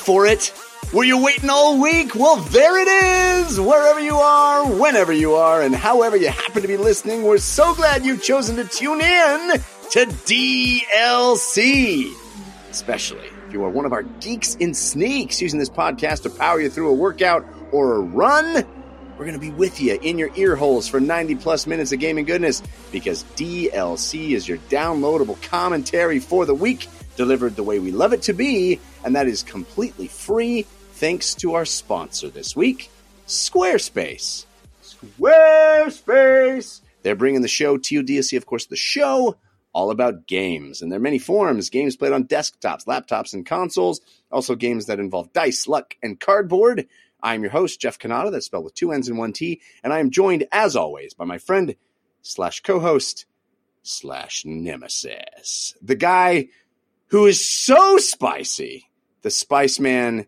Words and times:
For 0.00 0.26
it? 0.26 0.52
Were 0.92 1.04
you 1.04 1.22
waiting 1.22 1.50
all 1.50 1.80
week? 1.80 2.16
Well, 2.16 2.36
there 2.36 2.80
it 2.80 2.88
is! 2.88 3.60
Wherever 3.60 4.00
you 4.00 4.16
are, 4.16 4.66
whenever 4.66 5.12
you 5.12 5.34
are, 5.34 5.62
and 5.62 5.72
however 5.74 6.16
you 6.16 6.28
happen 6.28 6.62
to 6.62 6.68
be 6.68 6.76
listening, 6.76 7.22
we're 7.22 7.38
so 7.38 7.74
glad 7.74 8.04
you've 8.04 8.22
chosen 8.22 8.56
to 8.56 8.64
tune 8.64 9.00
in 9.00 9.60
to 9.90 10.06
DLC. 10.26 12.12
Especially 12.70 13.28
if 13.46 13.52
you 13.52 13.62
are 13.62 13.70
one 13.70 13.84
of 13.84 13.92
our 13.92 14.02
geeks 14.02 14.56
in 14.56 14.74
sneaks 14.74 15.40
using 15.40 15.60
this 15.60 15.70
podcast 15.70 16.22
to 16.22 16.30
power 16.30 16.60
you 16.60 16.70
through 16.70 16.88
a 16.88 16.94
workout 16.94 17.46
or 17.70 17.94
a 17.96 18.00
run. 18.00 18.54
We're 19.16 19.26
going 19.26 19.34
to 19.34 19.38
be 19.38 19.50
with 19.50 19.80
you 19.80 19.98
in 20.00 20.18
your 20.18 20.30
ear 20.34 20.56
holes 20.56 20.88
for 20.88 20.98
90 20.98 21.36
plus 21.36 21.66
minutes 21.66 21.92
of 21.92 22.00
gaming 22.00 22.24
goodness 22.24 22.62
because 22.90 23.22
DLC 23.36 24.30
is 24.30 24.48
your 24.48 24.58
downloadable 24.70 25.40
commentary 25.42 26.18
for 26.20 26.46
the 26.46 26.54
week 26.54 26.88
delivered 27.16 27.54
the 27.54 27.62
way 27.62 27.78
we 27.78 27.92
love 27.92 28.14
it 28.14 28.22
to 28.22 28.32
be, 28.32 28.80
and 29.04 29.16
that 29.16 29.26
is 29.26 29.42
completely 29.42 30.06
free 30.08 30.62
thanks 30.92 31.34
to 31.36 31.54
our 31.54 31.64
sponsor 31.64 32.28
this 32.28 32.54
week, 32.54 32.90
Squarespace. 33.26 34.44
Squarespace! 34.82 36.80
They're 37.02 37.16
bringing 37.16 37.42
the 37.42 37.48
show 37.48 37.78
to 37.78 37.94
you, 37.94 38.02
DLC, 38.02 38.36
of 38.36 38.46
course, 38.46 38.66
the 38.66 38.76
show 38.76 39.36
all 39.72 39.90
about 39.90 40.26
games. 40.26 40.82
And 40.82 40.90
there 40.90 40.98
are 40.98 41.02
many 41.02 41.18
forms 41.18 41.70
games 41.70 41.96
played 41.96 42.12
on 42.12 42.24
desktops, 42.24 42.86
laptops, 42.86 43.32
and 43.32 43.46
consoles, 43.46 44.00
also 44.30 44.54
games 44.54 44.86
that 44.86 45.00
involve 45.00 45.32
dice, 45.32 45.68
luck, 45.68 45.96
and 46.02 46.18
cardboard. 46.18 46.86
I'm 47.22 47.42
your 47.42 47.52
host, 47.52 47.80
Jeff 47.80 47.98
Cannata, 47.98 48.32
that's 48.32 48.46
spelled 48.46 48.64
with 48.64 48.74
two 48.74 48.92
N's 48.92 49.08
and 49.08 49.18
one 49.18 49.32
T, 49.32 49.60
and 49.84 49.92
I 49.92 50.00
am 50.00 50.10
joined, 50.10 50.46
as 50.52 50.74
always, 50.74 51.14
by 51.14 51.24
my 51.24 51.38
friend 51.38 51.76
slash 52.22 52.60
co 52.60 52.80
host 52.80 53.26
slash 53.82 54.44
nemesis, 54.44 55.74
the 55.82 55.94
guy 55.94 56.48
who 57.08 57.26
is 57.26 57.48
so 57.48 57.98
spicy. 57.98 58.89
The 59.22 59.30
Spice 59.30 59.78
Man 59.78 60.26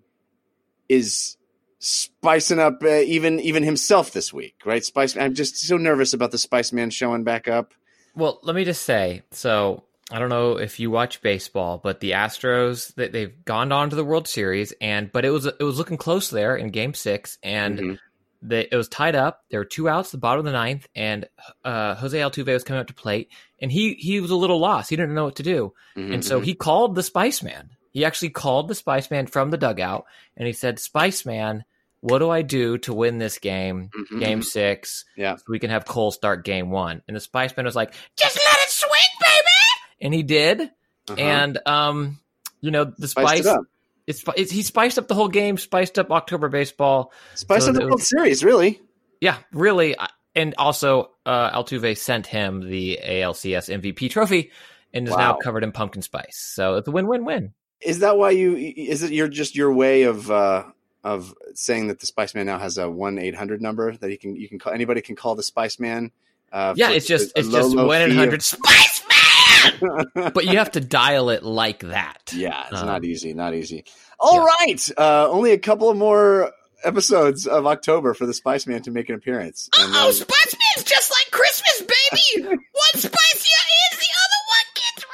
is 0.89 1.37
spicing 1.79 2.59
up 2.59 2.83
uh, 2.83 2.89
even 3.01 3.41
even 3.41 3.63
himself 3.63 4.13
this 4.13 4.33
week, 4.33 4.55
right? 4.65 4.85
Spice. 4.85 5.17
I'm 5.17 5.35
just 5.35 5.57
so 5.59 5.77
nervous 5.77 6.13
about 6.13 6.31
the 6.31 6.39
Spice 6.39 6.73
Man 6.73 6.91
showing 6.91 7.25
back 7.25 7.49
up. 7.49 7.75
Well, 8.15 8.41
let 8.43 8.55
me 8.55 8.65
just 8.65 8.83
say, 8.83 9.23
so 9.31 9.85
I 10.11 10.19
don't 10.19 10.29
know 10.29 10.59
if 10.59 10.79
you 10.79 10.91
watch 10.91 11.23
baseball, 11.23 11.81
but 11.83 12.01
the 12.01 12.11
Astros 12.11 12.95
that 12.97 13.13
they've 13.13 13.33
gone 13.45 13.73
on 13.73 13.89
to 13.91 13.97
the 13.97 14.05
World 14.05 14.29
Series, 14.29 14.73
and 14.81 15.11
but 15.11 15.25
it 15.25 15.31
was 15.31 15.47
it 15.47 15.63
was 15.63 15.79
looking 15.79 15.97
close 15.97 16.29
there 16.31 16.55
in 16.57 16.69
Game 16.71 16.93
Six, 16.95 17.39
and 17.43 17.79
Mhm. 17.79 17.99
they, 18.43 18.69
it 18.71 18.77
was 18.77 18.89
tied 18.89 19.15
up. 19.17 19.45
There 19.51 19.61
were 19.61 19.65
two 19.65 19.89
outs 19.89 20.09
at 20.09 20.13
the 20.13 20.19
bottom 20.19 20.41
of 20.41 20.45
the 20.45 20.53
ninth, 20.53 20.87
and 20.95 21.27
uh, 21.65 21.95
Jose 21.95 22.19
Altuve 22.19 22.53
was 22.53 22.65
coming 22.65 22.81
up 22.81 22.89
to 22.89 22.95
plate, 22.95 23.31
and 23.61 23.73
he 23.73 23.95
he 23.95 24.21
was 24.21 24.31
a 24.31 24.37
little 24.37 24.59
lost. 24.61 24.91
He 24.91 24.97
didn't 24.97 25.15
know 25.15 25.25
what 25.25 25.37
to 25.37 25.43
do, 25.43 25.73
Mhm, 25.97 26.15
and 26.15 26.25
so 26.25 26.41
mhm. 26.41 26.45
he 26.45 26.55
called 26.55 26.95
the 26.95 27.03
Spice 27.03 27.43
Man. 27.43 27.71
He 27.93 28.05
actually 28.05 28.31
called 28.31 28.69
the 28.69 28.75
Spice 28.75 29.11
Man 29.11 29.27
from 29.27 29.51
the 29.51 29.57
dugout, 29.59 30.07
and 30.37 30.47
he 30.47 30.53
said, 30.53 30.79
"Spice 30.79 31.25
Man, 31.25 31.65
what 32.01 32.19
do 32.19 32.31
I 32.31 32.43
do 32.43 32.79
to 32.79 32.93
win 32.95 33.19
this 33.19 33.39
game, 33.39 33.91
Mhm, 34.13 34.21
Game. 34.21 34.43
Six, 34.43 35.05
Yeah. 35.17 35.37
so 35.37 35.45
we 35.49 35.59
can 35.59 35.71
have 35.71 35.85
Cole 35.85 36.11
start 36.11 36.45
Game 36.45 36.71
One?" 36.71 37.03
And 37.07 37.17
the 37.17 37.21
Spice 37.21 37.57
Man 37.57 37.65
was 37.67 37.77
like, 37.77 37.95
"Just 38.17 38.37
let 38.37 38.59
it 38.59 38.71
swing, 38.71 38.91
baby," 39.21 39.97
and 40.01 40.15
he 40.15 40.23
did. 40.23 40.61
Uh-huh. 40.63 41.15
And 41.21 41.59
um, 41.67 42.19
you 42.61 42.71
know, 42.71 42.85
the 42.85 43.09
Spice. 43.09 43.41
it 43.41 43.47
up. 43.47 43.63
It's, 44.07 44.25
it's 44.37 44.51
he 44.51 44.63
spiced 44.63 44.99
up 44.99 45.07
the 45.07 45.15
whole 45.15 45.29
game, 45.29 45.57
spiced 45.59 45.97
up 45.99 46.11
October 46.11 46.49
baseball. 46.49 47.13
spiced 47.35 47.65
so 47.67 47.71
of 47.71 47.77
the 47.77 47.85
World 47.87 48.03
Series, 48.03 48.43
really. 48.43 48.81
Yeah, 49.21 49.37
really. 49.53 49.95
And 50.35 50.55
also, 50.59 51.11
uh, 51.25 51.51
Altuve 51.57 51.97
sent 51.97 52.27
him 52.27 52.69
the 52.69 52.99
ALCS 53.05 53.69
MVP 53.69 54.11
trophy 54.11 54.51
and 54.93 55.07
is 55.07 55.15
now 55.17 55.35
covered 55.35 55.63
in 55.63 55.71
pumpkin 55.71 56.03
spice. 56.03 56.37
So 56.37 56.77
it's 56.77 56.89
a 56.89 56.91
win 56.91 57.07
win 57.07 57.25
win. 57.25 57.53
Is 57.85 58.01
that 58.01 58.17
why 58.17 58.31
you? 58.31 58.55
Is 58.57 59.03
it 59.03 59.13
your 59.13 59.29
just 59.29 59.57
your 59.57 59.73
way 59.73 60.03
of 60.05 60.31
uh, 60.31 60.65
of 61.05 61.35
saying 61.55 61.89
that 61.89 62.01
the 62.01 62.07
Spice 62.07 62.35
Man 62.35 62.47
now 62.47 62.59
has 62.59 62.79
a 62.79 62.89
one 62.91 63.19
eight 63.19 63.35
hundred 63.35 63.61
number 63.63 63.93
that 63.97 64.11
you 64.11 64.19
can 64.19 64.37
you 64.37 64.49
can 64.49 64.59
call 64.59 64.73
anybody 64.73 65.01
can 65.01 65.17
call 65.17 65.35
the 65.35 65.43
Spice 65.43 65.79
Man? 65.81 66.11
Uh, 66.53 66.75
Yeah, 66.77 66.89
for 66.89 66.95
it's 66.95 67.07
just 67.07 67.33
it's 67.37 67.49
low, 67.49 67.61
just 67.63 67.77
one 67.77 68.03
eight 68.03 68.13
hundred 68.15 68.43
Spice 68.43 69.03
Man. 69.09 70.07
but 70.35 70.45
you 70.45 70.59
have 70.59 70.73
to 70.73 70.81
dial 70.81 71.31
it 71.31 71.43
like 71.43 71.81
that. 71.81 72.33
Yeah, 72.35 72.67
it's 72.71 72.81
Um, 72.81 72.87
not 72.87 73.05
easy, 73.05 73.33
not 73.33 73.55
easy. 73.55 73.85
All 74.19 74.45
right, 74.45 74.81
uh, 74.99 75.29
only 75.31 75.53
a 75.53 75.59
couple 75.59 75.89
of 75.91 75.97
more 75.97 76.53
episodes 76.85 77.47
of 77.47 77.67
October 77.67 78.13
for 78.15 78.27
the 78.27 78.35
Spice 78.35 78.67
Man 78.67 78.83
to 78.83 78.91
make 78.91 79.09
an 79.09 79.15
appearance. 79.15 79.69
Oh, 79.77 79.91
then- 79.93 80.13
Spice 80.13 80.57
Man's 80.77 80.89
just 80.89 81.11
like 81.11 81.31
Christmas, 81.31 81.81
baby. 81.81 82.47
One 82.57 82.95
spicier 82.95 83.63
is, 83.93 83.99
the 83.99 84.13
other 84.23 84.41
one 84.49 84.67
gets 84.75 85.05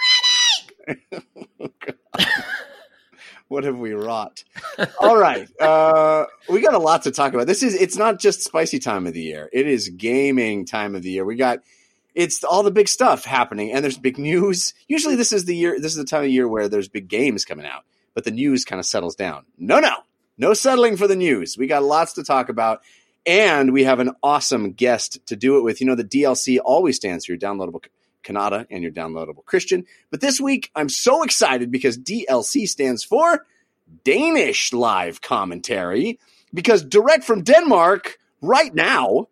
ready. 1.19 1.25
what 3.59 3.65
have 3.65 3.79
we 3.79 3.93
wrought? 3.93 4.45
All 5.01 5.17
right, 5.17 5.49
uh, 5.61 6.27
we 6.49 6.61
got 6.61 6.75
a 6.75 6.79
lot 6.79 7.03
to 7.05 7.11
talk 7.11 7.33
about. 7.33 7.47
This 7.47 7.63
is 7.63 7.75
it's 7.75 7.97
not 7.97 8.19
just 8.19 8.43
spicy 8.43 8.79
time 8.79 9.07
of 9.07 9.15
the 9.15 9.23
year; 9.23 9.49
it 9.53 9.67
is 9.67 9.89
gaming 9.89 10.67
time 10.67 10.95
of 10.95 11.03
the 11.03 11.11
year. 11.11 11.25
We 11.25 11.37
got 11.37 11.61
it's 12.15 12.45
all 12.45 12.63
the 12.63 12.71
big 12.71 12.89
stuff 12.89 13.25
happening, 13.25 13.73
and 13.73 13.83
there's 13.83 13.99
big 13.99 14.19
news. 14.19 14.75
Usually, 14.87 15.17
this 15.17 15.33
is 15.33 15.45
the 15.47 15.57
year. 15.57 15.79
This 15.81 15.93
is 15.93 15.99
the 15.99 16.05
time 16.05 16.25
of 16.25 16.31
year 16.31 16.47
where 16.47 16.69
there's 16.69 16.89
big 16.89 17.09
games 17.09 17.45
coming 17.45 17.67
out, 17.67 17.85
but 18.15 18.25
the 18.25 18.31
news 18.31 18.65
kind 18.65 18.81
of 18.81 18.87
settles 18.87 19.17
down. 19.17 19.45
No, 19.57 19.81
no, 19.81 19.95
no 20.37 20.55
settling 20.55 20.97
for 20.97 21.07
the 21.07 21.17
news. 21.17 21.57
We 21.57 21.67
got 21.67 21.83
lots 21.83 22.15
to 22.15 22.25
talk 22.25 22.49
about. 22.49 22.83
And 23.27 23.75
we 23.75 23.85
have 23.85 23.99
an 23.99 24.13
awesome 24.23 24.73
guest 24.73 25.19
to 25.27 25.37
do 25.37 25.59
it 25.59 25.63
with. 25.63 25.83
You 25.83 25.87
know, 25.87 25.95
the 25.95 26.05
DLC 26.05 26.59
always 26.65 26.97
stands 26.97 27.27
for 27.27 27.33
your 27.33 27.39
downloadable 27.39 27.83
Cannata 28.29 28.67
and 28.71 28.83
your 28.83 28.93
downloadable 28.93 29.45
Christian. 29.45 29.85
But 30.11 30.21
this 30.21 30.41
week, 30.41 30.71
I'm 30.75 30.89
so 30.89 31.23
excited 31.23 31.71
because 31.71 31.99
DLC 31.99 32.69
stands 32.69 33.03
for 33.03 33.47
Danish 34.05 34.73
live 34.73 35.21
commentary. 35.21 36.19
Because 36.53 36.83
direct 36.83 37.25
from 37.25 37.43
Denmark, 37.43 38.19
right 38.41 38.75
now, 38.75 39.29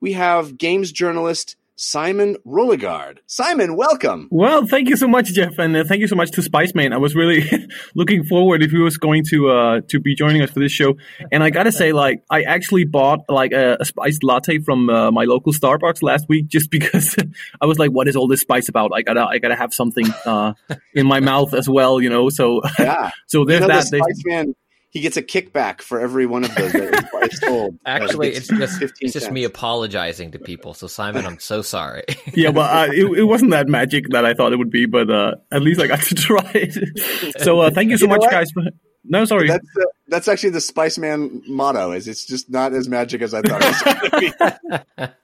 we 0.00 0.12
have 0.12 0.58
games 0.58 0.92
journalist 0.92 1.56
Simon 1.76 2.36
Roliggaard. 2.46 3.16
Simon, 3.26 3.76
welcome. 3.76 4.28
Well, 4.30 4.66
thank 4.66 4.88
you 4.88 4.96
so 4.96 5.08
much, 5.08 5.32
Jeff, 5.32 5.58
and 5.58 5.74
uh, 5.74 5.84
thank 5.84 6.00
you 6.00 6.06
so 6.06 6.14
much 6.14 6.30
to 6.32 6.42
Spice 6.42 6.74
Man. 6.74 6.92
I 6.92 6.98
was 6.98 7.14
really 7.16 7.42
looking 7.94 8.24
forward 8.24 8.62
if 8.62 8.70
he 8.70 8.78
was 8.78 8.98
going 8.98 9.24
to 9.30 9.48
uh, 9.50 9.80
to 9.88 9.98
be 9.98 10.14
joining 10.14 10.42
us 10.42 10.50
for 10.50 10.60
this 10.60 10.70
show. 10.70 10.94
And 11.32 11.42
I 11.42 11.50
gotta 11.50 11.72
say, 11.72 11.92
like, 11.92 12.22
I 12.30 12.42
actually 12.42 12.84
bought 12.84 13.20
like 13.28 13.52
a, 13.52 13.78
a 13.80 13.84
spiced 13.84 14.22
latte 14.22 14.58
from 14.58 14.90
uh, 14.90 15.10
my 15.10 15.24
local 15.24 15.52
Starbucks 15.52 16.02
last 16.02 16.26
week 16.28 16.46
just 16.48 16.70
because 16.70 17.16
I 17.60 17.66
was 17.66 17.78
like, 17.78 17.90
"What 17.90 18.06
is 18.06 18.16
all 18.16 18.28
this 18.28 18.42
spice 18.42 18.68
about? 18.68 18.90
I 18.94 19.02
gotta 19.02 19.24
I 19.24 19.38
gotta 19.38 19.56
have 19.56 19.72
something 19.72 20.06
uh, 20.26 20.52
in 20.94 21.06
my 21.06 21.20
mouth 21.20 21.54
as 21.54 21.68
well, 21.68 22.00
you 22.00 22.10
know." 22.10 22.28
So 22.28 22.60
Yeah. 22.78 23.10
so 23.26 23.40
You 23.40 23.46
there's 23.46 23.60
know, 23.62 23.68
that. 23.68 23.86
There's- 23.90 24.04
Spice 24.04 24.22
Man, 24.26 24.54
he 24.92 25.00
gets 25.00 25.16
a 25.16 25.22
kickback 25.22 25.80
for 25.80 25.98
every 25.98 26.26
one 26.26 26.44
of 26.44 26.54
those 26.54 26.70
that 26.72 27.08
is 27.32 27.40
sold. 27.40 27.78
Uh, 27.86 27.88
Actually, 27.88 28.30
he 28.32 28.36
it's 28.36 28.48
just 28.48 28.82
it's 29.00 29.14
just 29.14 29.32
me 29.32 29.44
apologizing 29.44 30.32
to 30.32 30.38
people. 30.38 30.74
So 30.74 30.86
Simon, 30.86 31.24
I'm 31.24 31.38
so 31.38 31.62
sorry. 31.62 32.04
yeah, 32.34 32.50
but 32.50 32.90
uh, 32.90 32.92
it, 32.92 33.20
it 33.20 33.24
wasn't 33.24 33.52
that 33.52 33.68
magic 33.68 34.10
that 34.10 34.26
I 34.26 34.34
thought 34.34 34.52
it 34.52 34.56
would 34.56 34.70
be, 34.70 34.84
but 34.84 35.10
uh, 35.10 35.36
at 35.50 35.62
least 35.62 35.80
I 35.80 35.86
got 35.86 36.02
to 36.02 36.14
try 36.14 36.50
it. 36.54 37.40
so 37.40 37.60
uh, 37.60 37.70
thank 37.70 37.90
you 37.90 37.96
so 37.96 38.04
You 38.04 38.10
much, 38.10 38.30
guys. 38.30 38.50
For, 38.50 38.64
no, 39.04 39.24
sorry. 39.24 39.48
That's 39.48 39.66
uh, 39.80 39.84
that's 40.08 40.28
actually 40.28 40.50
the 40.50 40.60
Spice 40.60 40.98
Man 40.98 41.42
motto. 41.48 41.92
Is 41.92 42.06
it's 42.06 42.26
just 42.26 42.50
not 42.50 42.74
as 42.74 42.86
magic 42.86 43.22
as 43.22 43.32
I 43.32 43.40
thought 43.40 43.62
it 43.62 43.68
was 43.68 43.82
going 43.82 44.10
to 44.10 45.14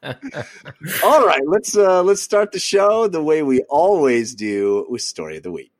be. 0.86 1.04
All 1.04 1.26
right, 1.26 1.42
let's 1.46 1.76
uh, 1.76 2.02
let's 2.02 2.22
start 2.22 2.52
the 2.52 2.58
show 2.58 3.06
the 3.06 3.22
way 3.22 3.42
we 3.42 3.60
always 3.68 4.34
do 4.34 4.86
with 4.88 5.02
story 5.02 5.36
of 5.36 5.42
the 5.42 5.52
week. 5.52 5.72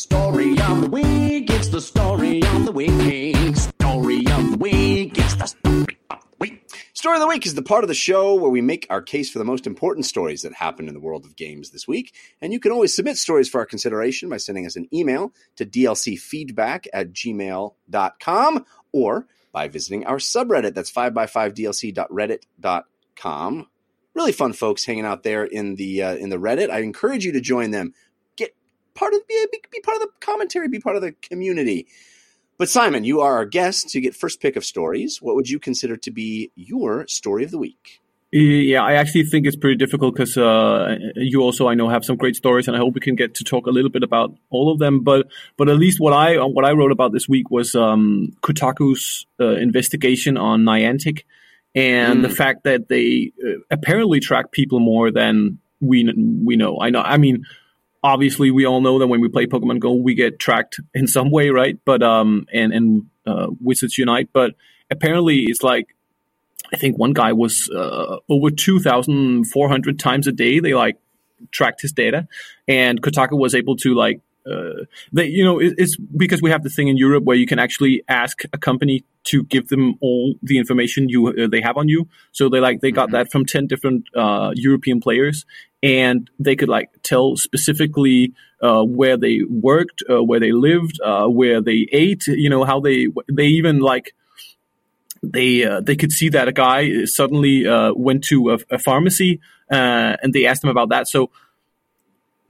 Story 0.00 0.58
of 0.58 0.80
the 0.80 0.88
week, 0.90 1.50
it's 1.50 1.68
the 1.68 1.80
story 1.80 2.42
of 2.42 2.64
the 2.64 2.72
week. 2.72 3.54
Story 3.54 4.26
of 4.28 4.52
the 4.52 4.56
week, 4.58 5.18
it's 5.18 5.34
the 5.34 5.46
story 5.46 5.98
of 6.08 6.22
the 6.22 6.36
week. 6.40 6.72
Story 6.94 7.16
of 7.16 7.20
the 7.20 7.26
Week 7.26 7.44
is 7.44 7.54
the 7.54 7.60
part 7.60 7.84
of 7.84 7.88
the 7.88 7.94
show 7.94 8.34
where 8.34 8.50
we 8.50 8.62
make 8.62 8.86
our 8.88 9.02
case 9.02 9.30
for 9.30 9.38
the 9.38 9.44
most 9.44 9.66
important 9.66 10.06
stories 10.06 10.40
that 10.40 10.54
happened 10.54 10.88
in 10.88 10.94
the 10.94 11.00
world 11.00 11.26
of 11.26 11.36
games 11.36 11.68
this 11.68 11.86
week. 11.86 12.14
And 12.40 12.50
you 12.50 12.60
can 12.60 12.72
always 12.72 12.96
submit 12.96 13.18
stories 13.18 13.50
for 13.50 13.60
our 13.60 13.66
consideration 13.66 14.30
by 14.30 14.38
sending 14.38 14.64
us 14.64 14.76
an 14.76 14.88
email 14.90 15.34
to 15.56 15.66
dlcfeedback 15.66 16.86
at 16.94 17.12
gmail.com 17.12 18.64
or 18.92 19.26
by 19.52 19.68
visiting 19.68 20.06
our 20.06 20.16
subreddit. 20.16 20.72
That's 20.72 20.92
5x5dlc.reddit.com. 20.92 23.66
Really 24.14 24.32
fun 24.32 24.54
folks 24.54 24.86
hanging 24.86 25.04
out 25.04 25.24
there 25.24 25.44
in 25.44 25.76
the 25.76 26.02
uh, 26.02 26.16
in 26.16 26.30
the 26.30 26.38
Reddit. 26.38 26.70
I 26.70 26.80
encourage 26.80 27.24
you 27.24 27.30
to 27.32 27.40
join 27.40 27.70
them. 27.70 27.94
Part 29.00 29.14
of 29.14 29.20
be, 29.26 29.46
be 29.72 29.80
part 29.80 29.96
of 29.96 30.02
the 30.02 30.10
commentary, 30.20 30.68
be 30.68 30.78
part 30.78 30.96
of 30.96 31.02
the 31.02 31.12
community. 31.30 31.86
But 32.58 32.68
Simon, 32.68 33.02
you 33.04 33.22
are 33.24 33.34
our 33.36 33.46
guest 33.46 33.88
to 33.92 34.00
get 34.04 34.14
first 34.14 34.36
pick 34.44 34.54
of 34.56 34.64
stories. 34.64 35.22
What 35.22 35.34
would 35.36 35.48
you 35.48 35.58
consider 35.58 35.96
to 35.96 36.10
be 36.10 36.50
your 36.54 37.06
story 37.08 37.42
of 37.44 37.50
the 37.50 37.56
week? 37.58 38.00
Yeah, 38.32 38.82
I 38.82 38.92
actually 39.00 39.24
think 39.24 39.46
it's 39.46 39.56
pretty 39.56 39.76
difficult 39.76 40.14
because 40.14 40.36
uh, 40.36 40.96
you 41.16 41.40
also, 41.40 41.66
I 41.66 41.74
know, 41.74 41.88
have 41.88 42.04
some 42.04 42.16
great 42.16 42.36
stories, 42.36 42.68
and 42.68 42.76
I 42.76 42.78
hope 42.78 42.94
we 42.94 43.00
can 43.00 43.16
get 43.16 43.34
to 43.36 43.44
talk 43.44 43.66
a 43.66 43.70
little 43.70 43.90
bit 43.90 44.04
about 44.04 44.36
all 44.50 44.70
of 44.70 44.78
them. 44.78 45.02
But 45.02 45.26
but 45.56 45.68
at 45.68 45.78
least 45.78 45.98
what 45.98 46.12
I 46.12 46.36
what 46.36 46.64
I 46.64 46.72
wrote 46.72 46.92
about 46.92 47.12
this 47.12 47.28
week 47.28 47.50
was 47.50 47.74
um, 47.74 48.36
Kotaku's 48.42 49.26
uh, 49.40 49.56
investigation 49.56 50.36
on 50.36 50.64
Niantic 50.64 51.24
and 51.74 52.18
Mm. 52.18 52.22
the 52.22 52.34
fact 52.42 52.64
that 52.64 52.88
they 52.88 53.32
uh, 53.42 53.60
apparently 53.70 54.20
track 54.20 54.52
people 54.52 54.80
more 54.80 55.10
than 55.10 55.58
we 55.80 55.98
we 56.44 56.56
know. 56.56 56.78
I 56.80 56.90
know. 56.90 57.00
I 57.00 57.16
mean, 57.16 57.44
obviously, 58.02 58.50
we 58.50 58.66
all 58.66 58.80
know 58.80 58.98
that 58.98 59.06
when 59.06 59.20
we 59.20 59.28
play 59.28 59.46
Pokemon 59.46 59.80
Go, 59.80 59.92
we 59.92 60.14
get 60.14 60.38
tracked 60.38 60.80
in 60.94 61.06
some 61.06 61.30
way, 61.30 61.50
right? 61.50 61.78
But 61.84 62.02
um, 62.02 62.46
and 62.52 62.72
and 62.72 63.06
uh, 63.26 63.48
Wizards 63.60 63.98
Unite, 63.98 64.30
but 64.32 64.54
apparently, 64.90 65.44
it's 65.46 65.62
like 65.62 65.94
I 66.72 66.76
think 66.76 66.98
one 66.98 67.12
guy 67.12 67.32
was 67.32 67.68
uh, 67.70 68.18
over 68.28 68.50
2,400 68.50 69.98
times 69.98 70.26
a 70.26 70.32
day. 70.32 70.60
They 70.60 70.74
like 70.74 70.96
tracked 71.50 71.82
his 71.82 71.92
data, 71.92 72.28
and 72.68 73.00
Kotaku 73.00 73.38
was 73.38 73.54
able 73.54 73.76
to 73.76 73.94
like. 73.94 74.20
Uh, 74.46 74.84
they, 75.12 75.26
you 75.26 75.44
know, 75.44 75.58
it, 75.58 75.74
it's 75.76 75.96
because 75.96 76.40
we 76.40 76.50
have 76.50 76.62
the 76.62 76.70
thing 76.70 76.88
in 76.88 76.96
Europe 76.96 77.24
where 77.24 77.36
you 77.36 77.46
can 77.46 77.58
actually 77.58 78.02
ask 78.08 78.42
a 78.52 78.58
company 78.58 79.04
to 79.24 79.42
give 79.44 79.68
them 79.68 79.94
all 80.00 80.34
the 80.42 80.58
information 80.58 81.08
you 81.08 81.28
uh, 81.28 81.46
they 81.46 81.60
have 81.60 81.76
on 81.76 81.88
you. 81.88 82.08
So 82.32 82.48
they 82.48 82.60
like 82.60 82.80
they 82.80 82.90
got 82.90 83.10
that 83.10 83.30
from 83.30 83.44
ten 83.44 83.66
different 83.66 84.06
uh, 84.14 84.52
European 84.54 85.00
players, 85.00 85.44
and 85.82 86.30
they 86.38 86.56
could 86.56 86.68
like 86.68 86.90
tell 87.02 87.36
specifically 87.36 88.32
uh, 88.62 88.82
where 88.82 89.16
they 89.16 89.40
worked, 89.48 90.02
uh, 90.08 90.22
where 90.22 90.40
they 90.40 90.52
lived, 90.52 91.00
uh, 91.04 91.26
where 91.26 91.60
they 91.60 91.86
ate. 91.92 92.26
You 92.26 92.48
know 92.48 92.64
how 92.64 92.80
they 92.80 93.08
they 93.30 93.46
even 93.46 93.80
like 93.80 94.14
they 95.22 95.64
uh, 95.64 95.80
they 95.80 95.96
could 95.96 96.12
see 96.12 96.30
that 96.30 96.48
a 96.48 96.52
guy 96.52 97.04
suddenly 97.04 97.66
uh, 97.66 97.92
went 97.94 98.24
to 98.24 98.52
a, 98.52 98.58
a 98.70 98.78
pharmacy 98.78 99.40
uh, 99.70 100.16
and 100.22 100.32
they 100.32 100.46
asked 100.46 100.64
him 100.64 100.70
about 100.70 100.88
that. 100.88 101.08
So 101.08 101.30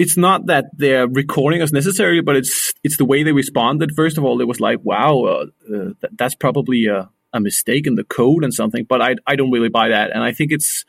it's 0.01 0.17
not 0.17 0.47
that 0.47 0.71
they're 0.79 1.07
recording 1.07 1.61
us 1.61 1.73
necessarily, 1.73 2.23
but 2.23 2.35
it's 2.35 2.73
it's 2.83 2.97
the 2.97 3.05
way 3.05 3.23
they 3.23 3.33
responded. 3.33 3.93
First 3.95 4.17
of 4.17 4.25
all, 4.25 4.41
it 4.41 4.49
was 4.49 4.59
like, 4.59 4.79
wow, 4.83 5.25
uh, 5.25 5.47
uh, 5.69 5.93
th- 6.01 6.13
that's 6.17 6.35
probably 6.35 6.87
a, 6.87 7.11
a 7.35 7.39
mistake 7.39 7.87
in 7.87 7.97
the 7.97 8.05
code 8.05 8.43
and 8.43 8.53
something. 8.55 8.85
But 8.85 9.03
I 9.03 9.17
I 9.27 9.37
don't 9.37 9.51
really 9.51 9.69
buy 9.69 9.89
that, 9.89 10.11
and 10.11 10.23
I 10.25 10.33
think 10.33 10.53
it's 10.53 10.87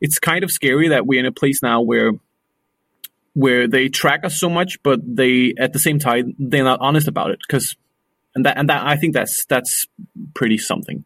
it's 0.00 0.18
kind 0.18 0.44
of 0.44 0.50
scary 0.50 0.88
that 0.88 1.06
we're 1.06 1.20
in 1.20 1.26
a 1.26 1.30
place 1.32 1.62
now 1.62 1.82
where 1.82 2.12
where 3.34 3.68
they 3.68 3.90
track 3.90 4.24
us 4.24 4.40
so 4.40 4.48
much, 4.48 4.82
but 4.82 4.98
they 5.04 5.52
at 5.58 5.74
the 5.74 5.78
same 5.78 5.98
time 5.98 6.34
they're 6.38 6.64
not 6.64 6.80
honest 6.80 7.06
about 7.06 7.32
it 7.32 7.40
because. 7.46 7.76
And 8.36 8.46
that, 8.46 8.58
and 8.58 8.68
that, 8.68 8.84
I 8.84 8.96
think 8.96 9.14
that's 9.14 9.44
that's 9.44 9.86
pretty 10.34 10.58
something. 10.58 11.04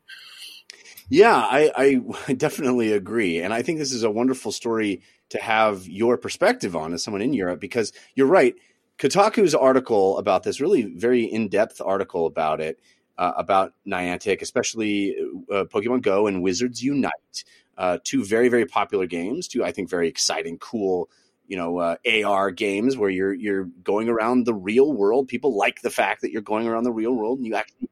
Yeah, 1.11 1.37
I, 1.37 2.01
I 2.29 2.33
definitely 2.35 2.93
agree. 2.93 3.43
And 3.43 3.53
I 3.53 3.61
think 3.61 3.79
this 3.79 3.93
is 3.93 4.03
a 4.03 4.11
wonderful 4.11 4.51
story 4.51 5.03
to 5.31 5.41
have 5.41 5.87
your 5.87 6.17
perspective 6.17 6.75
on 6.75 6.93
as 6.93 7.03
someone 7.03 7.23
in 7.23 7.33
Europe 7.33 7.61
because 7.61 7.93
you're 8.15 8.27
right. 8.27 8.55
Kotaku's 8.99 9.55
article 9.55 10.19
about 10.19 10.43
this, 10.43 10.61
really 10.61 10.83
very 10.83 11.25
in 11.25 11.49
depth 11.49 11.81
article 11.81 12.27
about 12.27 12.61
it, 12.61 12.81
uh, 13.17 13.33
about 13.37 13.75
Niantic, 13.87 14.43
especially 14.43 15.17
uh, 15.53 15.65
Pokemon 15.65 16.03
Go 16.03 16.27
and 16.27 16.43
Wizards 16.43 16.83
Unite, 16.83 17.45
uh, 17.77 17.99
two 18.03 18.25
very, 18.25 18.49
very 18.49 18.67
popular 18.67 19.07
games, 19.07 19.47
two, 19.47 19.65
I 19.65 19.73
think, 19.73 19.89
very 19.89 20.09
exciting, 20.09 20.59
cool. 20.59 21.09
You 21.47 21.57
know, 21.57 21.79
uh, 21.79 21.97
AR 22.25 22.51
games 22.51 22.97
where 22.97 23.09
you're 23.09 23.33
you're 23.33 23.65
going 23.83 24.09
around 24.09 24.45
the 24.45 24.53
real 24.53 24.93
world. 24.93 25.29
People 25.29 25.57
like 25.57 25.81
the 25.81 25.91
fact 25.91 26.21
that 26.21 26.31
you're 26.31 26.43
going 26.43 26.67
around 26.67 26.85
the 26.85 26.93
real 26.93 27.15
world 27.15 27.39
and 27.39 27.47
you 27.47 27.55
actually 27.55 27.89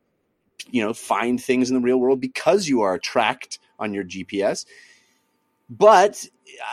you 0.71 0.83
know 0.83 0.93
find 0.93 1.43
things 1.43 1.71
in 1.71 1.77
the 1.77 1.81
real 1.81 1.99
world 1.99 2.21
because 2.21 2.69
you 2.69 2.83
are 2.83 2.99
tracked 2.99 3.59
on 3.79 3.95
your 3.95 4.05
GPS. 4.05 4.67
But 5.69 6.27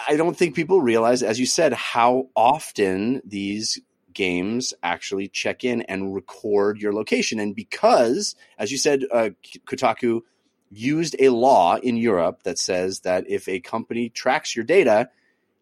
I 0.08 0.16
don't 0.16 0.38
think 0.38 0.56
people 0.56 0.82
realize, 0.82 1.24
as 1.24 1.40
you 1.40 1.46
said, 1.46 1.74
how 1.74 2.30
often 2.36 3.22
these 3.26 3.80
games 4.14 4.74
actually 4.84 5.28
check 5.28 5.64
in 5.64 5.82
and 5.84 6.14
record 6.14 6.80
your 6.80 6.94
location. 6.94 7.40
And 7.40 7.56
because, 7.56 8.36
as 8.60 8.72
you 8.72 8.78
said, 8.78 9.06
uh, 9.12 9.30
Kotaku 9.66 10.22
used 10.70 11.16
a 11.20 11.30
law 11.30 11.76
in 11.78 11.98
Europe 11.98 12.44
that 12.44 12.60
says 12.60 13.02
that 13.02 13.26
if 13.28 13.48
a 13.48 13.60
company 13.60 14.10
tracks 14.10 14.56
your 14.56 14.66
data, 14.66 15.10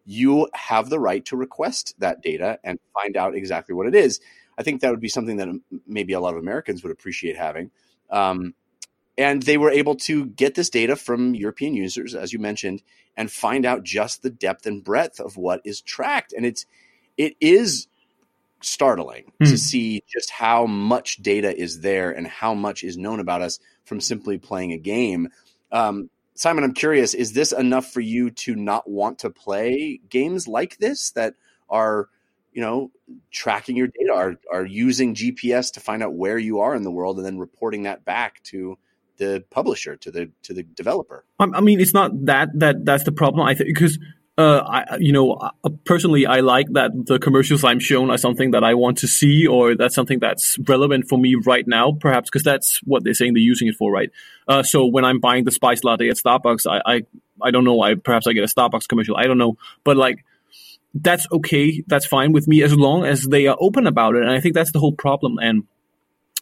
you 0.04 0.48
have 0.54 0.90
the 0.90 1.00
right 1.00 1.24
to 1.26 1.36
request 1.36 1.94
that 1.98 2.22
data 2.22 2.58
and 2.64 2.78
find 2.92 3.16
out 3.16 3.34
exactly 3.34 3.74
what 3.74 3.86
it 3.86 3.94
is. 3.94 4.20
I 4.58 4.62
think 4.62 4.80
that 4.80 4.90
would 4.90 5.00
be 5.00 5.08
something 5.08 5.36
that 5.36 5.48
maybe 5.86 6.12
a 6.12 6.20
lot 6.20 6.34
of 6.34 6.40
Americans 6.40 6.82
would 6.82 6.92
appreciate 6.92 7.36
having. 7.36 7.70
Um, 8.10 8.54
and 9.18 9.42
they 9.42 9.58
were 9.58 9.70
able 9.70 9.94
to 9.94 10.26
get 10.26 10.54
this 10.54 10.70
data 10.70 10.96
from 10.96 11.34
European 11.34 11.74
users, 11.74 12.14
as 12.14 12.32
you 12.32 12.38
mentioned, 12.38 12.82
and 13.16 13.30
find 13.30 13.66
out 13.66 13.84
just 13.84 14.22
the 14.22 14.30
depth 14.30 14.66
and 14.66 14.82
breadth 14.82 15.20
of 15.20 15.36
what 15.36 15.60
is 15.64 15.80
tracked. 15.80 16.32
And 16.32 16.46
it's 16.46 16.66
it 17.16 17.36
is 17.40 17.88
startling 18.62 19.32
Hmm. 19.40 19.46
to 19.46 19.58
see 19.58 20.02
just 20.08 20.30
how 20.30 20.66
much 20.66 21.16
data 21.16 21.54
is 21.56 21.80
there 21.80 22.10
and 22.10 22.26
how 22.26 22.54
much 22.54 22.84
is 22.84 22.96
known 22.96 23.20
about 23.20 23.42
us 23.42 23.58
from 23.84 24.00
simply 24.00 24.38
playing 24.38 24.72
a 24.72 24.78
game. 24.78 25.28
Um, 25.70 26.10
Simon, 26.34 26.64
I'm 26.64 26.72
curious: 26.74 27.12
is 27.12 27.32
this 27.34 27.52
enough 27.52 27.90
for 27.92 28.00
you 28.00 28.30
to 28.30 28.54
not 28.54 28.88
want 28.88 29.18
to 29.20 29.30
play 29.30 30.00
games 30.08 30.48
like 30.48 30.78
this 30.78 31.10
that 31.12 31.34
are, 31.68 32.08
you 32.52 32.60
know, 32.62 32.90
tracking 33.30 33.76
your 33.76 33.88
data, 33.88 34.12
are 34.14 34.36
are 34.50 34.64
using 34.64 35.14
GPS 35.14 35.72
to 35.72 35.80
find 35.80 36.02
out 36.02 36.14
where 36.14 36.38
you 36.38 36.60
are 36.60 36.74
in 36.74 36.82
the 36.82 36.90
world, 36.90 37.18
and 37.18 37.26
then 37.26 37.38
reporting 37.38 37.82
that 37.82 38.04
back 38.04 38.42
to 38.44 38.78
the 39.18 39.44
publisher, 39.50 39.96
to 39.96 40.10
the 40.10 40.30
to 40.42 40.54
the 40.54 40.62
developer? 40.62 41.24
I, 41.38 41.60
mean, 41.60 41.80
it's 41.80 41.94
not 41.94 42.26
that 42.26 42.48
that 42.54 42.84
that's 42.84 43.04
the 43.04 43.12
problem. 43.12 43.46
I 43.46 43.54
think 43.54 43.68
because 43.68 43.98
uh, 44.38 44.58
I 44.58 44.96
you 44.98 45.12
know 45.12 45.32
uh, 45.32 45.50
personally 45.84 46.26
I 46.26 46.40
like 46.40 46.66
that 46.72 46.90
the 47.06 47.18
commercials 47.18 47.64
I'm 47.64 47.80
shown 47.80 48.10
are 48.10 48.18
something 48.18 48.52
that 48.52 48.64
I 48.64 48.74
want 48.74 48.98
to 48.98 49.08
see 49.08 49.46
or 49.46 49.74
that's 49.74 49.94
something 49.94 50.18
that's 50.18 50.58
relevant 50.66 51.08
for 51.08 51.18
me 51.18 51.34
right 51.34 51.66
now, 51.66 51.92
perhaps 51.92 52.30
because 52.30 52.42
that's 52.42 52.80
what 52.84 53.04
they're 53.04 53.14
saying 53.14 53.34
they're 53.34 53.42
using 53.42 53.68
it 53.68 53.74
for, 53.76 53.92
right? 53.92 54.10
Uh, 54.48 54.62
so 54.62 54.86
when 54.86 55.04
I'm 55.04 55.20
buying 55.20 55.44
the 55.44 55.50
spice 55.50 55.84
latte 55.84 56.08
at 56.08 56.16
Starbucks, 56.16 56.66
I, 56.66 56.80
I 56.94 57.02
I 57.42 57.50
don't 57.50 57.64
know. 57.64 57.80
I 57.82 57.94
perhaps 57.94 58.26
I 58.26 58.32
get 58.32 58.44
a 58.44 58.46
Starbucks 58.46 58.88
commercial. 58.88 59.16
I 59.16 59.24
don't 59.24 59.38
know, 59.38 59.56
but 59.84 59.96
like 59.96 60.24
that's 60.94 61.26
okay. 61.32 61.82
That's 61.86 62.06
fine 62.06 62.32
with 62.32 62.46
me 62.46 62.62
as 62.62 62.74
long 62.74 63.04
as 63.04 63.24
they 63.24 63.46
are 63.46 63.56
open 63.58 63.86
about 63.86 64.14
it. 64.14 64.22
And 64.22 64.30
I 64.30 64.40
think 64.40 64.54
that's 64.54 64.72
the 64.72 64.80
whole 64.80 64.92
problem. 64.92 65.38
And 65.40 65.64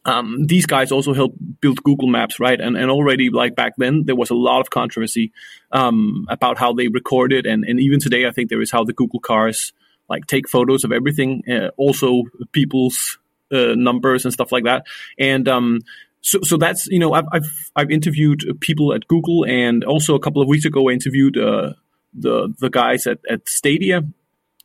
um, 0.05 0.47
these 0.47 0.67
guys 0.67 0.93
also 0.93 1.13
helped 1.13 1.37
build 1.61 1.83
Google 1.83 2.09
Maps, 2.09 2.41
right? 2.41 2.61
And 2.61 2.77
and 2.77 2.91
already 2.91 3.31
like 3.31 3.55
back 3.55 3.75
then 3.77 4.05
there 4.07 4.17
was 4.17 4.31
a 4.31 4.35
lot 4.35 4.61
of 4.61 4.71
controversy 4.71 5.33
um, 5.73 6.27
about 6.29 6.59
how 6.59 6.73
they 6.73 6.89
recorded, 6.89 7.47
and 7.47 7.65
and 7.65 7.79
even 7.81 8.01
today 8.01 8.27
I 8.27 8.31
think 8.31 8.49
there 8.49 8.63
is 8.63 8.71
how 8.71 8.85
the 8.85 8.93
Google 8.93 9.21
cars 9.21 9.73
like 10.09 10.27
take 10.27 10.49
photos 10.49 10.85
of 10.85 10.93
everything, 10.93 11.43
uh, 11.49 11.69
also 11.77 12.25
people's 12.53 13.19
uh, 13.53 13.75
numbers 13.77 14.25
and 14.25 14.33
stuff 14.35 14.51
like 14.51 14.65
that. 14.65 14.87
And 15.19 15.49
um, 15.49 15.81
so 16.23 16.41
so 16.43 16.57
that's 16.57 16.87
you 16.87 16.99
know 16.99 17.13
I've 17.13 17.27
I've 17.33 17.71
I've 17.77 17.91
interviewed 17.91 18.59
people 18.61 18.95
at 18.95 19.07
Google, 19.07 19.45
and 19.45 19.85
also 19.85 20.15
a 20.15 20.21
couple 20.21 20.41
of 20.41 20.49
weeks 20.49 20.65
ago 20.65 20.89
I 20.89 20.93
interviewed 20.93 21.37
uh, 21.37 21.75
the 22.15 22.53
the 22.59 22.71
guys 22.71 23.07
at 23.07 23.19
at 23.29 23.47
Stadia, 23.49 24.03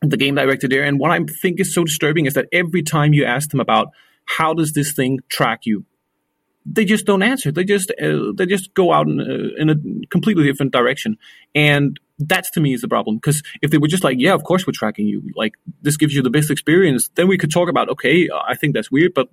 the 0.00 0.16
game 0.16 0.34
director 0.34 0.66
there. 0.68 0.84
And 0.84 0.98
what 0.98 1.10
I 1.10 1.20
think 1.42 1.60
is 1.60 1.74
so 1.74 1.84
disturbing 1.84 2.26
is 2.26 2.34
that 2.34 2.46
every 2.52 2.82
time 2.82 3.12
you 3.12 3.24
ask 3.24 3.50
them 3.50 3.60
about 3.60 3.88
how 4.26 4.54
does 4.54 4.72
this 4.72 4.92
thing 4.92 5.20
track 5.28 5.60
you, 5.64 5.84
they 6.66 6.84
just 6.84 7.06
don't 7.06 7.22
answer. 7.22 7.52
They 7.52 7.64
just 7.64 7.90
uh, 8.02 8.32
they 8.34 8.46
just 8.46 8.74
go 8.74 8.92
out 8.92 9.06
in 9.06 9.20
a, 9.20 9.62
in 9.62 9.70
a 9.70 10.06
completely 10.08 10.44
different 10.44 10.72
direction, 10.72 11.16
and 11.54 11.98
that's 12.18 12.50
to 12.52 12.60
me 12.60 12.74
is 12.74 12.80
the 12.80 12.88
problem. 12.88 13.16
Because 13.16 13.42
if 13.62 13.70
they 13.70 13.78
were 13.78 13.88
just 13.88 14.04
like, 14.04 14.16
yeah, 14.18 14.34
of 14.34 14.42
course 14.42 14.66
we're 14.66 14.72
tracking 14.72 15.06
you, 15.06 15.22
like 15.36 15.54
this 15.82 15.96
gives 15.96 16.14
you 16.14 16.22
the 16.22 16.30
best 16.30 16.50
experience, 16.50 17.08
then 17.14 17.28
we 17.28 17.38
could 17.38 17.52
talk 17.52 17.68
about, 17.68 17.88
okay, 17.90 18.28
I 18.48 18.56
think 18.56 18.74
that's 18.74 18.90
weird, 18.90 19.14
but 19.14 19.28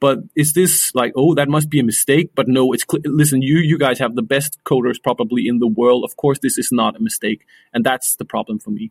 but 0.00 0.18
is 0.34 0.54
this 0.54 0.92
like, 0.96 1.12
oh, 1.14 1.34
that 1.36 1.48
must 1.48 1.70
be 1.70 1.78
a 1.78 1.84
mistake? 1.84 2.32
But 2.34 2.48
no, 2.48 2.72
it's 2.72 2.84
cl- 2.90 3.02
listen, 3.04 3.42
you 3.42 3.58
you 3.58 3.78
guys 3.78 4.00
have 4.00 4.16
the 4.16 4.22
best 4.22 4.58
coders 4.64 5.00
probably 5.00 5.46
in 5.46 5.60
the 5.60 5.68
world. 5.68 6.02
Of 6.04 6.16
course, 6.16 6.40
this 6.40 6.58
is 6.58 6.70
not 6.72 6.96
a 6.96 7.00
mistake, 7.00 7.46
and 7.72 7.86
that's 7.86 8.16
the 8.16 8.24
problem 8.24 8.58
for 8.58 8.70
me. 8.70 8.90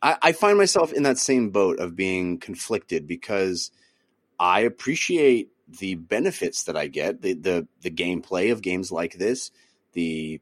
I, 0.00 0.16
I 0.22 0.32
find 0.32 0.56
myself 0.56 0.92
in 0.92 1.02
that 1.02 1.18
same 1.18 1.50
boat 1.50 1.78
of 1.78 1.94
being 1.94 2.38
conflicted 2.38 3.06
because 3.06 3.70
I 4.38 4.60
appreciate 4.60 5.50
the 5.68 5.94
benefits 5.96 6.64
that 6.64 6.76
I 6.76 6.86
get, 6.86 7.22
the 7.22 7.34
the 7.34 7.68
the 7.82 7.90
gameplay 7.90 8.52
of 8.52 8.62
games 8.62 8.92
like 8.92 9.14
this, 9.14 9.50
the 9.92 10.40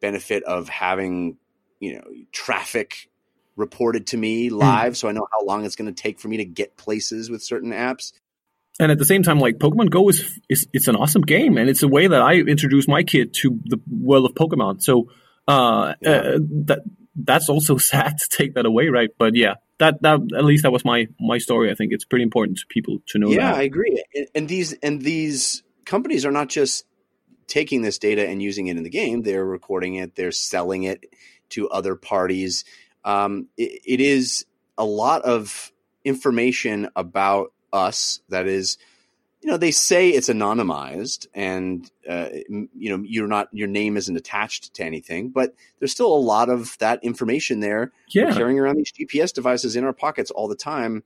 benefit 0.00 0.42
of 0.44 0.68
having 0.68 1.36
you 1.80 1.96
know 1.96 2.04
traffic 2.32 3.08
reported 3.56 4.06
to 4.08 4.16
me 4.16 4.48
live, 4.48 4.96
so 4.96 5.08
I 5.08 5.12
know 5.12 5.26
how 5.32 5.44
long 5.44 5.64
it's 5.64 5.76
going 5.76 5.92
to 5.92 6.02
take 6.02 6.18
for 6.20 6.28
me 6.28 6.38
to 6.38 6.44
get 6.44 6.76
places 6.76 7.28
with 7.30 7.42
certain 7.42 7.72
apps. 7.72 8.12
and 8.78 8.90
at 8.90 8.98
the 8.98 9.04
same 9.04 9.22
time, 9.22 9.38
like 9.38 9.58
Pokemon 9.58 9.90
Go 9.90 10.08
is, 10.08 10.38
is 10.48 10.66
it's 10.72 10.88
an 10.88 10.96
awesome 10.96 11.22
game, 11.22 11.58
and 11.58 11.68
it's 11.68 11.82
a 11.82 11.88
way 11.88 12.06
that 12.06 12.22
I 12.22 12.34
introduce 12.34 12.88
my 12.88 13.02
kid 13.02 13.34
to 13.42 13.58
the 13.66 13.78
world 13.90 14.24
of 14.24 14.34
Pokemon. 14.34 14.80
So 14.80 15.10
uh, 15.48 15.94
Yeah. 16.00 16.10
uh, 16.10 16.38
that 16.66 16.80
that's 17.14 17.48
also 17.48 17.76
sad 17.78 18.18
to 18.18 18.28
take 18.36 18.54
that 18.54 18.66
away, 18.66 18.88
right? 18.88 19.10
But 19.18 19.34
yeah, 19.34 19.54
that 19.78 20.02
that 20.02 20.20
at 20.36 20.44
least 20.44 20.62
that 20.62 20.72
was 20.72 20.84
my 20.84 21.06
my 21.18 21.38
story. 21.38 21.70
I 21.70 21.74
think 21.74 21.92
it's 21.92 22.04
pretty 22.04 22.22
important 22.22 22.58
to 22.58 22.66
people 22.68 22.98
to 23.08 23.18
know 23.18 23.28
yeah, 23.28 23.52
that. 23.52 23.60
I 23.60 23.62
agree. 23.62 24.02
And, 24.14 24.26
and 24.34 24.48
these 24.48 24.72
and 24.74 25.02
these 25.02 25.62
companies 25.84 26.24
are 26.24 26.32
not 26.32 26.48
just 26.48 26.84
taking 27.46 27.82
this 27.82 27.98
data 27.98 28.26
and 28.28 28.40
using 28.40 28.68
it 28.68 28.76
in 28.76 28.82
the 28.82 28.90
game; 28.90 29.22
they're 29.22 29.44
recording 29.44 29.96
it, 29.96 30.14
they're 30.16 30.32
selling 30.32 30.84
it 30.84 31.04
to 31.50 31.68
other 31.68 31.96
parties. 31.96 32.64
Um, 33.04 33.48
it, 33.56 33.80
it 33.84 34.00
is 34.00 34.44
a 34.76 34.84
lot 34.84 35.22
of 35.22 35.72
information 36.04 36.88
about 36.96 37.52
us 37.72 38.20
that 38.28 38.46
is 38.46 38.78
you 39.40 39.50
know 39.50 39.56
they 39.56 39.70
say 39.70 40.10
it's 40.10 40.28
anonymized 40.28 41.26
and 41.34 41.90
uh, 42.08 42.28
you 42.48 42.68
know 42.74 43.02
you're 43.06 43.26
not 43.26 43.48
your 43.52 43.68
name 43.68 43.96
isn't 43.96 44.16
attached 44.16 44.74
to 44.74 44.84
anything 44.84 45.30
but 45.30 45.54
there's 45.78 45.92
still 45.92 46.12
a 46.12 46.18
lot 46.18 46.48
of 46.48 46.76
that 46.78 47.02
information 47.02 47.60
there. 47.60 47.92
We're 48.14 48.28
yeah. 48.28 48.34
carrying 48.34 48.58
around 48.58 48.76
these 48.76 48.92
gps 48.92 49.32
devices 49.32 49.76
in 49.76 49.84
our 49.84 49.92
pockets 49.92 50.30
all 50.30 50.48
the 50.48 50.56
time. 50.56 51.02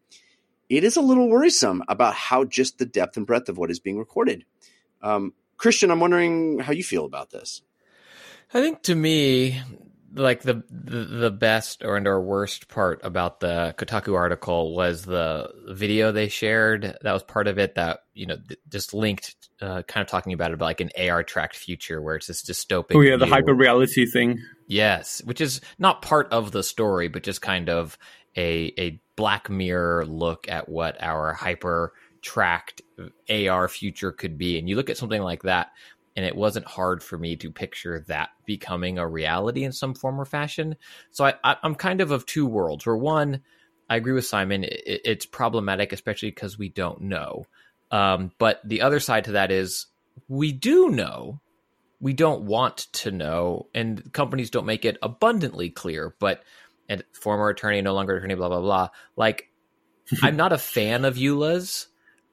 It 0.68 0.82
is 0.82 0.96
a 0.96 1.02
little 1.02 1.28
worrisome 1.28 1.82
about 1.88 2.14
how 2.14 2.44
just 2.44 2.78
the 2.78 2.86
depth 2.86 3.16
and 3.16 3.26
breadth 3.26 3.48
of 3.48 3.58
what 3.58 3.70
is 3.70 3.80
being 3.80 3.98
recorded. 3.98 4.44
Um, 5.02 5.34
christian 5.56 5.90
i'm 5.90 6.00
wondering 6.00 6.58
how 6.58 6.72
you 6.72 6.84
feel 6.84 7.04
about 7.04 7.30
this. 7.30 7.62
I 8.52 8.60
think 8.60 8.82
to 8.82 8.94
me, 8.94 9.60
like 10.14 10.42
the, 10.42 10.62
the 10.70 11.04
the 11.04 11.30
best 11.30 11.84
or 11.84 11.96
and 11.96 12.06
or 12.06 12.20
worst 12.20 12.68
part 12.68 13.00
about 13.02 13.40
the 13.40 13.74
Kotaku 13.76 14.14
article 14.14 14.74
was 14.74 15.02
the 15.02 15.50
video 15.68 16.12
they 16.12 16.28
shared. 16.28 16.96
That 17.02 17.12
was 17.12 17.22
part 17.22 17.48
of 17.48 17.58
it 17.58 17.74
that 17.74 18.00
you 18.14 18.26
know 18.26 18.36
th- 18.36 18.60
just 18.68 18.94
linked, 18.94 19.34
uh, 19.60 19.82
kind 19.82 20.02
of 20.02 20.08
talking 20.08 20.32
about 20.32 20.50
it 20.50 20.54
about 20.54 20.66
like 20.66 20.80
an 20.80 20.90
AR 20.98 21.22
tracked 21.22 21.56
future 21.56 22.00
where 22.00 22.16
it's 22.16 22.28
this 22.28 22.42
dystopic. 22.42 22.94
Oh 22.94 23.00
yeah, 23.00 23.16
the 23.16 23.26
hyper 23.26 23.54
reality 23.54 24.06
thing. 24.06 24.40
Yes, 24.66 25.22
which 25.24 25.40
is 25.40 25.60
not 25.78 26.02
part 26.02 26.28
of 26.32 26.52
the 26.52 26.62
story, 26.62 27.08
but 27.08 27.22
just 27.22 27.42
kind 27.42 27.68
of 27.68 27.98
a 28.36 28.72
a 28.78 29.00
Black 29.16 29.50
Mirror 29.50 30.06
look 30.06 30.48
at 30.48 30.68
what 30.68 30.96
our 31.00 31.32
hyper 31.32 31.92
tracked 32.24 32.80
AR 33.28 33.68
future 33.68 34.10
could 34.10 34.38
be. 34.38 34.58
And 34.58 34.68
you 34.68 34.76
look 34.76 34.90
at 34.90 34.96
something 34.96 35.22
like 35.22 35.42
that, 35.42 35.72
and 36.16 36.24
it 36.24 36.36
wasn't 36.36 36.66
hard 36.66 37.02
for 37.02 37.18
me 37.18 37.36
to 37.36 37.50
picture 37.50 38.04
that 38.08 38.30
becoming 38.46 38.98
a 38.98 39.08
reality 39.08 39.64
in 39.64 39.72
some 39.72 39.94
form 39.94 40.20
or 40.20 40.24
fashion. 40.24 40.76
So 41.10 41.24
I, 41.24 41.34
I, 41.42 41.56
I'm 41.62 41.74
kind 41.74 42.00
of 42.00 42.10
of 42.10 42.26
two 42.26 42.46
worlds. 42.46 42.86
Where 42.86 42.96
one, 42.96 43.40
I 43.88 43.96
agree 43.96 44.12
with 44.12 44.26
Simon, 44.26 44.64
it, 44.64 45.00
it's 45.04 45.26
problematic, 45.26 45.92
especially 45.92 46.30
because 46.30 46.58
we 46.58 46.68
don't 46.68 47.02
know. 47.02 47.44
Um, 47.90 48.30
but 48.38 48.60
the 48.64 48.82
other 48.82 49.00
side 49.00 49.24
to 49.24 49.32
that 49.32 49.50
is 49.50 49.86
we 50.28 50.52
do 50.52 50.88
know 50.90 51.40
we 52.00 52.12
don't 52.12 52.42
want 52.42 52.78
to 52.92 53.10
know, 53.10 53.68
and 53.74 54.12
companies 54.12 54.50
don't 54.50 54.66
make 54.66 54.84
it 54.84 54.98
abundantly 55.02 55.70
clear. 55.70 56.14
But 56.18 56.42
and 56.88 57.02
former 57.12 57.48
attorney, 57.48 57.80
no 57.80 57.94
longer 57.94 58.16
attorney, 58.16 58.34
blah 58.34 58.48
blah 58.48 58.60
blah. 58.60 58.88
Like, 59.16 59.50
I'm 60.22 60.36
not 60.36 60.52
a 60.52 60.58
fan 60.58 61.04
of 61.04 61.16
EULAs, 61.16 61.86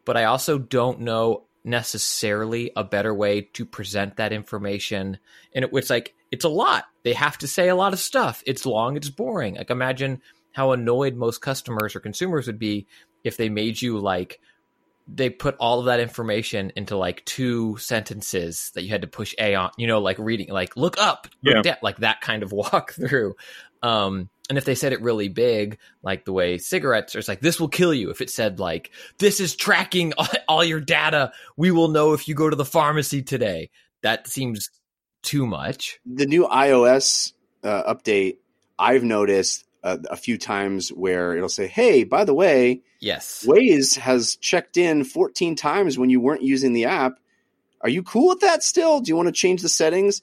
but 0.06 0.18
I 0.18 0.26
also 0.26 0.58
don't 0.58 1.02
know 1.02 1.46
necessarily 1.63 2.72
a 2.75 2.84
better 2.84 3.13
way 3.13 3.41
to 3.41 3.65
present 3.65 4.18
that 4.18 4.34
information. 4.34 5.18
And 5.53 5.65
it, 5.65 5.72
it's 5.74 5.89
like 5.89 6.15
it's 6.32 6.46
a 6.46 6.50
lot. 6.50 6.86
They 7.03 7.13
have 7.13 7.38
to 7.39 7.48
say 7.48 7.70
a 7.70 7.75
lot 7.75 7.94
of 7.94 8.00
stuff. 8.00 8.44
It's 8.46 8.65
long. 8.65 8.96
It's 8.98 9.10
boring. 9.10 9.56
Like 9.56 9.70
imagine 9.70 10.22
how 10.53 10.72
annoyed 10.72 11.15
most 11.15 11.41
customers 11.41 11.96
or 11.96 12.00
consumers 12.00 12.48
would 12.48 12.60
be 12.60 12.88
if 13.24 13.38
they 13.38 13.50
made 13.50 13.82
you 13.82 14.00
like 14.00 14.39
they 15.13 15.30
put 15.30 15.56
all 15.60 15.80
of 15.80 15.86
that 15.88 16.00
information 16.00 16.72
into 16.75 16.96
like 16.96 17.25
two 17.25 17.75
sentences 17.77 18.72
that 18.75 18.84
you 18.84 18.89
had 18.89 19.01
to 19.01 19.08
push 19.08 19.34
A 19.39 19.56
on, 19.56 19.72
you 19.77 19.88
know, 19.88 20.00
like 20.00 20.18
reading, 20.20 20.50
like 20.50 20.77
look 20.77 20.98
up, 21.00 21.27
look 21.44 21.56
Yeah. 21.56 21.62
down, 21.63 21.77
like 21.82 21.98
that 21.98 22.22
kind 22.22 22.44
of 22.44 22.51
walkthrough. 22.51 23.34
Um, 23.84 24.30
and 24.51 24.58
if 24.58 24.65
they 24.65 24.75
said 24.75 24.91
it 24.91 25.01
really 25.01 25.29
big, 25.29 25.77
like 26.03 26.25
the 26.25 26.34
way 26.34 26.58
cigarettes 26.58 27.15
are, 27.15 27.20
it's 27.20 27.29
like 27.29 27.39
this 27.39 27.58
will 27.58 27.70
kill 27.70 27.93
you. 27.93 28.10
If 28.10 28.20
it 28.20 28.29
said 28.29 28.60
like 28.60 28.91
this 29.17 29.39
is 29.39 29.55
tracking 29.55 30.12
all, 30.17 30.27
all 30.50 30.62
your 30.62 30.81
data, 30.81 31.31
we 31.55 31.72
will 31.72 31.88
know 31.88 32.12
if 32.12 32.27
you 32.27 32.36
go 32.36 32.50
to 32.50 32.55
the 32.58 32.65
pharmacy 32.65 33.22
today. 33.22 33.70
That 34.01 34.27
seems 34.27 34.70
too 35.22 35.48
much. 35.48 36.01
the 36.05 36.25
new 36.25 36.46
iOS 36.50 37.31
uh, 37.63 37.93
update, 37.93 38.39
I've 38.77 39.05
noticed 39.05 39.63
uh, 39.86 40.00
a 40.10 40.17
few 40.17 40.38
times 40.38 40.89
where 40.89 41.34
it'll 41.34 41.48
say, 41.48 41.67
"Hey, 41.67 42.03
by 42.03 42.25
the 42.25 42.34
way, 42.34 42.81
Yes. 43.00 43.46
Waze 43.48 43.98
has 44.00 44.36
checked 44.36 44.75
in 44.75 45.05
14 45.05 45.55
times 45.55 45.98
when 45.98 46.10
you 46.10 46.20
weren't 46.20 46.43
using 46.43 46.74
the 46.74 46.86
app. 46.86 47.20
Are 47.79 47.89
you 47.89 48.03
cool 48.03 48.27
with 48.27 48.41
that 48.41 48.63
still? 48.63 49.00
Do 49.00 49.08
you 49.08 49.15
want 49.15 49.27
to 49.27 49.31
change 49.31 49.62
the 49.62 49.70
settings?" 49.70 50.22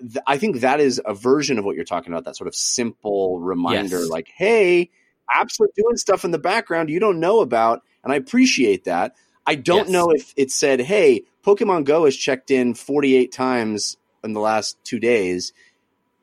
Th- 0.00 0.22
I 0.26 0.36
think 0.38 0.60
that 0.60 0.80
is 0.80 1.00
a 1.04 1.14
version 1.14 1.58
of 1.58 1.64
what 1.64 1.76
you're 1.76 1.84
talking 1.84 2.12
about. 2.12 2.24
That 2.24 2.36
sort 2.36 2.48
of 2.48 2.54
simple 2.54 3.40
reminder, 3.40 4.00
Yes. 4.00 4.08
like, 4.10 4.28
"Hey, 4.34 4.90
apps 5.34 5.60
are 5.60 5.70
doing 5.76 5.96
stuff 5.96 6.24
in 6.24 6.30
the 6.30 6.38
background 6.38 6.90
you 6.90 7.00
don't 7.00 7.20
know 7.20 7.40
about," 7.40 7.82
and 8.04 8.12
I 8.12 8.16
appreciate 8.16 8.84
that. 8.84 9.14
I 9.46 9.54
don't 9.54 9.86
Yes. 9.86 9.90
know 9.90 10.10
if 10.10 10.34
it 10.36 10.50
said, 10.50 10.80
"Hey, 10.80 11.22
Pokemon 11.44 11.84
Go 11.84 12.04
has 12.04 12.16
checked 12.16 12.50
in 12.50 12.74
48 12.74 13.32
times 13.32 13.96
in 14.24 14.32
the 14.32 14.40
last 14.40 14.76
two 14.84 14.98
days." 14.98 15.52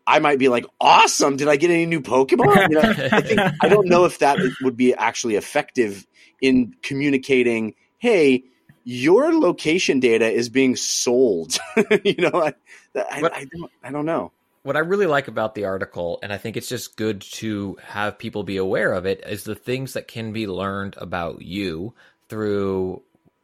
I 0.06 0.20
might 0.20 0.38
be 0.38 0.50
like, 0.50 0.66
"Awesome! 0.82 1.38
Did 1.38 1.48
I 1.48 1.56
get 1.56 1.72
any 1.72 1.86
new 1.86 2.02
Pokemon?" 2.02 2.70
You 2.70 2.76
know, 2.76 3.08
I 3.18 3.22
think 3.22 3.40
I 3.62 3.70
don't 3.70 3.88
know 3.88 4.04
if 4.06 4.20
that 4.20 4.38
would 4.62 4.76
be 4.78 4.94
actually 4.94 5.36
effective 5.36 6.06
in 6.42 6.76
communicating. 6.84 7.74
Hey, 8.00 8.44
your 8.84 9.34
location 9.34 10.00
data 10.00 10.30
is 10.30 10.50
being 10.50 10.76
sold. 10.76 11.58
you 12.04 12.16
know, 12.18 12.32
I, 12.34 12.54
I, 12.96 13.22
What- 13.22 13.34
I 13.34 13.46
don't, 13.46 13.72
I 13.84 13.92
don't 13.92 14.06
know. 14.06 14.32
what 14.64 14.76
I 14.76 14.80
really 14.80 15.08
like 15.08 15.28
about 15.28 15.56
the 15.56 15.66
article, 15.66 16.20
and 16.24 16.32
I 16.34 16.38
think 16.38 16.58
it's 16.58 16.70
just 16.70 16.96
good 16.98 17.22
to 17.34 17.78
have 17.84 18.18
people 18.18 18.44
be 18.44 18.58
aware 18.58 18.94
of 18.94 19.06
it, 19.06 19.24
is 19.28 19.44
the 19.44 19.56
things 19.56 19.94
that 19.94 20.08
can 20.08 20.32
be 20.34 20.48
learned 20.48 20.96
about 20.98 21.42
you 21.42 21.94
through 22.30 23.02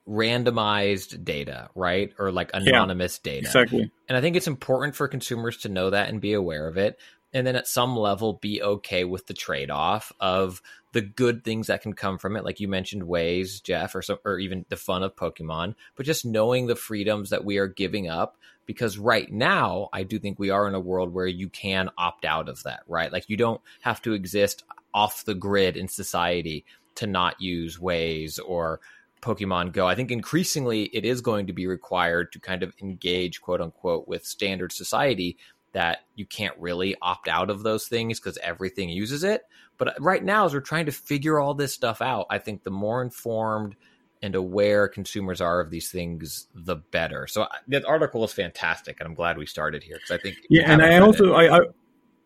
randomized 0.07 1.23
data, 1.23 1.69
right? 1.75 2.13
Or 2.17 2.31
like 2.31 2.51
anonymous 2.53 3.19
data. 3.19 3.45
Exactly. 3.47 3.91
And 4.07 4.17
I 4.17 4.21
think 4.21 4.35
it's 4.35 4.47
important 4.47 4.95
for 4.95 5.07
consumers 5.07 5.57
to 5.57 5.69
know 5.69 5.89
that 5.91 6.09
and 6.09 6.19
be 6.21 6.33
aware 6.33 6.67
of 6.67 6.77
it. 6.77 6.99
And 7.33 7.45
then 7.45 7.55
at 7.55 7.67
some 7.67 7.95
level, 7.95 8.33
be 8.33 8.61
okay 8.61 9.03
with 9.03 9.27
the 9.27 9.33
trade 9.33 9.69
off 9.69 10.11
of 10.19 10.61
the 10.93 11.01
good 11.01 11.43
things 11.43 11.67
that 11.67 11.81
can 11.81 11.93
come 11.93 12.17
from 12.17 12.35
it. 12.35 12.43
Like 12.43 12.59
you 12.59 12.67
mentioned, 12.67 13.03
Waze, 13.03 13.61
Jeff, 13.61 13.93
or, 13.93 14.01
some, 14.01 14.17
or 14.25 14.39
even 14.39 14.65
the 14.69 14.75
fun 14.75 15.03
of 15.03 15.15
Pokemon, 15.15 15.75
but 15.95 16.05
just 16.05 16.25
knowing 16.25 16.65
the 16.65 16.75
freedoms 16.75 17.29
that 17.29 17.45
we 17.45 17.57
are 17.57 17.67
giving 17.67 18.09
up. 18.09 18.37
Because 18.65 18.99
right 18.99 19.31
now, 19.31 19.89
I 19.91 20.03
do 20.03 20.19
think 20.19 20.37
we 20.37 20.51
are 20.51 20.67
in 20.67 20.75
a 20.75 20.79
world 20.79 21.11
where 21.11 21.25
you 21.25 21.49
can 21.49 21.89
opt 21.97 22.23
out 22.23 22.49
of 22.49 22.61
that, 22.63 22.81
right? 22.87 23.11
Like 23.11 23.27
you 23.27 23.35
don't 23.35 23.61
have 23.81 24.01
to 24.03 24.13
exist 24.13 24.63
off 24.93 25.25
the 25.25 25.33
grid 25.33 25.75
in 25.75 25.87
society 25.87 26.65
to 26.95 27.07
not 27.07 27.41
use 27.41 27.77
Waze 27.77 28.39
or 28.45 28.79
Pokemon 29.21 29.73
Go. 29.73 29.87
I 29.87 29.95
think 29.95 30.11
increasingly 30.11 30.83
it 30.83 31.03
is 31.03 31.21
going 31.21 31.47
to 31.47 31.53
be 31.53 31.67
required 31.67 32.31
to 32.33 32.39
kind 32.39 32.61
of 32.61 32.73
engage, 32.81 33.41
quote 33.41 33.61
unquote, 33.61 34.07
with 34.07 34.25
standard 34.25 34.71
society 34.71 35.37
that 35.71 35.99
you 36.15 36.25
can't 36.25 36.57
really 36.57 36.95
opt 37.01 37.27
out 37.27 37.49
of 37.49 37.63
those 37.63 37.87
things 37.87 38.19
because 38.19 38.37
everything 38.41 38.89
uses 38.89 39.23
it. 39.23 39.43
But 39.77 39.95
right 39.99 40.23
now, 40.23 40.45
as 40.45 40.53
we're 40.53 40.61
trying 40.61 40.87
to 40.87 40.91
figure 40.91 41.39
all 41.39 41.53
this 41.53 41.73
stuff 41.73 42.01
out, 42.01 42.27
I 42.29 42.37
think 42.39 42.63
the 42.63 42.71
more 42.71 43.01
informed 43.01 43.75
and 44.21 44.35
aware 44.35 44.87
consumers 44.87 45.39
are 45.39 45.61
of 45.61 45.69
these 45.69 45.89
things, 45.91 46.47
the 46.53 46.75
better. 46.75 47.27
So 47.27 47.47
that 47.69 47.85
article 47.85 48.23
is 48.23 48.33
fantastic, 48.33 48.99
and 48.99 49.07
I'm 49.07 49.15
glad 49.15 49.37
we 49.37 49.45
started 49.45 49.83
here 49.83 49.95
because 49.97 50.11
I 50.11 50.21
think 50.21 50.37
Yeah, 50.49 50.71
and 50.71 50.81
I 50.81 50.97
also. 50.99 51.33
I, 51.33 51.57
I 51.57 51.61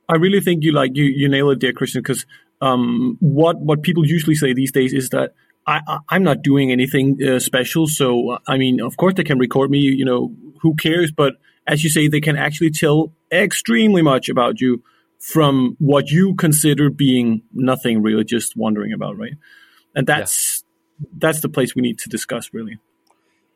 I 0.09 0.15
really 0.15 0.41
think 0.41 0.63
you 0.63 0.71
like 0.71 0.91
you 0.95 1.05
you 1.05 1.29
nail 1.29 1.51
it 1.51 1.59
there, 1.59 1.73
Christian. 1.73 2.01
Because 2.01 2.25
um, 2.62 3.17
what 3.19 3.59
what 3.59 3.83
people 3.83 4.05
usually 4.05 4.35
say 4.35 4.53
these 4.53 4.71
days 4.71 4.93
is 4.93 5.09
that 5.09 5.33
I, 5.67 5.81
I 5.88 6.00
I'm 6.09 6.23
not 6.23 6.41
doing 6.41 6.71
anything 6.71 7.19
uh, 7.23 7.39
special. 7.39 7.88
So 7.88 8.39
I 8.47 8.57
mean, 8.57 8.81
of 8.81 8.97
course 8.97 9.13
they 9.15 9.23
can 9.23 9.38
record 9.38 9.69
me. 9.69 9.79
You 9.79 10.05
know, 10.05 10.33
who 10.62 10.75
cares? 10.75 11.12
But 11.12 11.35
as 11.67 11.84
you 11.84 11.89
say, 11.89 12.08
they 12.08 12.22
can 12.22 12.36
actually 12.36 12.72
tell 12.72 13.13
extremely 13.32 14.01
much 14.01 14.29
about 14.29 14.62
you 14.62 14.84
from 15.20 15.75
what 15.79 16.10
you 16.10 16.36
consider 16.36 16.89
being 16.89 17.43
nothing 17.53 18.01
really, 18.01 18.24
just 18.24 18.58
wondering 18.58 18.91
about, 18.91 19.17
right? 19.17 19.34
And 19.96 20.05
that's 20.05 20.63
that's 21.17 21.41
the 21.41 21.50
place 21.50 21.75
we 21.75 21.82
need 21.82 22.00
to 22.00 22.10
discuss 22.10 22.50
really. 22.53 22.77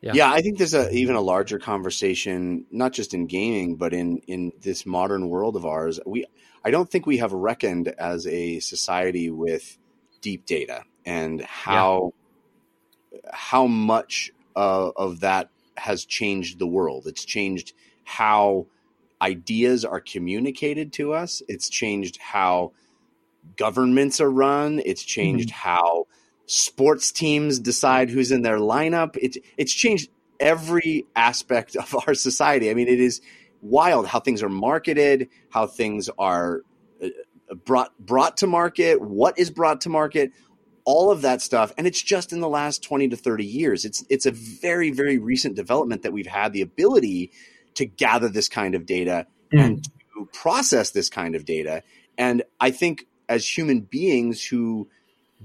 Yeah. 0.00 0.12
Yeah. 0.14 0.32
I 0.32 0.40
think 0.40 0.58
there's 0.58 0.74
a 0.74 0.90
even 0.90 1.16
a 1.16 1.20
larger 1.20 1.58
conversation, 1.58 2.66
not 2.70 2.92
just 2.92 3.14
in 3.14 3.26
gaming, 3.26 3.76
but 3.76 3.92
in 3.92 4.18
in 4.26 4.52
this 4.60 4.86
modern 4.86 5.28
world 5.28 5.56
of 5.56 5.66
ours. 5.66 6.00
We 6.06 6.24
I 6.64 6.70
don't 6.70 6.90
think 6.90 7.06
we 7.06 7.18
have 7.18 7.32
reckoned 7.32 7.88
as 7.98 8.26
a 8.26 8.60
society 8.60 9.30
with 9.30 9.76
deep 10.20 10.46
data 10.46 10.84
and 11.04 11.40
how 11.42 12.12
how 13.32 13.66
much 13.66 14.30
uh, 14.56 14.90
of 14.96 15.20
that 15.20 15.50
has 15.76 16.04
changed 16.04 16.58
the 16.58 16.66
world. 16.66 17.06
It's 17.06 17.24
changed 17.24 17.72
how 18.08 18.66
ideas 19.20 19.84
are 19.84 20.00
communicated 20.00 20.94
to 20.94 21.12
us. 21.12 21.42
It's 21.46 21.68
changed 21.68 22.16
how 22.16 22.72
governments 23.56 24.18
are 24.20 24.30
run. 24.30 24.80
It's 24.84 25.02
changed 25.02 25.50
mm-hmm. 25.50 25.68
how 25.68 26.06
sports 26.46 27.12
teams 27.12 27.58
decide 27.58 28.08
who's 28.08 28.32
in 28.32 28.40
their 28.40 28.56
lineup. 28.56 29.18
It's 29.20 29.36
it's 29.58 29.74
changed 29.74 30.08
every 30.40 31.04
aspect 31.14 31.76
of 31.76 31.94
our 32.06 32.14
society. 32.14 32.70
I 32.70 32.74
mean, 32.74 32.88
it 32.88 32.98
is 32.98 33.20
wild 33.60 34.06
how 34.06 34.20
things 34.20 34.42
are 34.42 34.48
marketed, 34.48 35.28
how 35.50 35.66
things 35.66 36.08
are 36.18 36.62
uh, 37.02 37.08
brought 37.66 37.92
brought 37.98 38.38
to 38.38 38.46
market, 38.46 39.02
what 39.02 39.38
is 39.38 39.50
brought 39.50 39.82
to 39.82 39.90
market, 39.90 40.32
all 40.86 41.10
of 41.10 41.20
that 41.22 41.42
stuff, 41.42 41.74
and 41.76 41.86
it's 41.86 42.00
just 42.00 42.32
in 42.32 42.40
the 42.40 42.48
last 42.48 42.82
twenty 42.82 43.08
to 43.08 43.16
thirty 43.16 43.44
years. 43.44 43.84
It's 43.84 44.02
it's 44.08 44.24
a 44.24 44.30
very 44.30 44.92
very 44.92 45.18
recent 45.18 45.56
development 45.56 46.04
that 46.04 46.14
we've 46.14 46.26
had 46.26 46.54
the 46.54 46.62
ability 46.62 47.32
to 47.78 47.86
gather 47.86 48.28
this 48.28 48.48
kind 48.48 48.74
of 48.74 48.86
data 48.86 49.24
mm. 49.52 49.62
and 49.62 49.84
to 49.84 50.28
process 50.32 50.90
this 50.90 51.08
kind 51.08 51.36
of 51.36 51.44
data. 51.44 51.84
And 52.18 52.42
I 52.60 52.72
think 52.72 53.06
as 53.28 53.46
human 53.46 53.82
beings 53.82 54.44
who 54.44 54.88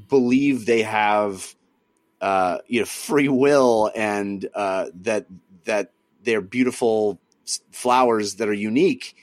believe 0.09 0.65
they 0.65 0.81
have 0.81 1.55
uh, 2.21 2.57
you 2.67 2.79
know 2.79 2.85
free 2.85 3.27
will 3.27 3.91
and 3.95 4.47
uh, 4.55 4.87
that 5.01 5.27
that 5.65 5.91
they're 6.23 6.41
beautiful 6.41 7.19
flowers 7.71 8.35
that 8.35 8.47
are 8.47 8.53
unique 8.53 9.15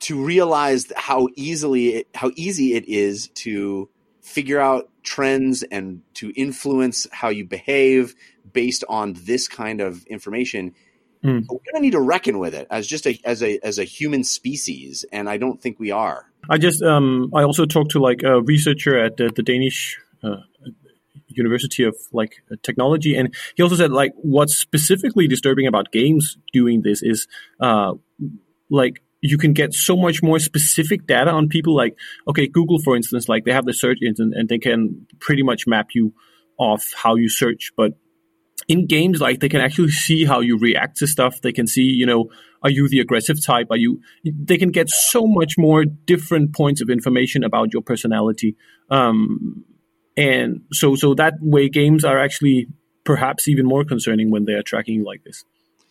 to 0.00 0.22
realize 0.24 0.92
how 0.96 1.28
easily 1.36 1.88
it, 1.96 2.08
how 2.14 2.32
easy 2.34 2.74
it 2.74 2.88
is 2.88 3.28
to 3.28 3.88
figure 4.20 4.58
out 4.58 4.88
trends 5.04 5.62
and 5.62 6.02
to 6.14 6.32
influence 6.34 7.06
how 7.12 7.28
you 7.28 7.44
behave 7.44 8.14
based 8.52 8.82
on 8.88 9.14
this 9.24 9.46
kind 9.46 9.80
of 9.80 10.04
information 10.06 10.74
mm. 11.24 11.40
we're 11.48 11.58
going 11.58 11.74
to 11.74 11.80
need 11.80 11.92
to 11.92 12.00
reckon 12.00 12.38
with 12.38 12.54
it 12.54 12.66
as 12.70 12.86
just 12.86 13.06
a 13.06 13.18
as 13.24 13.42
a 13.42 13.58
as 13.62 13.78
a 13.78 13.84
human 13.84 14.24
species 14.24 15.04
and 15.12 15.28
i 15.28 15.36
don't 15.36 15.60
think 15.60 15.78
we 15.78 15.90
are 15.90 16.30
I 16.48 16.58
just 16.58 16.82
um, 16.82 17.30
I 17.34 17.42
also 17.42 17.66
talked 17.66 17.90
to 17.92 18.00
like 18.00 18.22
a 18.22 18.40
researcher 18.40 18.98
at 18.98 19.16
the, 19.16 19.30
the 19.34 19.42
Danish 19.42 19.98
uh, 20.22 20.36
University 21.28 21.84
of 21.84 21.96
like 22.12 22.42
Technology, 22.62 23.14
and 23.16 23.34
he 23.56 23.62
also 23.62 23.76
said 23.76 23.90
like 23.90 24.12
what's 24.16 24.56
specifically 24.56 25.26
disturbing 25.26 25.66
about 25.66 25.92
games 25.92 26.38
doing 26.52 26.82
this 26.82 27.02
is 27.02 27.26
uh, 27.60 27.94
like 28.70 29.02
you 29.20 29.36
can 29.36 29.52
get 29.52 29.74
so 29.74 29.96
much 29.96 30.22
more 30.22 30.38
specific 30.38 31.06
data 31.06 31.30
on 31.30 31.48
people. 31.48 31.74
Like 31.74 31.96
okay, 32.26 32.46
Google 32.46 32.80
for 32.80 32.96
instance, 32.96 33.28
like 33.28 33.44
they 33.44 33.52
have 33.52 33.66
the 33.66 33.74
search 33.74 33.98
engine 34.02 34.32
and 34.34 34.48
they 34.48 34.58
can 34.58 35.06
pretty 35.18 35.42
much 35.42 35.66
map 35.66 35.88
you 35.94 36.14
off 36.58 36.92
how 36.94 37.16
you 37.16 37.28
search, 37.28 37.72
but 37.76 37.94
in 38.68 38.86
games 38.86 39.20
like 39.20 39.40
they 39.40 39.48
can 39.48 39.60
actually 39.60 39.90
see 39.90 40.24
how 40.24 40.40
you 40.40 40.58
react 40.58 40.98
to 40.98 41.06
stuff. 41.06 41.40
They 41.40 41.52
can 41.52 41.66
see 41.66 41.82
you 41.82 42.06
know 42.06 42.30
are 42.62 42.70
you 42.70 42.88
the 42.88 43.00
aggressive 43.00 43.44
type? 43.44 43.68
Are 43.70 43.76
you 43.76 44.00
they 44.24 44.58
can 44.58 44.70
get 44.70 44.88
so 44.90 45.26
much 45.26 45.54
more 45.58 45.84
different 45.84 46.54
points 46.54 46.80
of 46.80 46.90
information 46.90 47.44
about 47.44 47.72
your 47.72 47.82
personality. 47.82 48.56
Um, 48.90 49.64
and 50.16 50.62
so 50.72 50.96
so 50.96 51.14
that 51.14 51.34
way 51.40 51.68
games 51.68 52.04
are 52.04 52.18
actually 52.18 52.66
perhaps 53.04 53.48
even 53.48 53.66
more 53.66 53.84
concerning 53.84 54.30
when 54.30 54.44
they 54.44 54.52
are 54.52 54.62
tracking 54.62 54.94
you 54.94 55.04
like 55.04 55.24
this. 55.24 55.44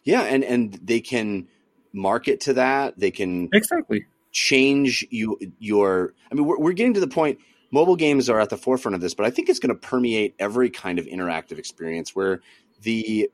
Yeah 0.03 0.21
and 0.21 0.43
and 0.43 0.73
they 0.83 0.99
can 0.99 1.47
market 1.93 2.41
to 2.41 2.53
that. 2.53 2.99
They 2.99 3.11
can 3.11 3.49
exactly. 3.53 4.05
change 4.31 5.05
you 5.09 5.39
your 5.57 6.13
i 6.31 6.35
mean 6.35 6.45
we're, 6.45 6.59
we're 6.59 6.73
getting 6.73 6.93
to 6.93 6.99
the 6.99 7.07
point 7.07 7.39
mobile 7.71 7.95
games 7.95 8.29
are 8.29 8.39
at 8.39 8.49
the 8.49 8.57
forefront 8.57 8.95
of 8.95 9.01
this 9.01 9.13
but 9.13 9.25
i 9.25 9.29
think 9.29 9.49
it's 9.49 9.59
going 9.59 9.73
to 9.73 9.87
permeate 9.87 10.35
every 10.39 10.69
kind 10.69 10.99
of 10.99 11.05
interactive 11.05 11.57
experience 11.57 12.15
where 12.15 12.41
the 12.81 13.29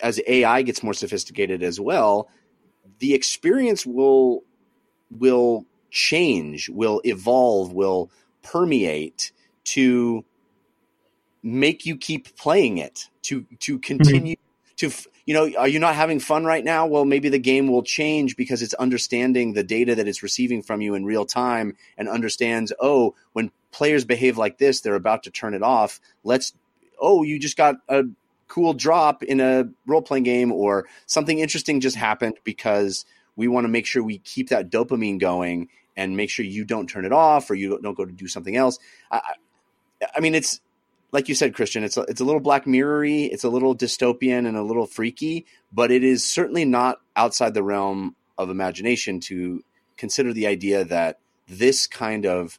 as 0.00 0.20
AI 0.26 0.62
gets 0.62 0.82
more 0.82 0.94
sophisticated 0.94 1.62
as 1.62 1.80
well, 1.80 2.28
the 2.98 3.14
experience 3.14 3.84
will 3.84 4.44
will 5.10 5.66
change, 5.90 6.68
will 6.68 7.00
evolve, 7.04 7.72
will 7.72 8.10
permeate 8.42 9.32
to 9.64 10.24
make 11.42 11.86
you 11.86 11.96
keep 11.96 12.36
playing 12.36 12.78
it, 12.78 13.08
to 13.22 13.46
to 13.60 13.78
continue 13.78 14.36
mm-hmm. 14.36 14.88
to 14.88 15.10
you 15.26 15.34
know, 15.34 15.50
are 15.58 15.68
you 15.68 15.78
not 15.78 15.94
having 15.94 16.18
fun 16.18 16.44
right 16.44 16.64
now? 16.64 16.86
Well, 16.86 17.04
maybe 17.04 17.28
the 17.28 17.38
game 17.38 17.68
will 17.68 17.82
change 17.82 18.36
because 18.36 18.62
it's 18.62 18.74
understanding 18.74 19.52
the 19.52 19.62
data 19.62 19.94
that 19.94 20.08
it's 20.08 20.22
receiving 20.22 20.62
from 20.62 20.80
you 20.80 20.94
in 20.94 21.04
real 21.04 21.24
time 21.24 21.76
and 21.96 22.08
understands, 22.08 22.72
oh, 22.80 23.14
when 23.32 23.52
players 23.70 24.04
behave 24.04 24.38
like 24.38 24.58
this, 24.58 24.80
they're 24.80 24.94
about 24.94 25.22
to 25.24 25.30
turn 25.30 25.54
it 25.54 25.62
off. 25.62 26.00
Let's 26.24 26.52
oh, 27.00 27.22
you 27.22 27.38
just 27.38 27.56
got 27.56 27.76
a 27.88 28.04
cool 28.48 28.74
drop 28.74 29.22
in 29.22 29.40
a 29.40 29.68
role 29.86 30.02
playing 30.02 30.24
game 30.24 30.52
or 30.52 30.86
something 31.06 31.38
interesting 31.38 31.80
just 31.80 31.96
happened 31.96 32.36
because 32.44 33.06
we 33.36 33.48
want 33.48 33.64
to 33.64 33.68
make 33.68 33.86
sure 33.86 34.02
we 34.02 34.18
keep 34.18 34.50
that 34.50 34.70
dopamine 34.70 35.18
going 35.18 35.68
and 35.96 36.16
make 36.16 36.30
sure 36.30 36.44
you 36.44 36.64
don't 36.64 36.88
turn 36.88 37.04
it 37.04 37.12
off 37.12 37.48
or 37.50 37.54
you 37.54 37.78
don't 37.80 37.96
go 37.96 38.04
to 38.04 38.12
do 38.12 38.26
something 38.26 38.56
else. 38.56 38.78
I, 39.10 39.20
I 40.14 40.20
mean, 40.20 40.34
it's 40.34 40.60
like 41.12 41.28
you 41.28 41.34
said, 41.34 41.54
Christian. 41.54 41.84
It's 41.84 41.96
a, 41.96 42.02
it's 42.02 42.20
a 42.20 42.24
little 42.24 42.40
Black 42.40 42.66
Mirrory, 42.66 43.24
it's 43.24 43.44
a 43.44 43.48
little 43.48 43.74
dystopian 43.74 44.46
and 44.46 44.56
a 44.56 44.62
little 44.62 44.86
freaky, 44.86 45.46
but 45.72 45.90
it 45.90 46.04
is 46.04 46.26
certainly 46.26 46.64
not 46.64 47.00
outside 47.16 47.54
the 47.54 47.62
realm 47.62 48.14
of 48.38 48.50
imagination 48.50 49.20
to 49.20 49.62
consider 49.96 50.32
the 50.32 50.46
idea 50.46 50.84
that 50.84 51.18
this 51.46 51.86
kind 51.86 52.26
of 52.26 52.58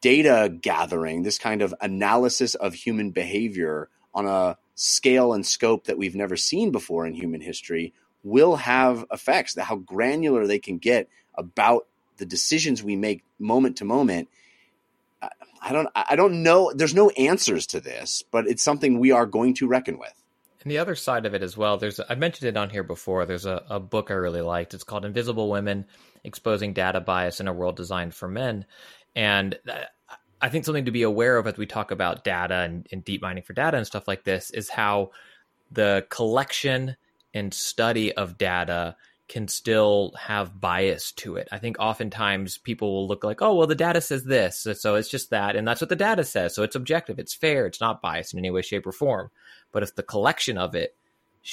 data 0.00 0.52
gathering, 0.60 1.22
this 1.22 1.38
kind 1.38 1.62
of 1.62 1.74
analysis 1.80 2.54
of 2.54 2.74
human 2.74 3.10
behavior 3.10 3.88
on 4.14 4.26
a 4.26 4.56
scale 4.74 5.32
and 5.32 5.44
scope 5.44 5.84
that 5.84 5.98
we've 5.98 6.14
never 6.14 6.36
seen 6.36 6.70
before 6.70 7.06
in 7.06 7.14
human 7.14 7.40
history 7.40 7.92
will 8.22 8.56
have 8.56 9.04
effects 9.12 9.56
how 9.58 9.76
granular 9.76 10.46
they 10.46 10.58
can 10.58 10.78
get 10.78 11.08
about 11.34 11.86
the 12.18 12.26
decisions 12.26 12.82
we 12.82 12.96
make 12.96 13.24
moment 13.38 13.78
to 13.78 13.84
moment. 13.84 14.28
I 15.60 15.72
don't 15.72 15.88
i 15.94 16.14
don't 16.14 16.44
know 16.44 16.72
there's 16.72 16.94
no 16.94 17.10
answers 17.10 17.66
to 17.68 17.80
this 17.80 18.22
but 18.30 18.46
it's 18.46 18.62
something 18.62 19.00
we 19.00 19.10
are 19.10 19.26
going 19.26 19.54
to 19.54 19.66
reckon 19.66 19.98
with. 19.98 20.14
And 20.62 20.70
the 20.70 20.78
other 20.78 20.94
side 20.94 21.26
of 21.26 21.34
it 21.34 21.42
as 21.42 21.56
well 21.56 21.78
there's 21.78 22.00
i 22.08 22.14
mentioned 22.14 22.48
it 22.48 22.56
on 22.56 22.70
here 22.70 22.84
before 22.84 23.26
there's 23.26 23.44
a, 23.44 23.64
a 23.68 23.80
book 23.80 24.12
i 24.12 24.14
really 24.14 24.40
liked. 24.40 24.72
It's 24.72 24.84
called 24.84 25.04
invisible 25.04 25.50
women 25.50 25.86
exposing 26.22 26.74
data 26.74 27.00
bias 27.00 27.40
in 27.40 27.48
a 27.48 27.52
world 27.52 27.74
designed 27.74 28.14
for 28.14 28.28
men 28.28 28.66
and 29.14 29.58
I 30.40 30.48
think 30.48 30.64
something 30.64 30.84
to 30.84 30.90
be 30.90 31.02
aware 31.02 31.36
of 31.36 31.46
as 31.46 31.56
we 31.56 31.66
talk 31.66 31.90
about 31.90 32.24
data 32.24 32.54
and, 32.54 32.86
and, 32.92 33.04
deep 33.04 33.22
mining 33.22 33.42
for 33.42 33.52
data 33.52 33.76
and 33.76 33.86
stuff 33.86 34.06
like 34.06 34.24
this 34.24 34.50
is 34.50 34.68
how 34.68 35.10
the 35.70 36.06
collection 36.10 36.96
and 37.34 37.52
study 37.52 38.12
of 38.12 38.38
data 38.38 38.96
can 39.28 39.46
still 39.46 40.14
have 40.18 40.60
bias 40.60 41.12
to 41.12 41.36
it. 41.36 41.48
I 41.52 41.58
think 41.58 41.76
oftentimes 41.78 42.56
people 42.58 42.92
will 42.92 43.08
look 43.08 43.24
like, 43.24 43.42
oh, 43.42 43.54
well, 43.54 43.66
the 43.66 43.74
data 43.74 44.00
says 44.00 44.24
this. 44.24 44.66
So 44.74 44.94
it's 44.94 45.10
just 45.10 45.30
that. 45.30 45.54
And 45.54 45.68
that's 45.68 45.82
what 45.82 45.90
the 45.90 45.96
data 45.96 46.24
says. 46.24 46.54
So 46.54 46.62
it's 46.62 46.76
objective, 46.76 47.18
it's 47.18 47.34
fair, 47.34 47.66
it's 47.66 47.80
not 47.80 48.00
biased 48.00 48.32
in 48.32 48.38
any 48.38 48.50
way, 48.50 48.62
shape, 48.62 48.86
or 48.86 48.92
form. 48.92 49.30
But 49.70 49.82
if 49.82 49.94
the 49.94 50.02
collection 50.02 50.56
of 50.56 50.74
it 50.74 50.96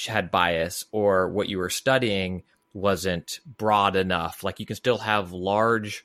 had 0.06 0.30
bias 0.30 0.86
or 0.90 1.28
what 1.28 1.48
you 1.48 1.58
were 1.58 1.70
studying 1.70 2.44
wasn't 2.72 3.40
broad 3.58 3.94
enough, 3.94 4.42
like 4.42 4.58
you 4.58 4.66
can 4.66 4.76
still 4.76 4.98
have 4.98 5.32
large 5.32 6.04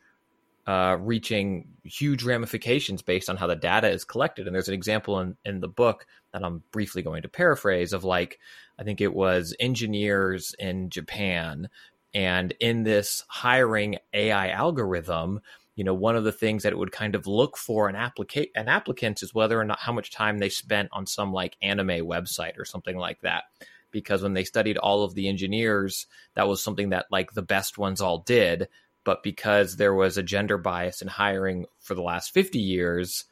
uh, 0.68 0.98
reaching 1.00 1.68
huge 1.84 2.24
ramifications 2.24 3.02
based 3.02 3.30
on 3.30 3.38
how 3.38 3.48
the 3.48 3.56
data 3.56 3.90
is 3.90 4.04
collected. 4.04 4.46
And 4.46 4.56
there's 4.56 4.68
an 4.68 4.74
example 4.74 5.20
in, 5.20 5.36
in 5.44 5.60
the 5.60 5.68
book 5.68 6.06
that 6.34 6.44
I'm 6.44 6.64
briefly 6.72 7.02
going 7.02 7.24
to 7.24 7.30
paraphrase 7.30 7.94
of 7.94 8.04
like, 8.04 8.40
I 8.78 8.84
think 8.84 9.02
it 9.02 9.14
was 9.14 9.56
engineers 9.60 10.56
in 10.60 10.90
Japan. 10.90 11.70
And 12.14 12.54
in 12.60 12.84
this 12.84 13.24
hiring 13.28 13.98
AI 14.14 14.50
algorithm, 14.50 15.42
you 15.76 15.84
know, 15.84 15.94
one 15.94 16.16
of 16.16 16.24
the 16.24 16.32
things 16.32 16.64
that 16.64 16.74
it 16.74 16.78
would 16.78 16.92
kind 16.92 17.16
of 17.16 17.26
look 17.26 17.58
for 17.58 17.88
an 17.88 17.96
applicant 17.96 18.50
an 18.56 18.68
applicant 18.68 19.24
is 19.24 19.34
whether 19.34 19.60
or 19.60 19.64
not 19.64 19.80
how 19.80 19.94
much 19.94 20.12
time 20.12 20.38
they 20.38 20.50
spent 20.50 20.90
on 20.92 21.08
some 21.08 21.34
like 21.34 21.58
anime 21.62 22.06
website 22.06 22.60
or 22.60 22.66
something 22.66 22.98
like 22.98 23.22
that. 23.22 23.46
Because 23.90 24.22
when 24.22 24.34
they 24.34 24.44
studied 24.44 24.78
all 24.78 25.04
of 25.04 25.16
the 25.16 25.28
engineers, 25.28 26.06
that 26.36 26.48
was 26.48 26.64
something 26.64 26.90
that 26.90 27.08
like 27.10 27.34
the 27.34 27.42
best 27.42 27.78
ones 27.78 28.00
all 28.00 28.20
did 28.20 28.68
but 29.04 29.24
because 29.24 29.78
there 29.78 29.94
was 29.94 30.18
a 30.18 30.24
gender 30.24 30.58
bias 30.58 31.02
in 31.02 31.08
hiring 31.08 31.66
for 31.80 31.96
the 31.96 32.02
last 32.02 32.34
50 32.34 32.60
years 32.60 33.26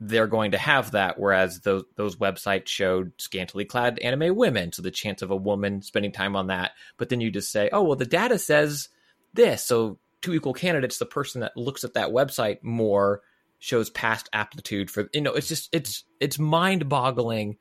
they're 0.00 0.26
going 0.26 0.52
to 0.52 0.58
have 0.58 0.92
that 0.92 1.18
whereas 1.18 1.60
those 1.60 1.84
those 1.96 2.16
websites 2.16 2.68
showed 2.68 3.12
scantily 3.18 3.66
clad 3.66 3.98
anime 3.98 4.34
women. 4.34 4.72
So 4.72 4.80
the 4.80 4.90
chance 4.90 5.20
of 5.20 5.30
a 5.30 5.36
woman 5.36 5.82
spending 5.82 6.12
time 6.12 6.36
on 6.36 6.46
that 6.46 6.72
but 6.96 7.10
then 7.10 7.20
you 7.20 7.30
just 7.30 7.52
say 7.52 7.68
oh 7.72 7.82
well 7.82 7.96
the 7.96 8.06
data 8.06 8.38
says 8.38 8.88
this. 9.34 9.62
So 9.62 9.98
two 10.22 10.34
equal 10.34 10.54
candidates 10.54 10.98
the 10.98 11.06
person 11.06 11.42
that 11.42 11.56
looks 11.56 11.84
at 11.84 11.94
that 11.94 12.10
website 12.10 12.62
more 12.62 13.20
shows 13.58 13.90
past 13.90 14.30
aptitude 14.32 14.90
for 14.90 15.10
you 15.12 15.20
know 15.20 15.34
it's 15.34 15.48
just 15.48 15.68
it's 15.72 16.04
it's 16.18 16.38
mind 16.38 16.88
boggling 16.88 17.58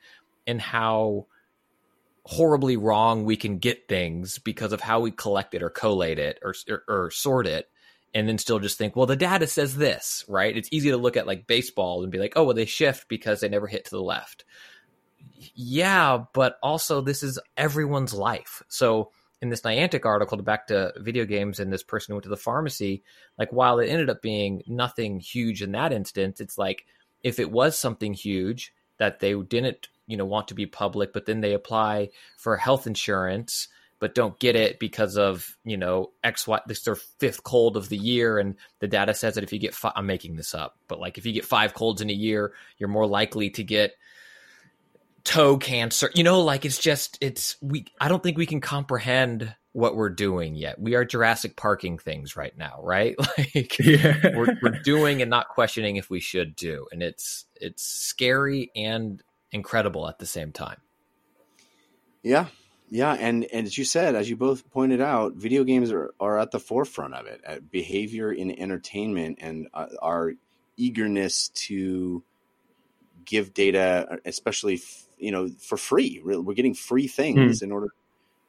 in 0.47 0.59
how 0.59 1.27
horribly 2.29 2.77
wrong 2.77 3.25
we 3.25 3.35
can 3.35 3.57
get 3.57 3.87
things 3.87 4.37
because 4.37 4.71
of 4.71 4.79
how 4.79 4.99
we 4.99 5.09
collect 5.09 5.55
it 5.55 5.63
or 5.63 5.69
collate 5.71 6.19
it 6.19 6.37
or, 6.43 6.53
or, 6.69 6.83
or 6.87 7.09
sort 7.09 7.47
it 7.47 7.67
and 8.13 8.27
then 8.27 8.37
still 8.37 8.59
just 8.59 8.77
think, 8.77 8.95
well, 8.95 9.07
the 9.07 9.15
data 9.15 9.47
says 9.47 9.75
this, 9.75 10.25
right? 10.27 10.55
It's 10.55 10.69
easy 10.71 10.91
to 10.91 10.97
look 10.97 11.17
at 11.17 11.25
like 11.25 11.47
baseball 11.47 12.03
and 12.03 12.11
be 12.11 12.19
like, 12.19 12.33
oh, 12.35 12.43
well, 12.43 12.55
they 12.55 12.65
shift 12.65 13.07
because 13.07 13.39
they 13.39 13.49
never 13.49 13.65
hit 13.65 13.85
to 13.85 13.91
the 13.91 14.01
left. 14.01 14.45
Yeah, 15.55 16.25
but 16.33 16.59
also 16.61 17.01
this 17.01 17.23
is 17.23 17.39
everyone's 17.57 18.13
life. 18.13 18.61
So 18.67 19.09
in 19.41 19.49
this 19.49 19.61
Niantic 19.61 20.05
article, 20.05 20.37
to 20.37 20.43
back 20.43 20.67
to 20.67 20.93
video 20.97 21.25
games 21.25 21.59
and 21.59 21.73
this 21.73 21.83
person 21.83 22.11
who 22.11 22.17
went 22.17 22.23
to 22.23 22.29
the 22.29 22.37
pharmacy, 22.37 23.03
like 23.39 23.51
while 23.51 23.79
it 23.79 23.87
ended 23.87 24.11
up 24.11 24.21
being 24.21 24.61
nothing 24.67 25.19
huge 25.19 25.63
in 25.63 25.71
that 25.71 25.93
instance, 25.93 26.41
it's 26.41 26.59
like 26.59 26.85
if 27.23 27.39
it 27.39 27.51
was 27.51 27.75
something 27.75 28.13
huge 28.13 28.71
that 28.97 29.19
they 29.19 29.33
didn't, 29.33 29.87
you 30.09 30.17
know, 30.17 30.25
want 30.25 30.49
to 30.49 30.53
be 30.53 30.65
public, 30.65 31.13
but 31.13 31.25
then 31.25 31.39
they 31.39 31.53
apply 31.53 32.09
for 32.35 32.57
health 32.57 32.85
insurance 32.85 33.69
but 33.99 34.15
don't 34.15 34.39
get 34.39 34.55
it 34.55 34.79
because 34.79 35.17
of 35.17 35.57
you 35.65 35.77
know 35.77 36.11
X 36.23 36.47
Y. 36.47 36.59
This 36.67 36.79
is 36.79 36.83
their 36.85 36.95
fifth 36.95 37.43
cold 37.43 37.77
of 37.77 37.89
the 37.89 37.97
year, 37.97 38.39
and 38.39 38.55
the 38.79 38.87
data 38.87 39.13
says 39.13 39.35
that 39.35 39.43
if 39.43 39.53
you 39.53 39.59
get 39.59 39.75
five, 39.75 39.91
I'm 39.95 40.05
making 40.05 40.35
this 40.37 40.55
up, 40.55 40.77
but 40.87 40.99
like 40.99 41.17
if 41.17 41.25
you 41.25 41.33
get 41.33 41.45
five 41.45 41.73
colds 41.73 42.01
in 42.01 42.09
a 42.09 42.13
year, 42.13 42.53
you're 42.77 42.89
more 42.89 43.07
likely 43.07 43.49
to 43.51 43.63
get 43.63 43.95
toe 45.25 45.57
cancer. 45.57 46.09
You 46.15 46.23
know, 46.23 46.41
like 46.41 46.65
it's 46.65 46.79
just 46.79 47.17
it's 47.21 47.57
we. 47.61 47.85
I 47.99 48.07
don't 48.07 48.23
think 48.23 48.37
we 48.37 48.45
can 48.45 48.61
comprehend 48.61 49.53
what 49.73 49.95
we're 49.95 50.09
doing 50.09 50.55
yet. 50.55 50.79
We 50.79 50.95
are 50.95 51.05
Jurassic 51.05 51.55
Parking 51.55 51.97
things 51.99 52.35
right 52.35 52.57
now, 52.57 52.79
right? 52.81 53.15
Like 53.37 53.77
Yeah. 53.79 54.35
we're, 54.35 54.57
we're 54.61 54.79
doing 54.83 55.21
and 55.21 55.29
not 55.29 55.49
questioning 55.49 55.97
if 55.97 56.09
we 56.09 56.19
should 56.21 56.55
do, 56.55 56.87
and 56.91 57.03
it's 57.03 57.45
it's 57.55 57.83
scary 57.83 58.71
and 58.75 59.21
incredible 59.51 60.07
at 60.07 60.19
the 60.19 60.25
same 60.25 60.51
time. 60.51 60.77
Yeah, 62.21 62.47
yeah, 62.89 63.13
and 63.13 63.45
and 63.45 63.67
as 63.67 63.77
you 63.77 63.85
said, 63.85 64.15
as 64.15 64.29
you 64.29 64.35
both 64.35 64.69
pointed 64.71 65.01
out, 65.01 65.33
video 65.35 65.63
games 65.63 65.91
are, 65.91 66.13
are 66.19 66.39
at 66.39 66.51
the 66.51 66.59
forefront 66.59 67.13
of 67.13 67.27
it. 67.27 67.41
At 67.45 67.71
behavior 67.71 68.31
in 68.31 68.51
entertainment 68.51 69.39
and 69.41 69.67
uh, 69.73 69.87
our 70.01 70.33
eagerness 70.75 71.49
to 71.49 72.23
give 73.25 73.53
data, 73.53 74.19
especially 74.25 74.75
f- 74.75 75.05
you 75.17 75.31
know 75.31 75.49
for 75.59 75.77
free. 75.77 76.21
We're 76.23 76.41
we're 76.41 76.55
getting 76.55 76.73
free 76.73 77.07
things 77.07 77.61
in 77.61 77.71
order, 77.71 77.89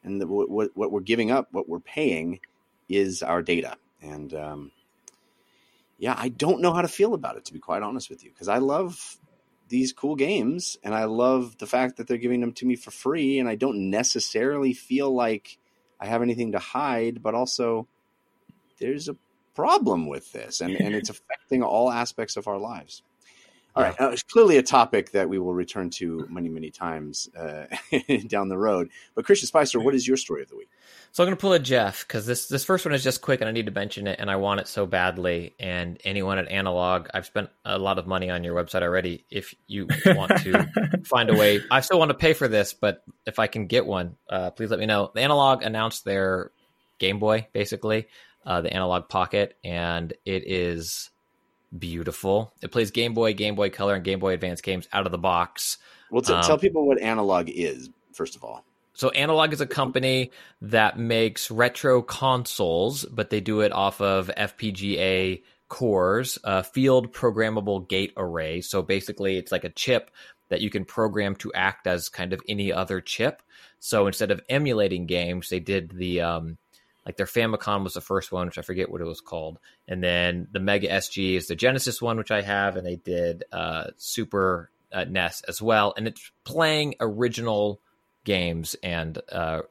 and 0.03 0.21
the, 0.21 0.27
what 0.27 0.71
what 0.75 0.91
we're 0.91 1.01
giving 1.01 1.31
up, 1.31 1.49
what 1.53 1.69
we're 1.69 1.81
paying, 1.81 2.41
is 2.89 3.23
our 3.23 3.43
data. 3.43 3.77
And 4.03 4.33
um, 4.35 4.73
yeah, 5.99 6.15
I 6.17 6.31
don't 6.31 6.63
know 6.63 6.73
how 6.73 6.83
to 6.83 6.89
feel 6.89 7.15
about 7.15 7.37
it 7.37 7.45
to 7.45 7.53
be 7.53 7.59
quite 7.59 7.83
honest 7.83 8.11
with 8.11 8.25
you, 8.25 8.31
because 8.31 8.49
I 8.49 8.59
love 8.59 9.19
these 9.70 9.92
cool 9.92 10.16
games 10.16 10.76
and 10.83 10.94
I 10.94 11.04
love 11.04 11.56
the 11.59 11.66
fact 11.66 11.96
that 11.96 12.06
they're 12.06 12.18
giving 12.18 12.40
them 12.40 12.52
to 12.54 12.66
me 12.66 12.76
for 12.76 12.90
free 12.90 13.38
and 13.38 13.48
I 13.48 13.54
don't 13.54 13.88
necessarily 13.88 14.74
feel 14.74 15.14
like 15.14 15.59
I 15.98 16.06
have 16.06 16.22
anything 16.22 16.52
to 16.52 16.59
hide, 16.59 17.22
but 17.22 17.35
also 17.35 17.88
there's 18.78 19.09
a 19.09 19.16
problem 19.54 20.06
with 20.06 20.33
this 20.33 20.61
and, 20.61 20.74
and 20.74 20.94
it's 20.94 21.09
affecting 21.11 21.62
all 21.62 21.90
aspects 21.90 22.37
of 22.37 22.48
our 22.48 22.59
lives. 22.59 23.02
All 23.76 23.85
right, 23.85 24.00
uh, 24.00 24.11
it's 24.11 24.22
clearly 24.22 24.56
a 24.56 24.62
topic 24.62 25.12
that 25.12 25.28
we 25.28 25.38
will 25.38 25.54
return 25.54 25.90
to 25.90 26.26
many, 26.28 26.48
many 26.48 26.70
times 26.70 27.28
uh, 27.37 27.66
down 28.26 28.48
the 28.48 28.59
road. 28.59 28.90
But 29.14 29.24
Christian 29.24 29.46
Spicer, 29.46 29.78
what 29.78 29.94
is 29.94 30.09
your 30.09 30.16
story 30.16 30.42
of 30.42 30.48
the 30.48 30.56
week? 30.56 30.68
So 31.12 31.22
I'm 31.22 31.28
going 31.28 31.37
to 31.37 31.40
pull 31.40 31.52
a 31.52 31.59
Jeff 31.59 32.06
because 32.06 32.26
this 32.26 32.46
this 32.46 32.64
first 32.64 32.85
one 32.85 32.94
is 32.94 33.02
just 33.02 33.20
quick 33.20 33.40
and 33.40 33.48
I 33.48 33.52
need 33.52 33.66
to 33.66 33.72
mention 33.72 34.06
it 34.06 34.20
and 34.20 34.30
I 34.30 34.37
want 34.37 34.61
it 34.61 34.68
so 34.68 34.87
badly. 34.87 35.54
And 35.59 36.00
anyone 36.04 36.38
at 36.38 36.48
Analogue, 36.48 37.09
I've 37.12 37.26
spent 37.26 37.50
a 37.64 37.78
lot 37.78 37.98
of 37.98 38.06
money 38.06 38.30
on 38.30 38.44
your 38.44 38.54
website 38.54 38.83
already. 38.83 39.24
If 39.30 39.54
you 39.66 39.88
want 40.06 40.37
to 40.38 40.68
find 41.04 41.30
a 41.30 41.35
way, 41.35 41.61
I 41.70 41.80
still 41.80 41.98
want 41.98 42.11
to 42.11 42.16
pay 42.16 42.33
for 42.33 42.48
this, 42.48 42.74
but 42.74 43.02
if 43.26 43.38
I 43.38 43.46
can 43.48 43.66
get 43.66 43.87
one, 43.87 44.16
uh, 44.28 44.50
please 44.50 44.70
let 44.70 44.78
me 44.78 44.87
know. 44.87 45.11
The 45.14 45.22
Analogue 45.22 45.62
announced 45.62 46.04
their 46.04 46.52
Game 46.98 47.18
Boy, 47.18 47.48
basically, 47.52 48.06
uh, 48.46 48.61
the 48.61 48.72
Analogue 48.72 49.09
Pocket, 49.09 49.56
and 49.64 50.12
it 50.24 50.44
is 50.46 51.11
beautiful. 51.76 52.52
It 52.62 52.70
plays 52.72 52.90
Game 52.90 53.14
Boy, 53.14 53.35
Game 53.35 53.54
Boy 53.54 53.70
Color, 53.70 53.94
and 53.94 54.04
Game 54.04 54.18
Boy 54.18 54.33
Advance 54.35 54.61
games 54.61 54.88
out 54.92 55.06
of 55.06 55.12
the 55.12 55.18
box. 55.18 55.78
Well, 56.11 56.22
t- 56.22 56.33
Um, 56.33 56.42
tell 56.42 56.59
people 56.59 56.87
what 56.87 57.00
Analogue 57.00 57.48
is, 57.48 57.90
first 58.12 58.37
of 58.37 58.44
all. 58.44 58.64
So 58.94 59.11
Analogue 59.11 59.52
is 59.52 59.61
a 59.61 59.66
company 59.66 60.30
that 60.61 60.98
makes 60.98 61.50
retro 61.50 62.02
consoles, 62.02 63.04
but 63.06 63.30
they 63.30 63.40
do 63.40 63.61
it 63.61 63.72
off 63.72 64.00
of 64.00 64.30
FPGA 64.37 65.42
cores, 65.68 66.38
uh, 66.44 66.62
field 66.62 67.12
programmable 67.14 67.88
gate 67.88 68.12
array. 68.16 68.61
So 68.61 68.83
basically, 68.83 69.37
it's 69.38 69.52
like 69.52 69.64
a 69.64 69.70
chip 69.70 70.11
that 70.48 70.61
you 70.61 70.68
can 70.68 70.85
program 70.85 71.37
to 71.37 71.52
act 71.54 71.87
as 71.87 72.09
kind 72.09 72.33
of 72.33 72.42
any 72.48 72.72
other 72.72 73.00
chip. 73.00 73.40
So 73.78 74.06
instead 74.06 74.33
of 74.33 74.42
emulating 74.48 75.06
games, 75.06 75.48
they 75.48 75.61
did 75.61 75.92
the 75.92 76.20
um, 76.20 76.59
like 77.07 77.17
their 77.17 77.27
Famicom 77.27 77.85
was 77.85 77.95
the 77.95 78.01
first 78.01 78.31
one, 78.31 78.47
which 78.47 78.59
I 78.59 78.63
forget 78.63 78.91
what 78.91 79.01
it 79.01 79.07
was 79.07 79.21
called, 79.21 79.59
and 79.89 80.03
then 80.03 80.49
the 80.53 80.61
Mega 80.61 80.89
SG 80.89 81.37
is 81.37 81.47
the 81.47 81.57
Genesis 81.57 82.01
one, 82.01 82.17
which 82.19 82.31
I 82.31 82.43
have, 82.43 82.77
and 82.77 82.87
they 82.87 82.97
did 82.97 83.45
uh, 83.53 83.89
Super 83.97 84.71
uh, 84.93 85.05
NES 85.05 85.43
as 85.49 85.63
well, 85.63 85.95
and 85.97 86.07
it's 86.07 86.31
playing 86.45 86.95
original 87.01 87.81
games 88.25 88.77
and 88.83 89.19
uh, 89.33 89.63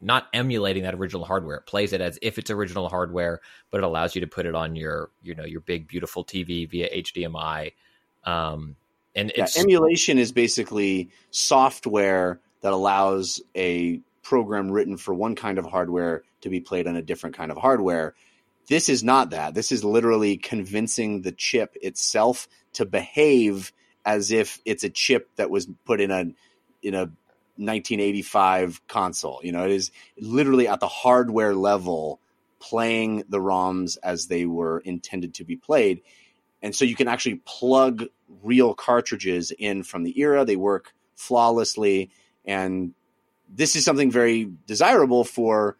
not 0.00 0.26
emulating 0.34 0.82
that 0.82 0.94
original 0.94 1.24
hardware. 1.24 1.56
It 1.56 1.66
plays 1.66 1.92
it 1.92 2.00
as 2.00 2.18
if 2.20 2.38
it's 2.38 2.50
original 2.50 2.88
hardware, 2.88 3.40
but 3.70 3.78
it 3.78 3.84
allows 3.84 4.14
you 4.14 4.20
to 4.22 4.26
put 4.26 4.46
it 4.46 4.54
on 4.54 4.76
your 4.76 5.10
you 5.22 5.34
know 5.34 5.44
your 5.44 5.60
big 5.60 5.86
beautiful 5.88 6.24
TV 6.24 6.68
via 6.68 6.88
HDMI. 7.02 7.72
Um, 8.24 8.76
and 9.14 9.32
Yeah, 9.36 9.46
emulation 9.56 10.18
is 10.18 10.32
basically 10.32 11.10
software 11.30 12.40
that 12.62 12.72
allows 12.72 13.40
a 13.56 14.00
program 14.22 14.70
written 14.70 14.96
for 14.96 15.14
one 15.14 15.34
kind 15.34 15.58
of 15.58 15.66
hardware 15.66 16.22
to 16.42 16.48
be 16.48 16.60
played 16.60 16.86
on 16.86 16.96
a 16.96 17.02
different 17.02 17.36
kind 17.36 17.50
of 17.50 17.56
hardware. 17.56 18.14
This 18.68 18.88
is 18.88 19.02
not 19.02 19.30
that. 19.30 19.54
This 19.54 19.72
is 19.72 19.84
literally 19.84 20.36
convincing 20.36 21.22
the 21.22 21.32
chip 21.32 21.76
itself 21.82 22.48
to 22.74 22.86
behave 22.86 23.72
as 24.04 24.30
if 24.30 24.60
it's 24.64 24.84
a 24.84 24.90
chip 24.90 25.28
that 25.36 25.50
was 25.50 25.68
put 25.84 26.00
in 26.00 26.10
a 26.10 26.32
in 26.82 26.94
a 26.94 27.10
1985 27.56 28.86
console. 28.88 29.40
You 29.42 29.52
know, 29.52 29.64
it 29.64 29.70
is 29.70 29.90
literally 30.18 30.68
at 30.68 30.80
the 30.80 30.88
hardware 30.88 31.54
level 31.54 32.20
playing 32.58 33.24
the 33.28 33.38
ROMs 33.38 33.98
as 34.02 34.26
they 34.26 34.46
were 34.46 34.80
intended 34.80 35.34
to 35.34 35.44
be 35.44 35.56
played. 35.56 36.02
And 36.62 36.74
so 36.74 36.84
you 36.84 36.94
can 36.94 37.08
actually 37.08 37.42
plug 37.44 38.04
real 38.42 38.74
cartridges 38.74 39.50
in 39.50 39.82
from 39.82 40.04
the 40.04 40.18
era. 40.20 40.44
They 40.44 40.56
work 40.56 40.94
flawlessly. 41.14 42.10
And 42.44 42.94
this 43.54 43.76
is 43.76 43.84
something 43.84 44.10
very 44.10 44.50
desirable 44.66 45.24
for 45.24 45.76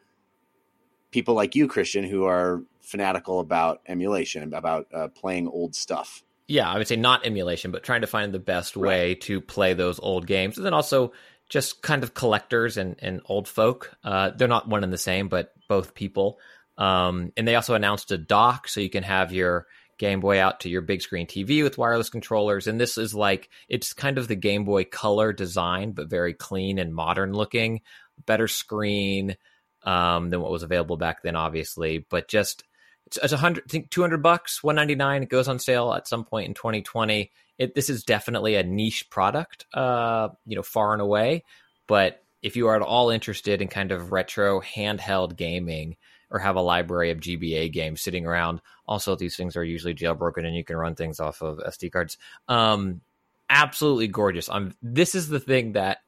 people 1.10 1.34
like 1.34 1.54
you, 1.54 1.68
Christian, 1.68 2.04
who 2.04 2.24
are 2.24 2.62
fanatical 2.80 3.40
about 3.40 3.80
emulation, 3.86 4.52
about 4.54 4.86
uh, 4.92 5.08
playing 5.08 5.48
old 5.48 5.74
stuff. 5.74 6.22
yeah, 6.48 6.70
I 6.70 6.76
would 6.76 6.88
say 6.88 6.96
not 6.96 7.24
emulation, 7.24 7.70
but 7.70 7.82
trying 7.82 8.02
to 8.02 8.06
find 8.06 8.32
the 8.32 8.38
best 8.38 8.76
way 8.76 9.14
to 9.16 9.40
play 9.40 9.72
those 9.74 9.98
old 9.98 10.26
games. 10.26 10.56
And 10.56 10.66
then 10.66 10.74
also 10.74 11.12
just 11.48 11.82
kind 11.82 12.02
of 12.02 12.14
collectors 12.14 12.76
and, 12.76 12.96
and 12.98 13.20
old 13.26 13.48
folk. 13.48 13.94
Uh, 14.02 14.30
they're 14.30 14.48
not 14.48 14.68
one 14.68 14.84
and 14.84 14.92
the 14.92 14.98
same, 14.98 15.28
but 15.28 15.52
both 15.68 15.94
people. 15.94 16.38
Um, 16.78 17.32
and 17.36 17.46
they 17.46 17.54
also 17.54 17.74
announced 17.74 18.10
a 18.10 18.18
dock 18.18 18.68
so 18.68 18.80
you 18.80 18.90
can 18.90 19.02
have 19.02 19.32
your 19.32 19.66
Game 19.98 20.20
Boy 20.20 20.40
out 20.40 20.60
to 20.60 20.68
your 20.68 20.80
big 20.80 21.02
screen 21.02 21.26
TV 21.26 21.62
with 21.62 21.78
wireless 21.78 22.10
controllers. 22.10 22.66
And 22.66 22.80
this 22.80 22.98
is 22.98 23.14
like, 23.14 23.48
it's 23.68 23.92
kind 23.92 24.18
of 24.18 24.28
the 24.28 24.34
Game 24.34 24.64
Boy 24.64 24.84
Color 24.84 25.32
design, 25.32 25.92
but 25.92 26.10
very 26.10 26.34
clean 26.34 26.78
and 26.78 26.94
modern 26.94 27.32
looking, 27.32 27.80
better 28.26 28.48
screen 28.48 29.36
um, 29.84 30.30
than 30.30 30.40
what 30.40 30.50
was 30.50 30.62
available 30.62 30.96
back 30.96 31.22
then, 31.22 31.36
obviously. 31.36 32.04
But 32.08 32.28
just, 32.28 32.64
it's, 33.06 33.18
it's 33.22 33.32
a 33.32 33.36
hundred, 33.36 33.64
I 33.68 33.70
think 33.70 33.90
200 33.90 34.22
bucks, 34.22 34.62
199. 34.62 35.22
It 35.22 35.28
goes 35.28 35.48
on 35.48 35.58
sale 35.58 35.92
at 35.92 36.08
some 36.08 36.24
point 36.24 36.48
in 36.48 36.54
2020. 36.54 37.30
It, 37.58 37.74
this 37.74 37.90
is 37.90 38.04
definitely 38.04 38.56
a 38.56 38.62
niche 38.62 39.08
product, 39.10 39.66
uh, 39.74 40.30
you 40.46 40.56
know, 40.56 40.62
far 40.62 40.92
and 40.92 41.02
away. 41.02 41.44
But 41.86 42.22
if 42.42 42.56
you 42.56 42.68
are 42.68 42.76
at 42.76 42.82
all 42.82 43.10
interested 43.10 43.62
in 43.62 43.68
kind 43.68 43.92
of 43.92 44.12
retro 44.12 44.60
handheld 44.60 45.36
gaming 45.36 45.96
or 46.32 46.38
have 46.38 46.56
a 46.56 46.62
library 46.62 47.10
of 47.10 47.20
GBA 47.20 47.70
games 47.72 48.00
sitting 48.00 48.26
around, 48.26 48.60
also 48.88 49.14
these 49.14 49.36
things 49.36 49.54
are 49.54 49.62
usually 49.62 49.94
jailbroken 49.94 50.44
and 50.46 50.56
you 50.56 50.64
can 50.64 50.76
run 50.76 50.94
things 50.96 51.20
off 51.20 51.42
of 51.42 51.58
SD 51.58 51.92
cards. 51.92 52.16
Um, 52.48 53.02
absolutely 53.48 54.08
gorgeous. 54.08 54.48
I'm. 54.48 54.74
This 54.82 55.14
is 55.14 55.28
the 55.28 55.38
thing 55.38 55.72
that 55.72 55.98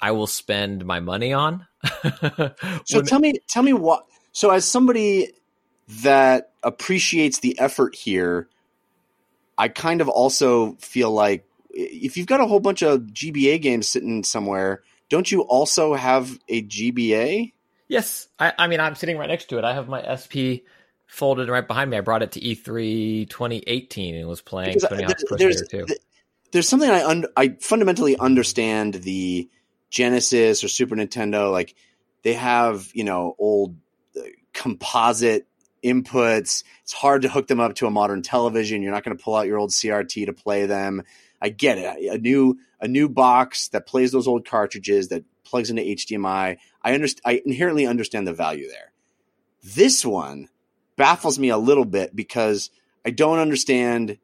I 0.00 0.12
will 0.12 0.28
spend 0.28 0.86
my 0.86 1.00
money 1.00 1.32
on. 1.32 1.66
So 2.86 3.02
tell 3.02 3.18
me, 3.18 3.34
tell 3.48 3.62
me 3.62 3.72
what. 3.72 4.06
So 4.32 4.50
as 4.50 4.66
somebody 4.66 5.32
that 6.02 6.52
appreciates 6.62 7.40
the 7.40 7.58
effort 7.58 7.94
here, 7.94 8.48
I 9.58 9.68
kind 9.68 10.00
of 10.00 10.08
also 10.08 10.76
feel 10.80 11.10
like 11.10 11.46
if 11.70 12.16
you've 12.16 12.26
got 12.26 12.40
a 12.40 12.46
whole 12.46 12.60
bunch 12.60 12.82
of 12.82 13.00
GBA 13.00 13.60
games 13.60 13.88
sitting 13.88 14.22
somewhere, 14.24 14.82
don't 15.08 15.30
you 15.30 15.42
also 15.42 15.94
have 15.94 16.38
a 16.48 16.62
GBA? 16.62 17.52
Yes, 17.88 18.28
I, 18.38 18.52
I 18.58 18.66
mean 18.66 18.80
I'm 18.80 18.94
sitting 18.94 19.18
right 19.18 19.28
next 19.28 19.46
to 19.46 19.58
it. 19.58 19.64
I 19.64 19.74
have 19.74 19.88
my 19.88 20.16
SP 20.16 20.64
folded 21.06 21.48
right 21.48 21.66
behind 21.66 21.90
me. 21.90 21.96
I 21.96 22.00
brought 22.00 22.22
it 22.22 22.32
to 22.32 22.44
E 22.44 22.54
E3 22.56 23.28
2018 23.28 24.14
and 24.14 24.28
was 24.28 24.40
playing 24.40 24.74
Because 24.74 24.88
Tony 24.88 25.04
Hawk's 25.04 25.24
Pro 25.24 25.36
there's, 25.36 25.58
Skater 25.58 25.86
2. 25.86 25.94
there's 26.52 26.68
something 26.68 26.90
I 26.90 27.04
un- 27.04 27.26
I 27.36 27.56
fundamentally 27.60 28.16
understand 28.18 28.94
the 28.94 29.48
Genesis 29.90 30.64
or 30.64 30.68
Super 30.68 30.96
Nintendo. 30.96 31.52
Like 31.52 31.74
they 32.22 32.34
have 32.34 32.90
you 32.94 33.04
know 33.04 33.36
old 33.38 33.76
uh, 34.16 34.22
composite 34.52 35.46
inputs. 35.84 36.64
It's 36.82 36.92
hard 36.92 37.22
to 37.22 37.28
hook 37.28 37.46
them 37.46 37.60
up 37.60 37.74
to 37.76 37.86
a 37.86 37.90
modern 37.90 38.22
television. 38.22 38.82
You're 38.82 38.92
not 38.92 39.04
going 39.04 39.16
to 39.16 39.22
pull 39.22 39.36
out 39.36 39.46
your 39.46 39.58
old 39.58 39.70
CRT 39.70 40.26
to 40.26 40.32
play 40.32 40.66
them. 40.66 41.02
I 41.40 41.50
get 41.50 41.78
it. 41.78 42.12
A 42.12 42.18
new 42.18 42.58
a 42.80 42.88
new 42.88 43.08
box 43.08 43.68
that 43.68 43.86
plays 43.86 44.12
those 44.12 44.26
old 44.26 44.46
cartridges 44.46 45.08
that 45.08 45.24
plugs 45.54 45.70
into 45.70 45.82
HDMI. 45.82 46.56
I 46.82 46.90
underst- 46.90 47.20
I 47.24 47.40
inherently 47.46 47.86
understand 47.86 48.26
the 48.26 48.32
value 48.32 48.66
there. 48.66 48.92
This 49.62 50.04
one 50.04 50.48
baffles 50.96 51.38
me 51.38 51.48
a 51.48 51.56
little 51.56 51.84
bit 51.84 52.16
because 52.16 52.70
I 53.06 53.10
don't 53.10 53.38
understand. 53.38 54.18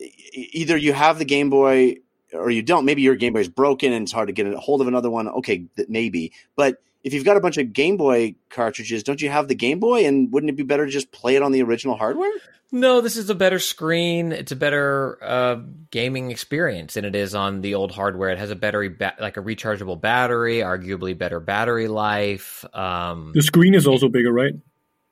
Either 0.00 0.74
you 0.78 0.94
have 0.94 1.18
the 1.18 1.26
Game 1.26 1.50
Boy 1.50 1.96
or 2.32 2.50
you 2.50 2.62
don't. 2.62 2.86
Maybe 2.86 3.02
your 3.02 3.14
Game 3.14 3.34
Boy 3.34 3.40
is 3.40 3.50
broken 3.50 3.92
and 3.92 4.04
it's 4.04 4.12
hard 4.12 4.28
to 4.28 4.32
get 4.32 4.46
a 4.46 4.58
hold 4.58 4.80
of 4.80 4.88
another 4.88 5.10
one. 5.10 5.28
Okay, 5.28 5.66
maybe. 5.86 6.32
But 6.56 6.78
if 7.04 7.12
you've 7.14 7.24
got 7.24 7.36
a 7.36 7.40
bunch 7.40 7.58
of 7.58 7.72
Game 7.72 7.96
Boy 7.96 8.34
cartridges, 8.50 9.02
don't 9.02 9.20
you 9.20 9.28
have 9.28 9.48
the 9.48 9.54
Game 9.54 9.80
Boy? 9.80 10.06
And 10.06 10.32
wouldn't 10.32 10.50
it 10.50 10.56
be 10.56 10.62
better 10.62 10.86
to 10.86 10.90
just 10.92 11.10
play 11.12 11.36
it 11.36 11.42
on 11.42 11.52
the 11.52 11.62
original 11.62 11.96
hardware? 11.96 12.30
No, 12.74 13.02
this 13.02 13.16
is 13.18 13.28
a 13.28 13.34
better 13.34 13.58
screen. 13.58 14.32
It's 14.32 14.50
a 14.52 14.56
better 14.56 15.18
uh, 15.22 15.56
gaming 15.90 16.30
experience 16.30 16.94
than 16.94 17.04
it 17.04 17.14
is 17.14 17.34
on 17.34 17.60
the 17.60 17.74
old 17.74 17.92
hardware. 17.92 18.30
It 18.30 18.38
has 18.38 18.50
a 18.50 18.56
battery, 18.56 18.88
ba- 18.88 19.14
like 19.20 19.36
a 19.36 19.42
rechargeable 19.42 20.00
battery, 20.00 20.58
arguably 20.60 21.16
better 21.18 21.38
battery 21.38 21.86
life. 21.88 22.64
Um, 22.72 23.32
The 23.34 23.42
screen 23.42 23.74
is 23.74 23.86
also 23.86 24.08
bigger, 24.08 24.32
right? 24.32 24.54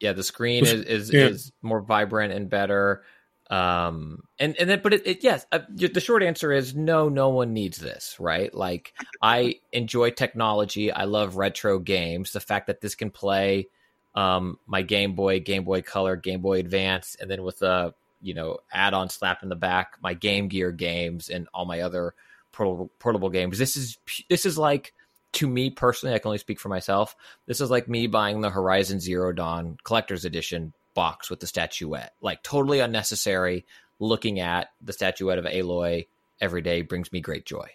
yeah, 0.01 0.15
the 0.15 0.23
screen 0.23 0.65
The 0.65 0.71
is 0.71 1.09
is, 1.09 1.13
yeah. 1.13 1.27
is 1.27 1.53
more 1.61 1.83
vibrant 1.83 2.33
and 2.33 2.49
better. 2.49 3.03
Um, 3.51 4.23
and 4.39 4.57
and 4.61 4.71
then, 4.71 4.81
but 4.83 4.95
it, 4.95 5.07
it 5.07 5.25
yes, 5.25 5.45
uh, 5.51 5.59
the 5.69 6.01
short 6.01 6.23
answer 6.23 6.53
is 6.53 6.75
no. 6.75 7.09
No 7.09 7.31
one 7.31 7.53
needs 7.53 7.79
this, 7.79 8.17
right? 8.21 8.55
Like 8.55 8.95
I 9.21 9.57
enjoy 9.73 10.11
technology. 10.11 10.93
I 10.93 11.05
love 11.05 11.37
retro 11.37 11.81
games. 11.81 12.33
The 12.33 12.41
fact 12.41 12.69
that 12.69 12.81
this 12.81 12.95
can 12.95 13.11
play 13.11 13.67
um, 14.15 14.59
my 14.67 14.83
Game 14.83 15.15
Boy, 15.15 15.41
Game 15.41 15.65
Boy 15.65 15.83
Color, 15.83 16.15
Game 16.15 16.43
Boy 16.43 16.61
Advance, 16.61 17.17
and 17.21 17.29
then 17.29 17.43
with 17.43 17.61
a 17.63 17.93
you 18.23 18.35
know 18.35 18.59
add-on 18.73 19.09
slap 19.09 19.43
in 19.43 19.49
the 19.49 19.57
back, 19.57 19.97
my 20.01 20.15
Game 20.15 20.47
Gear 20.47 20.71
games 20.71 21.29
and 21.29 21.49
all 21.53 21.65
my 21.65 21.81
other 21.81 22.15
portable, 22.53 22.91
portable 23.01 23.31
games. 23.31 23.59
This 23.59 23.77
is 23.77 23.99
this 24.29 24.47
is 24.47 24.59
like 24.59 24.95
to 25.33 25.49
me 25.49 25.71
personally. 25.71 26.15
I 26.15 26.21
can 26.21 26.29
only 26.29 26.39
speak 26.39 26.61
for 26.61 26.69
myself. 26.69 27.17
This 27.47 27.61
is 27.61 27.69
like 27.69 27.89
me 27.89 28.07
buying 28.07 28.43
the 28.43 28.51
Horizon 28.51 29.01
Zero 29.01 29.33
Dawn 29.33 29.77
Collector's 29.83 30.25
Edition 30.25 30.73
box 31.01 31.31
with 31.31 31.41
the 31.41 31.47
statuette. 31.47 32.13
Like 32.21 32.43
totally 32.43 32.81
unnecessary. 32.81 33.65
Looking 33.99 34.39
at 34.39 34.69
the 34.83 34.93
statuette 34.93 35.39
of 35.39 35.47
Aloy 35.47 36.09
every 36.43 36.61
day 36.61 36.83
brings 36.83 37.11
me 37.11 37.23
great 37.23 37.47
joy. 37.47 37.69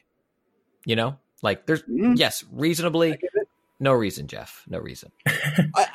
You 0.86 0.96
know, 0.96 1.18
like 1.42 1.66
there's 1.66 1.82
Mm. 1.84 2.20
yes, 2.20 2.44
reasonably. 2.52 3.18
No 3.80 3.94
reason, 3.94 4.28
Jeff. 4.28 4.64
No 4.68 4.78
reason. 4.78 5.12
I 5.28 5.88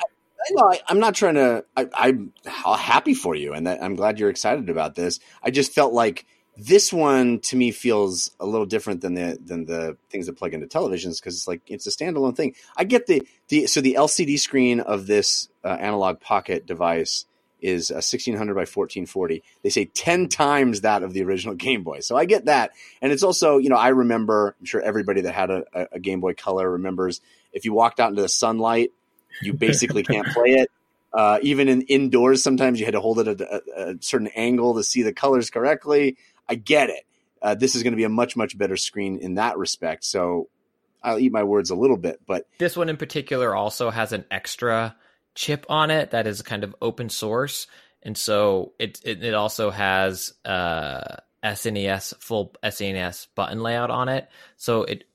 know 0.51 0.71
I, 0.73 0.81
I'm 0.89 0.99
not 0.99 1.15
trying 1.15 1.35
to. 1.35 1.63
I, 1.77 1.87
I'm 1.93 2.33
happy 2.45 3.13
for 3.13 3.33
you, 3.33 3.53
and 3.53 3.65
that 3.65 3.81
I'm 3.81 3.95
glad 3.95 4.19
you're 4.19 4.29
excited 4.29 4.69
about 4.69 4.95
this. 4.95 5.21
I 5.41 5.51
just 5.51 5.71
felt 5.73 5.93
like 5.93 6.25
this 6.57 6.91
one 6.91 7.39
to 7.39 7.55
me 7.55 7.71
feels 7.71 8.31
a 8.39 8.45
little 8.45 8.65
different 8.65 9.01
than 9.01 9.13
the 9.13 9.37
than 9.43 9.65
the 9.65 9.97
things 10.09 10.25
that 10.27 10.37
plug 10.37 10.53
into 10.53 10.67
televisions 10.67 11.19
because 11.19 11.35
it's 11.35 11.47
like 11.47 11.61
it's 11.67 11.87
a 11.87 11.89
standalone 11.89 12.35
thing. 12.35 12.55
I 12.75 12.83
get 12.83 13.07
the 13.07 13.23
the 13.47 13.67
so 13.67 13.81
the 13.81 13.95
LCD 13.95 14.39
screen 14.39 14.79
of 14.79 15.07
this 15.07 15.49
uh, 15.63 15.69
Analogue 15.69 16.19
Pocket 16.19 16.65
device 16.65 17.25
is 17.61 17.91
a 17.91 17.95
1600 17.95 18.53
by 18.53 18.61
1440. 18.61 19.43
They 19.61 19.69
say 19.69 19.85
10 19.85 20.27
times 20.29 20.81
that 20.81 21.03
of 21.03 21.13
the 21.13 21.23
original 21.23 21.55
Game 21.55 21.83
Boy. 21.83 21.99
So 21.99 22.17
I 22.17 22.25
get 22.25 22.45
that. 22.45 22.71
And 23.01 23.11
it's 23.11 23.23
also, 23.23 23.57
you 23.57 23.69
know, 23.69 23.75
I 23.75 23.89
remember, 23.89 24.55
I'm 24.59 24.65
sure 24.65 24.81
everybody 24.81 25.21
that 25.21 25.33
had 25.33 25.51
a, 25.51 25.63
a- 25.93 25.99
Game 25.99 26.19
Boy 26.21 26.33
Color 26.33 26.69
remembers 26.71 27.21
if 27.53 27.65
you 27.65 27.73
walked 27.73 27.99
out 27.99 28.09
into 28.09 28.21
the 28.21 28.29
sunlight, 28.29 28.91
you 29.41 29.53
basically 29.53 30.03
can't 30.03 30.27
play 30.33 30.51
it. 30.51 30.71
Uh, 31.13 31.39
even 31.41 31.67
in 31.67 31.81
indoors, 31.83 32.41
sometimes 32.41 32.79
you 32.79 32.85
had 32.85 32.93
to 32.93 33.01
hold 33.01 33.19
it 33.19 33.27
at 33.27 33.41
a, 33.41 33.89
a 33.89 33.95
certain 33.99 34.29
angle 34.35 34.75
to 34.75 34.83
see 34.83 35.01
the 35.03 35.11
colors 35.11 35.49
correctly. 35.49 36.17
I 36.47 36.55
get 36.55 36.89
it. 36.89 37.03
Uh, 37.41 37.55
this 37.55 37.75
is 37.75 37.83
going 37.83 37.93
to 37.93 37.97
be 37.97 38.03
a 38.03 38.09
much, 38.09 38.35
much 38.35 38.57
better 38.57 38.77
screen 38.77 39.17
in 39.17 39.35
that 39.35 39.57
respect. 39.57 40.03
So 40.03 40.49
I'll 41.03 41.19
eat 41.19 41.31
my 41.31 41.43
words 41.43 41.69
a 41.69 41.75
little 41.75 41.97
bit, 41.97 42.21
but 42.27 42.45
This 42.59 42.77
one 42.77 42.89
in 42.89 42.97
particular 42.97 43.55
also 43.55 43.89
has 43.89 44.11
an 44.13 44.25
extra 44.29 44.95
chip 45.33 45.65
on 45.69 45.91
it 45.91 46.11
that 46.11 46.27
is 46.27 46.41
kind 46.41 46.63
of 46.63 46.75
open 46.81 47.09
source, 47.09 47.67
and 48.03 48.17
so 48.17 48.73
it 48.77 48.99
it, 49.03 49.23
it 49.23 49.33
also 49.33 49.71
has 49.71 50.33
uh, 50.45 51.17
SNES 51.43 52.13
full 52.19 52.53
SNES 52.63 53.27
button 53.33 53.63
layout 53.63 53.89
on 53.89 54.09
it. 54.09 54.29
So 54.57 54.83
it 54.83 55.05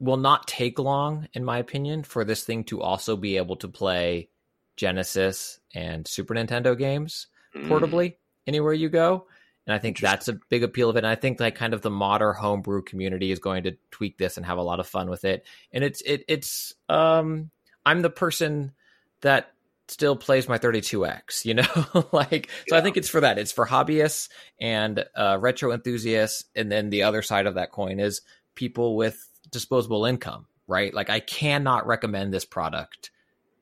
will 0.00 0.16
not 0.16 0.48
take 0.48 0.78
long, 0.78 1.28
in 1.32 1.44
my 1.44 1.58
opinion, 1.58 2.02
for 2.02 2.24
this 2.24 2.42
thing 2.42 2.64
to 2.64 2.82
also 2.82 3.16
be 3.16 3.36
able 3.36 3.56
to 3.56 3.68
play 3.68 4.28
Genesis 4.76 5.60
and 5.74 6.06
Super 6.08 6.34
Nintendo 6.34 6.76
games 6.76 7.28
mm, 7.54 7.68
portably 7.68 8.16
anywhere 8.46 8.72
you 8.72 8.88
go. 8.88 9.26
And 9.66 9.74
I 9.74 9.78
think 9.78 9.98
that's 9.98 10.28
a 10.28 10.38
big 10.48 10.64
appeal 10.64 10.90
of 10.90 10.96
it. 10.96 11.00
And 11.00 11.06
I 11.06 11.14
think 11.14 11.38
like 11.38 11.54
kind 11.54 11.74
of 11.74 11.82
the 11.82 11.90
modern 11.90 12.34
homebrew 12.34 12.82
community 12.82 13.30
is 13.30 13.38
going 13.38 13.64
to 13.64 13.76
tweak 13.90 14.18
this 14.18 14.36
and 14.36 14.44
have 14.44 14.58
a 14.58 14.62
lot 14.62 14.80
of 14.80 14.88
fun 14.88 15.08
with 15.08 15.24
it. 15.24 15.46
And 15.72 15.84
it's 15.84 16.00
it 16.02 16.24
it's 16.28 16.74
um 16.88 17.50
I'm 17.86 18.02
the 18.02 18.10
person 18.10 18.72
that 19.20 19.52
still 19.88 20.16
plays 20.16 20.48
my 20.48 20.58
32x, 20.58 21.44
you 21.44 21.54
know? 21.54 22.08
like 22.12 22.50
so 22.68 22.76
I 22.76 22.80
think 22.80 22.96
it's 22.96 23.08
for 23.08 23.20
that. 23.20 23.38
It's 23.38 23.52
for 23.52 23.66
hobbyists 23.66 24.28
and 24.60 25.04
uh 25.14 25.38
retro 25.40 25.72
enthusiasts 25.72 26.44
and 26.56 26.70
then 26.70 26.90
the 26.90 27.04
other 27.04 27.22
side 27.22 27.46
of 27.46 27.54
that 27.54 27.70
coin 27.70 28.00
is 28.00 28.20
people 28.56 28.96
with 28.96 29.28
disposable 29.50 30.06
income, 30.06 30.46
right? 30.66 30.92
Like 30.92 31.08
I 31.08 31.20
cannot 31.20 31.86
recommend 31.86 32.34
this 32.34 32.44
product 32.44 33.10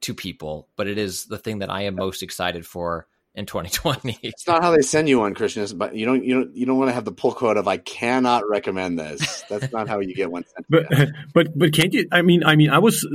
to 0.02 0.14
people, 0.14 0.68
but 0.76 0.86
it 0.86 0.96
is 0.96 1.26
the 1.26 1.36
thing 1.36 1.58
that 1.58 1.70
I 1.70 1.82
am 1.82 1.94
most 1.94 2.22
excited 2.22 2.64
for 2.64 3.06
in 3.34 3.46
2020. 3.46 4.18
It's 4.22 4.46
not 4.46 4.62
how 4.62 4.70
they 4.70 4.82
send 4.82 5.08
you 5.08 5.20
one, 5.20 5.34
Christian. 5.34 5.66
But 5.76 5.94
you 5.94 6.06
don't 6.06 6.24
you 6.24 6.34
don't 6.34 6.56
you 6.56 6.66
don't 6.66 6.78
want 6.78 6.88
to 6.88 6.94
have 6.94 7.04
the 7.04 7.12
pull 7.12 7.32
quote 7.32 7.56
of 7.56 7.68
I 7.68 7.76
cannot 7.76 8.48
recommend 8.48 8.98
this. 8.98 9.42
That's 9.48 9.72
not 9.72 9.88
how 9.88 10.00
you 10.00 10.14
get 10.14 10.30
one 10.30 10.44
sent. 10.54 10.66
But 10.68 11.10
but 11.34 11.58
but 11.58 11.72
can't 11.72 11.92
you? 11.92 12.06
I 12.12 12.22
mean, 12.22 12.44
I 12.44 12.56
mean, 12.56 12.70
I 12.70 12.78
was 12.78 13.06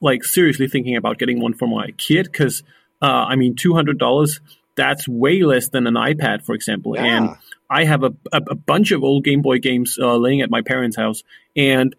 like 0.00 0.24
seriously 0.24 0.68
thinking 0.68 0.96
about 0.96 1.18
getting 1.18 1.40
one 1.40 1.54
for 1.54 1.66
my 1.66 1.90
kid 1.92 2.26
because 2.30 2.62
uh, 3.02 3.06
I 3.06 3.36
mean, 3.36 3.56
two 3.56 3.74
hundred 3.74 3.98
dollars. 3.98 4.40
That's 4.76 5.06
way 5.06 5.42
less 5.42 5.68
than 5.68 5.86
an 5.86 5.94
iPad, 5.94 6.42
for 6.42 6.54
example. 6.54 6.94
Yeah. 6.94 7.04
And 7.04 7.36
I 7.68 7.84
have 7.84 8.02
a, 8.02 8.14
a, 8.32 8.40
a 8.50 8.54
bunch 8.54 8.92
of 8.92 9.02
old 9.02 9.24
Game 9.24 9.42
Boy 9.42 9.58
games 9.58 9.98
uh, 10.00 10.16
laying 10.16 10.40
at 10.40 10.50
my 10.50 10.62
parents' 10.62 10.96
house, 10.96 11.22
and 11.54 11.94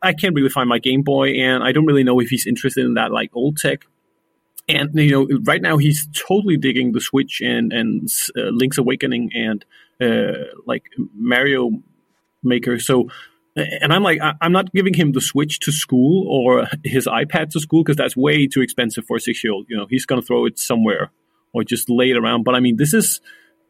I 0.00 0.12
can't 0.12 0.34
really 0.34 0.48
find 0.48 0.68
my 0.68 0.78
Game 0.78 1.02
Boy, 1.02 1.34
and 1.40 1.62
I 1.62 1.72
don't 1.72 1.86
really 1.86 2.02
know 2.02 2.18
if 2.20 2.28
he's 2.28 2.46
interested 2.46 2.84
in 2.84 2.94
that 2.94 3.12
like 3.12 3.30
old 3.34 3.58
tech. 3.58 3.86
And 4.68 4.90
you 4.94 5.10
know, 5.10 5.38
right 5.44 5.60
now 5.60 5.76
he's 5.76 6.08
totally 6.14 6.56
digging 6.56 6.92
the 6.92 7.00
Switch 7.00 7.40
and 7.40 7.72
and 7.72 8.08
uh, 8.36 8.50
Link's 8.50 8.78
Awakening 8.78 9.30
and 9.34 9.64
uh, 10.00 10.44
like 10.66 10.84
Mario 11.14 11.70
Maker. 12.42 12.78
So, 12.78 13.08
and 13.56 13.92
I'm 13.92 14.02
like, 14.02 14.20
I, 14.20 14.34
I'm 14.40 14.52
not 14.52 14.72
giving 14.72 14.94
him 14.94 15.12
the 15.12 15.20
Switch 15.20 15.60
to 15.60 15.72
school 15.72 16.26
or 16.28 16.66
his 16.84 17.06
iPad 17.06 17.50
to 17.50 17.60
school 17.60 17.82
because 17.82 17.96
that's 17.96 18.16
way 18.16 18.46
too 18.46 18.60
expensive 18.60 19.04
for 19.06 19.16
a 19.16 19.20
six 19.20 19.42
year 19.42 19.52
old. 19.52 19.66
You 19.68 19.76
know, 19.76 19.86
he's 19.88 20.06
going 20.06 20.20
to 20.20 20.26
throw 20.26 20.46
it 20.46 20.58
somewhere 20.58 21.10
or 21.52 21.64
just 21.64 21.90
lay 21.90 22.10
it 22.10 22.16
around. 22.16 22.44
But 22.44 22.54
I 22.54 22.60
mean, 22.60 22.76
this 22.76 22.94
is 22.94 23.20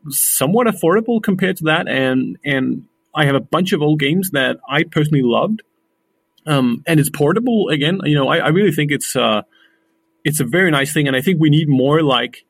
somewhat 0.09 0.67
affordable 0.67 1.23
compared 1.23 1.57
to 1.59 1.65
that, 1.65 1.89
and 1.89 2.39
and 2.45 2.87
I 3.15 3.25
have 3.27 3.35
a 3.35 3.41
bunch 3.41 3.73
of 3.73 3.83
old 3.83 4.01
games 4.01 4.31
that 4.31 4.59
I 4.69 4.85
personally 4.85 5.23
loved. 5.23 5.63
Um, 6.45 6.83
and 6.87 6.99
it's 6.99 7.11
portable 7.11 7.69
again. 7.69 8.01
You 8.05 8.17
know, 8.17 8.29
I, 8.29 8.39
I 8.39 8.49
really 8.49 8.73
think 8.73 8.91
it's 8.91 9.15
uh, 9.15 9.43
it's 10.25 10.41
a 10.41 10.45
very 10.45 10.71
nice 10.71 10.93
thing, 10.93 11.07
and 11.07 11.17
I 11.17 11.21
think 11.21 11.41
we 11.41 11.51
need 11.51 11.69
more 11.69 12.03
like 12.03 12.45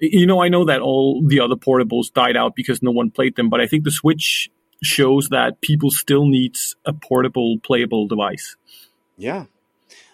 you 0.00 0.26
know, 0.26 0.42
I 0.42 0.48
know 0.48 0.64
that 0.66 0.80
all 0.80 1.22
the 1.26 1.40
other 1.40 1.56
portables 1.56 2.12
died 2.12 2.36
out 2.36 2.54
because 2.54 2.82
no 2.82 2.90
one 2.90 3.10
played 3.10 3.36
them, 3.36 3.48
but 3.50 3.60
I 3.60 3.66
think 3.66 3.84
the 3.84 3.90
Switch 3.90 4.50
shows 4.82 5.28
that 5.30 5.60
people 5.60 5.90
still 5.90 6.26
needs 6.26 6.76
a 6.84 6.92
portable 6.92 7.58
playable 7.64 8.06
device. 8.06 8.56
Yeah. 9.16 9.46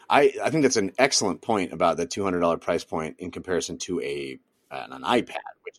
I, 0.09 0.33
I 0.43 0.51
think 0.51 0.63
that's 0.63 0.77
an 0.77 0.93
excellent 0.99 1.43
point 1.43 1.73
about 1.73 1.97
the 1.97 2.07
two 2.07 2.25
hundred 2.25 2.41
dollar 2.41 2.57
price 2.57 2.85
point 2.85 3.17
in 3.19 3.31
comparison 3.31 3.79
to 3.79 4.01
a 4.01 4.39
an, 4.71 4.93
an 4.93 5.03
iPad, 5.03 5.37
which 5.65 5.77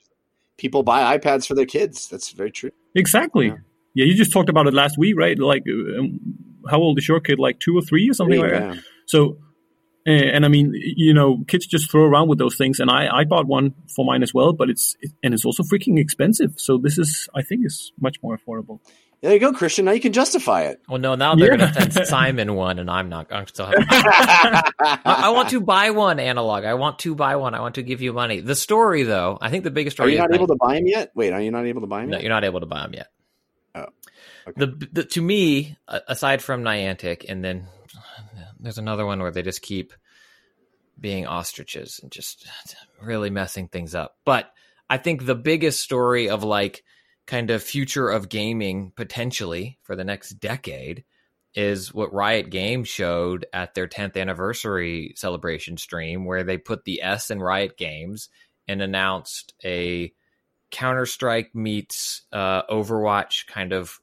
people 0.58 0.84
buy 0.84 1.18
iPads 1.18 1.48
for 1.48 1.56
their 1.56 1.66
kids. 1.66 2.08
That's 2.10 2.32
very 2.32 2.52
true. 2.52 2.72
Exactly. 2.94 3.48
Yeah. 3.48 3.58
Yeah, 3.94 4.06
you 4.06 4.16
just 4.16 4.34
talked 4.34 4.50
about 4.50 4.68
it 4.68 4.74
last 4.74 4.98
week, 4.98 5.16
right? 5.18 5.40
Like, 5.40 5.64
um, 5.70 6.20
how 6.70 6.80
old 6.80 7.00
is 7.00 7.08
your 7.08 7.22
kid? 7.22 7.40
Like 7.40 7.60
two 7.60 7.78
or 7.78 7.82
three 7.82 8.10
or 8.10 8.14
something 8.14 8.40
like 8.40 8.52
that. 8.52 8.76
Yeah. 8.76 8.82
So, 9.06 9.30
uh, 9.30 9.45
Eh, 10.08 10.30
and 10.34 10.46
I 10.46 10.50
mean, 10.50 10.72
you 10.76 11.14
know, 11.14 11.44
kids 11.48 11.66
just 11.66 11.90
throw 11.90 12.04
around 12.04 12.28
with 12.28 12.38
those 12.38 12.56
things, 12.56 12.80
and 12.80 12.92
I, 12.92 13.08
I 13.12 13.24
bought 13.24 13.48
one 13.48 13.74
for 13.96 14.06
mine 14.06 14.22
as 14.24 14.34
well, 14.34 14.54
but 14.54 14.70
it's 14.70 14.96
and 15.24 15.34
it's 15.34 15.46
also 15.46 15.64
freaking 15.64 16.00
expensive. 16.00 16.54
So 16.58 16.78
this 16.78 16.98
is, 17.00 17.28
I 17.36 17.42
think, 17.42 17.66
is 17.66 17.92
much 18.00 18.18
more 18.22 18.38
affordable. 18.38 18.80
There 19.22 19.34
you 19.34 19.40
go, 19.40 19.52
Christian. 19.54 19.86
Now 19.86 19.92
you 19.94 20.02
can 20.02 20.14
justify 20.14 20.64
it. 20.64 20.80
Well, 20.88 21.00
no, 21.00 21.16
now 21.16 21.34
they're 21.34 21.52
Yeah. 21.54 21.58
going 21.58 21.74
to 21.74 21.92
send 21.92 22.08
Simon 22.08 22.54
one, 22.54 22.78
and 22.78 22.92
I'm 22.92 23.10
not. 23.10 23.34
I'm 23.34 23.48
still. 23.48 23.66
I, 23.76 24.72
I 25.06 25.30
want 25.30 25.50
to 25.50 25.62
buy 25.62 25.90
one 25.90 26.20
Analogue. 26.20 26.66
I 26.66 26.76
want 26.76 27.00
to 27.00 27.16
buy 27.16 27.36
one. 27.38 27.56
I 27.56 27.62
want 27.62 27.76
to 27.76 27.82
give 27.84 28.02
you 28.02 28.14
money. 28.14 28.42
The 28.42 28.56
story, 28.56 29.04
though, 29.04 29.40
I 29.42 29.50
think 29.50 29.64
the 29.64 29.72
biggest 29.72 29.96
story. 29.98 30.20
Are 30.20 30.28
story. 30.28 30.36
you 30.36 30.36
is 30.36 30.40
not 30.40 30.40
my- 30.40 30.44
able 30.44 30.48
to 30.48 30.58
buy 30.60 30.76
them 30.76 30.88
yet? 30.88 31.12
Wait, 31.16 31.34
are 31.34 31.42
you 31.42 31.50
not 31.50 31.66
able 31.66 31.82
to 31.82 31.88
buy 31.88 32.02
them 32.02 32.12
No, 32.12 32.18
yet? 32.18 32.24
you're 32.24 32.30
not 32.34 32.44
able 32.44 32.60
to 32.60 32.66
buy 32.68 32.82
them 32.84 32.94
yet. 32.94 33.08
Oh, 33.74 33.86
okay. 34.50 34.54
The, 34.58 34.88
the 34.92 35.04
to 35.06 35.22
me, 35.22 35.78
aside 35.88 36.44
from 36.44 36.64
Niantic, 36.64 37.26
and 37.28 37.44
then 37.44 37.66
there's 38.66 38.78
another 38.78 39.06
one 39.06 39.22
where 39.22 39.32
they 39.32 39.42
just 39.42 39.62
keep 39.62 39.94
being 41.00 41.26
ostriches 41.26 42.00
and 42.02 42.12
just 42.12 42.48
really 43.02 43.30
messing 43.30 43.68
things 43.68 43.96
up. 43.96 44.18
But 44.26 44.52
I 44.90 44.98
think 44.98 45.26
the 45.26 45.36
biggest 45.36 45.82
story 45.82 46.30
of 46.30 46.44
like 46.44 46.84
kind 47.26 47.50
of 47.50 47.64
future 47.64 48.10
of 48.10 48.30
gaming 48.30 48.92
potentially 48.96 49.80
for 49.84 49.96
the 49.96 50.04
next 50.04 50.32
decade 50.34 51.04
is 51.56 51.94
what 51.94 52.14
Riot 52.14 52.50
Games 52.50 52.88
showed 52.88 53.46
at 53.54 53.74
their 53.74 53.88
10th 53.88 54.18
anniversary 54.18 55.14
celebration 55.16 55.78
stream, 55.78 56.26
where 56.26 56.44
they 56.44 56.58
put 56.58 56.84
the 56.84 57.02
S 57.02 57.32
in 57.32 57.40
Riot 57.40 57.78
Games 57.78 58.30
and 58.68 58.82
announced 58.82 59.54
a 59.64 60.12
Counter 60.72 61.06
Strike 61.06 61.56
meets 61.56 62.24
uh, 62.34 62.64
Overwatch 62.64 63.48
kind 63.48 63.72
of 63.72 64.00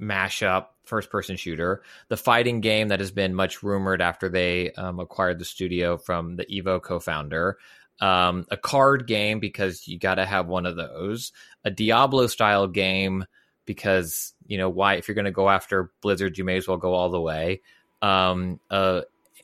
mashup 0.00 0.66
first 0.84 1.10
person 1.10 1.36
shooter, 1.36 1.82
the 2.08 2.16
fighting 2.16 2.60
game 2.60 2.88
that 2.88 3.00
has 3.00 3.10
been 3.10 3.34
much 3.34 3.62
rumored 3.62 4.02
after 4.02 4.28
they 4.28 4.72
um, 4.72 5.00
acquired 5.00 5.38
the 5.38 5.44
studio 5.44 5.96
from 5.96 6.36
the 6.36 6.46
Evo 6.46 6.82
co 6.82 6.98
founder. 6.98 7.58
Um, 8.00 8.46
a 8.50 8.56
card 8.56 9.06
game 9.06 9.38
because 9.38 9.86
you 9.86 9.98
got 9.98 10.16
to 10.16 10.26
have 10.26 10.48
one 10.48 10.66
of 10.66 10.76
those, 10.76 11.32
a 11.64 11.70
Diablo 11.70 12.26
style 12.26 12.66
game 12.66 13.24
because 13.64 14.34
you 14.46 14.58
know 14.58 14.68
why 14.68 14.94
if 14.94 15.06
you're 15.06 15.14
going 15.14 15.24
to 15.26 15.30
go 15.30 15.48
after 15.48 15.92
Blizzard, 16.00 16.36
you 16.36 16.44
may 16.44 16.56
as 16.56 16.66
well 16.66 16.78
go 16.78 16.94
all 16.94 17.10
the 17.10 17.20
way. 17.20 17.60
Um, 18.00 18.58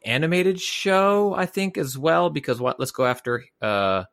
animated 0.05 0.61
show, 0.61 1.35
I 1.35 1.46
think, 1.46 1.79
as 1.79 1.96
well 1.96 2.31
because 2.31 2.61
what? 2.61 2.81
Let's 2.81 2.90
go 2.90 3.05
after 3.05 3.44
uh, 3.61 4.05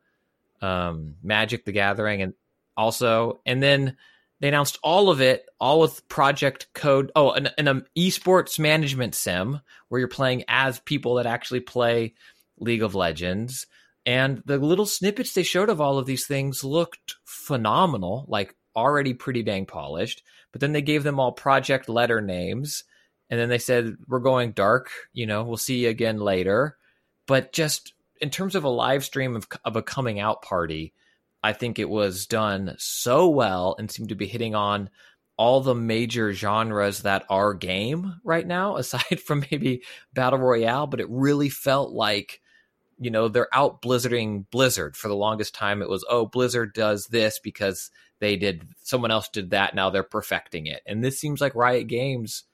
um, 0.60 1.16
Magic 1.22 1.64
the 1.64 1.72
Gathering 1.72 2.22
and 2.22 2.34
also, 2.76 3.40
and 3.46 3.62
then 3.62 3.96
they 4.40 4.48
announced 4.48 4.78
all 4.82 5.08
of 5.08 5.20
it, 5.20 5.46
all 5.58 5.80
with 5.80 6.06
Project 6.08 6.68
Code. 6.74 7.10
Oh, 7.16 7.30
an, 7.30 7.48
an 7.56 7.68
um, 7.68 7.84
esports 7.96 8.58
management 8.58 9.14
sim 9.14 9.60
where 9.88 9.98
you're 9.98 10.08
playing 10.08 10.44
as 10.48 10.80
people 10.80 11.14
that 11.14 11.26
actually 11.26 11.60
play 11.60 12.14
League 12.58 12.82
of 12.82 12.94
Legends. 12.94 13.66
And 14.04 14.42
the 14.44 14.58
little 14.58 14.86
snippets 14.86 15.32
they 15.32 15.42
showed 15.42 15.68
of 15.68 15.80
all 15.80 15.98
of 15.98 16.06
these 16.06 16.26
things 16.26 16.62
looked 16.62 17.16
phenomenal, 17.24 18.24
like 18.28 18.54
already 18.74 19.14
pretty 19.14 19.42
dang 19.42 19.66
polished. 19.66 20.22
But 20.52 20.60
then 20.60 20.72
they 20.72 20.82
gave 20.82 21.02
them 21.02 21.18
all 21.18 21.32
project 21.32 21.88
letter 21.88 22.20
names. 22.20 22.84
And 23.30 23.40
then 23.40 23.48
they 23.48 23.58
said, 23.58 23.96
We're 24.06 24.20
going 24.20 24.52
dark. 24.52 24.90
You 25.12 25.26
know, 25.26 25.44
we'll 25.44 25.56
see 25.56 25.84
you 25.84 25.88
again 25.88 26.18
later. 26.18 26.76
But 27.26 27.52
just 27.52 27.94
in 28.20 28.30
terms 28.30 28.54
of 28.54 28.64
a 28.64 28.68
live 28.68 29.04
stream 29.04 29.34
of, 29.34 29.48
of 29.64 29.76
a 29.76 29.82
coming 29.82 30.20
out 30.20 30.42
party, 30.42 30.92
I 31.46 31.52
think 31.52 31.78
it 31.78 31.88
was 31.88 32.26
done 32.26 32.74
so 32.76 33.28
well 33.28 33.76
and 33.78 33.88
seemed 33.88 34.08
to 34.08 34.16
be 34.16 34.26
hitting 34.26 34.56
on 34.56 34.90
all 35.36 35.60
the 35.60 35.76
major 35.76 36.32
genres 36.32 37.02
that 37.02 37.24
are 37.30 37.54
game 37.54 38.16
right 38.24 38.44
now, 38.44 38.76
aside 38.78 39.20
from 39.24 39.44
maybe 39.48 39.84
Battle 40.12 40.40
Royale. 40.40 40.88
But 40.88 40.98
it 40.98 41.08
really 41.08 41.48
felt 41.48 41.92
like 41.92 42.40
you 42.98 43.12
know 43.12 43.28
they're 43.28 43.54
out 43.54 43.80
blizzarding 43.80 44.46
blizzard 44.50 44.96
for 44.96 45.06
the 45.06 45.14
longest 45.14 45.54
time 45.54 45.82
it 45.82 45.88
was 45.88 46.02
oh 46.08 46.24
blizzard 46.24 46.72
does 46.72 47.08
this 47.08 47.38
because 47.38 47.90
they 48.20 48.36
did 48.36 48.66
someone 48.82 49.10
else 49.10 49.28
did 49.28 49.50
that 49.50 49.74
now 49.74 49.90
they're 49.90 50.02
perfecting 50.02 50.64
it 50.64 50.80
and 50.86 51.04
this 51.04 51.20
seems 51.20 51.38
like 51.38 51.54
riot 51.54 51.88
games 51.88 52.44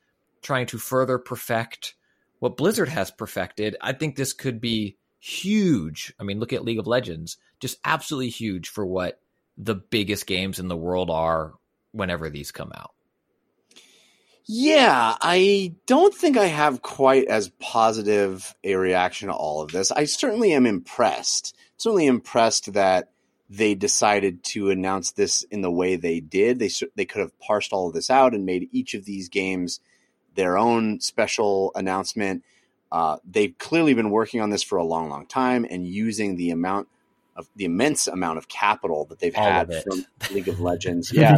trying 0.43 0.67
to 0.67 0.79
further 0.79 1.17
perfect 1.17 1.95
what 2.41 2.57
blizzard 2.57 2.89
has 2.89 3.09
perfected 3.09 3.77
i 3.81 3.93
think 3.93 4.17
this 4.17 4.33
could 4.33 4.61
be 4.61 4.97
huge 5.25 6.13
i 6.19 6.25
mean 6.25 6.41
look 6.41 6.53
at 6.53 6.65
league 6.65 6.79
of 6.79 6.87
legends 6.87 7.37
just 7.61 7.79
absolutely 7.85 8.29
huge 8.29 8.69
for 8.69 8.85
what 8.85 9.21
the 9.57 9.75
biggest 9.75 10.27
games 10.27 10.59
in 10.59 10.69
the 10.69 10.77
world 10.77 11.11
are 11.11 11.55
whenever 11.93 12.29
these 12.29 12.51
come 12.51 12.73
out 12.75 12.93
yeah, 14.45 15.17
I 15.21 15.77
don't 15.87 16.13
think 16.13 16.37
I 16.37 16.47
have 16.47 16.83
quite 16.83 17.27
as 17.27 17.49
positive 17.61 18.55
a 18.65 18.75
reaction 18.75 19.29
to 19.29 19.35
all 19.35 19.63
of 19.63 19.71
this. 19.71 19.93
I 19.93 20.05
certainly 20.05 20.53
am 20.53 20.67
impressed. 20.67 21.57
Certainly 21.77 22.07
impressed 22.07 22.73
that 22.73 23.11
they 23.49 23.75
decided 23.75 24.43
to 24.45 24.71
announce 24.71 25.13
this 25.13 25.43
in 25.45 25.61
the 25.61 25.71
way 25.71 25.95
they 25.95 26.21
did. 26.21 26.59
They 26.59 26.71
they 26.97 27.05
could 27.05 27.21
have 27.21 27.39
parsed 27.39 27.73
all 27.73 27.87
of 27.87 27.95
this 27.95 28.11
out 28.11 28.35
and 28.35 28.45
made 28.45 28.69
each 28.73 28.95
of 28.95 29.05
these 29.05 29.29
games 29.29 29.79
their 30.35 30.59
own 30.59 31.01
special 31.01 31.71
announcement. 31.75 32.43
Uh, 32.93 33.17
they've 33.25 33.57
clearly 33.57 33.95
been 33.95 34.11
working 34.11 34.43
on 34.43 34.51
this 34.51 34.63
for 34.63 34.77
a 34.77 34.85
long, 34.85 35.09
long 35.09 35.27
time 35.27 35.67
and 35.69 35.87
using 35.87 36.37
the 36.37 36.51
amount 36.51 36.89
of 37.35 37.49
the 37.57 37.65
immense 37.65 38.07
amount 38.07 38.37
of 38.37 38.47
capital 38.49 39.07
that 39.07 39.19
they've 39.19 39.35
All 39.35 39.45
had 39.45 39.83
from 39.83 40.05
League 40.35 40.49
of 40.49 40.61
Legends. 40.61 41.11
Yeah, 41.11 41.37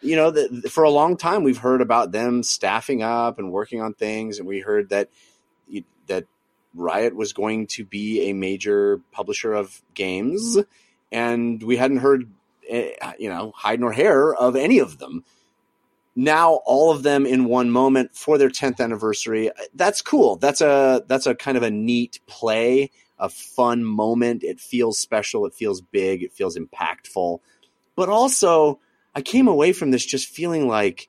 you 0.00 0.14
know, 0.14 0.30
the, 0.30 0.70
for 0.70 0.84
a 0.84 0.90
long 0.90 1.16
time 1.16 1.42
we've 1.42 1.58
heard 1.58 1.80
about 1.80 2.12
them 2.12 2.44
staffing 2.44 3.02
up 3.02 3.40
and 3.40 3.50
working 3.50 3.80
on 3.80 3.94
things, 3.94 4.38
and 4.38 4.46
we 4.46 4.60
heard 4.60 4.90
that 4.90 5.10
that 6.06 6.26
Riot 6.72 7.16
was 7.16 7.32
going 7.32 7.66
to 7.68 7.84
be 7.84 8.30
a 8.30 8.32
major 8.32 9.00
publisher 9.10 9.52
of 9.54 9.82
games, 9.94 10.56
and 11.10 11.60
we 11.60 11.76
hadn't 11.76 11.96
heard, 11.96 12.30
eh, 12.68 12.92
you 13.18 13.28
know, 13.28 13.52
hide 13.56 13.80
nor 13.80 13.90
hair 13.90 14.32
of 14.32 14.54
any 14.54 14.78
of 14.78 14.98
them. 14.98 15.24
Now 16.16 16.60
all 16.64 16.90
of 16.90 17.02
them 17.02 17.26
in 17.26 17.44
one 17.44 17.70
moment 17.70 18.16
for 18.16 18.38
their 18.38 18.48
10th 18.48 18.80
anniversary. 18.80 19.50
That's 19.74 20.00
cool. 20.00 20.36
That's 20.36 20.62
a 20.62 21.04
that's 21.06 21.26
a 21.26 21.34
kind 21.34 21.56
of 21.56 21.62
a 21.62 21.70
neat 21.70 22.20
play 22.26 22.90
a 23.18 23.28
fun 23.28 23.84
moment. 23.84 24.44
It 24.44 24.60
feels 24.60 24.98
special. 24.98 25.46
It 25.46 25.54
feels 25.54 25.80
big. 25.80 26.22
It 26.22 26.32
feels 26.32 26.56
impactful. 26.56 27.40
But 27.94 28.08
also, 28.08 28.80
I 29.14 29.22
came 29.22 29.48
away 29.48 29.72
from 29.72 29.90
this 29.90 30.04
just 30.04 30.28
feeling 30.28 30.68
like 30.68 31.08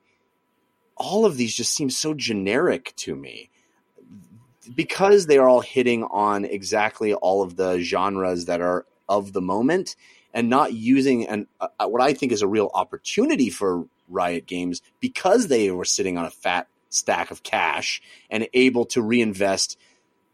all 0.96 1.24
of 1.24 1.36
these 1.36 1.54
just 1.54 1.74
seem 1.74 1.90
so 1.90 2.14
generic 2.14 2.92
to 2.96 3.14
me 3.14 3.50
because 4.74 5.26
they 5.26 5.38
are 5.38 5.48
all 5.48 5.60
hitting 5.60 6.04
on 6.04 6.44
exactly 6.44 7.14
all 7.14 7.42
of 7.42 7.56
the 7.56 7.78
genres 7.80 8.46
that 8.46 8.60
are 8.60 8.84
of 9.08 9.32
the 9.32 9.40
moment 9.40 9.96
and 10.34 10.50
not 10.50 10.74
using 10.74 11.26
an 11.26 11.46
uh, 11.60 11.68
what 11.86 12.02
I 12.02 12.12
think 12.12 12.32
is 12.32 12.42
a 12.42 12.48
real 12.48 12.70
opportunity 12.74 13.48
for 13.48 13.86
Riot 14.08 14.46
Games 14.46 14.82
because 15.00 15.48
they 15.48 15.70
were 15.70 15.84
sitting 15.84 16.18
on 16.18 16.24
a 16.24 16.30
fat 16.30 16.66
stack 16.90 17.30
of 17.30 17.42
cash 17.42 18.00
and 18.30 18.48
able 18.54 18.84
to 18.86 19.02
reinvest 19.02 19.78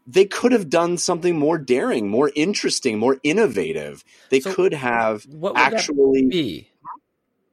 they 0.07 0.25
could 0.25 0.51
have 0.51 0.69
done 0.69 0.99
something 0.99 1.35
more 1.35 1.57
daring, 1.57 2.07
more 2.09 2.31
interesting, 2.35 2.99
more 2.99 3.17
innovative. 3.23 4.03
They 4.29 4.39
So 4.39 4.53
could 4.53 4.71
have 4.73 5.23
what 5.25 5.53
would 5.55 5.59
that 5.63 5.73
actually 5.73 6.27
be 6.27 6.69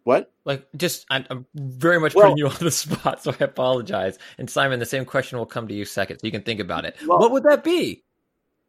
what? 0.04 0.30
like 0.44 0.66
just 0.76 1.06
I'm, 1.08 1.24
I'm 1.30 1.46
very 1.54 1.98
much 1.98 2.14
Well- 2.14 2.24
putting 2.24 2.36
you 2.38 2.48
on 2.48 2.56
the 2.60 2.70
spot 2.82 3.22
so 3.22 3.34
i 3.40 3.44
apologize 3.44 4.18
and 4.36 4.50
simon 4.50 4.80
the 4.80 4.86
same 4.86 5.04
question 5.06 5.38
will 5.38 5.46
come 5.46 5.68
to 5.68 5.74
you 5.74 5.84
second 5.84 6.18
so 6.18 6.26
you 6.26 6.30
can 6.32 6.42
think 6.42 6.60
about 6.60 6.84
it 6.84 6.96
Well- 7.06 7.20
what 7.20 7.30
would 7.32 7.44
that 7.44 7.62
be 7.64 8.02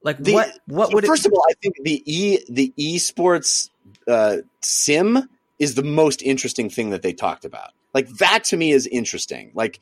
like 0.04 0.18
The- 0.20 0.34
what 0.34 0.52
what 0.68 0.90
So 0.90 0.96
would 0.96 1.06
first 1.06 1.26
it 1.26 1.30
of 1.30 1.34
all, 1.34 1.44
I 1.50 1.54
think 1.62 1.76
the 1.84 2.04
e 2.06 2.40
the 2.50 2.74
esports 2.80 3.70
uh, 4.08 4.38
sim 4.62 5.28
is 5.60 5.76
the 5.76 5.84
most 5.84 6.22
interesting 6.22 6.70
thing 6.70 6.90
that 6.92 7.02
they 7.02 7.14
talked 7.14 7.46
about. 7.46 7.72
Like 7.94 8.10
that 8.18 8.44
to 8.46 8.58
me 8.58 8.72
is 8.72 8.88
interesting. 8.88 9.52
Like 9.54 9.80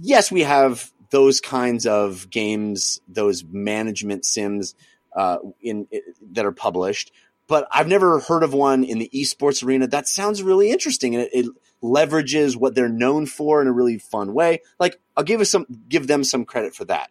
yes, 0.00 0.30
we 0.30 0.42
have 0.42 0.90
those 1.10 1.40
kinds 1.40 1.86
of 1.86 2.28
games, 2.30 3.00
those 3.08 3.44
management 3.44 4.24
sims 4.24 4.74
uh, 5.16 5.38
in, 5.60 5.86
that 6.32 6.44
are 6.44 6.52
published, 6.52 7.12
but 7.46 7.66
I've 7.72 7.88
never 7.88 8.20
heard 8.20 8.42
of 8.42 8.52
one 8.52 8.84
in 8.84 8.98
the 8.98 9.10
esports 9.14 9.64
arena. 9.64 9.86
That 9.86 10.06
sounds 10.06 10.42
really 10.42 10.70
interesting, 10.70 11.14
and 11.14 11.24
it, 11.24 11.30
it 11.32 11.46
leverages 11.82 12.56
what 12.56 12.74
they're 12.74 12.88
known 12.88 13.26
for 13.26 13.62
in 13.62 13.68
a 13.68 13.72
really 13.72 13.98
fun 13.98 14.34
way. 14.34 14.60
Like 14.78 15.00
I'll 15.16 15.24
give 15.24 15.40
us 15.40 15.50
some, 15.50 15.66
give 15.88 16.06
them 16.06 16.24
some 16.24 16.44
credit 16.44 16.74
for 16.74 16.84
that. 16.86 17.10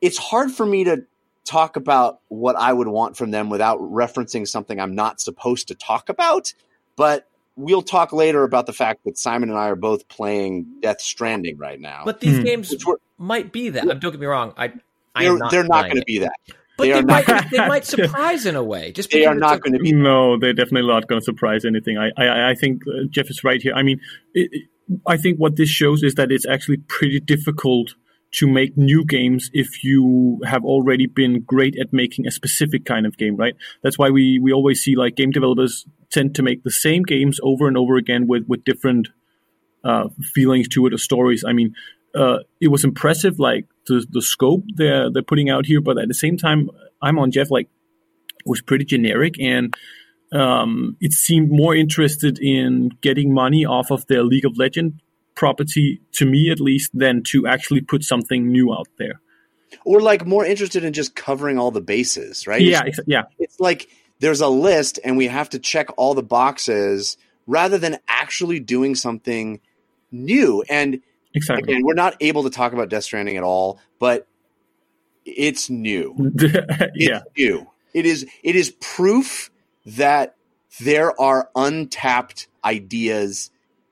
It's 0.00 0.18
hard 0.18 0.50
for 0.50 0.66
me 0.66 0.84
to 0.84 1.04
talk 1.44 1.76
about 1.76 2.20
what 2.28 2.56
I 2.56 2.72
would 2.72 2.88
want 2.88 3.16
from 3.16 3.30
them 3.30 3.48
without 3.48 3.80
referencing 3.80 4.46
something 4.46 4.78
I'm 4.78 4.94
not 4.94 5.20
supposed 5.20 5.68
to 5.68 5.74
talk 5.74 6.08
about. 6.08 6.52
But 7.00 7.26
we'll 7.56 7.80
talk 7.80 8.12
later 8.12 8.42
about 8.44 8.66
the 8.66 8.74
fact 8.74 9.04
that 9.06 9.16
Simon 9.16 9.48
and 9.48 9.58
I 9.58 9.70
are 9.70 9.74
both 9.74 10.06
playing 10.08 10.66
Death 10.82 11.00
Stranding 11.00 11.56
right 11.56 11.80
now. 11.80 12.02
but 12.04 12.20
these 12.20 12.36
Hmm. 12.36 12.44
games 12.44 12.74
might 13.16 13.52
be 13.52 13.70
that 13.70 13.86
don't 14.00 14.10
get 14.12 14.20
me 14.20 14.26
wrong 14.26 14.52
i 14.58 14.70
I 15.14 15.24
they're 15.24 15.38
not 15.38 15.52
not 15.68 15.84
going 15.86 15.96
to 15.96 16.04
be 16.06 16.18
that. 16.18 16.32
but 16.76 16.84
they 16.84 16.92
they, 16.92 17.02
might 17.02 17.26
not- 17.26 17.50
they 17.50 17.58
might 17.58 17.84
surprise 17.86 18.44
in 18.44 18.54
a 18.54 18.62
way 18.62 18.92
just 18.92 19.10
They 19.10 19.24
are 19.24 19.32
it's 19.32 19.40
not 19.40 19.56
a- 19.56 19.60
going 19.60 19.72
to 19.72 19.78
be. 19.78 19.92
No, 19.92 20.38
they're 20.38 20.52
definitely 20.52 20.88
not 20.88 21.06
going 21.08 21.20
to 21.22 21.24
surprise 21.24 21.64
anything. 21.64 21.96
I, 21.98 22.10
I, 22.18 22.50
I 22.50 22.54
think 22.54 22.82
uh, 22.86 23.04
Jeff 23.08 23.30
is 23.30 23.42
right 23.44 23.60
here. 23.62 23.72
I 23.74 23.82
mean, 23.82 23.98
it, 24.34 24.48
it- 24.52 24.68
I 25.06 25.16
think 25.16 25.38
what 25.38 25.56
this 25.56 25.68
shows 25.70 26.02
is 26.02 26.14
that 26.16 26.30
it's 26.32 26.46
actually 26.46 26.78
pretty 26.96 27.18
difficult 27.20 27.94
to 28.32 28.46
make 28.46 28.76
new 28.76 29.04
games 29.04 29.48
if 29.52 29.84
you 29.84 30.38
have 30.44 30.64
already 30.64 31.06
been 31.06 31.42
great 31.42 31.76
at 31.78 31.92
making 31.92 32.26
a 32.26 32.30
specific 32.30 32.84
kind 32.84 33.06
of 33.06 33.16
game, 33.16 33.36
right? 33.36 33.54
That's 33.82 33.98
why 33.98 34.10
we, 34.10 34.38
we 34.40 34.52
always 34.52 34.82
see 34.82 34.96
like 34.96 35.14
game 35.16 35.30
developers 35.30 35.86
tend 36.10 36.34
to 36.34 36.42
make 36.42 36.62
the 36.62 36.70
same 36.70 37.02
games 37.02 37.38
over 37.42 37.68
and 37.68 37.76
over 37.76 37.96
again 37.96 38.26
with, 38.26 38.44
with 38.46 38.64
different 38.64 39.08
uh, 39.84 40.08
feelings 40.34 40.68
to 40.68 40.86
it 40.86 40.94
or 40.94 40.98
stories. 40.98 41.44
I 41.46 41.52
mean, 41.52 41.74
uh, 42.14 42.38
it 42.60 42.68
was 42.68 42.84
impressive, 42.84 43.38
like 43.38 43.66
the 43.86 44.04
the 44.10 44.20
scope 44.20 44.64
they're 44.74 45.10
they're 45.10 45.22
putting 45.22 45.48
out 45.48 45.66
here, 45.66 45.80
but 45.80 45.98
at 45.98 46.08
the 46.08 46.14
same 46.14 46.36
time, 46.36 46.68
I'm 47.00 47.18
on 47.18 47.30
Jeff. 47.30 47.50
Like, 47.50 47.68
it 48.38 48.46
was 48.46 48.60
pretty 48.60 48.84
generic, 48.84 49.34
and 49.40 49.74
um, 50.32 50.96
it 51.00 51.12
seemed 51.12 51.50
more 51.50 51.74
interested 51.74 52.38
in 52.40 52.90
getting 53.00 53.32
money 53.32 53.64
off 53.64 53.90
of 53.90 54.06
their 54.06 54.22
League 54.24 54.44
of 54.44 54.58
Legend 54.58 55.00
property, 55.36 56.00
to 56.12 56.26
me 56.26 56.50
at 56.50 56.60
least, 56.60 56.90
than 56.92 57.22
to 57.28 57.46
actually 57.46 57.80
put 57.80 58.02
something 58.02 58.50
new 58.50 58.74
out 58.74 58.88
there. 58.98 59.20
Or 59.84 60.00
like 60.00 60.26
more 60.26 60.44
interested 60.44 60.84
in 60.84 60.92
just 60.92 61.14
covering 61.14 61.58
all 61.58 61.70
the 61.70 61.80
bases, 61.80 62.46
right? 62.46 62.60
Yeah, 62.60 62.82
ex- 62.86 63.00
yeah, 63.06 63.22
it's 63.38 63.60
like 63.60 63.88
there's 64.20 64.40
a 64.40 64.48
list 64.48 64.98
and 65.04 65.16
we 65.16 65.26
have 65.26 65.50
to 65.50 65.58
check 65.58 65.88
all 65.96 66.14
the 66.14 66.22
boxes 66.22 67.16
rather 67.46 67.78
than 67.78 67.98
actually 68.06 68.60
doing 68.60 68.94
something 68.94 69.60
new. 70.12 70.62
And 70.68 71.00
exactly. 71.34 71.72
Again, 71.72 71.82
we're 71.84 71.94
not 71.94 72.16
able 72.20 72.44
to 72.44 72.50
talk 72.50 72.72
about 72.72 72.88
Death 72.88 73.04
Stranding 73.04 73.36
at 73.36 73.42
all, 73.42 73.80
but 73.98 74.26
it's 75.24 75.68
new. 75.68 76.32
yeah, 76.94 77.22
It's 77.24 77.24
new. 77.36 77.66
It 77.92 78.06
is 78.06 78.26
it 78.44 78.54
is 78.54 78.70
proof 78.80 79.50
that 79.84 80.36
there 80.80 81.18
are 81.20 81.50
untapped 81.56 82.46
ideas 82.64 83.50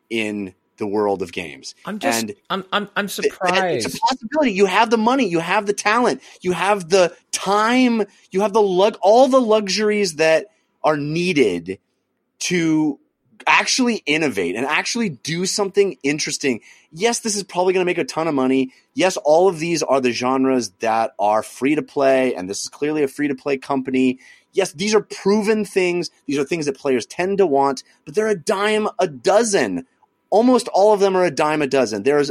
in 0.08 0.54
the 0.78 0.86
world 0.86 1.22
of 1.22 1.32
games. 1.32 1.74
I'm 1.84 1.98
just 1.98 2.20
And- 2.20 2.34
I'm 2.50 2.64
I'm 2.72 2.88
I'm 2.96 3.08
surprised. 3.08 3.86
It's 3.86 3.94
a 3.94 3.98
possibility. 3.98 4.52
You 4.52 4.66
have 4.66 4.90
the 4.90 4.98
money, 4.98 5.28
you 5.28 5.40
have 5.40 5.66
the 5.66 5.72
talent, 5.72 6.22
you 6.40 6.52
have 6.52 6.88
the 6.88 7.14
time, 7.32 8.04
you 8.30 8.40
have 8.40 8.52
the 8.52 8.62
lug 8.62 8.96
all 9.00 9.28
the 9.28 9.40
luxuries 9.40 10.16
that 10.16 10.46
are 10.82 10.96
needed 10.96 11.78
to 12.40 12.98
actually 13.46 13.96
innovate 14.06 14.56
and 14.56 14.66
actually 14.66 15.08
do 15.08 15.46
something 15.46 15.96
interesting. 16.02 16.60
Yes, 16.92 17.20
this 17.20 17.36
is 17.36 17.42
probably 17.42 17.72
going 17.72 17.84
to 17.84 17.88
make 17.88 17.98
a 17.98 18.04
ton 18.04 18.28
of 18.28 18.34
money. 18.34 18.72
Yes, 18.94 19.16
all 19.16 19.48
of 19.48 19.58
these 19.58 19.82
are 19.82 20.00
the 20.00 20.12
genres 20.12 20.70
that 20.80 21.12
are 21.18 21.42
free 21.42 21.74
to 21.74 21.82
play 21.82 22.34
and 22.34 22.48
this 22.48 22.62
is 22.62 22.68
clearly 22.68 23.02
a 23.02 23.08
free 23.08 23.28
to 23.28 23.34
play 23.34 23.56
company. 23.56 24.18
Yes, 24.52 24.72
these 24.72 24.94
are 24.94 25.02
proven 25.02 25.64
things. 25.64 26.10
These 26.26 26.38
are 26.38 26.44
things 26.44 26.66
that 26.66 26.76
players 26.76 27.06
tend 27.06 27.38
to 27.38 27.46
want, 27.46 27.84
but 28.04 28.14
they're 28.14 28.28
a 28.28 28.34
dime 28.34 28.88
a 28.98 29.06
dozen. 29.06 29.86
Almost 30.30 30.68
all 30.68 30.92
of 30.92 31.00
them 31.00 31.16
are 31.16 31.24
a 31.24 31.30
dime 31.30 31.62
a 31.62 31.66
dozen. 31.66 32.02
There's 32.02 32.30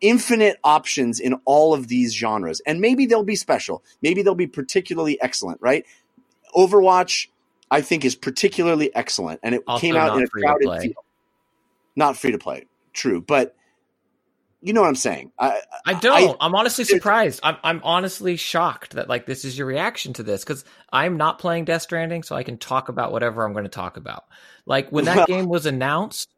infinite 0.00 0.58
options 0.64 1.20
in 1.20 1.34
all 1.44 1.74
of 1.74 1.88
these 1.88 2.14
genres. 2.14 2.60
And 2.66 2.80
maybe 2.80 3.06
they'll 3.06 3.22
be 3.22 3.36
special. 3.36 3.82
Maybe 4.02 4.22
they'll 4.22 4.34
be 4.34 4.46
particularly 4.46 5.20
excellent, 5.20 5.60
right? 5.60 5.84
Overwatch, 6.54 7.28
I 7.70 7.80
think, 7.80 8.04
is 8.04 8.14
particularly 8.14 8.94
excellent. 8.94 9.40
And 9.42 9.54
it 9.54 9.62
Also 9.66 9.80
came 9.80 9.96
out 9.96 10.16
in 10.16 10.24
a 10.24 10.28
crowded 10.28 10.82
field. 10.82 11.04
Not 11.94 12.16
free 12.16 12.32
to 12.32 12.38
play. 12.38 12.66
True. 12.92 13.20
But 13.20 13.54
you 14.62 14.72
know 14.72 14.80
what 14.80 14.88
I'm 14.88 14.96
saying. 14.96 15.32
I, 15.38 15.60
I 15.84 15.94
don't. 15.94 16.36
I, 16.40 16.46
am 16.46 16.54
honestly 16.54 16.84
surprised. 16.84 17.40
I'm 17.42 17.56
I'm 17.62 17.80
honestly 17.84 18.36
shocked 18.36 18.94
that 18.94 19.08
like 19.08 19.24
this 19.24 19.44
is 19.44 19.56
your 19.56 19.66
reaction 19.66 20.12
to 20.14 20.22
this 20.22 20.42
because 20.42 20.64
I'm 20.92 21.18
not 21.18 21.38
playing 21.38 21.66
Death 21.66 21.82
Stranding, 21.82 22.22
so 22.22 22.34
I 22.34 22.42
can 22.42 22.58
talk 22.58 22.88
about 22.88 23.12
whatever 23.12 23.44
I'm 23.44 23.52
going 23.52 23.64
to 23.64 23.70
talk 23.70 23.96
about. 23.96 24.24
Like 24.64 24.90
when 24.90 25.04
that 25.04 25.16
Well- 25.16 25.26
game 25.28 25.46
was 25.46 25.66
announced, 25.66 26.34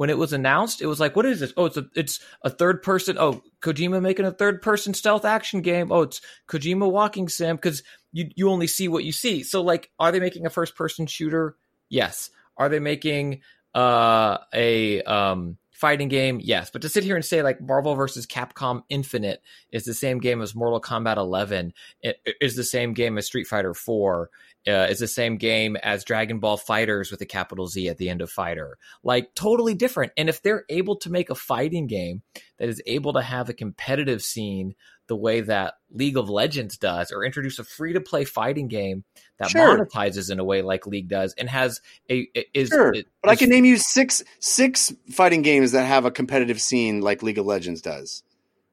when 0.00 0.08
it 0.08 0.16
was 0.16 0.32
announced, 0.32 0.80
it 0.80 0.86
was 0.86 0.98
like, 0.98 1.14
what 1.14 1.26
is 1.26 1.40
this? 1.40 1.52
Oh, 1.58 1.66
it's 1.66 1.76
a 1.76 1.84
it's 1.94 2.20
a 2.42 2.48
third 2.48 2.82
person. 2.82 3.18
Oh, 3.18 3.42
Kojima 3.60 4.00
making 4.00 4.24
a 4.24 4.30
third 4.32 4.62
person 4.62 4.94
stealth 4.94 5.26
action 5.26 5.60
game. 5.60 5.92
Oh, 5.92 6.00
it's 6.00 6.22
Kojima 6.48 6.90
walking 6.90 7.28
sim 7.28 7.56
because 7.56 7.82
you 8.10 8.30
you 8.34 8.48
only 8.48 8.66
see 8.66 8.88
what 8.88 9.04
you 9.04 9.12
see. 9.12 9.42
So 9.42 9.60
like, 9.60 9.90
are 9.98 10.10
they 10.10 10.18
making 10.18 10.46
a 10.46 10.50
first 10.50 10.74
person 10.74 11.06
shooter? 11.06 11.54
Yes. 11.90 12.30
Are 12.56 12.70
they 12.70 12.78
making 12.78 13.42
uh 13.74 14.38
a 14.54 15.02
um 15.02 15.58
fighting 15.80 16.08
game 16.08 16.40
yes. 16.42 16.70
But 16.70 16.82
to 16.82 16.88
sit 16.88 17.04
here 17.04 17.16
and 17.16 17.24
say 17.24 17.42
like 17.42 17.60
marvel 17.60 17.94
versus 17.94 18.26
capcom 18.26 18.82
infinite 18.88 19.42
is 19.72 19.84
the 19.84 19.94
same 19.94 20.18
game 20.18 20.42
as 20.42 20.54
mortal 20.54 20.80
kombat 20.80 21.16
11 21.16 21.72
it 22.02 22.20
it 22.24 22.36
is 22.40 22.54
the 22.54 22.64
same 22.64 22.92
game 22.92 23.16
as 23.16 23.26
street 23.26 23.46
fighter 23.46 23.74
4 23.74 24.30
uh, 24.68 24.86
is 24.90 24.98
the 24.98 25.08
same 25.08 25.36
game 25.36 25.76
as 25.76 26.04
dragon 26.04 26.38
ball 26.38 26.56
fighters 26.56 27.10
with 27.10 27.20
a 27.22 27.26
capital 27.26 27.66
z 27.66 27.88
at 27.88 27.96
the 27.96 28.10
end 28.10 28.20
of 28.20 28.30
fighter. 28.30 28.76
Like 29.02 29.34
totally 29.34 29.74
different. 29.74 30.12
And 30.16 30.28
if 30.28 30.42
they're 30.42 30.64
able 30.68 30.96
to 30.96 31.10
make 31.10 31.30
a 31.30 31.34
fighting 31.34 31.86
game 31.86 32.22
that 32.58 32.68
is 32.68 32.82
able 32.86 33.14
to 33.14 33.22
have 33.22 33.48
a 33.48 33.54
competitive 33.54 34.22
scene 34.22 34.74
the 35.10 35.16
way 35.16 35.40
that 35.40 35.74
league 35.90 36.16
of 36.16 36.30
legends 36.30 36.78
does 36.78 37.10
or 37.10 37.24
introduce 37.24 37.58
a 37.58 37.64
free 37.64 37.92
to 37.92 38.00
play 38.00 38.24
fighting 38.24 38.68
game 38.68 39.02
that 39.40 39.50
Sure. 39.50 39.76
monetizes 39.76 40.30
in 40.30 40.38
a 40.38 40.44
way 40.44 40.62
like 40.62 40.86
league 40.86 41.08
does 41.08 41.34
and 41.36 41.50
has 41.50 41.80
a 42.08 42.28
is 42.54 42.68
Sure, 42.68 42.92
is- 42.94 43.02
but 43.20 43.28
I 43.30 43.34
can 43.34 43.50
name 43.50 43.64
you 43.64 43.76
six 43.76 44.22
six 44.38 44.94
fighting 45.10 45.42
games 45.42 45.72
that 45.72 45.84
have 45.84 46.04
a 46.04 46.12
competitive 46.12 46.60
scene 46.60 47.00
like 47.00 47.24
League 47.24 47.38
of 47.38 47.44
Legends 47.44 47.82
does. 47.82 48.22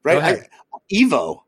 Right? 0.04 0.22
I, 0.22 0.48
Evo. 0.94 1.42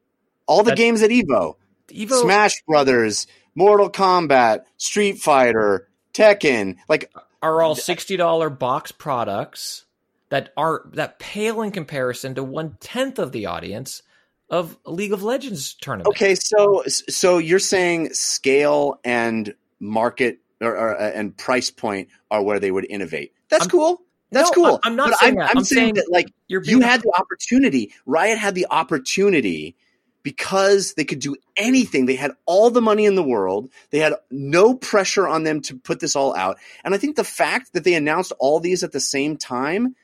All 0.47 0.63
the 0.63 0.71
That- 0.71 0.77
games 0.77 1.03
at 1.03 1.11
Evo. 1.11 1.55
Evo, 1.89 2.21
Smash 2.21 2.53
Brothers, 2.67 3.27
Mortal 3.53 3.91
Kombat, 3.91 4.63
Street 4.77 5.19
Fighter, 5.19 5.87
Tekken. 6.15 6.77
Like 6.89 7.11
are 7.43 7.61
all 7.61 7.75
sixty 7.75 8.17
dollar 8.17 8.49
box 8.49 8.91
products 8.91 9.85
that 10.29 10.51
are 10.57 10.81
that 10.93 11.19
pale 11.19 11.61
in 11.61 11.69
comparison 11.71 12.33
to 12.35 12.43
one 12.43 12.77
tenth 12.79 13.19
of 13.19 13.31
the 13.31 13.45
audience 13.45 14.01
of 14.49 14.77
League 14.85 15.13
of 15.13 15.23
Legends 15.23 15.73
tournament. 15.75 16.07
okay, 16.07 16.35
so 16.35 16.83
so 16.87 17.37
you're 17.37 17.59
saying 17.59 18.13
scale 18.13 18.99
and 19.03 19.53
market 19.79 20.39
or, 20.61 20.75
or 20.75 20.99
uh, 20.99 21.11
and 21.13 21.35
price 21.37 21.69
point 21.71 22.09
are 22.31 22.41
where 22.43 22.59
they 22.59 22.71
would 22.71 22.85
innovate. 22.89 23.33
That's 23.49 23.63
I'm- 23.63 23.69
cool. 23.69 24.01
That's 24.31 24.49
No, 24.51 24.53
cool. 24.53 24.65
I'm- 24.65 24.79
I'm 24.83 24.95
not 24.95 25.09
But 25.09 25.19
saying 25.19 25.31
I'm, 25.33 25.37
that. 25.39 25.49
I'm 25.51 25.57
I'm 25.59 25.63
saying 25.63 25.79
saying 25.81 25.93
that 25.95 26.07
like 26.11 26.27
you're 26.47 26.61
you 26.63 26.77
being 26.77 26.81
had 26.81 27.01
the 27.01 27.11
opportunity. 27.17 27.91
Riot 28.05 28.37
had 28.37 28.53
the 28.53 28.67
opportunity 28.69 29.75
because 30.21 30.93
they 30.95 31.05
could 31.05 31.19
do 31.19 31.35
anything. 31.57 32.05
They 32.05 32.15
had 32.15 32.31
all 32.45 32.69
the 32.69 32.81
money 32.81 33.05
in 33.05 33.15
the 33.15 33.23
world. 33.23 33.69
They 33.89 33.99
had 33.99 34.13
no 34.29 34.75
pressure 34.75 35.27
on 35.27 35.43
them 35.45 35.61
to 35.61 35.77
put 35.77 35.99
this 35.99 36.15
all 36.15 36.35
out. 36.35 36.57
And 36.83 36.93
I 36.93 36.97
think 36.99 37.15
the 37.15 37.23
fact 37.23 37.73
that 37.73 37.83
they 37.83 37.95
announced 37.95 38.31
all 38.37 38.59
these 38.59 38.83
at 38.83 38.91
the 38.91 38.99
same 38.99 39.37
time 39.37 39.95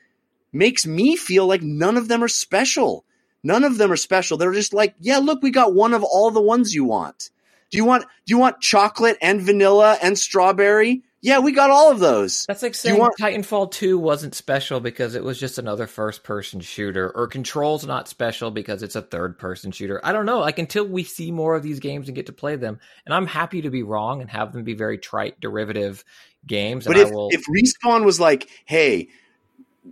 makes 0.52 0.86
me 0.86 1.14
feel 1.16 1.46
like 1.46 1.62
none 1.62 1.96
of 1.96 2.08
them 2.08 2.24
are 2.24 2.28
special. 2.28 3.04
None 3.42 3.64
of 3.64 3.78
them 3.78 3.92
are 3.92 3.96
special. 3.96 4.36
They're 4.36 4.52
just 4.52 4.74
like, 4.74 4.94
yeah, 4.98 5.18
look, 5.18 5.42
we 5.42 5.50
got 5.50 5.74
one 5.74 5.94
of 5.94 6.02
all 6.02 6.30
the 6.30 6.40
ones 6.40 6.74
you 6.74 6.84
want. 6.84 7.30
Do 7.70 7.78
you 7.78 7.84
want 7.84 8.02
do 8.02 8.32
you 8.32 8.38
want 8.38 8.60
chocolate 8.60 9.16
and 9.20 9.40
vanilla 9.40 9.98
and 10.02 10.18
strawberry? 10.18 11.02
Yeah, 11.22 11.40
we 11.40 11.50
got 11.50 11.70
all 11.70 11.90
of 11.90 11.98
those. 11.98 12.44
That's 12.46 12.62
like 12.62 12.76
saying 12.76 12.98
want- 12.98 13.18
Titanfall 13.18 13.72
2 13.72 13.98
wasn't 13.98 14.34
special 14.34 14.78
because 14.78 15.16
it 15.16 15.24
was 15.24 15.40
just 15.40 15.58
another 15.58 15.88
first 15.88 16.22
person 16.22 16.60
shooter, 16.60 17.10
or 17.10 17.26
Control's 17.26 17.84
not 17.84 18.06
special 18.06 18.52
because 18.52 18.84
it's 18.84 18.94
a 18.94 19.02
third 19.02 19.36
person 19.36 19.72
shooter. 19.72 20.00
I 20.04 20.12
don't 20.12 20.26
know. 20.26 20.38
Like 20.38 20.60
until 20.60 20.86
we 20.86 21.02
see 21.02 21.32
more 21.32 21.56
of 21.56 21.64
these 21.64 21.80
games 21.80 22.08
and 22.08 22.14
get 22.14 22.26
to 22.26 22.32
play 22.32 22.54
them, 22.54 22.78
and 23.04 23.14
I'm 23.14 23.26
happy 23.26 23.62
to 23.62 23.70
be 23.70 23.82
wrong 23.82 24.20
and 24.20 24.30
have 24.30 24.52
them 24.52 24.62
be 24.62 24.74
very 24.74 24.98
trite 24.98 25.40
derivative 25.40 26.04
games. 26.46 26.86
But 26.86 26.96
and 26.96 27.06
if, 27.06 27.12
I 27.12 27.14
will, 27.16 27.30
if 27.32 27.42
Respawn 27.46 28.04
was 28.04 28.20
like, 28.20 28.48
hey, 28.64 29.08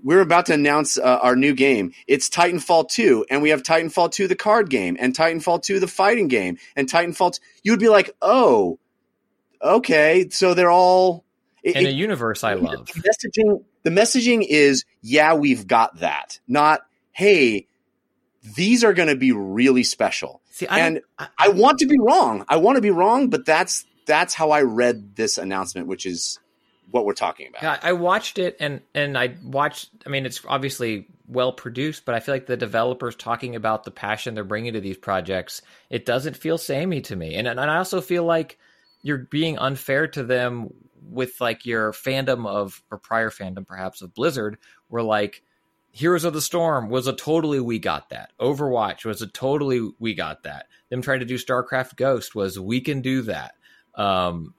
we're 0.03 0.21
about 0.21 0.47
to 0.47 0.55
announce 0.55 0.99
uh, 0.99 1.19
our 1.23 1.37
new 1.37 1.55
game. 1.55 1.93
It's 2.07 2.29
Titanfall 2.29 2.89
2, 2.89 3.27
and 3.31 3.43
we 3.43 3.51
have 3.51 3.63
Titanfall 3.63 4.13
2, 4.13 4.29
the 4.29 4.37
card 4.37 4.71
game, 4.71 4.97
and 4.99 5.15
Titanfall 5.15 5.63
2, 5.63 5.81
the 5.81 5.89
fighting 5.89 6.29
game, 6.29 6.59
and 6.77 6.89
Titanfall 6.89 7.35
2. 7.35 7.41
You 7.63 7.73
would 7.73 7.81
be 7.81 7.89
like, 7.89 8.11
oh, 8.21 8.79
okay. 9.63 10.29
So 10.31 10.55
they're 10.55 10.71
all. 10.71 11.25
It, 11.63 11.77
in 11.77 11.87
a 11.87 11.89
it- 11.89 11.95
universe 11.95 12.45
I 12.45 12.55
love. 12.55 12.87
the 12.87 13.01
messaging, 13.01 13.65
the 13.83 13.91
messaging 13.91 14.45
is, 14.47 14.85
yeah, 15.01 15.35
we've 15.35 15.67
got 15.67 16.01
that. 16.01 16.41
Not, 16.47 16.81
hey, 17.13 17.67
these 18.57 18.85
are 18.85 18.93
going 18.93 19.09
to 19.09 19.17
be 19.17 19.33
really 19.33 19.85
special. 19.85 20.43
See, 20.51 20.67
I 20.67 20.81
and 20.81 21.01
I, 21.19 21.29
I 21.39 21.49
want 21.49 21.79
to 21.79 21.87
be 21.87 21.99
wrong. 21.99 22.45
I 22.49 22.57
want 22.57 22.77
to 22.77 22.83
be 22.83 22.91
wrong, 22.91 23.29
but 23.29 23.47
that's 23.47 23.87
that's 24.07 24.35
how 24.35 24.51
I 24.51 24.63
read 24.63 25.17
this 25.17 25.39
announcement, 25.39 25.87
which 25.87 26.05
is 26.07 26.39
what 26.91 27.05
we're 27.05 27.15
talking 27.15 27.49
about. 27.49 27.63
Yeah, 27.63 27.79
I 27.83 27.93
watched 27.93 28.39
it 28.39 28.57
and 28.61 28.81
and 28.95 29.19
I 29.19 29.37
watched. 29.43 29.91
I 30.07 30.11
mean, 30.11 30.27
it's 30.27 30.41
obviously 30.47 31.09
well 31.27 31.53
produced, 31.53 32.05
but 32.05 32.15
I 32.15 32.21
feel 32.21 32.35
like 32.35 32.47
the 32.47 32.57
developers 32.57 33.17
talking 33.17 33.57
about 33.57 33.85
the 33.85 33.91
passion 33.91 34.35
they're 34.35 34.45
bringing 34.45 34.75
to 34.75 34.81
these 34.81 34.99
projects, 34.99 35.63
it 35.91 36.07
doesn't 36.07 36.37
feel 36.37 36.59
samey 36.59 37.01
to 37.03 37.17
me. 37.17 37.35
And 37.35 37.49
and 37.49 37.61
I 37.61 37.79
also 37.79 38.01
feel 38.01 38.25
like 38.25 38.59
you're 39.03 39.19
being 39.19 39.59
unfair 39.59 40.07
to 40.09 40.23
them 40.23 40.73
with 41.11 41.41
like 41.41 41.67
your 41.67 41.93
fandom 41.93 42.47
of 42.47 42.83
or 42.91 42.99
prior 42.99 43.31
fandom 43.31 43.67
perhaps 43.67 44.03
of 44.03 44.15
Blizzard, 44.15 44.59
where 44.89 45.03
like 45.03 45.43
Heroes 45.91 46.25
of 46.25 46.33
the 46.33 46.41
Storm 46.41 46.89
was 46.89 47.07
a 47.07 47.13
totally 47.13 47.61
we 47.61 47.79
got 47.79 48.09
that. 48.11 48.33
Overwatch 48.41 49.05
was 49.05 49.23
a 49.23 49.29
totally 49.29 49.93
we 49.99 50.15
got 50.15 50.43
that. 50.43 50.67
Them 50.91 51.03
trying 51.03 51.21
to 51.21 51.27
do 51.27 51.37
StarCraft 51.37 51.97
Ghost 51.97 52.35
was 52.35 52.59
we 52.59 52.81
can 52.81 53.01
do 53.01 53.23
that. 53.23 53.55
Um, 53.95 54.55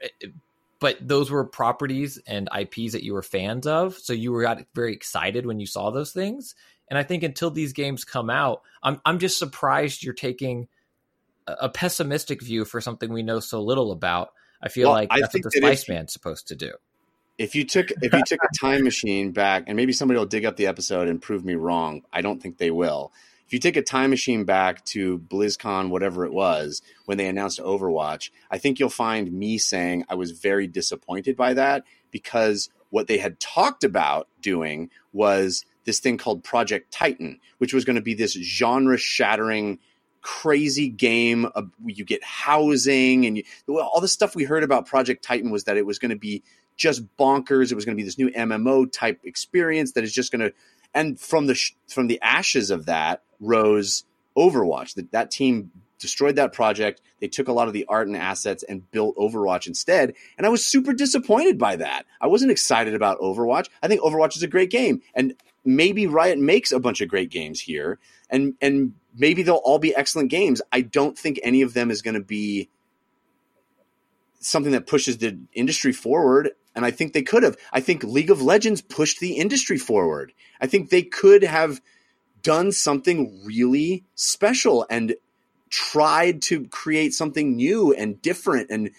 but 0.79 0.97
those 1.01 1.31
were 1.31 1.45
properties 1.45 2.17
and 2.27 2.49
IPs 2.57 2.93
that 2.93 3.03
you 3.03 3.13
were 3.13 3.21
fans 3.23 3.65
of, 3.67 3.97
so 3.97 4.13
you 4.13 4.31
were 4.31 4.41
got 4.41 4.63
very 4.73 4.93
excited 4.93 5.45
when 5.45 5.59
you 5.59 5.65
saw 5.65 5.89
those 5.91 6.11
things. 6.11 6.55
And 6.89 6.99
I 6.99 7.03
think 7.03 7.23
until 7.23 7.49
these 7.49 7.73
games 7.73 8.03
come 8.03 8.29
out, 8.29 8.61
I'm 8.83 9.01
I'm 9.05 9.19
just 9.19 9.39
surprised 9.39 10.03
you're 10.03 10.13
taking 10.13 10.67
a, 11.47 11.53
a 11.61 11.69
pessimistic 11.69 12.41
view 12.43 12.65
for 12.65 12.81
something 12.81 13.11
we 13.11 13.23
know 13.23 13.39
so 13.39 13.61
little 13.61 13.91
about. 13.91 14.33
I 14.61 14.69
feel 14.69 14.89
Well, 14.89 14.93
like 14.93 15.09
that's 15.09 15.33
what 15.33 15.43
the 15.43 15.49
that 15.49 15.57
Spice 15.57 15.89
Man's 15.89 16.13
supposed 16.13 16.47
to 16.49 16.55
do. 16.55 16.73
if 17.37 17.55
you 17.55 17.65
took 17.65 17.91
if 18.01 18.13
you 18.13 18.23
took 18.23 18.39
a 18.43 18.57
time 18.59 18.83
machine 18.83 19.31
back, 19.31 19.63
and 19.67 19.75
maybe 19.75 19.93
somebody 19.93 20.17
will 20.17 20.25
dig 20.25 20.45
up 20.45 20.55
the 20.57 20.67
episode 20.67 21.07
and 21.07 21.21
prove 21.21 21.43
me 21.43 21.55
wrong. 21.55 22.03
I 22.13 22.21
don't 22.21 22.41
think 22.41 22.57
they 22.57 22.71
will. 22.71 23.11
If 23.45 23.53
you 23.53 23.59
take 23.59 23.77
a 23.77 23.81
time 23.81 24.09
machine 24.09 24.43
back 24.43 24.83
to 24.85 25.19
BlizzCon, 25.19 25.89
whatever 25.89 26.25
it 26.25 26.33
was, 26.33 26.81
when 27.05 27.17
they 27.17 27.27
announced 27.27 27.59
Overwatch, 27.59 28.31
I 28.49 28.57
think 28.57 28.79
you'll 28.79 28.89
find 28.89 29.31
me 29.31 29.57
saying 29.57 30.05
I 30.09 30.15
was 30.15 30.31
very 30.31 30.67
disappointed 30.67 31.35
by 31.35 31.53
that 31.53 31.83
because 32.11 32.69
what 32.89 33.07
they 33.07 33.17
had 33.17 33.39
talked 33.39 33.83
about 33.83 34.27
doing 34.41 34.89
was 35.13 35.65
this 35.85 35.99
thing 35.99 36.17
called 36.17 36.43
Project 36.43 36.91
Titan, 36.91 37.39
which 37.59 37.73
was 37.73 37.85
going 37.85 37.97
to 37.97 38.01
be 38.01 38.13
this 38.13 38.33
genre 38.33 38.97
shattering 38.97 39.79
crazy 40.21 40.89
game 40.89 41.45
of, 41.53 41.69
you 41.85 42.03
get 42.03 42.23
housing 42.23 43.27
and 43.27 43.37
you, 43.37 43.43
all 43.79 44.01
the 44.01 44.07
stuff 44.07 44.35
we 44.35 44.43
heard 44.43 44.63
about 44.63 44.87
Project 44.87 45.23
Titan 45.23 45.51
was 45.51 45.65
that 45.65 45.77
it 45.77 45.85
was 45.85 45.99
going 45.99 46.09
to 46.09 46.17
be 46.17 46.41
just 46.75 47.03
bonkers. 47.15 47.71
It 47.71 47.75
was 47.75 47.85
going 47.85 47.95
to 47.95 48.01
be 48.01 48.05
this 48.05 48.17
new 48.17 48.31
MMO 48.31 48.91
type 48.91 49.19
experience 49.23 49.91
that 49.91 50.03
is 50.03 50.11
just 50.11 50.31
going 50.31 50.41
to 50.41 50.51
And 50.95 51.19
from 51.19 51.45
the 51.45 51.53
sh- 51.53 51.75
from 51.87 52.07
the 52.07 52.19
ashes 52.21 52.71
of 52.71 52.87
that 52.87 53.21
rose 53.39 54.03
Overwatch. 54.37 54.95
That 54.95 55.11
that 55.11 55.31
team 55.31 55.71
destroyed 55.99 56.35
that 56.35 56.53
project. 56.53 57.01
They 57.19 57.27
took 57.27 57.47
a 57.47 57.53
lot 57.53 57.67
of 57.67 57.73
the 57.73 57.85
art 57.87 58.07
and 58.07 58.15
assets 58.15 58.63
and 58.63 58.89
built 58.91 59.15
Overwatch 59.17 59.67
instead. 59.67 60.13
And 60.37 60.45
I 60.45 60.49
was 60.49 60.65
super 60.65 60.93
disappointed 60.93 61.57
by 61.57 61.77
that. 61.77 62.05
I 62.19 62.27
wasn't 62.27 62.51
excited 62.51 62.93
about 62.93 63.19
Overwatch. 63.19 63.69
I 63.81 63.87
think 63.87 64.01
Overwatch 64.01 64.35
is 64.35 64.43
a 64.43 64.47
great 64.47 64.69
game. 64.69 65.01
And 65.13 65.35
maybe 65.63 66.07
Riot 66.07 66.37
makes 66.37 66.71
a 66.71 66.79
bunch 66.79 67.01
of 67.01 67.09
great 67.09 67.29
games 67.31 67.61
here. 67.61 67.99
And 68.29 68.55
and 68.61 68.93
maybe 69.15 69.43
they'll 69.43 69.55
all 69.55 69.79
be 69.79 69.95
excellent 69.95 70.29
games. 70.29 70.61
I 70.71 70.81
don't 70.81 71.17
think 71.17 71.39
any 71.43 71.61
of 71.61 71.73
them 71.73 71.89
is 71.91 72.01
going 72.01 72.15
to 72.15 72.23
be 72.23 72.69
something 74.39 74.73
that 74.73 74.87
pushes 74.87 75.17
the 75.17 75.37
industry 75.53 75.91
forward. 75.91 76.51
And 76.75 76.85
I 76.85 76.91
think 76.91 77.13
they 77.13 77.23
could 77.23 77.43
have. 77.43 77.57
I 77.71 77.79
think 77.79 78.03
League 78.03 78.29
of 78.29 78.41
Legends 78.41 78.81
pushed 78.81 79.19
the 79.19 79.33
industry 79.33 79.77
forward. 79.77 80.33
I 80.59 80.67
think 80.67 80.89
they 80.89 81.03
could 81.03 81.43
have 81.43 81.81
done 82.45 82.71
something 82.71 83.41
really 83.43 84.03
special 84.13 84.85
and 84.87 85.15
tried 85.71 86.43
to 86.43 86.67
create 86.67 87.11
something 87.11 87.55
new 87.55 87.91
and 87.91 88.21
different 88.21 88.69
and 88.69 88.91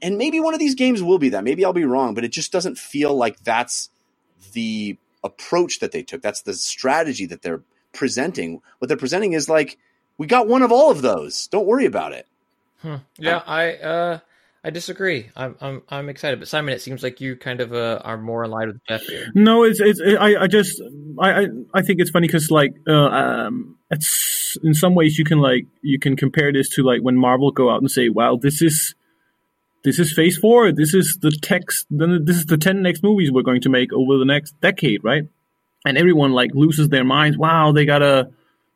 and 0.00 0.16
maybe 0.16 0.38
one 0.38 0.54
of 0.54 0.60
these 0.60 0.76
games 0.76 1.02
will 1.02 1.18
be 1.18 1.30
that. 1.30 1.42
Maybe 1.42 1.64
I'll 1.64 1.72
be 1.72 1.84
wrong, 1.84 2.14
but 2.14 2.24
it 2.24 2.30
just 2.30 2.52
doesn't 2.52 2.78
feel 2.78 3.14
like 3.14 3.42
that's 3.42 3.90
the 4.52 4.96
approach 5.24 5.80
that 5.80 5.90
they 5.90 6.04
took. 6.04 6.22
That's 6.22 6.42
the 6.42 6.54
strategy 6.54 7.26
that 7.26 7.42
they're 7.42 7.62
presenting. 7.92 8.62
What 8.78 8.88
they're 8.88 8.96
presenting 8.96 9.32
is 9.32 9.48
like 9.48 9.76
we 10.18 10.28
got 10.28 10.46
one 10.46 10.62
of 10.62 10.70
all 10.70 10.90
of 10.92 11.02
those. 11.02 11.48
Don't 11.48 11.66
worry 11.66 11.84
about 11.84 12.12
it. 12.12 12.26
Hmm. 12.80 12.96
Yeah, 13.18 13.42
I 13.44 13.74
uh, 13.74 14.18
I 14.66 14.70
disagree. 14.70 15.30
I'm 15.36 15.54
I'm 15.60 15.82
I'm 15.88 16.08
excited, 16.08 16.40
but 16.40 16.48
Simon, 16.48 16.74
it 16.74 16.82
seems 16.82 17.04
like 17.04 17.20
you 17.20 17.36
kind 17.36 17.60
of 17.60 17.72
uh, 17.72 18.00
are 18.02 18.18
more 18.18 18.42
in 18.42 18.50
line 18.50 18.66
with 18.66 18.84
Jeff 18.88 19.02
here. 19.02 19.30
No, 19.32 19.62
it's 19.62 19.78
it's 19.78 20.00
I 20.00 20.34
I 20.34 20.46
just 20.48 20.82
I 21.20 21.42
I, 21.42 21.46
I 21.72 21.82
think 21.82 22.00
it's 22.00 22.10
funny 22.10 22.26
because 22.26 22.50
like 22.50 22.74
uh, 22.88 22.92
um 22.92 23.78
it's 23.92 24.58
in 24.64 24.74
some 24.74 24.96
ways 24.96 25.20
you 25.20 25.24
can 25.24 25.38
like 25.38 25.66
you 25.82 26.00
can 26.00 26.16
compare 26.16 26.52
this 26.52 26.68
to 26.70 26.82
like 26.82 27.00
when 27.00 27.16
Marvel 27.16 27.52
go 27.52 27.70
out 27.70 27.80
and 27.80 27.88
say, 27.90 28.08
"Wow, 28.08 28.38
this 28.42 28.60
is." 28.60 28.94
This 29.84 30.00
is 30.00 30.12
Phase 30.12 30.36
Four. 30.36 30.72
This 30.72 30.94
is 30.94 31.18
the 31.22 31.30
text. 31.30 31.86
Then 31.90 32.24
this 32.24 32.38
is 32.38 32.46
the 32.46 32.56
ten 32.56 32.82
next 32.82 33.04
movies 33.04 33.30
we're 33.30 33.42
going 33.42 33.60
to 33.60 33.68
make 33.68 33.92
over 33.92 34.18
the 34.18 34.24
next 34.24 34.60
decade, 34.60 35.04
right? 35.04 35.22
And 35.84 35.96
everyone 35.96 36.32
like 36.32 36.50
loses 36.54 36.88
their 36.88 37.04
minds. 37.04 37.38
Wow, 37.38 37.70
they 37.70 37.84
got 37.84 38.02
a 38.02 38.30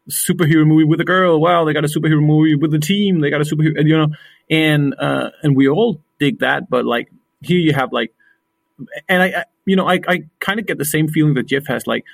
superhero 0.09 0.67
movie 0.67 0.85
with 0.85 1.01
a 1.01 1.05
girl. 1.05 1.41
Wow, 1.41 1.65
they 1.65 1.73
got 1.73 1.85
a 1.85 1.89
superhero 1.89 2.23
movie 2.23 2.55
with 2.55 2.71
the 2.71 2.79
team. 2.79 3.21
They 3.21 3.31
got 3.31 3.41
a 3.41 3.45
superhero, 3.45 3.85
you 3.85 3.97
know, 3.97 4.09
and 4.51 4.95
uh, 4.99 5.31
and 5.43 5.57
we 5.57 5.69
all 5.69 6.01
dig 6.19 6.41
that. 6.41 6.71
But 6.71 6.85
like 6.85 7.11
here, 7.41 7.59
you 7.59 7.73
have 7.73 7.93
like, 7.93 8.13
and 9.09 9.23
I, 9.23 9.27
I 9.27 9.45
you 9.65 9.77
know, 9.77 9.89
I 9.89 10.01
I 10.07 10.25
kind 10.41 10.59
of 10.59 10.67
get 10.67 10.79
the 10.79 10.85
same 10.85 11.09
feeling 11.09 11.35
that 11.35 11.47
Jeff 11.47 11.67
has. 11.67 11.87
Like, 11.87 12.05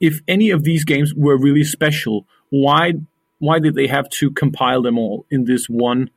if 0.00 0.20
any 0.28 0.50
of 0.50 0.64
these 0.64 0.84
games 0.84 1.14
were 1.14 1.36
really 1.36 1.64
special, 1.64 2.26
why 2.50 2.94
why 3.38 3.58
did 3.58 3.74
they 3.74 3.88
have 3.88 4.08
to 4.08 4.30
compile 4.30 4.82
them 4.82 4.98
all 4.98 5.26
in 5.30 5.44
this 5.44 5.66
one 5.68 6.10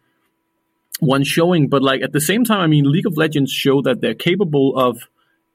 one 1.00 1.24
showing? 1.24 1.70
But 1.70 1.82
like 1.82 2.02
at 2.02 2.12
the 2.12 2.22
same 2.22 2.44
time, 2.44 2.60
I 2.60 2.68
mean, 2.68 2.90
League 2.92 3.08
of 3.08 3.18
Legends 3.18 3.52
show 3.52 3.82
that 3.82 4.02
they're 4.02 4.16
capable 4.16 4.78
of 4.78 5.00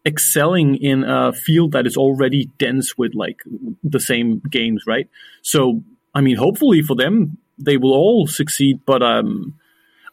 excelling 0.07 0.77
in 0.77 1.05
a 1.05 1.33
field 1.33 1.73
that 1.73 1.87
is 1.87 1.97
already 1.97 2.51
dense 2.59 2.97
with 2.97 3.15
like 3.15 3.41
the 3.83 4.01
same 4.01 4.41
games, 4.51 4.85
right? 4.87 5.09
So, 5.43 5.83
I 6.15 6.21
mean, 6.21 6.37
hopefully 6.37 6.83
for 6.83 6.97
them, 6.97 7.39
they 7.59 7.77
will 7.77 7.93
all 7.93 8.27
succeed. 8.27 8.81
But 8.87 9.03
um, 9.03 9.55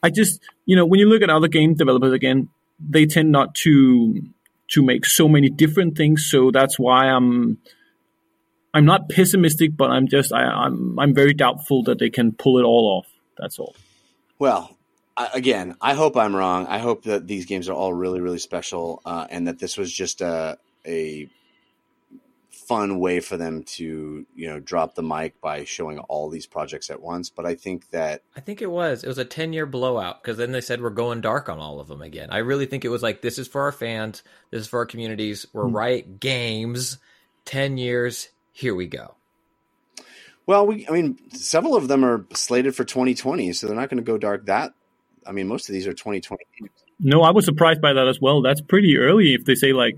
I 0.02 0.10
just, 0.10 0.40
you 0.66 0.76
know, 0.76 0.84
when 0.84 1.00
you 1.00 1.08
look 1.08 1.22
at 1.22 1.30
other 1.30 1.48
game 1.48 1.74
developers 1.74 2.12
again, 2.12 2.48
they 2.78 3.06
tend 3.06 3.32
not 3.32 3.54
to 3.56 4.22
to 4.72 4.82
make 4.82 5.06
so 5.06 5.28
many 5.28 5.48
different 5.48 5.96
things. 5.96 6.28
So 6.30 6.50
that's 6.50 6.78
why 6.78 7.06
I'm 7.06 7.58
I'm 8.74 8.84
not 8.84 9.08
pessimistic, 9.08 9.76
but 9.76 9.90
I'm 9.90 10.06
just 10.08 10.32
I, 10.32 10.42
I'm 10.42 10.98
I'm 10.98 11.14
very 11.14 11.34
doubtful 11.34 11.82
that 11.84 11.98
they 11.98 12.10
can 12.10 12.32
pull 12.32 12.58
it 12.58 12.64
all 12.64 12.98
off. 12.98 13.06
That's 13.38 13.58
all. 13.58 13.74
Well, 14.38 14.77
I, 15.18 15.30
again, 15.34 15.76
I 15.80 15.94
hope 15.94 16.16
I'm 16.16 16.34
wrong. 16.36 16.66
I 16.68 16.78
hope 16.78 17.02
that 17.04 17.26
these 17.26 17.44
games 17.46 17.68
are 17.68 17.72
all 17.74 17.92
really, 17.92 18.20
really 18.20 18.38
special, 18.38 19.02
uh, 19.04 19.26
and 19.28 19.48
that 19.48 19.58
this 19.58 19.76
was 19.76 19.92
just 19.92 20.20
a 20.20 20.58
a 20.86 21.28
fun 22.50 22.98
way 23.00 23.18
for 23.18 23.36
them 23.38 23.62
to 23.62 24.26
you 24.34 24.46
know 24.48 24.60
drop 24.60 24.94
the 24.94 25.02
mic 25.02 25.40
by 25.40 25.64
showing 25.64 25.98
all 26.00 26.28
these 26.28 26.46
projects 26.46 26.90
at 26.90 27.00
once. 27.02 27.30
But 27.30 27.46
I 27.46 27.54
think 27.56 27.90
that 27.90 28.22
I 28.36 28.40
think 28.40 28.62
it 28.62 28.70
was. 28.70 29.02
It 29.02 29.08
was 29.08 29.18
a 29.18 29.24
10 29.24 29.52
year 29.52 29.66
blowout 29.66 30.22
because 30.22 30.36
then 30.36 30.52
they 30.52 30.60
said 30.60 30.80
we're 30.80 30.90
going 30.90 31.20
dark 31.20 31.48
on 31.48 31.58
all 31.58 31.80
of 31.80 31.88
them 31.88 32.02
again. 32.02 32.28
I 32.30 32.38
really 32.38 32.66
think 32.66 32.84
it 32.84 32.90
was 32.90 33.02
like, 33.02 33.22
this 33.22 33.38
is 33.38 33.48
for 33.48 33.62
our 33.62 33.72
fans, 33.72 34.22
this 34.50 34.62
is 34.62 34.68
for 34.68 34.78
our 34.80 34.86
communities. 34.86 35.46
We're 35.52 35.66
Hmm. 35.66 35.76
Riot 35.76 36.20
Games, 36.20 36.98
10 37.46 37.76
years, 37.78 38.28
here 38.52 38.74
we 38.74 38.86
go. 38.86 39.14
well, 40.46 40.66
we 40.66 40.86
I 40.88 40.92
mean, 40.92 41.18
several 41.32 41.74
of 41.74 41.88
them 41.88 42.04
are 42.04 42.24
slated 42.34 42.74
for 42.76 42.84
2020, 42.84 43.52
so 43.54 43.66
they're 43.66 43.76
not 43.76 43.88
going 43.88 43.98
to 43.98 44.04
go 44.04 44.18
dark. 44.18 44.46
That 44.46 44.74
I 45.28 45.32
mean, 45.32 45.46
most 45.46 45.68
of 45.68 45.74
these 45.74 45.86
are 45.86 45.92
2020. 45.92 46.42
No, 47.00 47.22
I 47.22 47.30
was 47.30 47.44
surprised 47.44 47.80
by 47.80 47.92
that 47.92 48.08
as 48.08 48.20
well. 48.20 48.42
That's 48.42 48.60
pretty 48.60 48.96
early. 48.98 49.34
If 49.34 49.44
they 49.44 49.54
say 49.54 49.72
like 49.72 49.96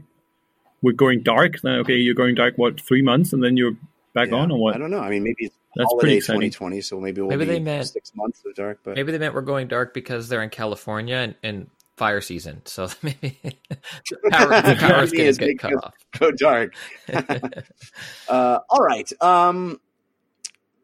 we're 0.83 0.93
going 0.93 1.22
dark, 1.22 1.61
then 1.62 1.74
okay, 1.81 1.95
you're 1.97 2.14
going 2.14 2.35
dark. 2.35 2.59
What 2.59 2.81
three 2.81 3.01
months, 3.03 3.33
and 3.33 3.43
then 3.43 3.57
you're 3.57 3.76
back 4.12 4.28
Yeah, 4.31 4.37
on, 4.39 4.51
or 4.51 4.59
what? 4.59 4.74
I 4.74 4.78
don't 4.78 4.91
know. 4.91 5.01
I 5.01 5.09
mean, 5.09 5.22
maybe 5.22 5.45
it's 5.47 5.55
That's 5.76 5.87
holiday 5.89 6.01
pretty 6.03 6.16
exciting. 6.16 6.41
2020, 6.51 6.81
so 6.83 7.01
maybe 7.01 7.20
we'll 7.20 7.31
Maybe 7.31 7.45
be 7.45 7.53
they 7.53 7.61
meant- 7.61 7.87
six 7.89 8.12
months 8.14 8.43
of 8.45 8.55
dark. 8.55 8.81
But 8.83 8.97
Maybe 8.97 9.12
they 9.12 9.18
meant 9.18 9.35
we're 9.35 9.41
going 9.43 9.68
dark 9.68 9.95
because 9.95 10.28
they're 10.28 10.43
in 10.43 10.51
California 10.51 11.16
and, 11.16 11.35
and 11.43 11.70
fire 11.97 12.20
season. 12.20 12.62
So 12.64 12.89
maybe 13.03 13.39
the 13.70 14.31
power, 14.31 14.49
the 14.62 14.76
power's 14.81 15.12
Maybe 15.12 15.22
going 15.24 15.35
to 15.35 15.41
get 15.47 15.59
cut 15.59 15.74
off. 15.85 15.95
go 16.18 16.31
dark. 16.33 16.74
uh, 18.28 18.59
all 18.68 18.81
right. 18.83 19.11
Um, 19.22 19.81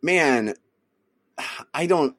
man, 0.02 0.54
I 1.74 1.86
don't. 1.86 2.16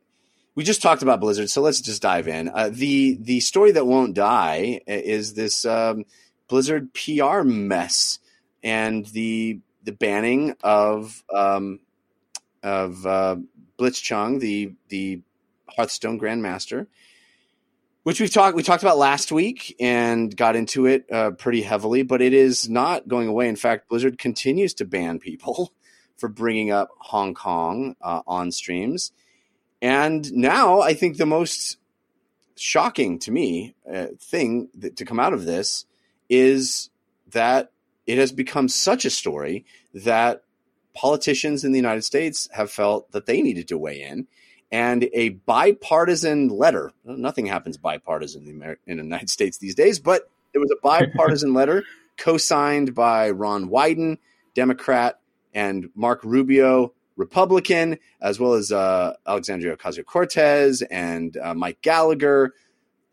We 0.57 0.63
just 0.63 0.81
talked 0.81 1.03
about 1.03 1.19
Blizzard, 1.19 1.51
so 1.51 1.61
let's 1.61 1.81
just 1.81 2.01
dive 2.01 2.27
in. 2.27 2.49
Uh, 2.49 2.71
the 2.73 3.15
The 3.21 3.41
story 3.41 3.73
that 3.73 3.85
won't 3.85 4.15
die 4.15 4.81
is 4.87 5.35
this 5.35 5.65
um, 5.65 6.05
Blizzard 6.47 6.95
PR 6.95 7.43
mess 7.43 8.17
and 8.63 9.05
the 9.05 9.59
the 9.83 9.91
banning 9.91 10.55
of 10.63 11.23
um, 11.31 11.81
of 12.63 13.05
uh, 13.05 13.35
Blitzchung, 13.77 14.39
the 14.39 14.73
the 14.89 15.21
Hearthstone 15.75 16.19
Grandmaster, 16.19 16.87
which 18.01 18.19
we've 18.19 18.33
talked 18.33 18.55
we 18.55 18.63
talked 18.63 18.81
about 18.81 18.97
last 18.97 19.31
week 19.31 19.75
and 19.79 20.35
got 20.35 20.55
into 20.55 20.87
it 20.87 21.05
uh, 21.11 21.29
pretty 21.37 21.61
heavily. 21.61 22.01
But 22.01 22.23
it 22.23 22.33
is 22.33 22.67
not 22.67 23.07
going 23.07 23.27
away. 23.27 23.47
In 23.47 23.57
fact, 23.57 23.89
Blizzard 23.89 24.17
continues 24.17 24.73
to 24.73 24.85
ban 24.85 25.19
people 25.19 25.71
for 26.17 26.27
bringing 26.27 26.71
up 26.71 26.89
Hong 26.97 27.35
Kong 27.35 27.95
uh, 28.01 28.23
on 28.25 28.51
streams. 28.51 29.11
And 29.81 30.31
now, 30.33 30.81
I 30.81 30.93
think 30.93 31.17
the 31.17 31.25
most 31.25 31.77
shocking 32.55 33.19
to 33.19 33.31
me 33.31 33.75
uh, 33.91 34.07
thing 34.19 34.69
that, 34.75 34.97
to 34.97 35.05
come 35.05 35.19
out 35.19 35.33
of 35.33 35.45
this 35.45 35.85
is 36.29 36.89
that 37.31 37.71
it 38.05 38.17
has 38.17 38.31
become 38.31 38.67
such 38.67 39.05
a 39.05 39.09
story 39.09 39.65
that 39.93 40.43
politicians 40.95 41.63
in 41.63 41.71
the 41.71 41.77
United 41.77 42.03
States 42.03 42.49
have 42.53 42.71
felt 42.71 43.11
that 43.11 43.25
they 43.27 43.41
needed 43.41 43.67
to 43.67 43.77
weigh 43.77 44.01
in. 44.01 44.27
And 44.71 45.07
a 45.13 45.29
bipartisan 45.29 46.49
letter, 46.49 46.91
nothing 47.05 47.45
happens 47.45 47.77
bipartisan 47.77 48.41
in 48.41 48.59
the, 48.59 48.65
Amer- 48.65 48.79
in 48.87 48.97
the 48.97 49.03
United 49.03 49.29
States 49.29 49.59
these 49.59 49.75
days, 49.75 49.99
but 49.99 50.29
there 50.51 50.61
was 50.61 50.71
a 50.71 50.81
bipartisan 50.81 51.53
letter 51.53 51.83
co 52.17 52.37
signed 52.37 52.95
by 52.95 53.29
Ron 53.29 53.69
Wyden, 53.69 54.17
Democrat, 54.55 55.19
and 55.53 55.89
Marco 55.95 56.27
Rubio, 56.27 56.93
Republican, 57.17 57.97
as 58.21 58.39
well 58.39 58.53
as 58.53 58.71
uh, 58.71 59.13
Alexandria 59.27 59.75
Ocasio 59.75 60.05
Cortez 60.05 60.81
and 60.83 61.35
uh, 61.35 61.53
Mike 61.53 61.81
Gallagher 61.81 62.53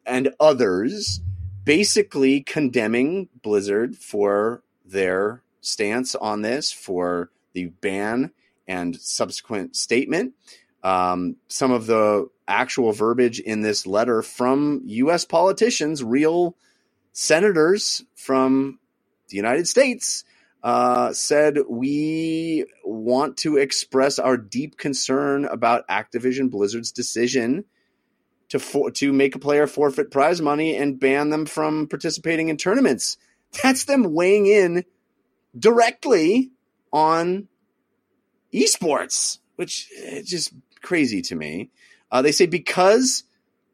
and 0.06 0.32
others, 0.38 1.20
basically 1.64 2.42
condemning 2.42 3.28
Blizzard 3.42 3.96
for 3.96 4.62
their 4.84 5.42
stance 5.62 6.14
on 6.14 6.42
this, 6.42 6.70
for 6.70 7.30
the 7.54 7.66
ban 7.66 8.30
and 8.68 8.96
subsequent 8.96 9.74
statement. 9.74 10.34
Um, 10.82 11.36
some 11.48 11.72
of 11.72 11.86
the 11.86 12.28
actual 12.46 12.92
verbiage 12.92 13.40
in 13.40 13.62
this 13.62 13.86
letter 13.86 14.20
from 14.20 14.82
U.S. 14.84 15.24
politicians, 15.24 16.04
real 16.04 16.56
senators 17.12 18.04
from 18.14 18.78
the 19.28 19.36
United 19.36 19.66
States, 19.66 20.24
uh, 20.64 21.12
said 21.12 21.58
we 21.68 22.64
want 22.84 23.36
to 23.36 23.58
express 23.58 24.18
our 24.18 24.38
deep 24.38 24.78
concern 24.78 25.44
about 25.44 25.86
Activision 25.88 26.50
Blizzard's 26.50 26.90
decision 26.90 27.66
to 28.48 28.58
for, 28.58 28.90
to 28.92 29.12
make 29.12 29.34
a 29.34 29.38
player 29.38 29.66
forfeit 29.66 30.10
prize 30.10 30.40
money 30.40 30.74
and 30.74 30.98
ban 30.98 31.28
them 31.28 31.44
from 31.44 31.86
participating 31.86 32.48
in 32.48 32.56
tournaments. 32.56 33.18
That's 33.62 33.84
them 33.84 34.14
weighing 34.14 34.46
in 34.46 34.84
directly 35.56 36.50
on 36.92 37.46
esports, 38.52 39.40
which 39.56 39.88
is 39.92 40.28
just 40.28 40.54
crazy 40.80 41.20
to 41.22 41.36
me. 41.36 41.70
Uh, 42.10 42.22
they 42.22 42.32
say 42.32 42.46
because 42.46 43.24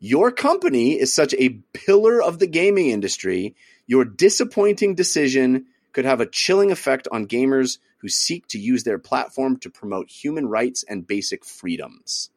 your 0.01 0.33
company 0.33 0.99
is 0.99 1.15
such 1.15 1.35
a 1.35 1.61
pillar 1.73 2.21
of 2.21 2.41
the 2.41 2.49
gaming 2.49 2.89
industry, 2.89 3.55
your 3.87 4.05
disappointing 4.05 4.97
decision 4.97 5.67
could 5.93 6.05
have 6.05 6.21
a 6.21 6.27
chilling 6.27 6.71
effect 6.71 7.09
on 7.11 7.27
gamers 7.27 7.79
who 7.99 8.09
seek 8.09 8.47
to 8.49 8.59
use 8.59 8.85
their 8.85 8.99
platform 8.99 9.57
to 9.59 9.71
promote 9.71 10.11
human 10.11 10.47
rights 10.47 10.85
and 10.89 11.07
basic 11.07 11.45
freedoms. 11.45 12.31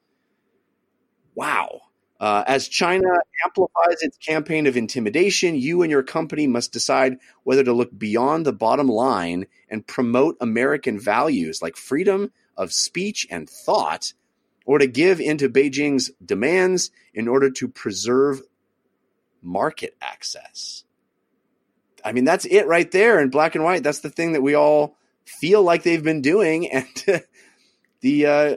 Wow. 1.35 1.81
Uh, 2.19 2.43
as 2.47 2.67
China 2.67 3.09
amplifies 3.43 4.01
its 4.01 4.17
campaign 4.17 4.67
of 4.67 4.77
intimidation, 4.77 5.55
you 5.55 5.81
and 5.81 5.91
your 5.91 6.03
company 6.03 6.47
must 6.47 6.71
decide 6.71 7.17
whether 7.43 7.63
to 7.63 7.73
look 7.73 7.97
beyond 7.97 8.45
the 8.45 8.53
bottom 8.53 8.87
line 8.87 9.45
and 9.69 9.85
promote 9.85 10.37
American 10.39 10.99
values 10.99 11.61
like 11.61 11.75
freedom 11.75 12.31
of 12.55 12.71
speech 12.71 13.27
and 13.29 13.49
thought, 13.49 14.13
or 14.65 14.77
to 14.77 14.87
give 14.87 15.19
into 15.19 15.49
Beijing's 15.49 16.11
demands 16.23 16.91
in 17.13 17.27
order 17.27 17.49
to 17.49 17.67
preserve 17.67 18.41
market 19.41 19.95
access. 20.01 20.85
I 22.03 22.11
mean, 22.11 22.25
that's 22.25 22.45
it 22.45 22.67
right 22.67 22.89
there 22.91 23.19
in 23.19 23.29
black 23.29 23.55
and 23.55 23.63
white. 23.63 23.83
That's 23.83 23.99
the 23.99 24.09
thing 24.09 24.33
that 24.33 24.41
we 24.41 24.53
all 24.53 24.95
feel 25.25 25.63
like 25.63 25.83
they've 25.83 26.03
been 26.03 26.21
doing, 26.21 26.69
and 26.71 27.23
the 28.01 28.25
uh, 28.25 28.55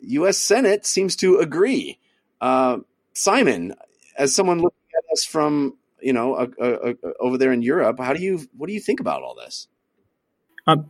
U.S. 0.00 0.38
Senate 0.38 0.86
seems 0.86 1.16
to 1.16 1.38
agree. 1.38 1.98
Uh, 2.40 2.78
Simon, 3.12 3.74
as 4.18 4.34
someone 4.34 4.60
looking 4.60 4.78
at 4.96 5.12
us 5.12 5.24
from 5.24 5.76
you 6.00 6.12
know 6.12 6.36
a, 6.36 6.48
a, 6.60 6.90
a, 6.90 6.94
over 7.20 7.38
there 7.38 7.52
in 7.52 7.62
Europe, 7.62 7.98
how 7.98 8.12
do 8.12 8.22
you 8.22 8.46
what 8.56 8.68
do 8.68 8.72
you 8.72 8.80
think 8.80 9.00
about 9.00 9.22
all 9.22 9.34
this? 9.34 9.68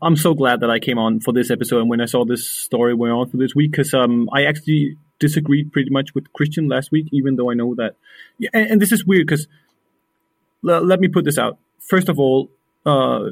I'm 0.00 0.16
so 0.16 0.32
glad 0.32 0.60
that 0.60 0.70
I 0.70 0.78
came 0.78 0.96
on 0.96 1.20
for 1.20 1.34
this 1.34 1.50
episode 1.50 1.80
and 1.80 1.90
when 1.90 2.00
I 2.00 2.06
saw 2.06 2.24
this 2.24 2.48
story 2.48 2.94
went 2.94 3.12
on 3.12 3.28
for 3.28 3.36
this 3.36 3.54
week 3.54 3.72
because 3.72 3.92
um 3.92 4.26
I 4.32 4.44
actually 4.44 4.96
disagreed 5.18 5.70
pretty 5.70 5.90
much 5.90 6.14
with 6.14 6.32
Christian 6.32 6.68
last 6.68 6.90
week, 6.90 7.08
even 7.12 7.36
though 7.36 7.50
I 7.50 7.54
know 7.54 7.74
that. 7.74 7.96
And, 8.54 8.70
and 8.70 8.82
this 8.82 8.92
is 8.92 9.04
weird 9.04 9.26
because 9.26 9.46
let 10.62 10.98
me 10.98 11.08
put 11.08 11.24
this 11.24 11.38
out. 11.38 11.58
First 11.80 12.08
of 12.08 12.18
all, 12.18 12.50
uh, 12.84 13.30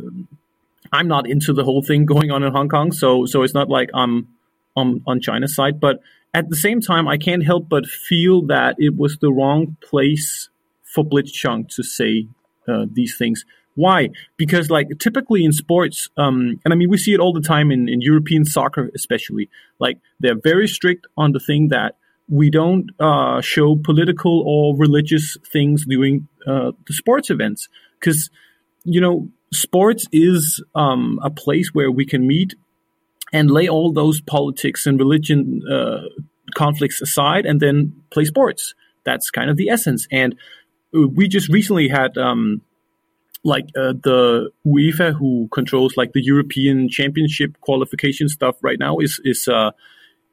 I'm 0.93 1.09
not 1.09 1.29
into 1.29 1.53
the 1.53 1.65
whole 1.65 1.83
thing 1.83 2.05
going 2.05 2.31
on 2.31 2.43
in 2.43 2.53
Hong 2.53 2.69
Kong, 2.69 2.93
so 2.93 3.27
so 3.27 3.43
it's 3.43 3.55
not 3.55 3.69
like 3.69 3.91
I'm 3.95 4.29
on 4.77 5.03
on 5.07 5.21
China's 5.21 5.55
side. 5.55 5.81
But 5.81 6.01
at 6.33 6.49
the 6.49 6.57
same 6.57 6.81
time, 6.81 7.09
I 7.09 7.17
can't 7.17 7.45
help 7.45 7.69
but 7.69 7.87
feel 7.87 8.43
that 8.47 8.77
it 8.79 8.97
was 8.97 9.19
the 9.19 9.33
wrong 9.33 9.77
place 9.83 10.49
for 10.83 11.05
Blitzchung 11.05 11.69
to 11.71 11.83
say 11.83 12.29
uh, 12.69 12.87
these 12.91 13.17
things. 13.17 13.45
Why? 13.77 14.11
Because 14.37 14.71
like 14.71 14.89
typically 15.01 15.45
in 15.45 15.53
sports, 15.53 16.09
um, 16.17 16.61
and 16.65 16.73
I 16.73 16.77
mean 16.77 16.91
we 16.91 16.99
see 16.99 17.13
it 17.13 17.21
all 17.21 17.33
the 17.33 17.41
time 17.41 17.73
in, 17.73 17.89
in 17.89 18.01
European 18.01 18.45
soccer, 18.45 18.91
especially. 18.95 19.49
Like 19.79 19.99
they're 20.21 20.39
very 20.41 20.69
strict 20.69 21.07
on 21.17 21.33
the 21.33 21.41
thing 21.41 21.69
that 21.69 21.97
we 22.29 22.51
don't 22.51 22.91
uh, 23.01 23.41
show 23.41 23.77
political 23.77 24.43
or 24.47 24.77
religious 24.77 25.37
things 25.53 25.85
during 25.87 26.29
uh, 26.47 26.73
the 26.87 26.95
sports 26.95 27.31
events 27.31 27.69
because 28.05 28.31
you 28.85 29.01
know 29.01 29.29
sports 29.53 30.07
is 30.13 30.63
um, 30.75 31.19
a 31.23 31.31
place 31.31 31.71
where 31.73 31.91
we 31.91 32.05
can 32.05 32.27
meet 32.27 32.55
and 33.33 33.51
lay 33.51 33.69
all 33.69 33.93
those 33.93 34.21
politics 34.21 34.87
and 34.87 34.99
religion 34.99 35.63
uh, 35.71 36.03
conflicts 36.55 37.01
aside 37.01 37.47
and 37.47 37.61
then 37.61 37.95
play 38.11 38.25
sports. 38.25 38.75
That's 39.05 39.31
kind 39.31 39.51
of 39.51 39.57
the 39.57 39.71
essence. 39.71 40.07
And 40.11 40.37
we 40.93 41.29
just 41.29 41.49
recently 41.49 41.89
had 41.89 42.17
um, 42.17 42.63
like 43.43 43.65
uh, 43.77 43.95
the 44.03 44.51
UEFA, 44.67 45.17
who 45.17 45.49
controls 45.53 45.97
like 45.97 46.13
the 46.13 46.23
European 46.23 46.89
Championship 46.89 47.61
qualification 47.61 48.29
stuff 48.29 48.57
right 48.63 48.79
now, 48.79 48.99
is 48.99 49.21
is 49.25 49.49
uh, 49.49 49.73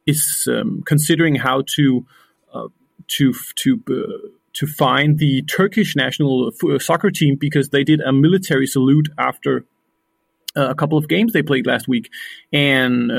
is 0.05 0.47
um, 0.49 0.84
considering 0.86 1.36
how 1.36 1.63
to 1.76 2.05
uh, 2.53 2.67
to 3.07 3.34
to 3.55 3.82
uh, 3.89 4.30
to 4.53 4.67
find 4.67 5.17
the 5.17 5.41
Turkish 5.43 5.95
national 5.95 6.51
uh, 6.63 6.79
soccer 6.79 7.11
team 7.11 7.37
because 7.39 7.69
they 7.69 7.83
did 7.83 8.01
a 8.01 8.11
military 8.11 8.67
salute 8.67 9.09
after 9.17 9.65
uh, 10.57 10.69
a 10.69 10.75
couple 10.75 10.97
of 10.97 11.07
games 11.07 11.31
they 11.31 11.41
played 11.41 11.65
last 11.65 11.87
week, 11.87 12.09
and 12.51 13.11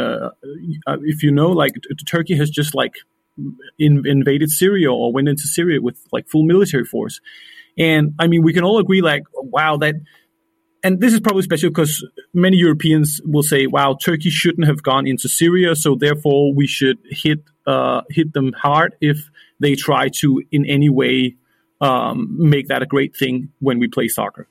if 0.86 1.22
you 1.22 1.30
know, 1.30 1.48
like 1.48 1.72
Turkey 2.06 2.36
has 2.36 2.50
just 2.50 2.74
like 2.74 2.94
in, 3.78 4.06
invaded 4.06 4.50
Syria 4.50 4.92
or 4.92 5.12
went 5.12 5.28
into 5.28 5.44
Syria 5.44 5.80
with 5.80 5.98
like 6.12 6.28
full 6.28 6.44
military 6.44 6.84
force. 6.84 7.20
And 7.78 8.14
I 8.18 8.26
mean, 8.26 8.42
we 8.42 8.52
can 8.52 8.64
all 8.64 8.78
agree, 8.78 9.00
like, 9.00 9.22
wow, 9.34 9.78
that, 9.78 9.94
and 10.84 11.00
this 11.00 11.12
is 11.12 11.20
probably 11.20 11.42
special 11.42 11.70
because 11.70 12.06
many 12.34 12.58
Europeans 12.58 13.20
will 13.24 13.42
say, 13.42 13.66
wow, 13.66 13.96
Turkey 14.00 14.30
shouldn't 14.30 14.66
have 14.66 14.82
gone 14.82 15.06
into 15.06 15.28
Syria, 15.28 15.74
so 15.74 15.94
therefore 15.94 16.52
we 16.54 16.66
should 16.66 16.98
hit 17.04 17.38
uh, 17.66 18.02
hit 18.10 18.32
them 18.32 18.52
hard 18.52 18.96
if 19.00 19.30
they 19.62 19.74
try 19.74 20.08
to 20.20 20.42
in 20.50 20.66
any 20.66 20.90
way 20.90 21.36
um, 21.80 22.36
make 22.38 22.68
that 22.68 22.82
a 22.82 22.86
great 22.86 23.16
thing 23.16 23.50
when 23.60 23.78
we 23.78 23.88
play 23.88 24.08
soccer. 24.08 24.48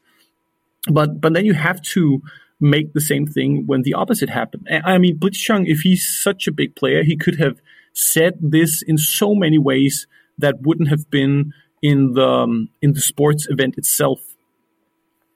But 0.90 1.22
but 1.22 1.34
then 1.34 1.46
you 1.46 1.54
have 1.54 1.82
to 1.94 2.22
make 2.60 2.94
the 2.94 3.02
same 3.02 3.26
thing 3.26 3.66
when 3.66 3.82
the 3.84 3.94
opposite 3.94 4.30
happened. 4.30 4.68
I 4.86 4.98
mean, 4.98 5.18
Blitzchung, 5.18 5.68
if 5.68 5.82
he's 5.82 6.08
such 6.08 6.48
a 6.48 6.52
big 6.52 6.76
player, 6.76 7.04
he 7.04 7.18
could 7.18 7.40
have 7.40 7.60
said 7.94 8.34
this 8.40 8.82
in 8.82 8.98
so 8.98 9.36
many 9.36 9.58
ways 9.58 10.08
that 10.38 10.62
wouldn't 10.62 10.90
have 10.90 11.10
been 11.10 11.54
in 11.82 12.14
the 12.14 12.28
um, 12.28 12.70
in 12.82 12.94
the 12.94 13.02
sports 13.02 13.48
event 13.50 13.78
itself. 13.78 14.20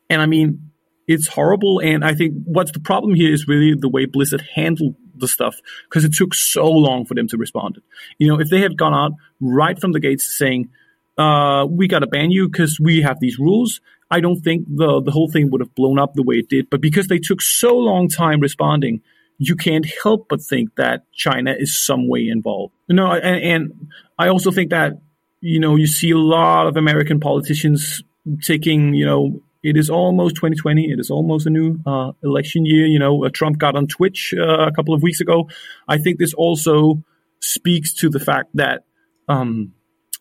And 0.10 0.22
I 0.22 0.26
mean, 0.26 0.72
it's 1.08 1.28
horrible. 1.28 1.80
And 1.80 2.04
I 2.04 2.14
think 2.14 2.34
what's 2.46 2.72
the 2.72 2.80
problem 2.80 3.14
here 3.16 3.34
is 3.34 3.48
really 3.48 3.76
the 3.76 3.90
way 3.90 4.06
Blizzard 4.06 4.44
handled 4.54 4.96
the 5.16 5.28
stuff 5.28 5.56
because 5.90 6.04
it 6.04 6.14
took 6.14 6.34
so 6.34 6.70
long 6.70 7.06
for 7.06 7.14
them 7.14 7.28
to 7.30 7.38
respond. 7.38 7.80
You 8.18 8.28
know, 8.28 8.40
if 8.40 8.50
they 8.50 8.62
had 8.62 8.78
gone 8.78 8.94
out 8.94 9.14
right 9.40 9.80
from 9.80 9.92
the 9.92 10.00
gates 10.00 10.38
saying, 10.38 10.70
uh, 11.18 11.66
"We 11.70 11.88
got 11.88 12.00
to 12.00 12.08
ban 12.08 12.32
you 12.32 12.50
because 12.50 12.80
we 12.80 13.02
have 13.02 13.20
these 13.20 13.40
rules," 13.40 13.82
I 14.12 14.20
don't 14.20 14.42
think 14.42 14.68
the 14.68 15.02
the 15.02 15.12
whole 15.12 15.30
thing 15.30 15.52
would 15.52 15.62
have 15.62 15.74
blown 15.76 16.00
up 16.00 16.14
the 16.14 16.24
way 16.24 16.36
it 16.36 16.50
did. 16.50 16.70
But 16.70 16.82
because 16.82 17.08
they 17.08 17.20
took 17.20 17.42
so 17.42 17.78
long 17.78 18.10
time 18.10 18.40
responding, 18.40 19.02
you 19.38 19.56
can't 19.56 19.86
help 20.04 20.28
but 20.30 20.42
think 20.42 20.76
that 20.76 21.04
China 21.14 21.56
is 21.58 21.86
some 21.86 22.10
way 22.10 22.28
involved. 22.28 22.74
You 22.88 22.96
know, 22.96 23.12
and, 23.12 23.44
and 23.44 23.90
I 24.20 24.28
also 24.28 24.52
think 24.52 24.72
that 24.72 25.00
you 25.46 25.60
know, 25.60 25.76
you 25.76 25.86
see 25.86 26.10
a 26.10 26.18
lot 26.18 26.66
of 26.66 26.76
American 26.76 27.20
politicians 27.20 28.02
taking, 28.42 28.96
you 28.96 29.06
know, 29.06 29.44
it 29.66 29.78
is 29.78 29.90
almost 29.90 30.36
2020. 30.36 30.92
It 30.92 31.00
is 31.00 31.10
almost 31.10 31.48
a 31.48 31.50
new 31.50 31.80
uh, 31.88 32.12
election 32.24 32.68
year. 32.68 32.86
You 32.86 33.00
know, 33.00 33.26
uh, 33.26 33.30
Trump 33.34 33.58
got 33.58 33.76
on 33.76 33.88
Twitch 33.88 34.32
uh, 34.38 34.68
a 34.68 34.72
couple 34.72 34.94
of 34.94 35.02
weeks 35.02 35.20
ago. 35.22 35.50
I 35.88 35.98
think 35.98 36.20
this 36.20 36.36
also 36.36 37.04
speaks 37.40 37.92
to 37.96 38.10
the 38.10 38.20
fact 38.20 38.52
that 38.54 38.86
um, 39.28 39.74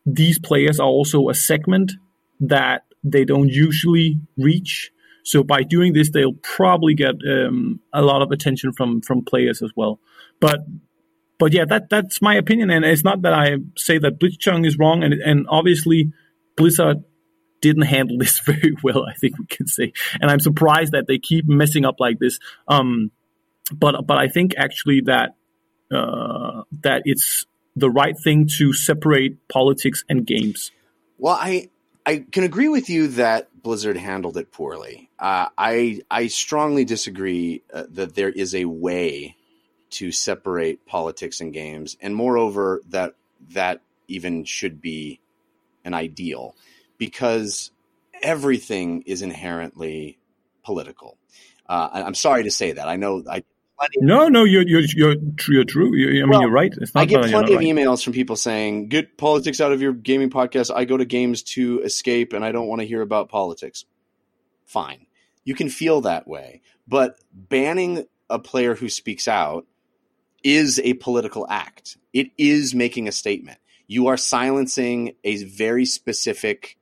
these 0.06 0.38
players 0.38 0.80
are 0.80 0.88
also 0.88 1.28
a 1.28 1.34
segment 1.34 1.92
that 2.40 2.84
they 3.02 3.26
don't 3.26 3.50
usually 3.50 4.18
reach. 4.38 4.90
So 5.24 5.44
by 5.44 5.62
doing 5.62 5.92
this, 5.92 6.10
they'll 6.10 6.40
probably 6.42 6.94
get 6.94 7.16
um, 7.28 7.80
a 7.92 8.00
lot 8.00 8.22
of 8.22 8.30
attention 8.30 8.72
from 8.72 9.02
from 9.02 9.26
players 9.26 9.62
as 9.62 9.72
well. 9.76 10.00
But 10.40 10.60
but 11.38 11.52
yeah, 11.52 11.66
that 11.66 11.90
that's 11.90 12.22
my 12.22 12.34
opinion, 12.36 12.70
and 12.70 12.82
it's 12.82 13.04
not 13.04 13.20
that 13.22 13.34
I 13.34 13.58
say 13.76 13.98
that 13.98 14.18
Blitzchung 14.18 14.66
is 14.66 14.78
wrong, 14.78 15.02
and 15.04 15.12
and 15.12 15.46
obviously 15.50 16.12
Blizzard 16.56 17.04
didn't 17.64 17.86
handle 17.86 18.18
this 18.18 18.40
very 18.44 18.76
well. 18.82 19.04
I 19.04 19.14
think 19.14 19.38
we 19.38 19.46
can 19.46 19.66
say, 19.66 19.92
and 20.20 20.30
I'm 20.30 20.40
surprised 20.40 20.92
that 20.92 21.06
they 21.08 21.18
keep 21.18 21.48
messing 21.48 21.84
up 21.84 21.96
like 21.98 22.18
this. 22.18 22.38
Um, 22.68 23.10
but 23.72 24.06
but 24.06 24.18
I 24.18 24.28
think 24.28 24.54
actually 24.58 25.00
that 25.06 25.34
uh, 25.90 26.62
that 26.82 27.02
it's 27.06 27.46
the 27.74 27.90
right 27.90 28.14
thing 28.22 28.48
to 28.58 28.72
separate 28.72 29.48
politics 29.48 30.04
and 30.08 30.26
games. 30.26 30.70
Well, 31.18 31.36
I 31.40 31.70
I 32.04 32.24
can 32.30 32.44
agree 32.44 32.68
with 32.68 32.90
you 32.90 33.08
that 33.08 33.48
Blizzard 33.62 33.96
handled 33.96 34.36
it 34.36 34.52
poorly. 34.52 35.08
Uh, 35.18 35.48
I 35.56 36.02
I 36.10 36.26
strongly 36.26 36.84
disagree 36.84 37.62
uh, 37.72 37.84
that 37.92 38.14
there 38.14 38.30
is 38.30 38.54
a 38.54 38.66
way 38.66 39.36
to 39.90 40.12
separate 40.12 40.84
politics 40.84 41.40
and 41.40 41.52
games, 41.52 41.96
and 42.02 42.14
moreover, 42.14 42.82
that 42.90 43.14
that 43.52 43.80
even 44.06 44.44
should 44.44 44.82
be 44.82 45.20
an 45.84 45.94
ideal 45.94 46.54
because 46.98 47.70
everything 48.22 49.02
is 49.02 49.22
inherently 49.22 50.18
political. 50.64 51.18
Uh, 51.68 51.88
I'm 51.92 52.14
sorry 52.14 52.44
to 52.44 52.50
say 52.50 52.72
that. 52.72 52.88
I 52.88 52.96
know 52.96 53.22
I. 53.28 53.44
No, 53.98 54.28
no, 54.28 54.44
you're 54.44 54.62
you're 54.62 54.82
you're, 54.94 55.16
you're 55.48 55.64
true. 55.64 55.94
You're, 55.96 56.10
I 56.10 56.12
mean, 56.12 56.28
well, 56.28 56.42
you're 56.42 56.50
right. 56.50 56.72
I 56.94 57.04
get 57.04 57.24
plenty 57.24 57.54
of 57.54 57.58
right. 57.58 57.66
emails 57.66 58.04
from 58.04 58.12
people 58.12 58.36
saying, 58.36 58.88
"Get 58.88 59.18
politics 59.18 59.60
out 59.60 59.72
of 59.72 59.82
your 59.82 59.92
gaming 59.92 60.30
podcast." 60.30 60.74
I 60.74 60.84
go 60.84 60.96
to 60.96 61.04
games 61.04 61.42
to 61.42 61.80
escape, 61.80 62.32
and 62.32 62.44
I 62.44 62.52
don't 62.52 62.68
want 62.68 62.82
to 62.82 62.86
hear 62.86 63.02
about 63.02 63.28
politics. 63.28 63.84
Fine, 64.64 65.06
you 65.42 65.54
can 65.54 65.68
feel 65.68 66.02
that 66.02 66.28
way, 66.28 66.62
but 66.86 67.18
banning 67.32 68.06
a 68.30 68.38
player 68.38 68.74
who 68.74 68.88
speaks 68.88 69.28
out 69.28 69.66
is 70.42 70.78
a 70.84 70.94
political 70.94 71.46
act. 71.48 71.96
It 72.12 72.28
is 72.38 72.74
making 72.74 73.08
a 73.08 73.12
statement. 73.12 73.58
You 73.86 74.06
are 74.06 74.16
silencing 74.16 75.14
a 75.24 75.42
very 75.44 75.84
specific 75.84 76.78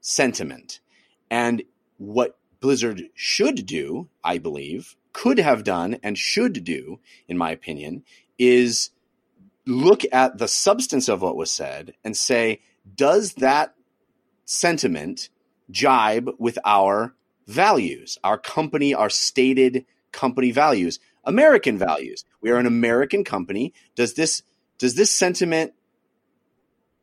sentiment. 0.00 0.80
And 1.30 1.62
what 1.98 2.38
Blizzard 2.60 3.02
should 3.14 3.66
do, 3.66 4.08
I 4.22 4.38
believe, 4.38 4.96
could 5.12 5.38
have 5.38 5.64
done 5.64 5.98
and 6.02 6.16
should 6.16 6.64
do, 6.64 7.00
in 7.28 7.36
my 7.36 7.50
opinion, 7.50 8.04
is 8.38 8.90
look 9.66 10.02
at 10.12 10.38
the 10.38 10.48
substance 10.48 11.08
of 11.08 11.22
what 11.22 11.36
was 11.36 11.50
said 11.50 11.94
and 12.04 12.16
say, 12.16 12.60
does 12.96 13.34
that 13.34 13.74
sentiment 14.44 15.28
jibe 15.70 16.30
with 16.38 16.58
our 16.64 17.14
values, 17.46 18.18
our 18.24 18.38
company, 18.38 18.94
our 18.94 19.10
stated 19.10 19.84
company 20.12 20.50
values, 20.50 20.98
American 21.24 21.78
values. 21.78 22.24
We 22.40 22.50
are 22.50 22.56
an 22.56 22.66
American 22.66 23.24
company. 23.24 23.72
Does 23.94 24.14
this 24.14 24.42
does 24.78 24.94
this 24.94 25.10
sentiment 25.10 25.74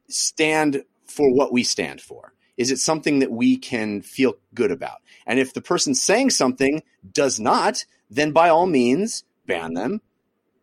stand 0.09 0.83
for 1.05 1.31
what 1.31 1.53
we 1.53 1.63
stand 1.63 2.01
for? 2.01 2.33
Is 2.57 2.71
it 2.71 2.79
something 2.79 3.19
that 3.19 3.31
we 3.31 3.57
can 3.57 4.01
feel 4.01 4.35
good 4.53 4.71
about? 4.71 4.97
And 5.25 5.39
if 5.39 5.53
the 5.53 5.61
person 5.61 5.93
saying 5.93 6.31
something 6.31 6.81
does 7.11 7.39
not, 7.39 7.85
then 8.09 8.31
by 8.31 8.49
all 8.49 8.65
means 8.65 9.23
ban 9.45 9.73
them, 9.73 10.01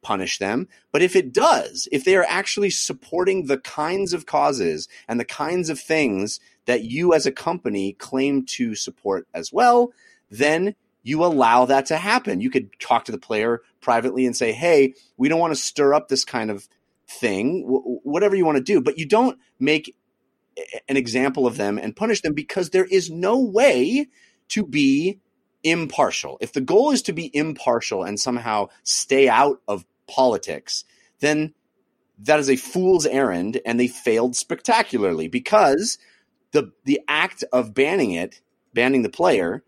punish 0.02 0.38
them. 0.38 0.68
But 0.92 1.02
if 1.02 1.16
it 1.16 1.32
does, 1.32 1.88
if 1.90 2.04
they 2.04 2.16
are 2.16 2.26
actually 2.28 2.70
supporting 2.70 3.46
the 3.46 3.58
kinds 3.58 4.12
of 4.12 4.26
causes 4.26 4.88
and 5.08 5.18
the 5.18 5.24
kinds 5.24 5.70
of 5.70 5.80
things 5.80 6.40
that 6.66 6.82
you 6.82 7.14
as 7.14 7.26
a 7.26 7.32
company 7.32 7.92
claim 7.92 8.44
to 8.46 8.74
support 8.74 9.26
as 9.32 9.52
well, 9.52 9.92
then 10.30 10.74
you 11.02 11.24
allow 11.24 11.66
that 11.66 11.86
to 11.86 11.96
happen. 11.96 12.40
You 12.40 12.50
could 12.50 12.70
talk 12.80 13.04
to 13.04 13.12
the 13.12 13.18
player 13.18 13.60
privately 13.80 14.26
and 14.26 14.36
say, 14.36 14.52
hey, 14.52 14.94
we 15.16 15.28
don't 15.28 15.40
want 15.40 15.54
to 15.54 15.60
stir 15.60 15.94
up 15.94 16.08
this 16.08 16.24
kind 16.24 16.50
of 16.50 16.68
thing, 17.06 17.64
whatever 17.66 18.34
you 18.34 18.46
want 18.46 18.56
to 18.56 18.64
do, 18.64 18.80
but 18.80 18.98
you 18.98 19.06
don't 19.06 19.38
make 19.60 19.94
an 20.88 20.96
example 20.96 21.46
of 21.46 21.56
them 21.56 21.78
and 21.78 21.96
punish 21.96 22.20
them 22.20 22.34
because 22.34 22.70
there 22.70 22.84
is 22.84 23.10
no 23.10 23.38
way 23.40 24.08
to 24.48 24.64
be 24.64 25.20
impartial. 25.62 26.38
If 26.40 26.52
the 26.52 26.60
goal 26.60 26.90
is 26.90 27.02
to 27.02 27.12
be 27.12 27.34
impartial 27.34 28.04
and 28.04 28.20
somehow 28.20 28.68
stay 28.82 29.28
out 29.28 29.60
of 29.66 29.84
politics, 30.06 30.84
then 31.20 31.54
that 32.18 32.38
is 32.38 32.50
a 32.50 32.56
fool's 32.56 33.06
errand 33.06 33.60
and 33.66 33.80
they 33.80 33.88
failed 33.88 34.36
spectacularly 34.36 35.28
because 35.28 35.98
the 36.52 36.72
the 36.84 37.00
act 37.08 37.42
of 37.52 37.74
banning 37.74 38.12
it, 38.12 38.40
banning 38.72 39.02
the 39.02 39.08
player 39.08 39.64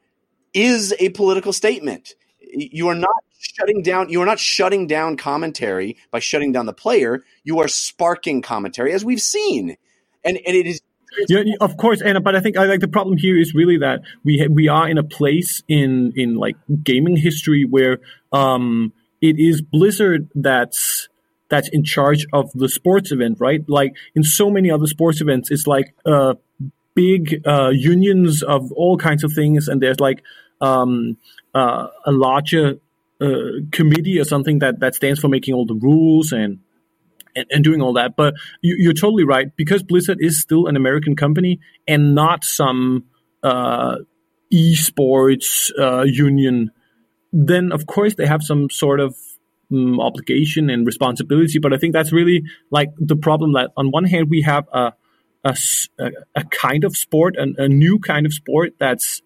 is 0.55 0.95
a 1.01 1.09
political 1.11 1.53
statement. 1.53 2.15
You 2.41 2.89
are 2.89 2.95
not 2.95 3.11
shutting 3.39 3.83
down 3.83 4.09
you 4.09 4.21
are 4.23 4.27
not 4.27 4.39
shutting 4.39 4.87
down 4.87 5.17
commentary 5.17 5.97
by 6.11 6.21
shutting 6.21 6.53
down 6.53 6.67
the 6.67 6.73
player. 6.73 7.25
You 7.43 7.59
are 7.59 7.69
sparking 7.69 8.43
commentary 8.43 8.93
as 8.93 9.05
we've 9.05 9.21
seen. 9.21 9.77
And 10.27 10.37
and 10.47 10.57
it 10.57 10.67
is 10.67 10.81
yeah, 11.29 11.43
of 11.61 11.77
course, 11.77 12.03
and 12.03 12.23
but 12.23 12.37
I 12.37 12.41
think 12.41 12.57
I 12.59 12.65
like 12.65 12.81
the 12.81 12.89
problem 12.89 13.17
here 13.17 13.39
is 13.39 13.55
really 13.55 13.79
that 13.79 14.03
we 14.25 14.39
ha- 14.39 14.51
we 14.51 14.69
are 14.69 14.89
in 14.89 14.99
a 14.99 15.03
place 15.03 15.63
in 15.69 16.13
in 16.17 16.35
like 16.35 16.57
gaming 16.83 17.17
history 17.17 17.65
where 17.65 17.99
um 18.33 18.93
it 19.23 19.39
is 19.39 19.63
Blizzard 19.63 20.29
that's 20.35 21.09
that's 21.49 21.69
in 21.71 21.85
charge 21.85 22.27
of 22.33 22.51
the 22.53 22.69
sports 22.69 23.13
event, 23.13 23.39
right? 23.41 23.65
Like 23.69 23.95
in 24.15 24.25
so 24.25 24.51
many 24.51 24.71
other 24.71 24.87
sports 24.87 25.21
events, 25.21 25.51
it's 25.51 25.67
like 25.67 25.95
uh 26.05 26.35
big 26.95 27.41
uh 27.47 27.71
unions 27.71 28.43
of 28.43 28.73
all 28.73 28.99
kinds 28.99 29.25
of 29.25 29.33
things, 29.33 29.69
and 29.69 29.81
there's 29.81 30.01
like 30.01 30.23
um 30.61 31.17
uh, 31.55 31.89
a 32.05 32.13
larger 32.13 32.79
uh, 33.21 33.65
committee 33.73 34.19
or 34.21 34.25
something 34.25 34.59
that 34.59 34.81
that 34.81 34.95
stands 34.95 35.19
for 35.19 35.29
making 35.29 35.55
all 35.55 35.65
the 35.65 35.75
rules 35.75 36.33
and 36.33 36.59
and, 37.37 37.47
and 37.51 37.63
doing 37.63 37.81
all 37.81 37.93
that. 37.93 38.17
But 38.17 38.35
you, 38.63 38.91
are 38.91 38.95
totally 38.95 39.25
right 39.25 39.55
because 39.57 39.83
Blizzard 39.83 40.19
is 40.21 40.41
still 40.41 40.67
an 40.67 40.77
American 40.77 41.15
company 41.15 41.61
and 41.87 42.15
not 42.15 42.43
some 42.43 43.05
uh, 43.43 43.99
esports 44.53 45.71
uh, 45.79 46.03
union. 46.03 46.71
Then 47.33 47.71
of 47.73 47.87
course 47.87 48.15
they 48.15 48.27
have 48.27 48.43
some 48.43 48.71
sort 48.71 48.99
of 48.99 49.15
um, 49.73 50.01
obligation 50.01 50.71
and 50.71 50.87
responsibility. 50.87 51.59
But 51.59 51.73
I 51.73 51.79
think 51.79 51.93
that's 51.93 52.13
really 52.13 52.43
like 52.71 52.91
the 52.99 53.17
problem 53.17 53.53
that 53.53 53.71
on 53.77 53.91
one 53.91 54.05
hand 54.05 54.29
we 54.31 54.43
have 54.43 54.67
a 54.73 54.93
a, 55.45 55.57
a 56.35 56.45
kind 56.51 56.83
of 56.83 56.97
sport, 56.97 57.37
a, 57.37 57.65
a 57.65 57.69
new 57.69 58.01
kind 58.01 58.27
of 58.27 58.33
sport 58.33 58.75
that's 58.81 59.23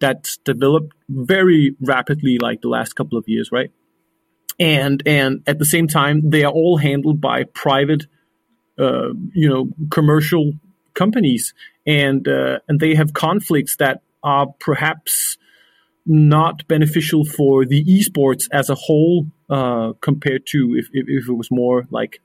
that's 0.00 0.38
developed 0.38 0.94
very 1.08 1.76
rapidly 1.80 2.38
like 2.40 2.62
the 2.62 2.68
last 2.68 2.94
couple 2.94 3.18
of 3.18 3.24
years, 3.28 3.50
right? 3.52 3.70
And 4.60 5.02
and 5.06 5.42
at 5.48 5.58
the 5.58 5.64
same 5.64 5.88
time 5.88 6.30
they 6.30 6.44
are 6.44 6.52
all 6.52 6.76
handled 6.76 7.20
by 7.20 7.44
private 7.44 8.06
uh, 8.78 9.08
you 9.32 9.48
know 9.48 9.68
commercial 9.90 10.52
companies. 10.94 11.54
And 11.86 12.28
uh, 12.28 12.60
and 12.68 12.78
they 12.78 12.94
have 12.94 13.14
conflicts 13.14 13.76
that 13.76 14.02
are 14.22 14.46
perhaps 14.60 15.38
not 16.06 16.66
beneficial 16.68 17.24
for 17.24 17.64
the 17.64 17.84
esports 17.84 18.48
as 18.52 18.68
a 18.70 18.74
whole 18.74 19.26
uh, 19.48 19.92
compared 20.00 20.46
to 20.46 20.74
if, 20.76 20.88
if, 20.92 21.06
if 21.08 21.28
it 21.28 21.32
was 21.32 21.50
more 21.50 21.86
like 21.90 22.20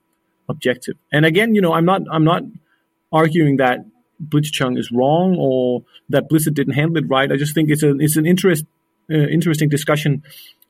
objective. 0.48 0.96
And 1.12 1.24
again 1.26 1.54
you 1.54 1.60
know 1.60 1.72
i'm 1.72 1.84
not 1.84 2.02
i'm 2.10 2.24
not 2.24 2.42
arguing 3.12 3.56
that 3.56 3.78
blitzchung 4.32 4.78
is 4.78 4.90
wrong 4.92 5.36
or 5.38 5.84
that 6.08 6.28
blizzard 6.28 6.54
didn't 6.54 6.74
handle 6.74 6.96
it 7.02 7.08
right. 7.08 7.30
I 7.32 7.36
just 7.36 7.54
think 7.54 7.70
it's 7.70 7.82
a 7.82 7.96
it's 7.98 8.16
an 8.16 8.26
interest 8.26 8.64
uh, 9.10 9.14
interesting 9.38 9.68
discussion 9.68 10.22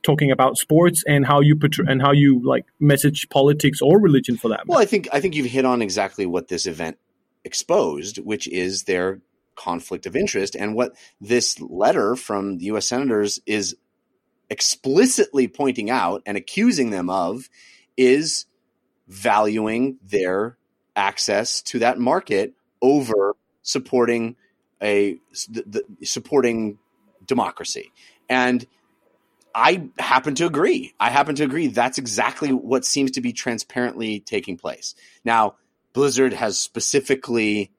talking 0.03 0.31
about 0.31 0.57
sports 0.57 1.03
and 1.07 1.25
how 1.25 1.41
you 1.41 1.55
portray, 1.55 1.85
and 1.87 2.01
how 2.01 2.11
you 2.11 2.41
like 2.43 2.65
message 2.79 3.27
politics 3.29 3.81
or 3.81 3.99
religion 3.99 4.37
for 4.37 4.49
that. 4.49 4.67
Well, 4.67 4.79
I 4.79 4.85
think 4.85 5.07
I 5.11 5.19
think 5.19 5.35
you've 5.35 5.47
hit 5.47 5.65
on 5.65 5.81
exactly 5.81 6.25
what 6.25 6.47
this 6.47 6.65
event 6.65 6.97
exposed, 7.43 8.17
which 8.17 8.47
is 8.47 8.83
their 8.83 9.21
conflict 9.55 10.05
of 10.05 10.15
interest 10.15 10.55
and 10.55 10.75
what 10.75 10.95
this 11.19 11.59
letter 11.59 12.15
from 12.15 12.59
the 12.59 12.65
U.S. 12.65 12.87
senators 12.87 13.39
is 13.45 13.75
explicitly 14.49 15.47
pointing 15.47 15.89
out 15.89 16.21
and 16.25 16.37
accusing 16.37 16.91
them 16.91 17.09
of 17.09 17.49
is 17.97 18.45
valuing 19.07 19.97
their 20.03 20.57
access 20.95 21.61
to 21.61 21.79
that 21.79 21.99
market 21.99 22.53
over 22.81 23.35
supporting 23.61 24.35
a 24.81 25.17
the, 25.49 25.83
the, 25.99 26.05
supporting 26.05 26.77
democracy 27.25 27.91
and 28.29 28.65
I 29.57 29.89
happen 29.97 30.35
to 30.35 30.45
agree. 30.45 30.93
I 30.99 31.09
happen 31.09 31.33
to 31.33 31.43
agree. 31.43 31.65
That's 31.65 31.97
exactly 31.97 32.53
what 32.53 32.85
seems 32.85 33.09
to 33.11 33.21
be 33.21 33.33
transparently 33.33 34.19
taking 34.19 34.55
place. 34.55 34.93
Now, 35.25 35.55
Blizzard 35.93 36.33
has 36.33 36.59
specifically 36.59 37.71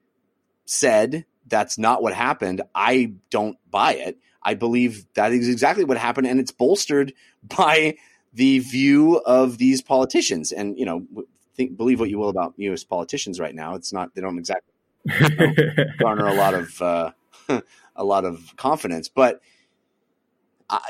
said 0.65 1.25
that's 1.47 1.79
not 1.79 2.03
what 2.03 2.15
happened. 2.15 2.63
I 2.75 3.13
don't 3.31 3.59
buy 3.71 3.95
it. 3.95 4.19
I 4.43 4.55
believe 4.55 5.07
that 5.15 5.33
is 5.33 5.49
exactly 5.49 5.85
what 5.85 5.99
happened, 5.99 6.27
and 6.27 6.41
it's 6.41 6.51
bolstered 6.51 7.15
by 7.45 7.95
the 8.35 8.59
view 8.59 9.19
of 9.19 9.59
these 9.59 9.81
politicians. 9.81 10.51
And 10.51 10.77
you 10.77 10.85
know, 10.85 11.07
think 11.55 11.77
believe 11.77 12.01
what 12.01 12.11
you 12.11 12.19
will 12.19 12.29
about 12.29 12.55
U.S. 12.57 12.83
politicians 12.83 13.39
right 13.39 13.55
now. 13.55 13.77
It's 13.77 13.93
not 13.93 14.17
they 14.17 14.21
don't 14.21 14.37
exactly 14.37 14.75
you 15.05 15.29
know, 15.37 15.85
garner 16.01 16.27
a 16.27 16.35
lot 16.35 16.55
of 16.55 16.83
uh, 16.83 17.11
a 17.95 18.05
lot 18.05 18.25
of 18.25 18.57
confidence, 18.57 19.09
but 19.09 19.41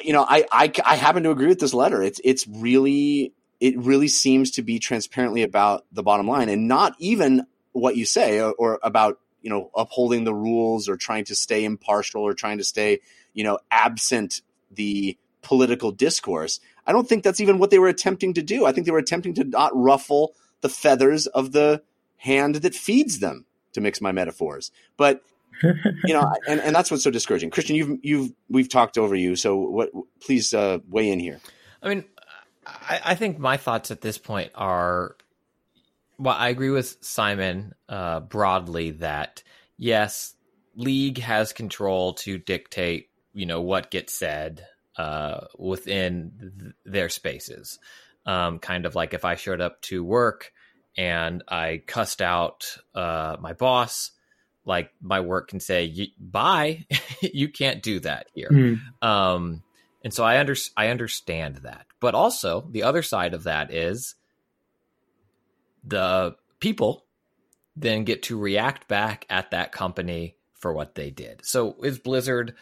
you 0.03 0.13
know, 0.13 0.25
I, 0.29 0.45
I 0.51 0.73
I 0.85 0.97
happen 0.97 1.23
to 1.25 1.31
agree 1.31 1.47
with 1.47 1.61
this 1.61 1.75
letter. 1.75 2.03
It's 2.03 2.21
it's 2.25 2.47
really 2.47 3.33
it 3.61 3.79
really 3.79 4.09
seems 4.09 4.53
to 4.53 4.63
be 4.63 4.79
transparently 4.79 5.43
about 5.43 5.85
the 5.93 6.03
bottom 6.03 6.27
line 6.29 6.49
and 6.49 6.69
not 6.69 6.95
even 6.99 7.47
what 7.73 7.97
you 7.97 8.05
say 8.05 8.41
or, 8.41 8.53
or 8.53 8.79
about 8.83 9.21
you 9.43 9.51
know 9.51 9.71
upholding 9.77 10.25
the 10.25 10.35
rules 10.35 10.89
or 10.89 10.97
trying 10.97 11.25
to 11.27 11.35
stay 11.35 11.65
impartial 11.65 12.23
or 12.23 12.35
trying 12.35 12.59
to 12.59 12.65
stay 12.65 13.01
you 13.35 13.45
know 13.45 13.59
absent 13.71 14.43
the 14.71 15.17
political 15.43 15.93
discourse. 15.93 16.61
I 16.87 16.93
don't 16.93 17.09
think 17.09 17.23
that's 17.23 17.41
even 17.41 17.59
what 17.59 17.71
they 17.71 17.79
were 17.79 17.89
attempting 17.89 18.35
to 18.35 18.43
do. 18.43 18.67
I 18.67 18.73
think 18.73 18.87
they 18.87 18.93
were 18.93 18.99
attempting 18.99 19.35
to 19.35 19.45
not 19.45 19.73
ruffle 19.75 20.35
the 20.61 20.69
feathers 20.69 21.27
of 21.27 21.53
the 21.53 21.83
hand 22.17 22.57
that 22.57 22.75
feeds 22.75 23.21
them, 23.21 23.47
to 23.73 23.81
mix 23.81 24.01
my 24.01 24.11
metaphors. 24.11 24.73
But 24.97 25.23
you 25.63 26.15
know, 26.15 26.33
and, 26.49 26.61
and 26.61 26.75
that's 26.75 26.91
what's 26.91 27.05
so 27.05 27.11
discouraging. 27.11 27.51
Christian, 27.51 27.77
you've 27.77 27.99
you've 28.03 28.33
we've 28.49 28.69
talked 28.69 28.99
over 28.99 29.15
you, 29.15 29.37
so 29.37 29.57
what? 29.57 29.91
Please 30.21 30.55
uh, 30.55 30.79
weigh 30.89 31.11
in 31.11 31.21
here. 31.21 31.41
I 31.83 31.89
mean, 31.89 32.05
I, 32.67 33.01
I, 33.07 33.15
think 33.15 33.39
my 33.39 33.57
thoughts 33.57 33.91
at 33.91 34.01
this 34.01 34.19
point 34.19 34.51
are, 34.55 35.17
well, 36.19 36.35
I 36.37 36.49
agree 36.49 36.71
with 36.71 36.97
Simon 37.01 37.75
uh, 37.89 38.21
broadly 38.21 38.91
that 38.93 39.43
yes, 39.77 40.35
league 40.75 41.19
has 41.19 41.53
control 41.53 42.15
to 42.15 42.39
dictate, 42.39 43.11
you 43.33 43.47
know, 43.47 43.61
what 43.61 43.91
gets 43.91 44.13
said 44.13 44.67
uh, 44.97 45.47
within 45.57 46.33
th- 46.61 46.75
their 46.85 47.09
spaces. 47.09 47.79
Um, 48.27 48.59
kind 48.59 48.85
of 48.85 48.95
like 48.95 49.15
if 49.15 49.25
I 49.25 49.37
showed 49.37 49.61
up 49.61 49.81
to 49.83 50.05
work 50.05 50.53
and 50.97 51.43
I 51.49 51.83
cussed 51.87 52.21
out 52.21 52.77
uh, 52.95 53.37
my 53.41 53.55
boss 53.55 54.11
like 54.69 54.93
my 55.01 55.21
work 55.21 55.49
can 55.49 55.59
say 55.59 56.13
bye. 56.21 56.87
You 57.21 57.49
can't 57.49 57.83
do 57.83 57.99
that 58.01 58.29
here. 58.33 58.49
Mm. 58.49 58.79
um 59.03 59.65
and 60.05 60.15
so 60.15 60.23
i 60.23 60.39
under 60.39 60.55
i 60.77 60.89
understand 60.89 61.57
that. 61.57 61.87
But 61.99 62.15
also 62.15 62.69
the 62.71 62.85
other 62.85 63.03
side 63.03 63.35
of 63.35 63.45
that 63.45 63.73
is 63.75 64.15
the 65.83 66.37
people 66.61 67.07
then 67.75 68.05
get 68.05 68.23
to 68.25 68.39
react 68.39 68.87
back 68.87 69.27
at 69.31 69.51
that 69.51 69.73
company 69.73 70.37
for 70.55 70.73
what 70.73 70.95
they 70.95 71.11
did. 71.11 71.45
So 71.45 71.77
is 71.83 71.99
blizzard 71.99 72.55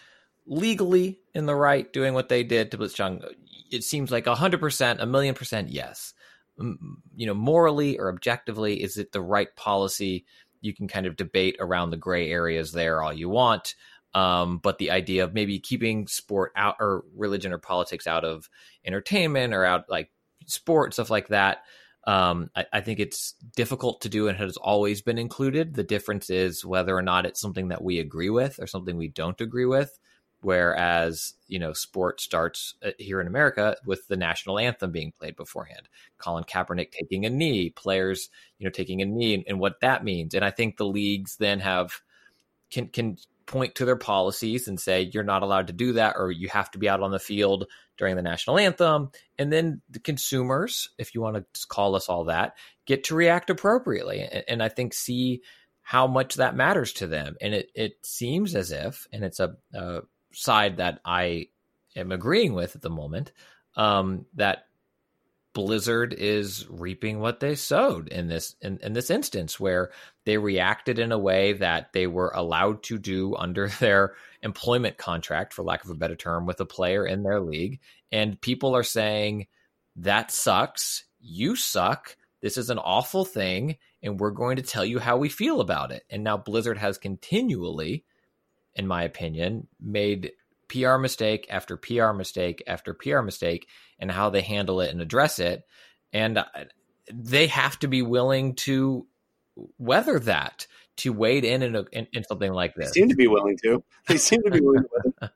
legally 0.46 1.18
in 1.34 1.44
the 1.44 1.54
right 1.54 1.92
doing 1.92 2.14
what 2.14 2.28
they 2.28 2.44
did 2.44 2.70
to 2.70 2.78
blitzchung 2.78 3.22
it 3.70 3.82
seems 3.82 4.12
like 4.12 4.26
100% 4.26 4.96
a 5.00 5.06
million 5.06 5.34
percent 5.34 5.68
yes. 5.70 6.14
You 6.58 7.26
know 7.26 7.34
morally 7.34 7.98
or 7.98 8.08
objectively 8.08 8.82
is 8.82 8.96
it 8.96 9.12
the 9.12 9.20
right 9.20 9.54
policy 9.56 10.24
you 10.66 10.74
can 10.74 10.88
kind 10.88 11.06
of 11.06 11.16
debate 11.16 11.56
around 11.60 11.90
the 11.90 11.96
gray 11.96 12.30
areas 12.30 12.72
there 12.72 13.02
all 13.02 13.12
you 13.12 13.28
want. 13.28 13.74
Um, 14.14 14.58
but 14.58 14.78
the 14.78 14.90
idea 14.90 15.24
of 15.24 15.34
maybe 15.34 15.58
keeping 15.58 16.06
sport 16.06 16.52
out 16.56 16.76
or 16.80 17.04
religion 17.14 17.52
or 17.52 17.58
politics 17.58 18.06
out 18.06 18.24
of 18.24 18.48
entertainment 18.84 19.54
or 19.54 19.64
out 19.64 19.84
like 19.88 20.10
sport 20.46 20.94
stuff 20.94 21.10
like 21.10 21.28
that. 21.28 21.58
Um, 22.06 22.50
I, 22.56 22.64
I, 22.72 22.80
think 22.82 23.00
it's 23.00 23.34
difficult 23.56 24.00
to 24.02 24.08
do 24.08 24.28
and 24.28 24.38
has 24.38 24.56
always 24.56 25.02
been 25.02 25.18
included. 25.18 25.74
The 25.74 25.82
difference 25.82 26.30
is 26.30 26.64
whether 26.64 26.96
or 26.96 27.02
not 27.02 27.26
it's 27.26 27.40
something 27.40 27.68
that 27.68 27.82
we 27.82 27.98
agree 27.98 28.30
with 28.30 28.60
or 28.60 28.68
something 28.68 28.96
we 28.96 29.08
don't 29.08 29.40
agree 29.40 29.66
with. 29.66 29.98
Whereas, 30.46 31.34
you 31.48 31.58
know, 31.58 31.72
sport 31.72 32.20
starts 32.20 32.76
uh, 32.80 32.90
here 33.00 33.20
in 33.20 33.26
America 33.26 33.76
with 33.84 34.06
the 34.06 34.16
national 34.16 34.60
anthem 34.60 34.92
being 34.92 35.10
played 35.18 35.34
beforehand, 35.34 35.88
Colin 36.18 36.44
Kaepernick 36.44 36.92
taking 36.92 37.26
a 37.26 37.30
knee, 37.30 37.70
players, 37.70 38.30
you 38.56 38.64
know, 38.64 38.70
taking 38.70 39.02
a 39.02 39.06
knee 39.06 39.34
and, 39.34 39.42
and 39.48 39.58
what 39.58 39.80
that 39.80 40.04
means. 40.04 40.34
And 40.34 40.44
I 40.44 40.52
think 40.52 40.76
the 40.76 40.86
leagues 40.86 41.34
then 41.38 41.58
have 41.58 42.00
can 42.70 42.86
can 42.86 43.16
point 43.46 43.74
to 43.74 43.84
their 43.84 43.96
policies 43.96 44.68
and 44.68 44.78
say 44.78 45.10
you're 45.12 45.24
not 45.24 45.42
allowed 45.42 45.66
to 45.66 45.72
do 45.72 45.94
that 45.94 46.14
or 46.16 46.30
you 46.30 46.48
have 46.48 46.70
to 46.70 46.78
be 46.78 46.88
out 46.88 47.02
on 47.02 47.10
the 47.10 47.18
field 47.18 47.66
during 47.98 48.14
the 48.14 48.22
national 48.22 48.56
anthem. 48.56 49.10
And 49.40 49.52
then 49.52 49.82
the 49.90 49.98
consumers 49.98 50.90
if 50.96 51.12
you 51.12 51.22
want 51.22 51.38
to 51.38 51.66
call 51.66 51.96
us 51.96 52.08
all 52.08 52.26
that 52.26 52.54
get 52.86 53.02
to 53.04 53.16
react 53.16 53.50
appropriately. 53.50 54.20
And, 54.20 54.44
and 54.46 54.62
i 54.62 54.68
think 54.68 54.94
see 54.94 55.42
how 55.82 56.06
much 56.06 56.36
that 56.36 56.54
matters 56.54 56.92
to 56.92 57.08
them. 57.08 57.36
And 57.40 57.52
it, 57.52 57.70
it 57.74 57.94
seems 58.04 58.54
as 58.54 58.70
if 58.70 59.08
and 59.12 59.24
it's 59.24 59.40
a, 59.40 59.56
a 59.74 60.02
side 60.36 60.76
that 60.76 61.00
I 61.04 61.48
am 61.96 62.12
agreeing 62.12 62.52
with 62.52 62.76
at 62.76 62.82
the 62.82 62.90
moment. 62.90 63.32
Um, 63.74 64.26
that 64.34 64.66
Blizzard 65.54 66.12
is 66.12 66.66
reaping 66.68 67.18
what 67.18 67.40
they 67.40 67.54
sowed 67.54 68.08
in 68.08 68.28
this 68.28 68.54
in, 68.60 68.78
in 68.82 68.92
this 68.92 69.10
instance, 69.10 69.58
where 69.58 69.90
they 70.26 70.36
reacted 70.36 70.98
in 70.98 71.12
a 71.12 71.18
way 71.18 71.54
that 71.54 71.94
they 71.94 72.06
were 72.06 72.30
allowed 72.34 72.82
to 72.84 72.98
do 72.98 73.34
under 73.38 73.68
their 73.68 74.14
employment 74.42 74.98
contract, 74.98 75.54
for 75.54 75.62
lack 75.62 75.82
of 75.82 75.90
a 75.90 75.94
better 75.94 76.16
term, 76.16 76.44
with 76.44 76.60
a 76.60 76.66
player 76.66 77.06
in 77.06 77.22
their 77.22 77.40
league, 77.40 77.80
and 78.12 78.40
people 78.40 78.76
are 78.76 78.82
saying 78.82 79.46
that 79.96 80.30
sucks. 80.30 81.04
You 81.20 81.56
suck. 81.56 82.16
This 82.42 82.58
is 82.58 82.68
an 82.68 82.78
awful 82.78 83.24
thing, 83.24 83.78
and 84.02 84.20
we're 84.20 84.30
going 84.30 84.56
to 84.56 84.62
tell 84.62 84.84
you 84.84 84.98
how 84.98 85.16
we 85.16 85.30
feel 85.30 85.62
about 85.62 85.90
it. 85.90 86.04
And 86.10 86.22
now 86.22 86.36
Blizzard 86.36 86.78
has 86.78 86.98
continually 86.98 88.04
in 88.76 88.86
my 88.86 89.02
opinion, 89.02 89.66
made 89.80 90.32
PR 90.68 90.96
mistake 90.96 91.46
after 91.50 91.76
PR 91.76 92.12
mistake 92.12 92.62
after 92.66 92.94
PR 92.94 93.20
mistake 93.20 93.66
and 93.98 94.10
how 94.10 94.30
they 94.30 94.42
handle 94.42 94.80
it 94.80 94.90
and 94.90 95.00
address 95.00 95.38
it. 95.38 95.64
And 96.12 96.38
uh, 96.38 96.44
they 97.12 97.46
have 97.48 97.78
to 97.80 97.88
be 97.88 98.02
willing 98.02 98.54
to 98.56 99.06
weather 99.78 100.18
that, 100.20 100.66
to 100.98 101.12
wade 101.12 101.44
in 101.44 101.62
in, 101.62 101.76
a, 101.76 101.84
in, 101.92 102.06
in 102.12 102.24
something 102.24 102.52
like 102.52 102.74
this. 102.74 102.88
They 102.88 103.00
seem 103.00 103.08
to 103.08 103.16
be 103.16 103.26
willing 103.26 103.58
to. 103.64 103.82
They 104.06 104.18
seem 104.18 104.42
to 104.42 104.50
be 104.50 104.60
willing 104.60 104.84
to. 105.20 105.32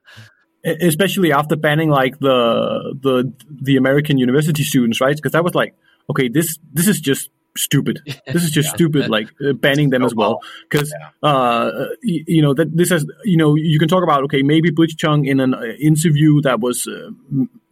Especially 0.63 1.31
after 1.31 1.55
banning 1.55 1.89
like 1.89 2.19
the 2.19 2.95
the 3.01 3.33
the 3.49 3.77
American 3.77 4.19
university 4.19 4.63
students, 4.63 5.01
right? 5.01 5.15
Because 5.15 5.31
that 5.31 5.43
was 5.43 5.55
like, 5.55 5.75
okay, 6.07 6.29
this 6.29 6.59
this 6.71 6.87
is 6.87 7.01
just 7.01 7.31
stupid. 7.57 7.99
This 8.31 8.43
is 8.43 8.51
just 8.51 8.69
yeah. 8.69 8.75
stupid, 8.75 9.09
like 9.09 9.29
uh, 9.45 9.53
banning 9.53 9.89
them 9.89 10.03
as 10.03 10.15
well. 10.15 10.39
Because, 10.69 10.93
yeah. 10.97 11.29
uh, 11.29 11.87
you, 12.01 12.23
you, 12.27 12.41
know, 12.41 12.53
that 12.53 12.75
this 12.75 12.89
has, 12.89 13.05
you 13.23 13.37
know, 13.37 13.55
you 13.55 13.79
can 13.79 13.87
talk 13.87 14.03
about, 14.03 14.23
okay, 14.25 14.41
maybe 14.41 14.71
Blitzchung 14.71 15.27
in 15.27 15.39
an 15.39 15.53
uh, 15.53 15.61
interview 15.79 16.41
that 16.41 16.59
was, 16.59 16.87
uh, 16.87 17.09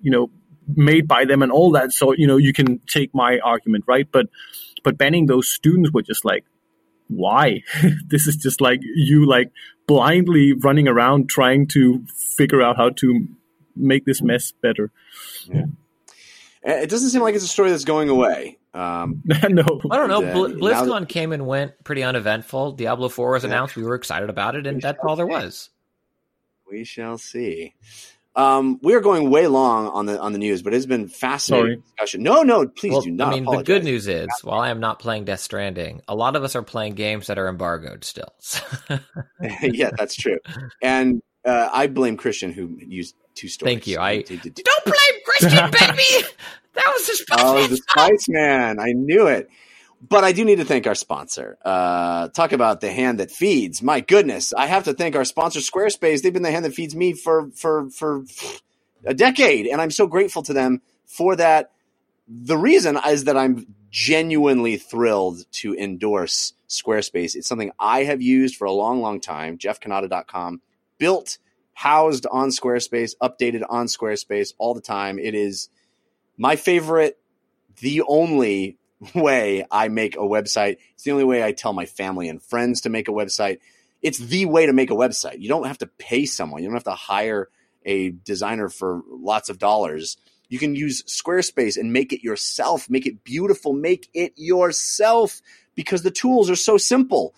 you 0.02 0.12
know, 0.12 0.30
made 0.76 1.08
by 1.08 1.26
them 1.26 1.42
and 1.42 1.52
all 1.52 1.72
that. 1.72 1.92
So, 1.92 2.14
you 2.14 2.28
know, 2.28 2.38
you 2.38 2.54
can 2.54 2.80
take 2.88 3.14
my 3.14 3.40
argument, 3.40 3.86
right? 3.88 4.08
But, 4.12 4.28
but 4.84 4.98
banning 4.98 5.26
those 5.28 5.48
students 5.50 5.92
were 5.92 6.04
just 6.04 6.26
like, 6.26 6.46
why? 7.08 7.64
this 8.08 8.28
is 8.28 8.36
just 8.36 8.62
like 8.62 8.80
you 8.84 9.26
like 9.28 9.52
blindly 9.88 10.54
running 10.54 10.88
around 10.88 11.30
trying 11.30 11.68
to 11.68 12.06
figure 12.38 12.62
out 12.62 12.78
how 12.78 12.90
to 12.90 13.28
make 13.76 14.06
this 14.06 14.22
mess 14.22 14.52
better. 14.62 14.92
Yeah. 15.52 15.66
It 16.62 16.90
doesn't 16.90 17.10
seem 17.10 17.22
like 17.22 17.36
it's 17.36 17.44
a 17.44 17.48
story 17.48 17.70
that's 17.72 17.86
going 17.86 18.10
away. 18.10 18.58
Um, 18.74 19.24
no, 19.50 19.82
I 19.90 19.98
don't 19.98 20.10
know. 20.10 20.22
Bl- 20.22 20.60
BlizzCon 20.60 21.02
that, 21.02 21.10
came 21.10 21.32
and 21.32 21.48
went 21.48 21.84
pretty 21.84 22.04
uneventful. 22.04 22.74
Diablo 22.74 23.10
Four 23.10 23.32
was 23.32 23.44
yeah. 23.44 23.50
announced. 23.50 23.76
We 23.76 23.84
were 23.84 23.96
excited 23.96 24.30
about 24.30 24.56
it, 24.56 24.68
and 24.68 24.78
we 24.78 24.82
that's 24.82 25.00
all 25.04 25.16
there 25.16 25.28
was. 25.28 25.70
We 26.70 26.84
shall 26.84 27.18
see. 27.18 27.74
Um, 28.36 28.80
we 28.84 28.94
are 28.94 29.02
going 29.02 29.30
way 29.30 29.48
long 29.48 29.88
on 29.88 30.06
the 30.06 30.20
on 30.20 30.34
the 30.34 30.38
news, 30.38 30.62
but 30.62 30.74
it's 30.74 30.86
been 30.86 31.08
fascinating 31.08 31.66
Sorry. 31.66 31.84
discussion. 31.84 32.24
No, 32.24 32.44
no, 32.44 32.68
please 32.68 32.92
well, 32.92 33.02
do 33.02 33.12
not. 33.12 33.30
I 33.30 33.32
mean, 33.32 33.44
apologize. 33.44 33.66
the 33.66 33.74
good 33.74 33.84
news 33.84 34.08
is, 34.08 34.28
while 34.44 34.60
I 34.60 34.70
am 34.70 34.80
not 34.80 35.00
playing 35.00 35.26
Death 35.26 35.40
Stranding, 35.40 36.02
a 36.08 36.16
lot 36.16 36.36
of 36.36 36.44
us 36.44 36.56
are 36.56 36.62
playing 36.62 36.94
games 36.94 37.28
that 37.28 37.40
are 37.40 37.48
embargoed 37.48 38.04
still. 38.04 38.34
yeah, 39.62 39.90
that's 39.98 40.16
true. 40.16 40.38
And 40.82 41.22
uh, 41.44 41.70
I 41.74 41.88
blame 41.88 42.18
Christian 42.18 42.52
who 42.52 42.78
used 42.80 43.16
two 43.34 43.48
stories. 43.48 43.74
Thank 43.74 43.88
you. 43.88 44.00
I 44.00 44.22
don't 44.22 44.42
to, 44.44 44.52
baby. 45.42 46.28
That 46.74 46.94
was 46.94 47.08
the 47.08 47.16
Spice 47.16 47.40
Oh, 47.42 47.68
the 47.68 47.78
Spice 47.78 48.30
Man. 48.30 48.80
I 48.80 48.94
knew 48.94 49.28
it. 49.28 49.50
But 50.08 50.24
I 50.24 50.32
do 50.32 50.46
need 50.46 50.60
to 50.60 50.66
thank 50.66 50.88
our 50.88 50.96
sponsor. 50.96 51.58
Uh, 51.64 52.30
talk 52.30 52.54
about 52.54 52.80
the 52.80 52.92
hand 52.92 53.20
that 53.20 53.32
feeds. 53.32 53.82
My 53.82 54.00
goodness, 54.00 54.54
I 54.54 54.66
have 54.68 54.86
to 54.86 54.94
thank 54.94 55.16
our 55.16 55.26
sponsor, 55.26 55.60
Squarespace. 55.60 56.22
They've 56.22 56.32
been 56.32 56.44
the 56.44 56.52
hand 56.52 56.64
that 56.64 56.74
feeds 56.74 56.96
me 56.96 57.14
for 57.14 57.50
for 57.52 57.90
for 57.90 58.24
a 59.04 59.14
decade, 59.14 59.68
and 59.68 59.82
I'm 59.82 59.92
so 59.92 60.08
grateful 60.08 60.42
to 60.44 60.54
them 60.54 60.82
for 61.06 61.36
that. 61.36 61.72
The 62.30 62.58
reason 62.58 62.98
is 63.08 63.26
that 63.26 63.36
I'm 63.36 63.76
genuinely 63.92 64.78
thrilled 64.78 65.52
to 65.52 65.76
endorse 65.76 66.54
Squarespace. 66.70 67.36
It's 67.36 67.48
something 67.48 67.72
I 67.80 68.04
have 68.04 68.22
used 68.22 68.56
for 68.56 68.66
a 68.66 68.72
long, 68.72 69.02
long 69.02 69.20
time. 69.20 69.58
JeffCannata.com, 69.58 70.62
built, 70.98 71.40
housed 71.80 72.28
on 72.30 72.50
Squarespace, 72.50 73.14
updated 73.24 73.64
on 73.70 73.86
Squarespace 73.86 74.54
all 74.58 74.74
the 74.74 74.82
time. 74.82 75.18
It 75.18 75.34
is 75.34 75.70
my 76.38 76.58
favorite, 76.58 77.18
the 77.80 78.02
only 78.06 78.78
way 79.16 79.66
I 79.72 79.88
make 79.88 80.18
a 80.18 80.20
website. 80.20 80.76
It's 80.96 81.04
the 81.04 81.12
only 81.12 81.24
way 81.24 81.42
I 81.42 81.54
tell 81.54 81.72
my 81.72 81.86
family 81.86 82.28
and 82.28 82.44
friends 82.44 82.82
to 82.82 82.90
make 82.90 83.08
a 83.08 83.14
website. 83.14 83.60
It's 84.02 84.18
the 84.18 84.46
way 84.46 84.66
to 84.66 84.74
make 84.74 84.92
a 84.92 84.96
website. 84.96 85.40
You 85.40 85.48
don't 85.48 85.68
have 85.68 85.78
to 85.78 85.88
pay 85.88 86.26
someone. 86.26 86.62
You 86.62 86.68
don't 86.68 86.76
have 86.76 86.84
to 86.84 86.92
hire 86.92 87.48
a 87.86 88.10
designer 88.10 88.68
for 88.68 89.02
lots 89.08 89.48
of 89.48 89.58
dollars. 89.58 90.18
You 90.50 90.60
can 90.60 90.76
use 90.76 91.04
Squarespace 91.04 91.78
and 91.78 91.94
make 91.94 92.12
it 92.12 92.22
yourself, 92.22 92.90
make 92.90 93.06
it 93.06 93.24
beautiful, 93.24 93.72
make 93.72 94.10
it 94.14 94.34
yourself 94.36 95.42
because 95.76 96.02
the 96.02 96.12
tools 96.12 96.50
are 96.50 96.58
so 96.58 96.76
simple 96.76 97.34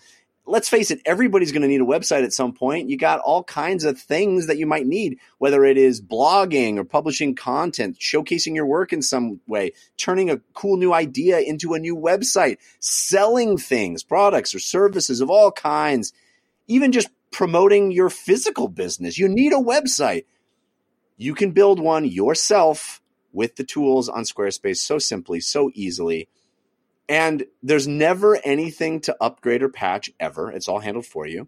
let's 0.46 0.68
face 0.68 0.90
it, 0.90 1.00
everybody's 1.04 1.52
going 1.52 1.62
to 1.62 1.68
need 1.68 1.80
a 1.80 1.84
website 1.84 2.24
at 2.24 2.32
some 2.32 2.52
point. 2.52 2.90
You 2.90 2.96
got 2.96 3.20
all 3.20 3.44
kinds 3.44 3.84
of 3.84 4.00
things 4.00 4.46
that 4.48 4.58
you 4.58 4.66
might 4.66 4.86
need, 4.86 5.18
whether 5.38 5.64
it 5.64 5.76
is 5.76 6.02
blogging 6.02 6.78
or 6.78 6.84
publishing 6.84 7.34
content, 7.34 7.98
showcasing 7.98 8.54
your 8.54 8.66
work 8.66 8.92
in 8.92 9.02
some 9.02 9.40
way, 9.46 9.72
turning 9.96 10.30
a 10.30 10.40
cool 10.54 10.76
new 10.76 10.92
idea 10.92 11.38
into 11.38 11.74
a 11.74 11.78
new 11.78 11.96
website, 11.96 12.58
selling 12.80 13.56
things, 13.56 14.02
products 14.02 14.54
or 14.54 14.58
services 14.58 15.20
of 15.20 15.30
all 15.30 15.52
kinds, 15.52 16.12
even 16.66 16.92
just 16.92 17.08
promoting 17.30 17.92
your 17.92 18.10
physical 18.10 18.68
business. 18.68 19.18
You 19.18 19.28
need 19.28 19.52
a 19.52 19.56
website. 19.56 20.24
You 21.16 21.34
can 21.34 21.52
build 21.52 21.78
one 21.78 22.04
yourself 22.04 23.00
with 23.32 23.56
the 23.56 23.64
tools 23.64 24.08
on 24.08 24.24
Squarespace 24.24 24.78
so 24.78 24.98
simply, 24.98 25.40
so 25.40 25.70
easily. 25.74 26.28
And 27.12 27.44
there's 27.62 27.86
never 27.86 28.38
anything 28.42 28.98
to 29.02 29.14
upgrade 29.20 29.62
or 29.62 29.68
patch 29.68 30.10
ever. 30.18 30.50
It's 30.50 30.66
all 30.66 30.78
handled 30.78 31.04
for 31.04 31.26
you. 31.26 31.46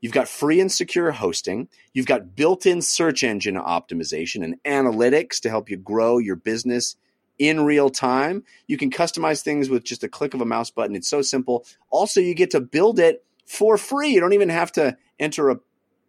You've 0.00 0.10
got 0.12 0.26
free 0.26 0.58
and 0.58 0.72
secure 0.72 1.12
hosting. 1.12 1.68
You've 1.92 2.04
got 2.04 2.34
built 2.34 2.66
in 2.66 2.82
search 2.82 3.22
engine 3.22 3.54
optimization 3.54 4.42
and 4.42 4.60
analytics 4.64 5.38
to 5.42 5.50
help 5.50 5.70
you 5.70 5.76
grow 5.76 6.18
your 6.18 6.34
business 6.34 6.96
in 7.38 7.64
real 7.64 7.90
time. 7.90 8.42
You 8.66 8.76
can 8.76 8.90
customize 8.90 9.40
things 9.40 9.70
with 9.70 9.84
just 9.84 10.02
a 10.02 10.08
click 10.08 10.34
of 10.34 10.40
a 10.40 10.44
mouse 10.44 10.70
button. 10.70 10.96
It's 10.96 11.08
so 11.08 11.22
simple. 11.22 11.64
Also, 11.90 12.20
you 12.20 12.34
get 12.34 12.50
to 12.50 12.60
build 12.60 12.98
it 12.98 13.24
for 13.46 13.78
free. 13.78 14.08
You 14.08 14.18
don't 14.20 14.32
even 14.32 14.48
have 14.48 14.72
to 14.72 14.96
enter 15.20 15.48
a, 15.50 15.60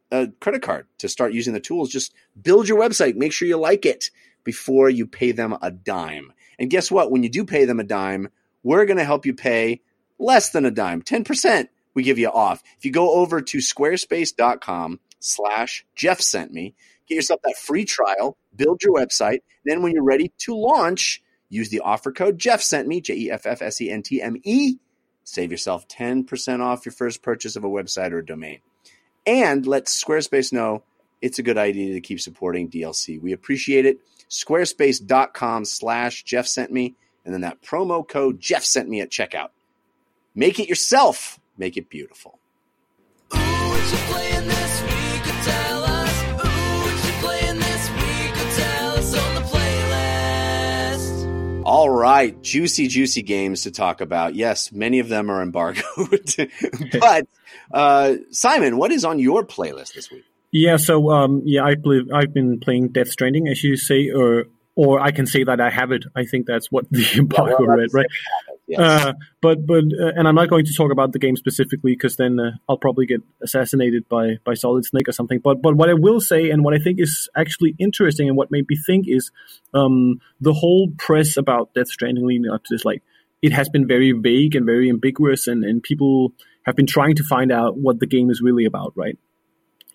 a 0.10 0.30
credit 0.40 0.64
card 0.64 0.88
to 0.98 1.08
start 1.08 1.32
using 1.32 1.54
the 1.54 1.60
tools. 1.60 1.92
Just 1.92 2.12
build 2.42 2.68
your 2.68 2.80
website. 2.80 3.16
Make 3.16 3.34
sure 3.34 3.48
you 3.48 3.58
like 3.58 3.86
it 3.86 4.10
before 4.44 4.90
you 4.90 5.06
pay 5.06 5.32
them 5.32 5.56
a 5.62 5.70
dime. 5.70 6.34
And 6.58 6.72
guess 6.72 6.90
what? 6.90 7.12
When 7.12 7.22
you 7.22 7.30
do 7.30 7.46
pay 7.46 7.66
them 7.66 7.80
a 7.80 7.84
dime, 7.84 8.30
we're 8.66 8.86
going 8.86 8.98
to 8.98 9.06
help 9.06 9.26
you 9.26 9.34
pay 9.34 9.80
less 10.20 10.50
than 10.50 10.66
a 10.66 10.72
dime, 10.72 11.02
10% 11.02 11.68
we 11.94 12.04
give 12.04 12.20
you 12.20 12.28
off. 12.28 12.62
If 12.78 12.86
you 12.86 12.92
go 12.92 13.14
over 13.14 13.42
to 13.42 13.58
squarespace.com 13.60 15.00
slash 15.20 15.86
Jeff 15.96 16.20
sent 16.20 16.52
me, 16.52 16.76
get 17.08 17.16
yourself 17.16 17.40
that 17.44 17.58
free 17.58 17.86
trial, 17.86 18.38
build 18.56 18.84
your 18.84 18.94
website. 18.94 19.40
Then 19.64 19.82
when 19.82 19.94
you're 19.94 20.04
ready 20.04 20.32
to 20.40 20.56
launch, 20.56 21.24
use 21.50 21.70
the 21.70 21.80
offer 21.80 22.12
code 22.12 22.38
Jeff 22.38 22.62
sent 22.62 22.88
me, 22.88 23.02
J 23.02 23.16
E 23.16 23.32
F 23.32 23.46
F 23.46 23.62
S 23.62 23.82
E 23.82 23.90
N 23.90 24.04
T 24.04 24.22
M 24.22 24.36
E. 24.44 24.76
Save 25.24 25.52
yourself 25.52 25.88
10% 25.88 26.60
off 26.60 26.86
your 26.86 26.94
first 26.94 27.24
purchase 27.24 27.56
of 27.56 27.64
a 27.64 27.70
website 27.70 28.12
or 28.12 28.20
a 28.20 28.26
domain. 28.26 28.60
And 29.26 29.66
let 29.66 29.86
Squarespace 29.86 30.54
know 30.54 30.84
it's 31.20 31.40
a 31.40 31.44
good 31.44 31.58
idea 31.58 31.94
to 31.94 32.02
keep 32.02 32.20
supporting 32.20 32.70
DLC. 32.70 33.20
We 33.20 33.32
appreciate 33.32 33.88
it. 33.88 34.00
Squarespace.com 34.30 35.66
slash 35.66 36.24
Jeff 36.24 36.46
sent 36.46 36.72
me 36.72 36.96
and 37.26 37.34
then 37.34 37.42
that 37.42 37.62
promo 37.62 38.08
code 38.08 38.40
Jeff 38.40 38.64
sent 38.64 38.88
me 38.88 39.02
at 39.02 39.10
checkout. 39.10 39.50
Make 40.34 40.60
it 40.60 40.70
yourself. 40.70 41.40
Make 41.58 41.78
it 41.78 41.90
beautiful. 41.90 42.40
All 51.66 51.90
right, 51.90 52.40
juicy, 52.44 52.88
juicy 52.88 53.24
games 53.24 53.64
to 53.64 53.72
talk 53.72 54.00
about. 54.00 54.36
Yes, 54.36 54.72
many 54.72 55.00
of 55.00 55.10
them 55.10 55.32
are 55.32 55.42
embargoed. 55.42 56.52
but 57.00 57.28
uh, 57.74 58.16
Simon, 58.30 58.78
what 58.78 58.92
is 58.92 59.04
on 59.04 59.18
your 59.18 59.44
playlist 59.44 59.96
this 59.96 60.12
week? 60.12 60.26
Yeah, 60.52 60.78
so 60.78 61.10
um, 61.10 61.42
yeah, 61.44 61.64
I 61.64 61.74
believe 61.74 62.04
I've 62.14 62.34
been 62.34 62.60
playing 62.60 62.90
Death 62.90 63.10
Stranding, 63.10 63.48
as 63.48 63.64
you 63.64 63.78
say, 63.78 64.12
or 64.12 64.46
or 64.76 65.00
I 65.00 65.12
can 65.12 65.26
say 65.26 65.44
that 65.44 65.62
I 65.62 65.70
have 65.70 65.92
it. 65.92 66.04
I 66.16 66.26
think 66.26 66.46
that's 66.46 66.72
what 66.72 66.86
the 66.92 67.08
embargo 67.18 67.56
well, 67.60 67.78
read, 67.78 67.90
right? 67.94 68.06
Yes. 68.68 68.80
Uh, 68.80 69.14
but 69.42 69.66
but 69.66 69.84
uh, 70.00 70.12
and 70.16 70.28
I'm 70.28 70.36
not 70.36 70.50
going 70.50 70.66
to 70.66 70.74
talk 70.74 70.92
about 70.92 71.14
the 71.14 71.20
game 71.20 71.36
specifically 71.36 71.94
because 71.94 72.18
then 72.18 72.40
uh, 72.40 72.52
I'll 72.68 72.78
probably 72.78 73.06
get 73.06 73.22
assassinated 73.42 74.10
by 74.10 74.38
by 74.44 74.54
Solid 74.54 74.86
Snake 74.86 75.08
or 75.08 75.12
something. 75.12 75.40
But 75.40 75.62
but 75.62 75.76
what 75.76 75.90
I 75.90 75.94
will 75.94 76.20
say 76.20 76.50
and 76.50 76.64
what 76.64 76.74
I 76.74 76.80
think 76.80 77.00
is 77.00 77.30
actually 77.36 77.76
interesting 77.80 78.28
and 78.28 78.36
what 78.36 78.52
made 78.52 78.68
me 78.68 78.76
think 78.76 79.06
is 79.08 79.32
um, 79.74 80.20
the 80.42 80.54
whole 80.54 80.90
press 80.98 81.38
about 81.38 81.74
Death 81.74 81.88
Stranding 81.88 82.26
leading 82.26 82.50
up 82.50 82.64
to 82.64 82.74
this, 82.74 82.84
like 82.84 83.04
it 83.42 83.54
has 83.54 83.70
been 83.70 83.88
very 83.88 84.12
vague 84.12 84.56
and 84.56 84.66
very 84.66 84.90
ambiguous, 84.90 85.48
and 85.48 85.64
and 85.64 85.82
people 85.82 86.34
have 86.66 86.76
been 86.76 86.88
trying 86.88 87.16
to 87.16 87.24
find 87.24 87.52
out 87.52 87.78
what 87.78 88.00
the 88.00 88.08
game 88.08 88.30
is 88.30 88.42
really 88.42 88.66
about, 88.66 88.94
right? 88.96 89.18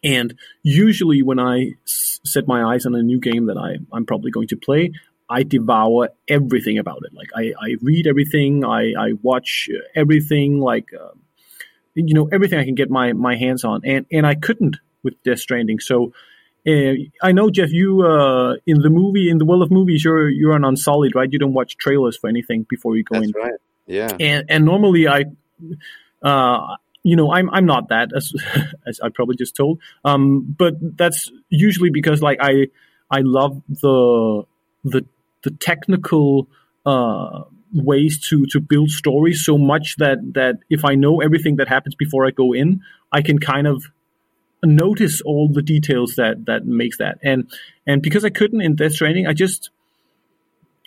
And 0.02 0.34
usually, 0.62 1.22
when 1.22 1.38
I 1.38 1.74
s- 1.84 2.20
set 2.24 2.46
my 2.46 2.74
eyes 2.74 2.86
on 2.86 2.94
a 2.94 3.02
new 3.02 3.20
game 3.20 3.46
that 3.46 3.56
I, 3.56 3.76
I'm 3.92 4.06
probably 4.06 4.30
going 4.30 4.48
to 4.48 4.56
play, 4.56 4.92
I 5.28 5.42
devour 5.42 6.08
everything 6.28 6.78
about 6.78 7.02
it. 7.04 7.12
Like 7.14 7.30
I, 7.34 7.52
I 7.60 7.76
read 7.80 8.06
everything, 8.06 8.64
I, 8.64 8.92
I 8.98 9.12
watch 9.22 9.68
everything, 9.94 10.58
like 10.58 10.88
uh, 10.92 11.14
you 11.94 12.14
know 12.14 12.28
everything 12.32 12.58
I 12.58 12.64
can 12.64 12.74
get 12.74 12.90
my, 12.90 13.12
my 13.12 13.36
hands 13.36 13.64
on, 13.64 13.82
and 13.84 14.06
and 14.10 14.26
I 14.26 14.34
couldn't 14.34 14.78
with 15.02 15.22
Death 15.22 15.38
Stranding. 15.38 15.80
So 15.80 16.12
uh, 16.66 16.92
I 17.22 17.32
know 17.32 17.48
Jeff, 17.50 17.70
you 17.70 18.02
uh, 18.02 18.56
in 18.66 18.80
the 18.80 18.90
movie 18.90 19.30
in 19.30 19.38
the 19.38 19.44
world 19.44 19.62
of 19.62 19.70
movies, 19.70 20.04
you're 20.04 20.28
you're 20.28 20.56
an 20.56 20.64
unsullied, 20.64 21.14
right? 21.14 21.32
You 21.32 21.38
don't 21.38 21.54
watch 21.54 21.76
trailers 21.76 22.16
for 22.16 22.28
anything 22.28 22.66
before 22.68 22.96
you 22.96 23.04
go 23.04 23.20
That's 23.20 23.28
in. 23.28 23.40
right. 23.40 23.60
Yeah. 23.86 24.16
And 24.20 24.44
and 24.48 24.64
normally 24.64 25.08
I, 25.08 25.24
uh, 26.22 26.76
you 27.02 27.16
know, 27.16 27.32
I'm 27.32 27.50
I'm 27.50 27.66
not 27.66 27.88
that 27.88 28.10
as 28.14 28.32
as 28.86 29.00
I 29.00 29.08
probably 29.08 29.36
just 29.36 29.56
told. 29.56 29.80
Um, 30.04 30.54
but 30.58 30.74
that's 30.80 31.30
usually 31.48 31.90
because 31.90 32.22
like 32.22 32.38
I 32.40 32.68
I 33.10 33.20
love 33.20 33.62
the 33.68 34.44
the 34.84 35.04
the 35.42 35.50
technical 35.50 36.48
uh 36.84 37.44
ways 37.72 38.18
to 38.28 38.46
to 38.46 38.60
build 38.60 38.90
stories 38.90 39.44
so 39.44 39.56
much 39.56 39.96
that 39.98 40.18
that 40.34 40.58
if 40.68 40.84
I 40.84 40.94
know 40.94 41.20
everything 41.20 41.56
that 41.56 41.68
happens 41.68 41.94
before 41.94 42.26
I 42.26 42.30
go 42.30 42.52
in, 42.52 42.82
I 43.12 43.22
can 43.22 43.38
kind 43.38 43.66
of 43.66 43.84
notice 44.62 45.22
all 45.22 45.48
the 45.48 45.62
details 45.62 46.16
that 46.16 46.46
that 46.46 46.66
makes 46.66 46.98
that. 46.98 47.18
And 47.22 47.50
and 47.86 48.02
because 48.02 48.24
I 48.24 48.30
couldn't 48.30 48.60
in 48.60 48.76
Death 48.76 48.92
Stranding 48.92 49.26
I 49.26 49.32
just 49.32 49.70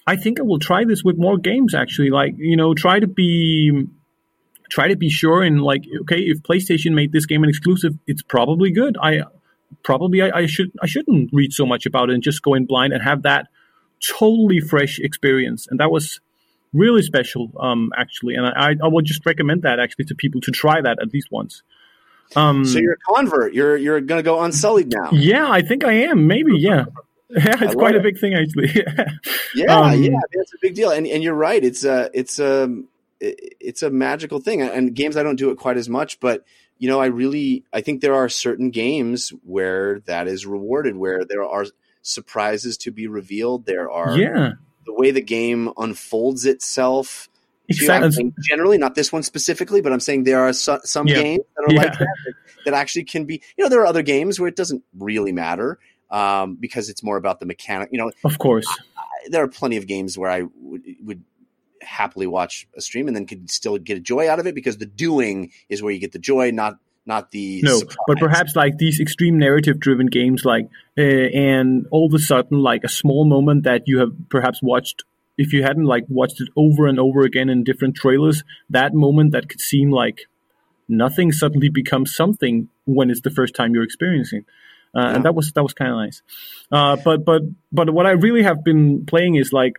I 0.06 0.16
think 0.16 0.40
I 0.40 0.44
will 0.44 0.60
try 0.60 0.84
this 0.86 1.04
with 1.04 1.18
more 1.18 1.38
games 1.38 1.74
actually. 1.74 2.10
Like, 2.10 2.36
you 2.38 2.58
know, 2.58 2.74
try 2.74 3.00
to 3.00 3.08
be 3.08 3.88
try 4.70 4.88
to 4.88 4.96
be 4.96 5.10
sure 5.10 5.44
and 5.44 5.62
like 5.62 5.84
okay, 6.02 6.20
if 6.20 6.40
PlayStation 6.42 6.94
made 6.94 7.12
this 7.12 7.26
game 7.26 7.44
an 7.44 7.50
exclusive, 7.50 7.94
it's 8.08 8.22
probably 8.22 8.72
good. 8.72 8.98
I 9.02 9.24
probably 9.84 10.22
I, 10.22 10.30
I 10.40 10.46
should 10.46 10.72
I 10.82 10.88
shouldn't 10.88 11.30
read 11.34 11.54
so 11.54 11.66
much 11.66 11.86
about 11.86 12.10
it 12.10 12.14
and 12.14 12.24
just 12.24 12.42
go 12.42 12.54
in 12.54 12.66
blind 12.66 12.94
and 12.94 13.02
have 13.04 13.24
that 13.24 13.48
totally 14.06 14.60
fresh 14.60 15.00
experience. 15.00 15.68
And 15.70 15.80
that 15.80 15.92
was 15.92 16.20
really 16.74 17.02
special, 17.02 17.52
um, 17.60 17.92
actually. 17.96 18.36
And 18.36 18.46
I, 18.48 18.76
I 18.84 18.88
would 18.88 19.06
just 19.06 19.26
recommend 19.26 19.62
that 19.62 19.80
actually 19.80 20.06
to 20.06 20.16
people 20.16 20.42
to 20.42 20.52
try 20.52 20.82
that 20.82 20.98
at 21.02 21.14
least 21.14 21.30
once. 21.32 21.64
Um, 22.36 22.66
So 22.66 22.80
you're 22.80 22.94
a 22.94 23.14
convert. 23.14 23.54
You're 23.54 23.78
you're 23.78 24.02
going 24.02 24.20
to 24.20 24.24
go 24.24 24.42
unsullied 24.42 24.92
now. 24.92 25.10
yeah, 25.12 25.50
I 25.50 25.62
think 25.62 25.84
I 25.84 25.94
am. 25.94 26.28
Maybe, 26.28 26.58
yeah. 26.58 26.86
Yeah, 27.30 27.56
it's 27.64 27.74
quite 27.74 27.96
a 27.96 28.00
big 28.00 28.20
thing 28.20 28.36
actually. 28.36 28.70
Yeah, 29.56 29.80
Um, 29.80 30.04
yeah, 30.04 30.20
that's 30.36 30.54
a 30.54 30.58
big 30.62 30.76
deal. 30.76 30.92
And 30.92 31.08
and 31.08 31.24
you're 31.24 31.34
right. 31.34 31.64
It's 31.64 31.84
a 31.84 32.12
it's 32.14 32.38
a 32.38 32.70
it's 33.24 33.84
a 33.84 33.90
magical 33.90 34.40
thing. 34.40 34.62
And 34.62 34.94
games 34.94 35.18
I 35.18 35.24
don't 35.24 35.36
do 35.38 35.50
it 35.52 35.58
quite 35.58 35.78
as 35.78 35.88
much, 35.90 36.20
but 36.20 36.44
you 36.78 36.90
know, 36.90 37.00
I 37.00 37.06
really 37.06 37.64
I 37.72 37.82
think 37.82 38.02
there 38.02 38.16
are 38.16 38.28
certain 38.30 38.70
games 38.70 39.30
where 39.44 40.02
that 40.02 40.28
is 40.28 40.46
rewarded, 40.46 40.96
where 40.98 41.24
there 41.26 41.44
are 41.44 41.66
surprises 42.02 42.78
to 42.80 42.92
be 42.92 43.08
revealed. 43.08 43.66
There 43.66 43.90
are 43.90 44.18
yeah, 44.18 44.52
the 44.86 44.94
way 44.94 45.12
the 45.12 45.22
game 45.22 45.72
unfolds 45.78 46.46
itself. 46.46 47.30
exactly. 47.70 48.12
saying 48.12 48.34
generally, 48.42 48.78
not 48.78 48.96
this 48.96 49.14
one 49.14 49.24
specifically, 49.24 49.80
but 49.82 49.94
I'm 49.94 50.02
saying 50.02 50.26
there 50.26 50.42
are 50.42 50.52
so, 50.54 50.80
some 50.84 51.08
Yeah. 51.08 51.22
games 51.22 51.44
that 51.56 51.64
are 51.64 51.74
Yeah. 51.74 51.82
like 51.84 52.00
that, 52.00 52.08
that 52.66 52.74
actually 52.74 53.06
can 53.06 53.24
be. 53.26 53.42
You 53.58 53.64
know, 53.64 53.70
there 53.70 53.80
are 53.80 53.86
other 53.86 54.04
games 54.04 54.40
where 54.40 54.50
it 54.50 54.58
doesn't 54.58 54.84
really 54.98 55.32
matter 55.32 55.80
um, 56.12 56.56
because 56.56 56.90
it's 56.90 57.02
more 57.04 57.16
about 57.16 57.40
the 57.40 57.46
mechanic. 57.46 57.90
You 57.94 58.00
know, 58.00 58.12
Of 58.26 58.38
course. 58.38 58.68
there 59.30 59.42
are 59.42 59.48
plenty 59.48 59.78
of 59.78 59.88
games 59.88 60.18
where 60.18 60.30
I 60.30 60.44
would, 60.60 60.84
would 61.04 61.24
happily 61.84 62.28
watch 62.28 62.68
a 62.76 62.82
stream 62.82 63.08
and 63.08 63.16
then 63.16 63.26
could 63.26 63.50
still 63.52 63.78
get 63.78 63.98
a 63.98 64.02
joy 64.02 64.30
out 64.30 64.40
of 64.40 64.48
it 64.48 64.56
because 64.56 64.78
the 64.78 64.86
doing 64.86 65.52
is 65.70 65.82
where 65.84 65.92
you 65.94 66.00
get 66.00 66.12
the 66.12 66.20
joy, 66.20 66.52
not 66.52 66.78
not 67.06 67.32
the 67.32 67.62
No, 67.64 67.80
surprise. 67.80 67.98
but 68.08 68.18
perhaps 68.18 68.56
like 68.56 68.78
these 68.78 69.00
extreme 69.02 69.38
narrative 69.38 69.78
driven 69.80 70.08
games, 70.08 70.46
like, 70.46 70.70
uh, 70.98 71.02
and 71.02 71.86
all 71.92 72.06
of 72.08 72.14
a 72.14 72.20
sudden, 72.20 72.60
like 72.60 72.86
a 72.86 72.90
small 72.90 73.26
moment 73.26 73.64
that 73.66 73.84
you 73.88 74.00
have 74.00 74.12
perhaps 74.30 74.62
watched, 74.64 75.04
if 75.38 75.52
you 75.52 75.64
hadn't 75.64 75.84
like 75.84 76.06
watched 76.08 76.40
it 76.40 76.48
over 76.56 76.88
and 76.88 77.00
over 77.00 77.22
again 77.24 77.50
in 77.50 77.66
different 77.66 77.96
trailers, 77.98 78.44
that 78.70 78.94
moment 78.94 79.34
that 79.34 79.50
could 79.50 79.60
seem 79.60 79.92
like 79.92 80.28
nothing 80.88 81.34
suddenly 81.34 81.68
becomes 81.70 82.16
something 82.16 82.70
when 82.86 83.10
it's 83.10 83.22
the 83.22 83.32
first 83.32 83.54
time 83.54 83.74
you're 83.74 83.84
experiencing. 83.84 84.46
Uh, 84.96 85.02
Yeah. 85.02 85.16
And 85.16 85.26
that 85.26 85.36
was 85.36 85.52
that 85.54 85.64
was 85.64 85.74
kind 85.74 85.92
of 85.92 85.98
nice. 85.98 86.22
Uh, 86.72 86.96
but 87.04 87.26
but 87.26 87.42
but 87.72 87.90
what 87.94 88.06
I 88.06 88.12
really 88.12 88.44
have 88.44 88.64
been 88.64 89.06
playing 89.06 89.36
is 89.36 89.52
like 89.52 89.74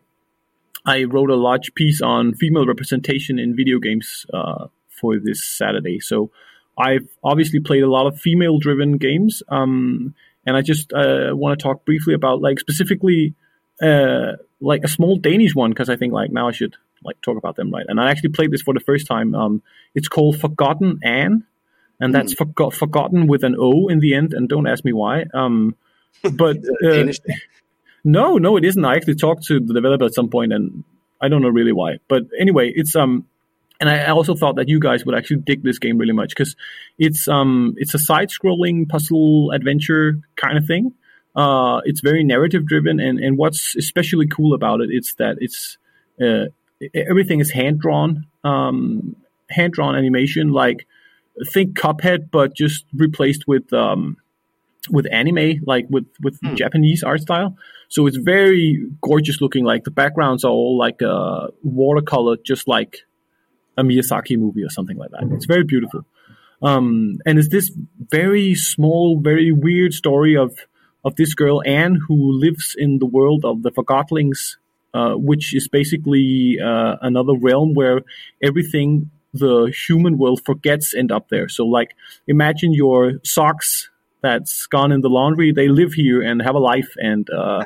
I 0.87 1.05
wrote 1.05 1.31
a 1.31 1.37
large 1.37 1.75
piece 1.75 2.03
on 2.03 2.35
female 2.35 2.67
representation 2.67 3.39
in 3.39 3.57
video 3.57 3.79
games 3.79 4.27
uh, 4.33 4.67
for 4.89 5.19
this 5.19 5.43
Saturday. 5.43 6.01
So 6.01 6.31
I've 6.77 7.09
obviously 7.23 7.61
played 7.61 7.83
a 7.83 7.91
lot 7.91 8.07
of 8.07 8.19
female 8.19 8.59
driven 8.59 8.99
games. 8.99 9.43
Um, 9.49 10.15
and 10.47 10.57
I 10.57 10.63
just 10.63 10.93
uh, 10.93 11.31
want 11.33 11.59
to 11.59 11.63
talk 11.63 11.85
briefly 11.85 12.15
about 12.15 12.43
like 12.43 12.61
specifically 12.61 13.35
uh, 13.83 14.33
like 14.61 14.85
a 14.85 14.89
small 14.89 15.17
Danish 15.17 15.55
one 15.55 15.71
because 15.71 15.89
I 15.89 15.97
think 15.97 16.13
like 16.13 16.31
now 16.31 16.49
I 16.49 16.53
should 16.53 16.77
like 17.03 17.21
talk 17.23 17.37
about 17.37 17.57
them 17.57 17.71
right. 17.71 17.87
And 17.89 18.01
I 18.01 18.11
actually 18.11 18.31
played 18.31 18.51
this 18.51 18.63
for 18.63 18.75
the 18.75 18.81
first 18.81 19.07
time. 19.07 19.35
Um, 19.35 19.63
it's 19.95 20.09
called 20.09 20.37
Forgotton 20.37 20.99
Anne, 21.03 21.45
and 22.01 22.15
that's 22.15 22.35
forgo- 22.35 22.71
forgotten 22.71 23.27
with 23.27 23.45
an 23.45 23.57
O 23.59 23.89
in 23.89 24.01
the 24.01 24.15
end. 24.15 24.35
And 24.35 24.49
don't 24.49 24.67
ask 24.67 24.85
me 24.85 24.93
why. 24.93 25.25
Um, 25.33 25.77
but 26.35 26.57
Is 26.57 26.69
it 26.69 26.87
a 26.87 26.89
uh, 26.89 26.95
Danish? 26.95 27.19
No, 28.05 28.37
no, 28.39 28.57
it 28.57 28.65
isn't. 28.65 28.85
I 28.85 28.97
actually 28.97 29.17
talked 29.17 29.45
to 29.45 29.59
the 29.61 29.75
developer 29.75 30.05
at 30.05 30.15
some 30.15 30.29
point, 30.29 30.53
and 30.53 30.85
I 31.21 31.29
don't 31.29 31.43
know 31.43 31.49
really 31.49 31.73
why. 31.73 31.99
But 32.09 32.25
anyway, 32.39 32.73
it's 32.75 32.95
um, 32.95 33.27
and 33.81 33.89
I 33.91 34.07
also 34.09 34.35
thought 34.35 34.57
that 34.57 34.69
you 34.69 34.79
guys 34.79 35.05
would 35.05 35.15
actually 35.15 35.39
dig 35.39 35.63
this 35.63 35.79
game 35.79 35.99
really 35.99 36.13
much 36.13 36.31
because 36.31 36.55
it's 36.99 37.29
um, 37.29 37.75
it's 37.77 37.95
a 37.95 37.99
side-scrolling 37.99 38.89
puzzle 38.89 39.51
adventure 39.53 40.21
kind 40.37 40.57
of 40.59 40.67
thing. 40.67 40.93
Uh, 41.35 41.81
it's 41.85 42.01
very 42.01 42.23
narrative 42.23 42.67
driven, 42.67 43.01
and 43.01 43.19
and 43.19 43.37
what's 43.39 43.75
especially 43.77 44.27
cool 44.29 44.55
about 44.55 44.81
it 44.81 44.91
is 44.93 45.15
that 45.19 45.37
it's 45.41 45.79
uh, 46.23 46.45
everything 46.95 47.41
is 47.41 47.51
hand 47.51 47.81
drawn, 47.81 48.27
um, 48.45 49.17
hand 49.51 49.73
drawn 49.73 49.97
animation. 49.97 50.53
Like 50.53 50.87
think 51.51 51.77
Cuphead, 51.77 52.31
but 52.31 52.55
just 52.55 52.85
replaced 52.95 53.49
with 53.49 53.73
um, 53.73 54.17
with 54.91 55.07
anime, 55.11 55.61
like 55.67 55.87
with 55.91 56.07
with 56.23 56.39
Hmm. 56.41 56.55
Japanese 56.55 57.03
art 57.03 57.23
style. 57.23 57.57
So 57.95 58.09
it's 58.09 58.17
very 58.17 58.85
gorgeous 59.01 59.41
looking. 59.41 59.65
Like 59.65 59.85
the 59.85 59.93
backgrounds 59.93 60.43
are 60.43 60.51
all 60.51 60.77
like 60.77 61.01
uh, 61.01 61.47
watercolor, 61.63 62.37
just 62.45 62.67
like 62.67 62.97
a 63.79 63.85
Miyazaki 63.85 64.37
movie 64.37 64.65
or 64.65 64.69
something 64.69 64.97
like 64.97 65.13
that. 65.13 65.23
It's 65.31 65.47
very 65.47 65.63
beautiful. 65.63 66.05
Um, 66.61 67.19
and 67.25 67.39
it's 67.39 67.51
this 67.51 67.71
very 68.11 68.57
small, 68.57 69.21
very 69.21 69.53
weird 69.53 69.93
story 69.93 70.37
of 70.37 70.51
of 71.05 71.15
this 71.15 71.35
girl 71.35 71.63
Anne 71.65 72.01
who 72.09 72.33
lives 72.33 72.75
in 72.77 72.99
the 72.99 73.07
world 73.07 73.45
of 73.45 73.63
the 73.63 73.71
Forgotlings, 73.71 74.57
uh, 74.93 75.15
which 75.15 75.55
is 75.55 75.69
basically 75.69 76.59
uh, 76.59 76.97
another 77.01 77.35
realm 77.41 77.75
where 77.75 78.01
everything 78.43 79.09
the 79.33 79.73
human 79.87 80.19
world 80.19 80.41
forgets 80.45 80.97
end 80.97 81.13
up 81.13 81.29
there. 81.29 81.49
So, 81.49 81.65
like, 81.65 81.95
imagine 82.27 82.73
your 82.73 83.21
socks 83.23 83.89
that's 84.25 84.67
gone 84.67 84.91
in 84.91 85.03
the 85.03 85.09
laundry. 85.09 85.53
They 85.53 85.69
live 85.69 85.93
here 85.93 86.23
and 86.23 86.41
have 86.43 86.55
a 86.55 86.59
life 86.73 86.95
and 86.97 87.29
uh, 87.31 87.65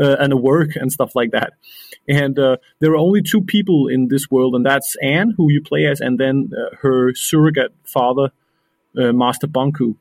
uh, 0.00 0.16
and 0.18 0.32
a 0.32 0.36
work 0.36 0.70
and 0.74 0.90
stuff 0.90 1.14
like 1.14 1.30
that. 1.30 1.52
And 2.08 2.38
uh, 2.38 2.56
there 2.80 2.92
are 2.92 2.96
only 2.96 3.22
two 3.22 3.42
people 3.42 3.86
in 3.86 4.08
this 4.08 4.30
world, 4.30 4.54
and 4.54 4.66
that's 4.66 4.96
Anne, 5.02 5.34
who 5.36 5.52
you 5.52 5.62
play 5.62 5.86
as, 5.86 6.00
and 6.00 6.18
then 6.18 6.50
uh, 6.52 6.76
her 6.80 7.14
surrogate 7.14 7.72
father, 7.84 8.32
uh, 8.98 9.12
Master 9.12 9.46
Bonku. 9.46 9.96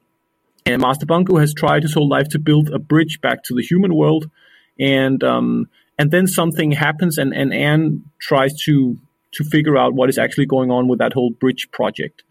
And 0.66 0.82
Master 0.82 1.06
Bonku 1.06 1.40
has 1.40 1.54
tried 1.54 1.84
his 1.84 1.94
whole 1.94 2.10
life 2.10 2.30
to 2.30 2.40
build 2.40 2.70
a 2.70 2.80
bridge 2.80 3.22
back 3.22 3.44
to 3.46 3.54
the 3.54 3.62
human 3.62 3.94
world, 3.94 4.30
and 4.80 5.24
um, 5.24 5.70
and 5.98 6.12
then 6.12 6.28
something 6.28 6.72
happens, 6.72 7.18
and, 7.18 7.34
and 7.34 7.54
Anne 7.54 8.04
tries 8.20 8.54
to 8.64 8.98
to 9.34 9.44
figure 9.44 9.78
out 9.78 9.94
what 9.94 10.10
is 10.10 10.18
actually 10.18 10.48
going 10.48 10.72
on 10.72 10.88
with 10.88 11.00
that 11.00 11.14
whole 11.14 11.30
bridge 11.30 11.70
project. 11.72 12.24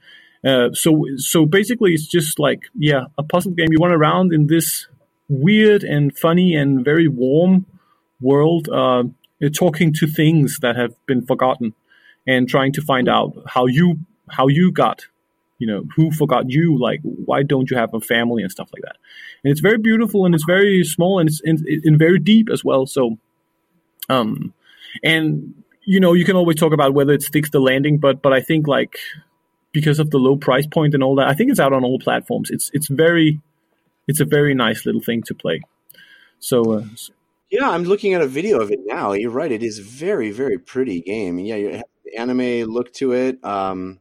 Uh, 0.45 0.73
so 0.73 1.05
so 1.17 1.47
basically, 1.47 1.93
it's 1.95 2.07
just 2.07 2.39
like 2.39 2.63
yeah, 2.79 3.07
a 3.17 3.23
puzzle 3.23 3.53
game. 3.53 3.69
You 3.71 3.79
run 3.79 3.93
around 3.93 4.33
in 4.33 4.47
this 4.47 4.87
weird 5.29 5.83
and 5.83 6.17
funny 6.17 6.55
and 6.55 6.85
very 6.85 7.09
warm 7.09 7.67
world. 8.21 8.69
Uh, 8.69 9.05
talking 9.55 9.93
to 9.95 10.07
things 10.07 10.59
that 10.61 10.75
have 10.75 10.95
been 11.07 11.25
forgotten 11.25 11.75
and 12.27 12.49
trying 12.49 12.73
to 12.73 12.83
find 12.83 13.09
out 13.09 13.33
how 13.47 13.67
you 13.67 13.99
how 14.29 14.49
you 14.49 14.73
got 14.73 15.07
you 15.59 15.67
know 15.67 15.85
who 15.97 16.11
forgot 16.11 16.51
you 16.51 16.79
like 16.79 17.01
why 17.03 17.43
don't 17.43 17.71
you 17.71 17.77
have 17.77 17.93
a 17.95 18.01
family 18.01 18.43
and 18.43 18.51
stuff 18.53 18.69
like 18.73 18.83
that 18.83 18.97
and 19.43 19.51
it's 19.51 19.61
very 19.61 19.79
beautiful 19.79 20.27
and 20.27 20.35
it's 20.35 20.45
very 20.45 20.85
small 20.85 21.19
and 21.19 21.29
it's 21.29 21.41
and 21.45 21.99
very 21.99 22.19
deep 22.19 22.49
as 22.53 22.65
well 22.65 22.87
so 22.87 23.17
um 24.09 24.53
and 25.03 25.55
you 25.85 26.01
know 26.01 26.13
you 26.13 26.25
can 26.25 26.37
always 26.37 26.57
talk 26.57 26.73
about 26.73 26.95
whether 26.95 27.13
it 27.13 27.23
sticks 27.23 27.51
the 27.51 27.61
landing 27.61 27.99
but 27.99 28.23
but 28.23 28.33
i 28.33 28.41
think 28.41 28.67
like 28.67 28.99
because 29.73 29.99
of 29.99 30.11
the 30.11 30.19
low 30.19 30.37
price 30.37 30.67
point 30.67 30.95
and 30.95 31.03
all 31.03 31.15
that 31.15 31.29
i 31.29 31.35
think 31.35 31.51
it's 31.51 31.61
out 31.61 31.73
on 31.73 31.85
all 31.85 31.99
platforms 31.99 32.51
it's 32.51 32.71
it's 32.73 32.89
very 32.89 33.41
it's 34.07 34.21
a 34.21 34.25
very 34.25 34.55
nice 34.55 34.87
little 34.87 35.03
thing 35.03 35.23
to 35.23 35.35
play 35.35 35.61
so 36.39 36.73
uh, 36.73 36.85
Yeah, 37.51 37.71
I'm 37.71 37.85
looking 37.85 38.15
at 38.15 38.23
a 38.23 38.27
video 38.27 38.61
of 38.61 38.71
it 38.71 38.81
now. 38.85 39.13
You're 39.13 39.31
right; 39.31 39.51
it 39.51 39.63
is 39.63 39.79
very, 39.79 40.31
very 40.31 40.59
pretty 40.59 41.01
game. 41.01 41.39
Yeah, 41.39 41.57
you 41.57 41.73
have 41.73 41.85
the 42.05 42.17
anime 42.17 42.71
look 42.71 42.93
to 42.95 43.13
it. 43.13 43.43
Um, 43.45 44.01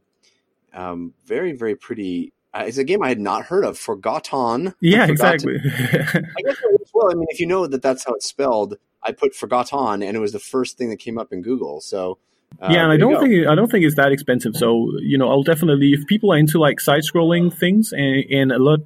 um, 0.72 1.14
very, 1.26 1.52
very 1.52 1.74
pretty. 1.74 2.32
Uh, 2.54 2.64
it's 2.66 2.78
a 2.78 2.84
game 2.84 3.02
I 3.02 3.08
had 3.08 3.20
not 3.20 3.46
heard 3.46 3.64
of. 3.64 3.78
Forgotten. 3.78 4.74
yeah 4.80 5.06
exactly 5.06 5.56
I 5.64 5.80
guess 5.82 6.22
it 6.22 6.72
works 6.72 6.90
well. 6.94 7.10
I 7.10 7.14
mean, 7.14 7.26
if 7.28 7.40
you 7.40 7.46
know 7.46 7.66
that 7.66 7.82
that's 7.82 8.04
how 8.04 8.14
it's 8.14 8.26
spelled, 8.26 8.76
I 9.02 9.12
put 9.12 9.34
Forgotten, 9.34 10.02
and 10.02 10.16
it 10.16 10.20
was 10.20 10.32
the 10.32 10.38
first 10.38 10.78
thing 10.78 10.90
that 10.90 10.98
came 10.98 11.18
up 11.18 11.32
in 11.32 11.42
Google. 11.42 11.80
So 11.80 12.18
uh, 12.60 12.68
yeah, 12.70 12.82
and 12.84 12.92
I 12.92 12.96
don't 12.96 13.20
think 13.20 13.46
I 13.46 13.54
don't 13.54 13.70
think 13.70 13.84
it's 13.84 13.96
that 13.96 14.12
expensive. 14.12 14.56
So 14.56 14.90
you 15.00 15.16
know, 15.18 15.28
I'll 15.28 15.42
definitely 15.42 15.92
if 15.92 16.06
people 16.06 16.32
are 16.32 16.38
into 16.38 16.58
like 16.58 16.80
side 16.80 17.02
scrolling 17.02 17.52
things 17.52 17.92
and, 17.92 18.24
and 18.30 18.52
a 18.52 18.58
lot 18.58 18.80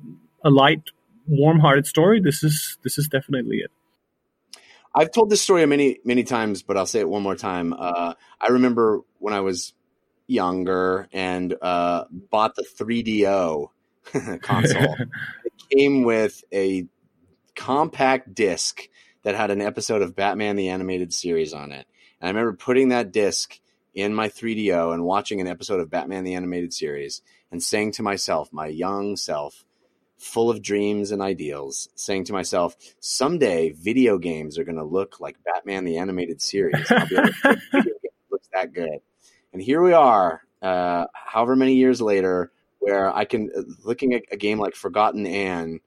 a 0.44 0.50
light, 0.50 0.82
warm 1.26 1.60
hearted 1.60 1.86
story, 1.86 2.20
this 2.20 2.42
is 2.42 2.78
this 2.82 2.98
is 2.98 3.08
definitely 3.08 3.58
it. 3.58 3.70
I've 4.94 5.10
told 5.10 5.30
this 5.30 5.40
story 5.40 5.64
many, 5.64 6.00
many 6.04 6.22
times, 6.22 6.62
but 6.62 6.76
I'll 6.76 6.86
say 6.86 7.00
it 7.00 7.08
one 7.08 7.22
more 7.22 7.36
time. 7.36 7.72
Uh, 7.72 8.12
I 8.40 8.48
remember 8.48 9.00
when 9.18 9.32
I 9.32 9.40
was 9.40 9.72
younger 10.26 11.08
and 11.12 11.54
uh, 11.62 12.04
bought 12.10 12.56
the 12.56 12.62
3DO 12.78 13.68
console. 14.42 14.96
it 15.44 15.52
came 15.70 16.02
with 16.02 16.44
a 16.52 16.86
compact 17.54 18.34
disc 18.34 18.86
that 19.22 19.34
had 19.34 19.50
an 19.50 19.62
episode 19.62 20.02
of 20.02 20.14
Batman 20.14 20.56
the 20.56 20.68
Animated 20.68 21.14
Series 21.14 21.54
on 21.54 21.72
it. 21.72 21.86
And 22.22 22.28
I 22.28 22.30
remember 22.30 22.56
putting 22.56 22.90
that 22.90 23.12
disc 23.12 23.58
in 23.94 24.14
my 24.14 24.28
3DO 24.28 24.94
and 24.94 25.04
watching 25.04 25.40
an 25.40 25.48
episode 25.48 25.80
of 25.80 25.90
Batman 25.90 26.22
the 26.22 26.34
Animated 26.34 26.72
Series 26.72 27.20
and 27.50 27.60
saying 27.60 27.92
to 27.92 28.02
myself, 28.04 28.52
my 28.52 28.68
young 28.68 29.16
self, 29.16 29.64
full 30.18 30.48
of 30.48 30.62
dreams 30.62 31.10
and 31.10 31.20
ideals, 31.20 31.88
saying 31.96 32.24
to 32.24 32.32
myself, 32.32 32.76
someday 33.00 33.70
video 33.70 34.18
games 34.18 34.56
are 34.56 34.62
going 34.62 34.76
to 34.76 34.84
look 34.84 35.18
like 35.18 35.36
Batman 35.44 35.84
the 35.84 35.98
Animated 35.98 36.40
Series. 36.40 36.90
I'll 36.92 37.08
be 37.08 37.16
able 37.16 37.26
to 37.26 37.32
video 37.42 37.60
games 37.72 38.02
that 38.02 38.30
looks 38.30 38.48
that 38.52 38.72
good. 38.72 39.00
And 39.52 39.60
here 39.60 39.82
we 39.82 39.92
are, 39.92 40.42
uh, 40.62 41.06
however 41.12 41.56
many 41.56 41.74
years 41.74 42.00
later, 42.00 42.52
where 42.78 43.14
I 43.14 43.24
can 43.24 43.50
uh, 43.56 43.62
looking 43.84 44.14
at 44.14 44.22
a 44.30 44.36
game 44.36 44.60
like 44.60 44.74
Forgotton 44.74 45.28
Anne 45.28 45.80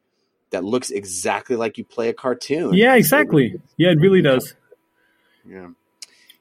that 0.49 0.65
looks 0.65 0.91
exactly 0.91 1.55
like 1.55 1.77
you 1.77 1.85
play 1.85 2.09
a 2.09 2.13
cartoon. 2.13 2.73
Yeah, 2.73 2.95
exactly. 2.95 3.59
Yeah, 3.77 3.91
it 3.91 3.99
really 3.99 4.21
does. 4.21 4.53
Yeah. 5.47 5.69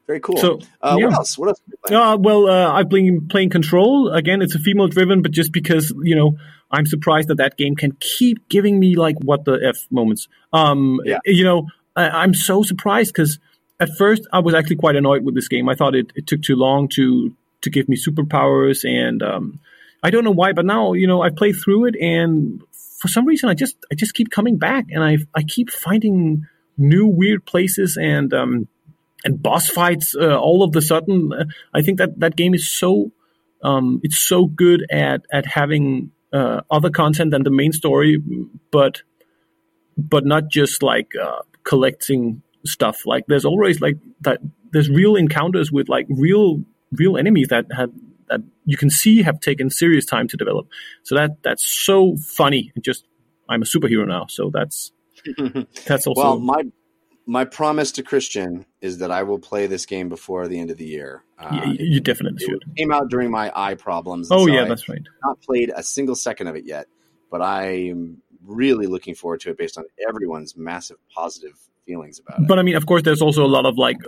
Very 0.07 0.20
cool. 0.20 0.36
So, 0.36 0.61
uh, 0.82 0.96
yeah. 0.98 1.07
what 1.07 1.14
else? 1.14 1.38
What 1.38 1.48
else? 1.48 1.61
Uh, 1.90 2.16
well, 2.20 2.48
uh, 2.48 2.72
I've 2.72 2.88
been 2.90 3.26
playing 3.28 3.50
Control 3.50 4.11
again. 4.11 4.42
It's 4.42 4.55
a 4.55 4.59
female 4.59 4.88
driven, 4.88 5.22
but 5.22 5.30
just 5.30 5.50
because 5.52 5.94
you 6.02 6.14
know, 6.14 6.36
I'm 6.70 6.86
surprised 6.86 7.28
that 7.28 7.36
that 7.36 7.57
game 7.57 7.74
can 7.74 7.96
keep 8.00 8.48
giving 8.48 8.78
me 8.78 8.96
like 8.96 9.16
what 9.20 9.44
the 9.44 9.59
f 9.66 9.86
moments. 9.90 10.28
Um, 10.52 11.00
Yeah. 11.05 11.18
you 11.24 11.44
know, 11.44 11.68
I, 11.96 12.11
I'm 12.11 12.34
so 12.34 12.62
surprised 12.62 13.14
because 13.14 13.38
at 13.80 13.90
first 13.96 14.26
I 14.32 14.40
was 14.40 14.55
actually 14.55 14.76
quite 14.76 14.96
annoyed 14.96 15.24
with 15.24 15.34
this 15.34 15.48
game. 15.48 15.68
I 15.68 15.74
thought 15.74 15.94
it, 15.94 16.12
it 16.14 16.26
took 16.26 16.42
too 16.42 16.57
long 16.57 16.88
to 16.88 17.34
to 17.62 17.70
give 17.70 17.88
me 17.88 17.96
superpowers, 17.96 18.84
and 18.84 19.22
um, 19.22 19.59
I 20.02 20.11
don't 20.11 20.24
know 20.24 20.32
why. 20.32 20.52
But 20.52 20.66
now 20.66 20.92
you 20.92 21.07
know, 21.07 21.22
I 21.22 21.30
play 21.30 21.52
through 21.52 21.86
it, 21.86 21.96
and 21.98 22.62
for 22.98 23.09
some 23.09 23.24
reason, 23.24 23.48
I 23.48 23.55
just 23.55 23.76
I 23.90 23.94
just 23.94 24.12
keep 24.14 24.30
coming 24.30 24.59
back, 24.59 24.84
and 24.90 25.02
I 25.02 25.18
I 25.34 25.44
keep 25.44 25.70
finding 25.70 26.46
new 26.76 27.07
weird 27.07 27.46
places 27.46 27.96
and 27.96 28.34
um, 28.34 28.68
and 29.25 29.43
boss 29.43 29.68
fights 29.68 30.14
uh, 30.14 30.39
all 30.39 30.62
of 30.62 30.72
the 30.72 30.83
sudden. 30.83 31.33
Uh, 31.33 31.45
I 31.72 31.83
think 31.83 31.99
that 31.99 32.20
that 32.20 32.37
game 32.37 32.55
is 32.55 32.70
so 32.70 33.12
um, 33.62 34.01
it's 34.03 34.18
so 34.18 34.47
good 34.47 34.87
at 34.91 35.22
at 35.33 35.47
having 35.47 36.12
uh, 36.33 36.61
other 36.70 36.91
content 36.91 37.31
than 37.31 37.43
the 37.43 37.51
main 37.51 37.72
story, 37.72 38.22
but 38.70 39.03
but 39.97 40.25
not 40.25 40.49
just 40.49 40.83
like 40.83 41.12
uh, 41.20 41.41
collecting 41.62 42.43
stuff. 42.66 43.07
Like 43.07 43.25
there's 43.27 43.45
always 43.45 43.81
like 43.81 43.97
that. 44.20 44.41
There's 44.72 44.91
real 44.91 45.16
encounters 45.16 45.72
with 45.72 45.89
like 45.89 46.07
real 46.09 46.62
real 46.93 47.16
enemies 47.16 47.49
that 47.49 47.66
have 47.77 47.91
that 48.29 48.41
you 48.64 48.77
can 48.77 48.91
see 48.91 49.22
have 49.22 49.41
taken 49.41 49.70
serious 49.70 50.05
time 50.05 50.29
to 50.29 50.37
develop. 50.37 50.68
So 51.03 51.14
that 51.14 51.43
that's 51.43 51.66
so 51.66 52.16
funny. 52.16 52.72
And 52.75 52.85
just 52.85 53.07
I'm 53.49 53.62
a 53.62 53.64
superhero 53.64 54.07
now. 54.07 54.27
So 54.29 54.51
that's 54.53 54.93
that's 55.87 56.07
also 56.07 56.22
well, 56.22 56.39
my 56.39 56.62
my 57.27 57.45
promise 57.45 57.93
to 57.93 58.03
Christian 58.03 58.66
is 58.81 58.99
that 58.99 59.11
I 59.11 59.22
will 59.22 59.39
play 59.39 59.66
this 59.66 59.87
game 59.87 60.09
before 60.09 60.47
the 60.49 60.59
end 60.59 60.70
of 60.70 60.77
the 60.77 60.85
year. 60.85 61.25
Uh, 61.39 61.49
y- 61.64 61.77
you 61.79 62.01
definitely 62.01 62.45
it 62.45 62.49
should. 62.49 62.77
came 62.77 62.93
out 62.93 63.09
during 63.09 63.31
my 63.31 63.51
eye 63.55 63.75
problems. 63.75 64.29
Oh 64.31 64.47
so 64.47 64.53
yeah, 64.53 64.62
I 64.62 64.68
that's 64.68 64.89
right. 64.89 65.03
not 65.25 65.41
played 65.41 65.72
a 65.75 65.83
single 65.83 66.14
second 66.14 66.49
of 66.49 66.57
it 66.57 66.64
yet, 66.64 66.87
but 67.31 67.41
I'm 67.43 68.18
really 68.45 68.87
looking 68.87 69.14
forward 69.14 69.41
to 69.41 69.51
it 69.51 69.59
based 69.59 69.79
on 69.79 69.85
everyone's 70.09 70.57
massive 70.57 70.97
positive 71.14 71.59
feelings 71.87 72.20
about 72.20 72.41
it. 72.41 72.49
But 72.49 72.59
I 72.59 72.62
mean, 72.62 72.76
of 72.76 72.87
course, 72.87 73.03
there's 73.03 73.22
also 73.22 73.45
a 73.45 73.49
lot 73.49 73.66
of 73.66 73.76
like 73.78 73.99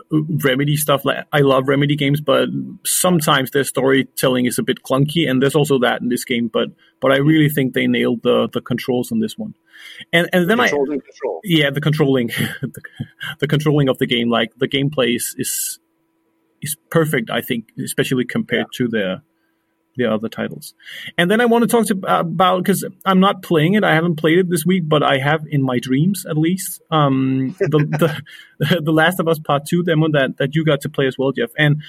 remedy 0.44 0.76
stuff. 0.76 1.04
Like 1.04 1.26
I 1.32 1.40
love 1.40 1.68
remedy 1.68 1.96
games, 1.96 2.20
but 2.20 2.48
sometimes 2.84 3.50
their 3.50 3.64
storytelling 3.64 4.46
is 4.46 4.58
a 4.58 4.62
bit 4.62 4.82
clunky, 4.82 5.28
and 5.28 5.42
there's 5.42 5.54
also 5.54 5.78
that 5.80 6.00
in 6.00 6.08
this 6.08 6.24
game. 6.24 6.48
But 6.48 6.68
but 7.00 7.12
I 7.12 7.16
really 7.16 7.48
think 7.48 7.74
they 7.74 7.86
nailed 7.86 8.22
the 8.22 8.48
the 8.52 8.60
controls 8.60 9.12
on 9.12 9.20
this 9.20 9.36
one. 9.36 9.54
And 10.12 10.28
and 10.32 10.48
then 10.48 10.60
I 10.60 10.68
Controls 10.68 10.88
and 10.90 11.04
control. 11.04 11.40
yeah 11.44 11.70
the 11.70 11.80
controlling 11.80 12.26
the, 12.62 12.80
the 13.40 13.46
controlling 13.46 13.88
of 13.88 13.98
the 13.98 14.06
game 14.06 14.30
like 14.30 14.52
the 14.56 14.68
gameplay 14.68 15.16
is 15.16 15.34
is, 15.36 15.78
is 16.62 16.76
perfect 16.90 17.30
I 17.30 17.42
think 17.42 17.68
especially 17.84 18.24
compared 18.24 18.66
to 18.76 18.88
the 18.88 19.22
the 19.96 20.12
other 20.12 20.28
titles. 20.28 20.74
And 21.16 21.30
then 21.30 21.40
I 21.40 21.46
want 21.46 21.62
to 21.62 21.68
talk 21.68 21.86
to, 21.86 21.98
about 22.06 22.58
because 22.58 22.84
I'm 23.04 23.20
not 23.20 23.42
playing 23.42 23.74
it. 23.74 23.84
I 23.84 23.94
haven't 23.94 24.16
played 24.16 24.38
it 24.38 24.50
this 24.50 24.64
week, 24.64 24.88
but 24.88 25.02
I 25.02 25.18
have 25.18 25.44
in 25.48 25.62
my 25.62 25.78
dreams 25.78 26.26
at 26.28 26.36
least. 26.36 26.80
Um, 26.90 27.56
the, 27.58 28.22
the 28.58 28.80
the 28.80 28.92
Last 28.92 29.20
of 29.20 29.28
Us 29.28 29.38
Part 29.38 29.66
Two 29.66 29.82
demo 29.82 30.08
that 30.12 30.36
that 30.38 30.54
you 30.54 30.64
got 30.64 30.82
to 30.82 30.88
play 30.88 31.06
as 31.06 31.16
well, 31.18 31.32
Jeff. 31.32 31.50
And 31.58 31.82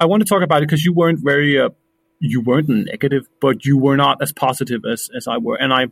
I 0.00 0.06
want 0.06 0.22
to 0.22 0.28
talk 0.28 0.42
about 0.42 0.62
it 0.62 0.66
because 0.66 0.84
you 0.84 0.92
weren't 0.92 1.20
very 1.22 1.60
uh, 1.60 1.70
you 2.18 2.40
weren't 2.40 2.68
negative, 2.68 3.28
but 3.40 3.64
you 3.64 3.78
were 3.78 3.96
not 3.96 4.22
as 4.22 4.32
positive 4.32 4.82
as 4.90 5.08
as 5.16 5.26
I 5.26 5.38
were. 5.38 5.56
And 5.56 5.72
I, 5.72 5.86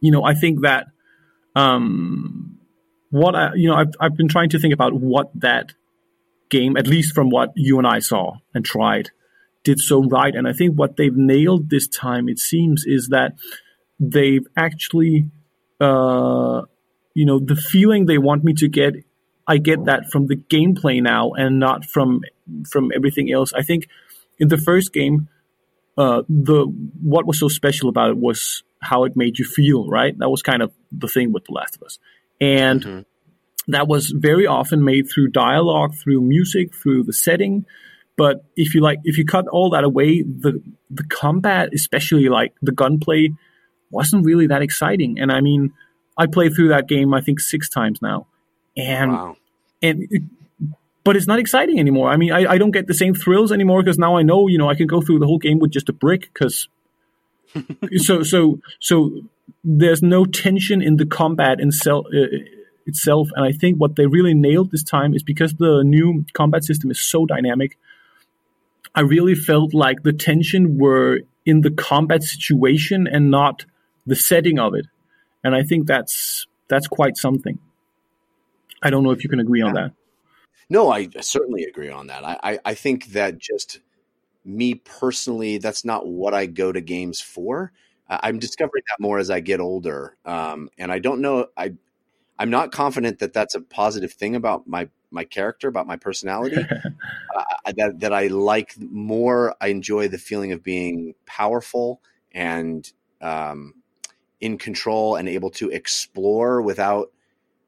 you 0.00 0.10
know, 0.10 0.24
I 0.24 0.34
think 0.34 0.62
that 0.62 0.86
um, 1.54 2.58
what 3.10 3.34
I 3.34 3.54
you 3.54 3.68
know 3.68 3.76
I've 3.76 3.92
I've 4.00 4.16
been 4.16 4.28
trying 4.28 4.50
to 4.50 4.58
think 4.58 4.74
about 4.74 4.92
what 4.92 5.30
that 5.40 5.72
game, 6.48 6.76
at 6.76 6.86
least 6.86 7.14
from 7.14 7.30
what 7.30 7.52
you 7.56 7.78
and 7.78 7.86
I 7.86 7.98
saw 7.98 8.36
and 8.54 8.64
tried 8.64 9.10
did 9.68 9.78
so 9.80 9.96
right. 10.18 10.34
And 10.38 10.46
I 10.48 10.52
think 10.58 10.70
what 10.76 10.96
they've 10.96 11.16
nailed 11.34 11.70
this 11.70 11.86
time, 11.88 12.28
it 12.28 12.38
seems, 12.38 12.84
is 12.86 13.08
that 13.16 13.30
they've 13.98 14.46
actually, 14.56 15.16
uh, 15.80 16.62
you 17.18 17.26
know, 17.28 17.38
the 17.52 17.56
feeling 17.72 18.06
they 18.06 18.18
want 18.28 18.44
me 18.44 18.52
to 18.62 18.68
get, 18.68 18.92
I 19.46 19.58
get 19.58 19.84
that 19.90 20.02
from 20.12 20.28
the 20.28 20.36
gameplay 20.54 21.02
now 21.02 21.32
and 21.42 21.58
not 21.58 21.84
from 21.84 22.20
from 22.72 22.84
everything 22.98 23.26
else. 23.36 23.50
I 23.60 23.62
think 23.62 23.88
in 24.38 24.48
the 24.54 24.58
first 24.68 24.92
game, 24.92 25.28
uh, 25.98 26.22
the 26.28 26.60
what 27.12 27.26
was 27.26 27.38
so 27.38 27.48
special 27.48 27.88
about 27.88 28.10
it 28.10 28.18
was 28.28 28.62
how 28.90 29.04
it 29.06 29.16
made 29.16 29.38
you 29.40 29.44
feel. 29.58 29.80
Right, 29.98 30.14
that 30.20 30.30
was 30.30 30.42
kind 30.42 30.62
of 30.62 30.70
the 31.02 31.08
thing 31.08 31.32
with 31.32 31.44
The 31.48 31.54
Last 31.58 31.76
of 31.76 31.82
Us, 31.88 31.98
and 32.40 32.80
Mhm. 32.82 33.04
that 33.74 33.86
was 33.88 34.14
very 34.28 34.46
often 34.46 34.84
made 34.92 35.04
through 35.10 35.28
dialogue, 35.46 35.92
through 36.00 36.20
music, 36.36 36.66
through 36.80 37.02
the 37.04 37.16
setting 37.28 37.64
but 38.16 38.44
if 38.56 38.74
you 38.74 38.80
like 38.80 38.98
if 39.04 39.18
you 39.18 39.24
cut 39.24 39.46
all 39.48 39.70
that 39.70 39.84
away 39.84 40.22
the 40.22 40.62
the 40.90 41.04
combat 41.04 41.70
especially 41.74 42.28
like 42.28 42.54
the 42.62 42.72
gunplay 42.72 43.30
wasn't 43.90 44.24
really 44.24 44.46
that 44.46 44.62
exciting. 44.62 45.18
And 45.18 45.30
i 45.30 45.40
mean 45.40 45.72
i 46.18 46.26
played 46.26 46.54
through 46.54 46.68
that 46.68 46.88
game 46.88 47.14
i 47.14 47.20
think 47.20 47.40
six 47.40 47.68
times 47.68 48.00
now. 48.02 48.26
And 48.76 49.12
Wow. 49.12 49.36
and 49.82 50.06
it, 50.10 50.22
but 51.04 51.14
it's 51.16 51.26
not 51.28 51.38
exciting 51.38 51.78
anymore. 51.78 52.08
I 52.10 52.16
mean 52.16 52.32
i, 52.32 52.52
I 52.52 52.58
don't 52.58 52.72
get 52.72 52.86
the 52.86 52.94
same 52.94 53.14
thrills 53.14 53.52
anymore 53.52 53.82
because 53.82 53.98
now 53.98 54.16
i 54.16 54.22
know 54.22 54.48
you 54.48 54.58
know 54.58 54.68
i 54.68 54.74
can 54.74 54.86
go 54.86 55.00
through 55.00 55.18
the 55.20 55.26
whole 55.26 55.38
game 55.38 55.58
with 55.58 55.70
just 55.70 55.88
a 55.88 55.92
brick 55.92 56.30
because 56.32 56.68
so 57.96 58.22
so 58.22 58.58
so 58.80 59.22
there's 59.62 60.02
no 60.02 60.24
tension 60.24 60.82
in 60.82 60.96
the 60.96 61.06
combat 61.06 61.60
itself 61.60 62.06
uh, 62.06 62.38
itself. 62.86 63.28
And 63.34 63.44
i 63.44 63.52
think 63.52 63.78
what 63.78 63.96
they 63.96 64.06
really 64.06 64.34
nailed 64.34 64.70
this 64.70 64.82
time 64.84 65.14
is 65.14 65.22
because 65.22 65.54
the 65.54 65.82
new 65.84 66.24
combat 66.32 66.64
system 66.64 66.90
is 66.90 67.00
so 67.00 67.26
dynamic 67.26 67.76
I 68.96 69.02
really 69.02 69.34
felt 69.34 69.74
like 69.74 70.02
the 70.02 70.14
tension 70.14 70.78
were 70.78 71.20
in 71.44 71.60
the 71.60 71.70
combat 71.70 72.22
situation 72.22 73.06
and 73.06 73.30
not 73.30 73.66
the 74.06 74.16
setting 74.16 74.58
of 74.58 74.74
it. 74.74 74.86
And 75.44 75.54
I 75.54 75.62
think 75.62 75.86
that's 75.86 76.46
that's 76.68 76.88
quite 76.88 77.16
something. 77.18 77.58
I 78.82 78.90
don't 78.90 79.04
know 79.04 79.10
if 79.10 79.22
you 79.22 79.30
can 79.30 79.40
agree 79.40 79.62
on 79.62 79.74
that. 79.74 79.92
No, 80.68 80.90
I 80.90 81.08
certainly 81.20 81.64
agree 81.64 81.90
on 81.90 82.08
that. 82.08 82.24
I, 82.24 82.38
I, 82.42 82.58
I 82.64 82.74
think 82.74 83.12
that 83.12 83.38
just 83.38 83.80
me 84.44 84.74
personally, 84.74 85.58
that's 85.58 85.84
not 85.84 86.06
what 86.06 86.34
I 86.34 86.46
go 86.46 86.72
to 86.72 86.80
games 86.80 87.20
for. 87.20 87.72
Uh, 88.08 88.18
I'm 88.22 88.38
discovering 88.38 88.82
that 88.88 89.02
more 89.02 89.18
as 89.18 89.30
I 89.30 89.40
get 89.40 89.60
older, 89.60 90.16
um, 90.24 90.70
and 90.78 90.90
I 90.90 90.98
don't 90.98 91.20
know. 91.20 91.46
I 91.56 91.74
I'm 92.38 92.50
not 92.50 92.72
confident 92.72 93.18
that 93.18 93.32
that's 93.32 93.54
a 93.54 93.60
positive 93.60 94.12
thing 94.12 94.34
about 94.34 94.66
my 94.66 94.88
my 95.10 95.24
character, 95.24 95.68
about 95.68 95.86
my 95.86 95.96
personality. 95.96 96.56
uh, 97.36 97.72
that 97.76 98.00
that 98.00 98.12
I 98.12 98.26
like 98.28 98.74
more. 98.78 99.54
I 99.60 99.68
enjoy 99.68 100.08
the 100.08 100.18
feeling 100.18 100.52
of 100.52 100.62
being 100.62 101.14
powerful 101.26 102.00
and 102.32 102.90
um, 103.20 103.74
in 104.40 104.58
control 104.58 105.16
and 105.16 105.28
able 105.28 105.50
to 105.50 105.70
explore 105.70 106.60
without 106.60 107.10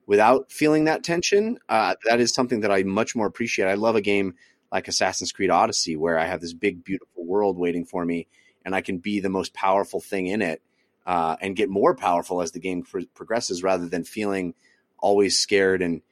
without 0.06 0.50
feeling 0.50 0.84
that 0.84 1.04
tension. 1.04 1.58
Uh, 1.68 1.94
that 2.06 2.20
is 2.20 2.32
something 2.32 2.60
that 2.60 2.72
I 2.72 2.82
much 2.82 3.14
more 3.14 3.26
appreciate. 3.26 3.66
I 3.66 3.74
love 3.74 3.96
a 3.96 4.00
game 4.00 4.34
like 4.72 4.88
Assassin's 4.88 5.32
Creed 5.32 5.50
Odyssey 5.50 5.96
where 5.96 6.18
I 6.18 6.26
have 6.26 6.40
this 6.40 6.54
big, 6.54 6.84
beautiful 6.84 7.24
world 7.24 7.58
waiting 7.58 7.84
for 7.84 8.04
me, 8.04 8.26
and 8.64 8.74
I 8.74 8.80
can 8.80 8.98
be 8.98 9.20
the 9.20 9.28
most 9.28 9.54
powerful 9.54 10.00
thing 10.00 10.26
in 10.26 10.42
it. 10.42 10.62
Uh, 11.06 11.36
and 11.40 11.56
get 11.56 11.70
more 11.70 11.94
powerful 11.94 12.42
as 12.42 12.52
the 12.52 12.60
game 12.60 12.82
pro- 12.82 13.06
progresses, 13.14 13.62
rather 13.62 13.88
than 13.88 14.04
feeling 14.04 14.52
always 14.98 15.38
scared. 15.38 15.80
And 15.80 16.02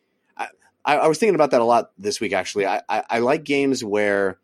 I, 0.86 0.98
I, 0.98 1.06
was 1.08 1.18
thinking 1.18 1.34
about 1.34 1.50
that 1.50 1.60
a 1.60 1.64
lot 1.64 1.90
this 1.98 2.20
week. 2.20 2.32
Actually, 2.32 2.66
I, 2.66 2.80
I, 2.88 3.04
I 3.10 3.18
like 3.18 3.44
games 3.44 3.82
where 3.84 4.38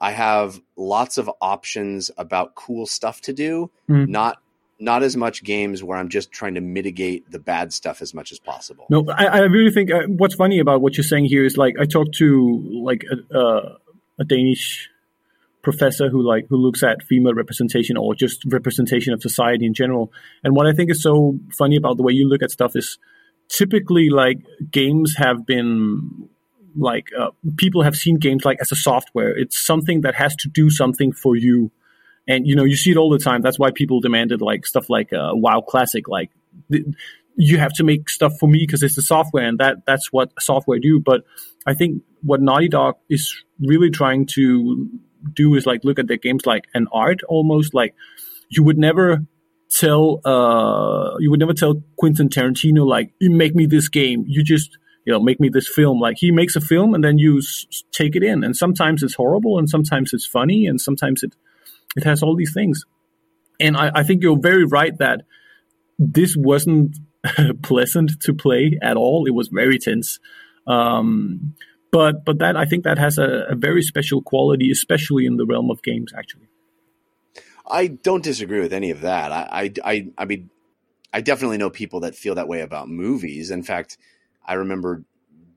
I 0.00 0.12
have 0.12 0.60
lots 0.76 1.18
of 1.18 1.28
options 1.40 2.10
about 2.16 2.54
cool 2.54 2.86
stuff 2.86 3.20
to 3.22 3.32
do, 3.32 3.70
Mm. 3.88 4.08
not 4.08 4.38
not 4.80 5.02
as 5.02 5.16
much 5.16 5.42
games 5.42 5.82
where 5.82 5.98
I'm 5.98 6.08
just 6.08 6.30
trying 6.30 6.54
to 6.54 6.60
mitigate 6.60 7.28
the 7.30 7.40
bad 7.40 7.72
stuff 7.72 8.00
as 8.00 8.14
much 8.14 8.30
as 8.30 8.38
possible. 8.38 8.86
No, 8.88 9.04
I, 9.08 9.24
I 9.24 9.38
really 9.40 9.72
think 9.72 9.90
uh, 9.90 10.02
what's 10.06 10.36
funny 10.36 10.60
about 10.60 10.80
what 10.80 10.96
you're 10.96 11.02
saying 11.02 11.24
here 11.24 11.44
is 11.44 11.56
like 11.56 11.74
I 11.80 11.84
talked 11.84 12.14
to 12.18 12.80
like 12.84 13.04
a, 13.10 13.36
uh, 13.36 13.76
a 14.20 14.24
Danish 14.24 14.88
professor 15.62 16.08
who 16.08 16.22
like 16.22 16.46
who 16.48 16.56
looks 16.56 16.82
at 16.82 17.02
female 17.02 17.34
representation 17.34 17.96
or 17.96 18.14
just 18.14 18.44
representation 18.46 19.12
of 19.12 19.20
society 19.20 19.66
in 19.66 19.74
general. 19.74 20.12
And 20.44 20.54
what 20.54 20.66
I 20.66 20.72
think 20.72 20.90
is 20.90 21.02
so 21.02 21.38
funny 21.56 21.76
about 21.76 21.96
the 21.96 22.04
way 22.04 22.12
you 22.12 22.28
look 22.28 22.42
at 22.42 22.50
stuff 22.50 22.76
is 22.76 22.98
typically 23.48 24.10
like 24.10 24.38
games 24.70 25.14
have 25.16 25.46
been 25.46 26.28
like 26.76 27.08
uh, 27.18 27.30
people 27.56 27.82
have 27.82 27.96
seen 27.96 28.16
games 28.16 28.44
like 28.44 28.58
as 28.60 28.72
a 28.72 28.76
software. 28.76 29.36
It's 29.36 29.58
something 29.58 30.02
that 30.02 30.14
has 30.14 30.36
to 30.36 30.48
do 30.48 30.70
something 30.70 31.12
for 31.12 31.36
you. 31.36 31.70
And 32.26 32.46
you 32.46 32.54
know 32.54 32.64
you 32.64 32.76
see 32.76 32.90
it 32.90 32.96
all 32.96 33.10
the 33.10 33.18
time. 33.18 33.42
That's 33.42 33.58
why 33.58 33.70
people 33.70 34.00
demanded 34.00 34.42
like 34.42 34.66
stuff 34.66 34.90
like 34.90 35.12
uh, 35.12 35.30
wow 35.32 35.60
classic. 35.60 36.08
Like 36.08 36.30
th- 36.70 36.84
you 37.36 37.58
have 37.58 37.72
to 37.74 37.84
make 37.84 38.10
stuff 38.10 38.32
for 38.38 38.48
me 38.48 38.60
because 38.60 38.82
it's 38.82 38.96
the 38.96 39.02
software 39.02 39.46
and 39.46 39.58
that 39.58 39.86
that's 39.86 40.12
what 40.12 40.30
software 40.40 40.78
do. 40.78 41.00
But 41.00 41.24
i 41.66 41.74
think 41.74 42.02
what 42.22 42.40
naughty 42.40 42.68
dog 42.68 42.96
is 43.08 43.44
really 43.60 43.90
trying 43.90 44.26
to 44.26 44.88
do 45.34 45.54
is 45.54 45.66
like 45.66 45.84
look 45.84 45.98
at 45.98 46.06
their 46.06 46.16
games 46.16 46.46
like 46.46 46.66
an 46.74 46.86
art 46.92 47.22
almost. 47.28 47.74
Like 47.74 47.94
you 48.48 48.62
would 48.62 48.78
never 48.78 49.24
tell 49.70 50.20
uh 50.24 51.16
you 51.18 51.30
would 51.30 51.40
never 51.40 51.52
tell 51.52 51.82
quentin 51.96 52.28
tarantino 52.28 52.86
like 52.86 53.12
you 53.20 53.30
make 53.30 53.54
me 53.54 53.66
this 53.66 53.88
game 53.88 54.24
you 54.26 54.42
just 54.42 54.78
you 55.04 55.12
know 55.12 55.20
make 55.20 55.38
me 55.40 55.48
this 55.48 55.68
film 55.68 56.00
like 56.00 56.16
he 56.18 56.30
makes 56.30 56.56
a 56.56 56.60
film 56.60 56.94
and 56.94 57.04
then 57.04 57.18
you 57.18 57.38
s- 57.38 57.66
take 57.92 58.16
it 58.16 58.22
in 58.22 58.42
and 58.42 58.56
sometimes 58.56 59.02
it's 59.02 59.14
horrible 59.14 59.58
and 59.58 59.68
sometimes 59.68 60.12
it's 60.12 60.26
funny 60.26 60.66
and 60.66 60.80
sometimes 60.80 61.22
it 61.22 61.34
it 61.96 62.04
has 62.04 62.22
all 62.22 62.36
these 62.36 62.54
things. 62.54 62.84
And 63.60 63.76
I, 63.76 63.90
I 63.94 64.02
think 64.04 64.22
you're 64.22 64.38
very 64.38 64.64
right 64.64 64.96
that 64.98 65.22
this 65.98 66.36
wasn't 66.36 66.96
pleasant 67.62 68.20
to 68.22 68.34
play 68.34 68.78
at 68.82 68.96
all. 68.96 69.26
It 69.26 69.34
was 69.34 69.48
very 69.48 69.78
tense. 69.78 70.20
Um, 70.66 71.54
but 71.90 72.24
but 72.24 72.38
that 72.38 72.56
I 72.56 72.66
think 72.66 72.84
that 72.84 72.98
has 72.98 73.18
a, 73.18 73.46
a 73.50 73.54
very 73.54 73.82
special 73.82 74.22
quality, 74.22 74.70
especially 74.70 75.24
in 75.26 75.36
the 75.38 75.46
realm 75.46 75.70
of 75.70 75.82
games. 75.82 76.12
Actually, 76.16 76.48
I 77.70 77.88
don't 77.88 78.22
disagree 78.22 78.60
with 78.60 78.72
any 78.72 78.90
of 78.90 79.02
that. 79.02 79.32
I, 79.32 79.48
I, 79.50 79.72
I, 79.84 80.08
I 80.18 80.24
mean, 80.24 80.50
I 81.12 81.20
definitely 81.20 81.58
know 81.58 81.70
people 81.70 82.00
that 82.00 82.14
feel 82.14 82.34
that 82.36 82.48
way 82.48 82.60
about 82.60 82.88
movies. 82.88 83.50
In 83.50 83.62
fact, 83.62 83.98
I 84.44 84.54
remember 84.54 85.04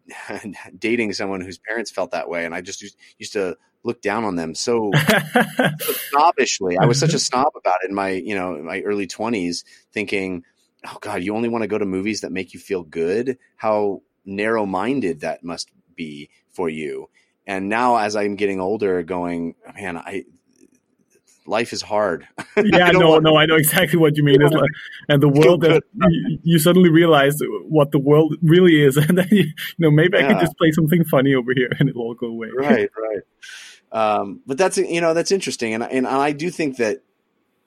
dating 0.77 1.13
someone 1.13 1.41
whose 1.41 1.57
parents 1.57 1.91
felt 1.91 2.11
that 2.11 2.29
way, 2.29 2.45
and 2.45 2.55
I 2.55 2.61
just 2.61 2.81
used, 2.81 2.97
used 3.17 3.33
to 3.33 3.57
look 3.83 4.01
down 4.01 4.23
on 4.23 4.35
them 4.35 4.53
so, 4.53 4.91
so 4.93 5.93
snobbishly. 6.11 6.77
I 6.79 6.85
was 6.85 6.99
such 6.99 7.13
a 7.13 7.19
snob 7.27 7.51
about 7.55 7.79
it 7.83 7.89
in 7.89 7.95
my, 7.95 8.09
you 8.09 8.35
know, 8.35 8.61
my 8.61 8.81
early 8.81 9.07
twenties, 9.07 9.65
thinking, 9.91 10.43
"Oh 10.85 10.97
God, 11.01 11.23
you 11.23 11.35
only 11.35 11.49
want 11.49 11.63
to 11.63 11.67
go 11.67 11.77
to 11.77 11.85
movies 11.85 12.21
that 12.21 12.31
make 12.31 12.53
you 12.53 12.59
feel 12.59 12.83
good." 12.83 13.37
How 13.55 14.01
narrow-minded 14.25 15.21
that 15.21 15.43
must 15.43 15.71
be 15.95 16.29
for 16.51 16.69
you. 16.69 17.09
And 17.47 17.69
now, 17.69 17.97
as 17.97 18.15
I'm 18.15 18.35
getting 18.35 18.59
older, 18.59 19.01
going, 19.03 19.55
man, 19.75 19.97
I 19.97 20.25
life 21.51 21.73
is 21.73 21.81
hard. 21.83 22.27
yeah, 22.57 22.89
no, 22.91 23.09
want- 23.11 23.23
no, 23.23 23.35
I 23.35 23.45
know 23.45 23.55
exactly 23.55 23.99
what 23.99 24.17
you 24.17 24.23
mean. 24.23 24.41
Like, 24.41 24.69
and 25.07 25.21
the 25.21 25.27
world 25.41 25.61
that 25.61 25.83
you, 26.09 26.39
you 26.41 26.59
suddenly 26.59 26.89
realize 26.89 27.35
what 27.67 27.91
the 27.91 27.99
world 27.99 28.35
really 28.41 28.81
is, 28.81 28.97
and 29.09 29.17
then 29.17 29.27
you, 29.29 29.43
you 29.43 29.53
know 29.77 29.91
maybe 29.91 30.17
I 30.17 30.21
can 30.21 30.39
just 30.39 30.57
play 30.57 30.71
something 30.71 31.03
funny 31.05 31.35
over 31.35 31.51
here, 31.53 31.69
and 31.79 31.89
it'll 31.89 32.01
all 32.01 32.15
go 32.15 32.27
away. 32.27 32.49
right, 32.55 32.89
right. 32.97 33.21
Um, 33.91 34.41
but 34.47 34.57
that's 34.57 34.77
you 34.77 35.01
know 35.01 35.13
that's 35.13 35.31
interesting, 35.31 35.73
and 35.73 35.83
and 35.83 36.07
I 36.07 36.31
do 36.31 36.49
think 36.49 36.77
that 36.77 37.03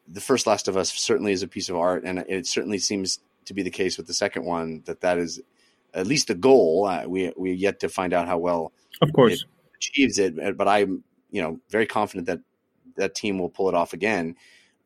the 0.08 0.20
first 0.20 0.46
Last 0.46 0.66
of 0.68 0.76
Us 0.76 0.92
certainly 0.92 1.32
is 1.32 1.42
a 1.42 1.48
piece 1.48 1.68
of 1.68 1.76
art, 1.76 2.04
and 2.04 2.18
it 2.28 2.46
certainly 2.46 2.78
seems 2.78 3.20
to 3.44 3.54
be 3.54 3.62
the 3.62 3.70
case 3.70 3.96
with 3.98 4.06
the 4.06 4.14
second 4.14 4.44
one 4.44 4.82
that 4.86 5.02
that 5.02 5.18
is 5.18 5.40
at 5.92 6.06
least 6.06 6.28
the 6.28 6.34
goal. 6.34 6.86
Uh, 6.86 7.04
we 7.06 7.32
we 7.36 7.52
yet 7.52 7.80
to 7.80 7.88
find 7.88 8.12
out 8.12 8.26
how 8.26 8.38
well 8.38 8.72
Of 9.02 9.12
course. 9.12 9.44
achieves 9.76 10.18
it, 10.18 10.56
but 10.56 10.66
I'm 10.66 11.04
you 11.30 11.42
know 11.42 11.60
very 11.68 11.86
confident 11.86 12.26
that 12.26 12.40
that 12.96 13.14
team 13.14 13.38
will 13.38 13.48
pull 13.50 13.68
it 13.68 13.74
off 13.74 13.92
again. 13.92 14.36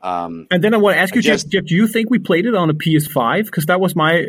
Um, 0.00 0.46
And 0.50 0.62
then 0.62 0.74
I 0.74 0.76
want 0.76 0.94
to 0.96 1.00
ask 1.00 1.14
you, 1.14 1.22
Jeff, 1.22 1.34
just- 1.40 1.50
Jeff, 1.50 1.64
do 1.64 1.74
you 1.74 1.86
think 1.88 2.08
we 2.10 2.18
played 2.18 2.46
it 2.46 2.54
on 2.54 2.70
a 2.70 2.74
PS5? 2.74 3.46
Because 3.46 3.66
that 3.66 3.80
was 3.80 3.96
my, 3.96 4.26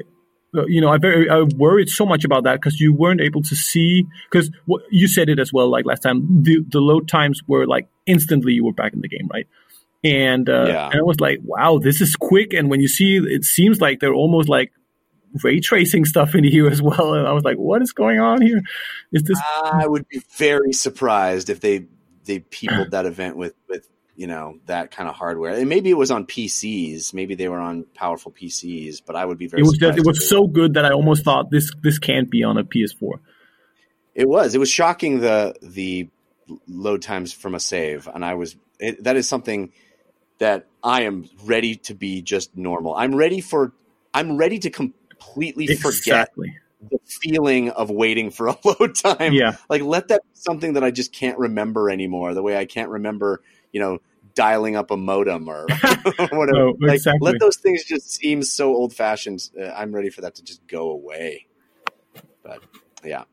uh, 0.57 0.65
you 0.65 0.81
know, 0.81 0.89
I 0.89 0.97
very 0.97 1.29
I 1.29 1.41
worried 1.41 1.89
so 1.89 2.05
much 2.07 2.25
about 2.25 2.43
that 2.45 2.55
because 2.55 2.79
you 2.79 2.91
weren't 2.91 3.21
able 3.21 3.43
to 3.43 3.55
see 3.55 4.05
because 4.31 4.49
what 4.65 4.81
you 4.89 5.07
said 5.07 5.29
it 5.29 5.37
as 5.39 5.53
well. 5.53 5.69
Like 5.69 5.85
last 5.85 6.01
time, 6.01 6.43
the 6.43 6.65
the 6.67 6.79
load 6.79 7.07
times 7.07 7.41
were 7.47 7.67
like 7.67 7.87
instantly 8.07 8.53
you 8.53 8.65
were 8.65 8.73
back 8.73 8.93
in 8.93 9.01
the 9.01 9.07
game, 9.07 9.27
right? 9.31 9.47
And 10.03 10.49
uh, 10.49 10.65
Yeah. 10.67 10.89
and 10.89 10.95
I 10.99 11.03
was 11.03 11.19
like, 11.19 11.39
wow, 11.43 11.77
this 11.77 12.01
is 12.01 12.15
quick. 12.15 12.53
And 12.53 12.69
when 12.71 12.79
you 12.81 12.87
see, 12.87 13.17
it 13.17 13.43
seems 13.43 13.79
like 13.79 13.99
they're 13.99 14.13
almost 14.13 14.49
like 14.49 14.71
ray 15.43 15.59
tracing 15.59 16.05
stuff 16.05 16.33
in 16.33 16.43
here 16.55 16.67
as 16.67 16.81
well. 16.81 17.13
And 17.13 17.27
I 17.27 17.33
was 17.33 17.43
like, 17.43 17.57
what 17.57 17.83
is 17.83 17.91
going 17.91 18.19
on 18.19 18.41
here? 18.41 18.61
Is 19.11 19.21
this? 19.23 19.39
I 19.63 19.85
would 19.85 20.07
be 20.07 20.19
very 20.37 20.73
surprised 20.73 21.51
if 21.51 21.59
they 21.59 21.85
they 22.25 22.39
peopled 22.39 22.91
that 22.91 23.05
event 23.05 23.37
with 23.37 23.53
with 23.67 23.87
you 24.15 24.27
know 24.27 24.59
that 24.65 24.91
kind 24.91 25.07
of 25.07 25.15
hardware. 25.15 25.53
And 25.53 25.69
maybe 25.69 25.89
it 25.89 25.97
was 25.97 26.11
on 26.11 26.25
PCs. 26.25 27.13
Maybe 27.13 27.35
they 27.35 27.47
were 27.47 27.59
on 27.59 27.85
powerful 27.93 28.31
PCs. 28.31 29.01
But 29.05 29.15
I 29.15 29.23
would 29.23 29.37
be 29.37 29.47
very. 29.47 29.61
It 29.61 29.65
was 29.65 29.81
it 29.81 30.05
was 30.05 30.27
so 30.27 30.45
good 30.45 30.73
that 30.73 30.83
I 30.83 30.91
almost 30.91 31.23
thought 31.23 31.49
this 31.49 31.71
this 31.81 31.99
can't 31.99 32.29
be 32.29 32.43
on 32.43 32.57
a 32.57 32.65
PS4. 32.65 33.19
It 34.13 34.27
was. 34.27 34.55
It 34.55 34.57
was 34.57 34.69
shocking 34.69 35.21
the 35.21 35.55
the 35.61 36.09
load 36.67 37.01
times 37.01 37.31
from 37.31 37.55
a 37.55 37.59
save, 37.59 38.07
and 38.13 38.25
I 38.25 38.33
was. 38.33 38.57
It, 38.79 39.03
that 39.05 39.15
is 39.15 39.27
something 39.27 39.71
that 40.39 40.67
I 40.83 41.03
am 41.03 41.29
ready 41.45 41.75
to 41.75 41.93
be 41.93 42.21
just 42.21 42.57
normal. 42.57 42.95
I'm 42.95 43.15
ready 43.15 43.39
for. 43.39 43.71
I'm 44.13 44.35
ready 44.35 44.59
to 44.59 44.69
completely 44.69 45.67
forget 45.67 45.97
Exactly. 45.97 46.57
The 46.81 46.99
feeling 47.05 47.69
of 47.71 47.89
waiting 47.89 48.31
for 48.31 48.47
a 48.49 48.55
load 48.63 48.95
time. 48.95 49.33
Yeah. 49.33 49.57
Like 49.69 49.81
let 49.81 50.07
that 50.09 50.21
be 50.23 50.29
something 50.33 50.73
that 50.73 50.83
I 50.83 50.91
just 50.91 51.11
can't 51.11 51.37
remember 51.37 51.89
anymore. 51.89 52.33
The 52.33 52.43
way 52.43 52.57
I 52.57 52.65
can't 52.65 52.89
remember, 52.89 53.41
you 53.71 53.79
know, 53.79 53.99
dialing 54.35 54.75
up 54.75 54.91
a 54.91 54.97
modem 54.97 55.49
or 55.49 55.67
whatever. 56.31 56.51
No, 56.51 56.75
like 56.79 56.95
exactly. 56.95 57.31
let 57.31 57.39
those 57.39 57.57
things 57.57 57.83
just 57.83 58.09
seem 58.11 58.43
so 58.43 58.73
old 58.73 58.93
fashioned. 58.93 59.49
Uh, 59.59 59.65
I'm 59.67 59.93
ready 59.93 60.09
for 60.09 60.21
that 60.21 60.35
to 60.35 60.43
just 60.43 60.65
go 60.67 60.89
away. 60.91 61.47
But 62.43 62.63
yeah. 63.03 63.23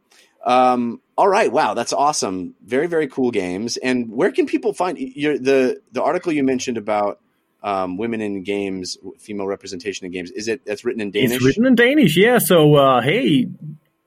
Um, 0.44 1.00
all 1.16 1.28
right. 1.28 1.50
Wow, 1.50 1.74
that's 1.74 1.92
awesome. 1.92 2.54
Very 2.64 2.86
very 2.86 3.08
cool 3.08 3.30
games. 3.30 3.76
And 3.76 4.10
where 4.10 4.30
can 4.32 4.46
people 4.46 4.72
find 4.72 4.98
your 4.98 5.38
the 5.38 5.80
the 5.92 6.02
article 6.02 6.32
you 6.32 6.44
mentioned 6.44 6.78
about 6.78 7.20
um, 7.66 7.96
women 7.96 8.20
in 8.20 8.44
games, 8.44 8.96
female 9.18 9.46
representation 9.46 10.06
in 10.06 10.12
games? 10.12 10.30
Is 10.30 10.46
it 10.46 10.64
that's 10.64 10.84
written 10.84 11.02
in 11.02 11.10
Danish? 11.10 11.32
It's 11.32 11.44
written 11.44 11.66
in 11.66 11.74
Danish, 11.74 12.16
yeah. 12.16 12.38
So 12.38 12.76
uh, 12.76 13.02
hey, 13.02 13.48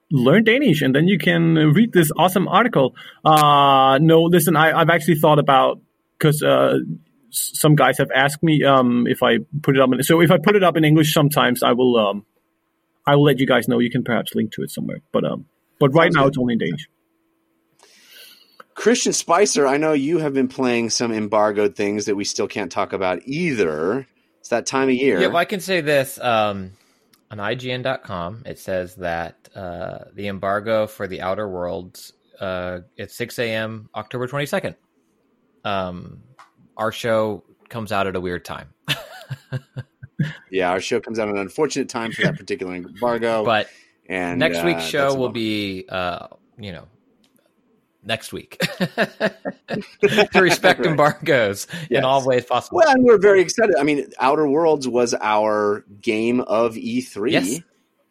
learn 0.10 0.46
Danish, 0.46 0.82
and 0.82 0.96
then 0.96 1.08
you 1.08 1.20
can 1.20 1.56
read 1.56 1.92
this 1.92 2.10
awesome 2.18 2.48
article. 2.48 2.96
Uh, 3.24 4.00
no, 4.02 4.22
listen, 4.22 4.56
I, 4.56 4.72
I've 4.72 4.90
actually 4.90 5.16
thought 5.16 5.40
about 5.40 5.82
because 6.18 6.42
uh, 6.42 6.80
some 7.32 7.76
guys 7.76 7.98
have 7.98 8.10
asked 8.16 8.42
me 8.42 8.64
um, 8.64 9.06
if 9.08 9.22
I 9.22 9.40
put 9.62 9.76
it 9.76 9.82
up. 9.82 9.92
In, 9.92 10.02
so 10.04 10.22
if 10.22 10.32
I 10.32 10.38
put 10.38 10.56
it 10.56 10.64
up 10.64 10.78
in 10.78 10.86
English, 10.86 11.14
sometimes 11.14 11.62
I 11.62 11.74
will. 11.74 11.98
Um, 11.98 12.26
I 13.06 13.16
will 13.16 13.24
let 13.24 13.40
you 13.40 13.48
guys 13.48 13.68
know. 13.68 13.80
You 13.80 13.90
can 13.90 14.04
perhaps 14.04 14.36
link 14.36 14.52
to 14.54 14.62
it 14.62 14.72
somewhere, 14.72 15.02
but 15.12 15.26
um, 15.26 15.46
but 15.80 15.94
right 15.94 16.14
Sounds 16.14 16.16
now 16.16 16.24
good. 16.24 16.28
it's 16.30 16.38
only 16.38 16.54
in 16.54 16.60
Danish. 16.60 16.88
Christian 18.80 19.12
Spicer, 19.12 19.68
I 19.68 19.76
know 19.76 19.92
you 19.92 20.20
have 20.20 20.34
been 20.34 20.48
playing 20.48 20.90
some 20.90 21.12
embargoed 21.12 21.76
things 21.76 22.06
that 22.06 22.16
we 22.16 22.24
still 22.24 22.48
can't 22.48 22.72
talk 22.72 22.94
about 22.94 23.20
either. 23.26 24.08
It's 24.40 24.48
that 24.50 24.66
time 24.66 24.88
of 24.88 24.96
year. 24.96 25.20
Yeah, 25.20 25.28
well, 25.28 25.36
I 25.36 25.44
can 25.44 25.60
say 25.60 25.82
this. 25.82 26.18
Um, 26.18 26.72
on 27.30 27.40
IGN.com, 27.40 28.44
it 28.46 28.58
says 28.58 28.96
that 28.96 29.50
uh, 29.54 30.06
the 30.14 30.30
embargo 30.30 30.88
for 30.88 31.08
the 31.08 31.20
Outer 31.20 31.48
Worlds 31.50 32.14
uh, 32.40 32.80
it's 32.96 33.16
6 33.16 33.38
a.m. 33.40 33.90
October 33.94 34.30
22nd. 34.30 34.76
Um, 35.66 36.22
our 36.78 36.94
show 36.94 37.44
comes 37.68 37.92
out 37.92 38.08
at 38.08 38.16
a 38.16 38.22
weird 38.22 38.46
time, 38.46 38.74
Yeah, 40.50 40.72
our 40.72 40.80
show 40.80 41.02
comes 41.02 41.20
out 41.20 41.28
at 41.28 41.36
an 41.36 41.42
unfortunate 41.42 41.90
time 41.90 42.14
for 42.14 42.22
that 42.22 42.38
particular 42.38 42.76
embargo. 42.76 43.44
but 43.46 43.68
and 44.08 44.40
next 44.40 44.60
uh, 44.60 44.66
week's 44.66 44.86
show 44.86 45.16
will 45.16 45.34
be, 45.34 45.86
uh, 45.90 46.28
you 46.58 46.72
know, 46.72 46.88
next 48.04 48.32
week 48.34 48.58
to 48.80 50.42
respect 50.42 50.80
Right. 50.80 50.90
embargoes 50.90 51.68
in 51.90 52.04
all 52.04 52.26
ways 52.26 52.46
possible. 52.46 52.78
Well, 52.78 52.90
and 52.90 53.04
we're 53.04 53.18
very 53.18 53.42
excited. 53.42 53.76
I 53.80 53.84
mean, 53.84 54.12
Outer 54.20 54.48
Worlds 54.48 54.88
was 54.88 55.14
our 55.20 55.84
game 56.02 56.42
of 56.42 56.76
E3 56.76 57.32
Yes. 57.32 57.60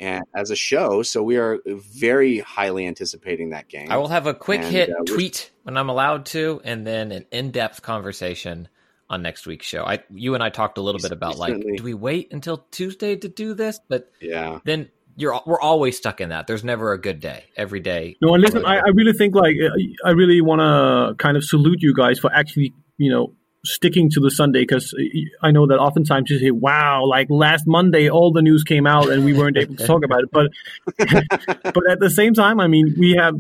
and 0.01 0.25
as 0.35 0.51
a 0.51 0.57
show, 0.57 1.03
so 1.03 1.23
we 1.23 1.37
are 1.37 1.59
very 1.67 2.39
highly 2.39 2.87
anticipating 2.87 3.51
that 3.51 3.69
game. 3.69 3.91
I 3.91 3.97
will 3.97 4.09
have 4.09 4.27
a 4.27 4.35
quick 4.35 4.61
And, 4.63 4.71
hit 4.71 4.91
uh, 4.91 5.05
tweet 5.07 5.51
when 5.63 5.77
I'm 5.77 5.89
allowed 5.89 6.27
to, 6.27 6.61
and 6.65 6.87
then 6.87 7.11
an 7.13 7.27
in-depth 7.33 7.83
conversation 7.83 8.69
on 9.11 9.23
next 9.23 9.47
week's 9.47 9.67
show. 9.67 9.85
I, 9.85 10.01
you 10.11 10.35
and 10.35 10.43
I 10.45 10.51
talked 10.51 10.77
a 10.77 10.83
little 10.83 11.01
bit 11.01 11.13
about 11.13 11.39
like, 11.39 11.55
do 11.59 11.83
we 11.83 11.95
wait 11.95 12.31
until 12.33 12.67
Tuesday 12.71 13.17
to 13.17 13.29
do 13.29 13.55
this? 13.55 13.81
But 13.89 14.13
yeah. 14.21 14.59
then 14.65 14.91
you're 15.19 15.41
we're 15.47 15.61
always 15.61 15.97
stuck 15.97 16.21
in 16.21 16.29
that. 16.29 16.47
There's 16.47 16.65
never 16.65 16.93
a 16.93 17.01
good 17.01 17.19
day. 17.21 17.45
Every 17.57 17.81
day. 17.81 18.17
No, 18.23 18.35
and 18.35 18.43
listen, 18.43 18.65
I, 18.65 18.77
I 18.79 18.89
really 18.95 19.13
think 19.13 19.35
like 19.35 19.57
uh, 19.61 20.09
I 20.09 20.13
really 20.13 20.41
want 20.41 20.61
to 20.61 21.23
kind 21.23 21.37
of 21.37 21.45
salute 21.45 21.83
you 21.83 21.93
guys 21.93 22.21
for 22.21 22.33
actually, 22.33 22.73
you 22.99 23.11
know, 23.11 23.35
sticking 23.65 24.11
to 24.11 24.21
the 24.21 24.31
Sunday 24.31 24.63
because 24.63 24.95
I 25.43 25.51
know 25.51 25.67
that 25.67 25.79
oftentimes 25.79 26.31
you 26.31 26.39
say, 26.39 26.53
"Wow, 26.53 27.05
like 27.05 27.27
last 27.31 27.67
Monday, 27.67 28.09
all 28.09 28.33
the 28.33 28.43
news 28.43 28.63
came 28.63 28.87
out 28.87 29.11
and 29.11 29.25
we 29.25 29.35
weren't 29.35 29.57
able 29.57 29.75
to 29.75 29.87
talk 29.87 30.05
about 30.05 30.23
it." 30.23 30.31
But 30.31 30.53
but 31.75 31.91
at 31.91 31.99
the 31.99 32.11
same 32.11 32.33
time, 32.33 32.61
I 32.61 32.69
mean, 32.69 32.95
we 32.97 33.17
have 33.19 33.35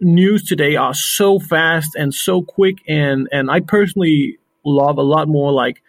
news 0.00 0.44
today 0.44 0.76
are 0.76 0.94
so 0.94 1.40
fast 1.40 1.96
and 1.96 2.14
so 2.14 2.42
quick, 2.42 2.76
and 2.86 3.28
and 3.32 3.50
I 3.50 3.58
personally 3.58 4.38
love 4.64 4.98
a 4.98 5.02
lot 5.02 5.26
more 5.26 5.50
like 5.50 5.82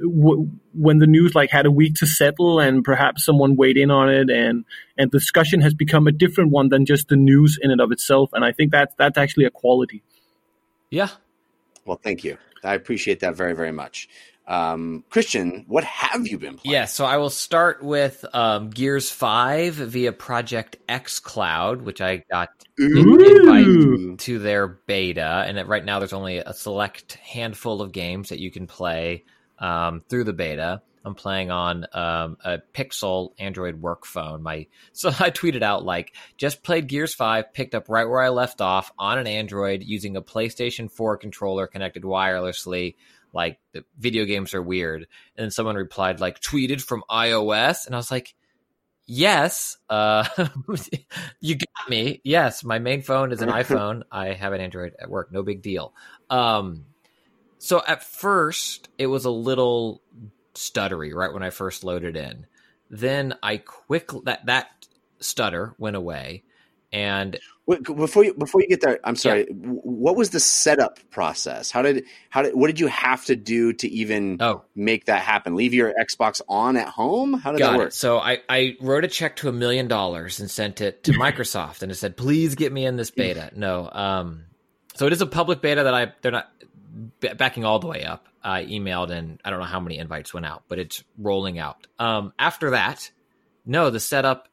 w- 0.00 0.50
when 0.74 0.98
the 0.98 1.06
news 1.06 1.34
like 1.34 1.50
had 1.50 1.66
a 1.66 1.70
week 1.70 1.94
to 1.94 2.06
settle 2.06 2.60
and 2.60 2.84
perhaps 2.84 3.24
someone 3.24 3.56
weighed 3.56 3.76
in 3.76 3.90
on 3.90 4.08
it 4.08 4.30
and 4.30 4.64
and 4.98 5.10
discussion 5.10 5.60
has 5.60 5.74
become 5.74 6.06
a 6.06 6.12
different 6.12 6.50
one 6.50 6.68
than 6.68 6.84
just 6.84 7.08
the 7.08 7.16
news 7.16 7.58
in 7.60 7.70
and 7.70 7.80
of 7.80 7.92
itself 7.92 8.30
and 8.32 8.44
i 8.44 8.52
think 8.52 8.72
that 8.72 8.92
that's 8.98 9.18
actually 9.18 9.44
a 9.44 9.50
quality 9.50 10.02
Yeah. 10.90 11.08
Well, 11.84 12.00
thank 12.02 12.24
you. 12.24 12.38
I 12.64 12.74
appreciate 12.74 13.20
that 13.20 13.36
very, 13.36 13.54
very 13.54 13.72
much. 13.72 14.08
Um, 14.48 15.04
Christian, 15.10 15.64
what 15.68 15.84
have 15.84 16.26
you 16.26 16.38
been 16.38 16.56
playing? 16.58 16.72
Yeah, 16.72 16.84
so 16.86 17.04
I 17.04 17.16
will 17.16 17.30
start 17.30 17.82
with 17.82 18.24
um, 18.32 18.70
Gears 18.70 19.10
5 19.10 19.74
via 19.74 20.12
Project 20.12 20.76
Xcloud, 20.88 21.82
which 21.82 22.00
I 22.00 22.24
got 22.30 22.48
Ooh. 22.80 23.18
invite 23.18 24.18
to 24.20 24.38
their 24.38 24.66
beta. 24.68 25.44
And 25.46 25.68
right 25.68 25.84
now, 25.84 25.98
there's 25.98 26.12
only 26.12 26.38
a 26.38 26.52
select 26.54 27.14
handful 27.14 27.82
of 27.82 27.92
games 27.92 28.28
that 28.28 28.38
you 28.38 28.50
can 28.50 28.66
play 28.66 29.24
um, 29.58 30.02
through 30.08 30.24
the 30.24 30.32
beta. 30.32 30.82
I'm 31.04 31.14
playing 31.14 31.52
on 31.52 31.86
um, 31.92 32.36
a 32.44 32.58
Pixel 32.74 33.30
Android 33.38 33.80
work 33.80 34.04
phone. 34.04 34.42
My 34.42 34.66
so 34.92 35.08
I 35.10 35.30
tweeted 35.30 35.62
out 35.62 35.84
like 35.84 36.14
just 36.36 36.64
played 36.64 36.88
Gears 36.88 37.14
Five, 37.14 37.52
picked 37.52 37.74
up 37.74 37.88
right 37.88 38.08
where 38.08 38.20
I 38.20 38.30
left 38.30 38.60
off 38.60 38.92
on 38.98 39.18
an 39.18 39.26
Android 39.28 39.82
using 39.84 40.16
a 40.16 40.22
PlayStation 40.22 40.90
4 40.90 41.16
controller 41.16 41.68
connected 41.68 42.02
wirelessly. 42.02 42.96
Like 43.32 43.60
the 43.72 43.84
video 43.98 44.24
games 44.24 44.52
are 44.54 44.62
weird. 44.62 45.02
And 45.36 45.44
then 45.44 45.50
someone 45.50 45.76
replied 45.76 46.20
like 46.20 46.40
tweeted 46.40 46.80
from 46.80 47.04
iOS, 47.08 47.86
and 47.86 47.94
I 47.94 47.98
was 47.98 48.10
like, 48.10 48.34
yes, 49.06 49.76
uh, 49.88 50.24
you 51.40 51.54
got 51.54 51.88
me. 51.88 52.20
Yes, 52.24 52.64
my 52.64 52.78
main 52.78 53.02
phone 53.02 53.32
is 53.32 53.42
an 53.42 53.48
iPhone. 53.62 54.02
I 54.10 54.32
have 54.32 54.52
an 54.52 54.60
Android 54.60 54.94
at 54.98 55.08
work. 55.08 55.32
No 55.32 55.42
big 55.42 55.62
deal. 55.62 55.94
Um, 56.30 56.86
so 57.66 57.82
at 57.86 58.02
first 58.02 58.88
it 58.98 59.06
was 59.06 59.24
a 59.24 59.30
little 59.30 60.02
stuttery 60.54 61.14
right 61.14 61.32
when 61.32 61.42
I 61.42 61.50
first 61.50 61.84
loaded 61.84 62.16
in. 62.16 62.46
Then 62.88 63.34
I 63.42 63.58
quickly 63.58 64.22
that 64.24 64.46
that 64.46 64.68
stutter 65.20 65.74
went 65.78 65.96
away, 65.96 66.44
and 66.92 67.38
Wait, 67.66 67.82
before 67.82 68.24
you 68.24 68.32
before 68.32 68.60
you 68.60 68.68
get 68.68 68.80
there, 68.80 69.00
I'm 69.02 69.16
sorry. 69.16 69.46
w 69.46 69.80
What 69.82 70.14
was 70.14 70.30
the 70.30 70.38
setup 70.38 71.00
process? 71.10 71.72
How 71.72 71.82
did 71.82 72.04
how 72.30 72.42
did 72.42 72.54
what 72.54 72.68
did 72.68 72.78
you 72.78 72.86
have 72.86 73.24
to 73.24 73.34
do 73.34 73.72
to 73.72 73.88
even 73.88 74.36
oh, 74.40 74.62
make 74.76 75.06
that 75.06 75.22
happen? 75.22 75.56
Leave 75.56 75.74
your 75.74 75.92
Xbox 76.00 76.40
on 76.48 76.76
at 76.76 76.86
home? 76.86 77.32
How 77.32 77.50
did 77.50 77.58
got 77.58 77.72
that 77.72 77.78
work? 77.78 77.88
it. 77.88 77.94
So 77.94 78.18
I 78.20 78.38
I 78.48 78.76
wrote 78.80 79.04
a 79.04 79.08
check 79.08 79.34
to 79.36 79.48
a 79.48 79.52
million 79.52 79.88
dollars 79.88 80.38
and 80.38 80.48
sent 80.48 80.80
it 80.80 81.02
to 81.04 81.12
Microsoft, 81.14 81.82
and 81.82 81.90
it 81.90 81.96
said, 81.96 82.16
"Please 82.16 82.54
get 82.54 82.72
me 82.72 82.86
in 82.86 82.94
this 82.94 83.10
beta." 83.10 83.50
No, 83.56 83.90
um, 83.90 84.44
so 84.94 85.08
it 85.08 85.12
is 85.12 85.20
a 85.20 85.26
public 85.26 85.60
beta 85.60 85.82
that 85.82 85.94
I 85.94 86.12
they're 86.22 86.30
not 86.30 86.48
b- 87.20 87.34
backing 87.36 87.64
all 87.64 87.78
the 87.78 87.86
way 87.86 88.04
up. 88.04 88.28
I 88.42 88.64
emailed 88.64 89.10
and 89.10 89.40
I 89.44 89.50
don't 89.50 89.58
know 89.60 89.66
how 89.66 89.80
many 89.80 89.98
invites 89.98 90.32
went 90.32 90.46
out, 90.46 90.64
but 90.68 90.78
it's 90.78 91.02
rolling 91.18 91.58
out. 91.58 91.86
Um, 91.98 92.32
after 92.38 92.70
that, 92.70 93.10
no, 93.64 93.90
the 93.90 94.00
setup 94.00 94.48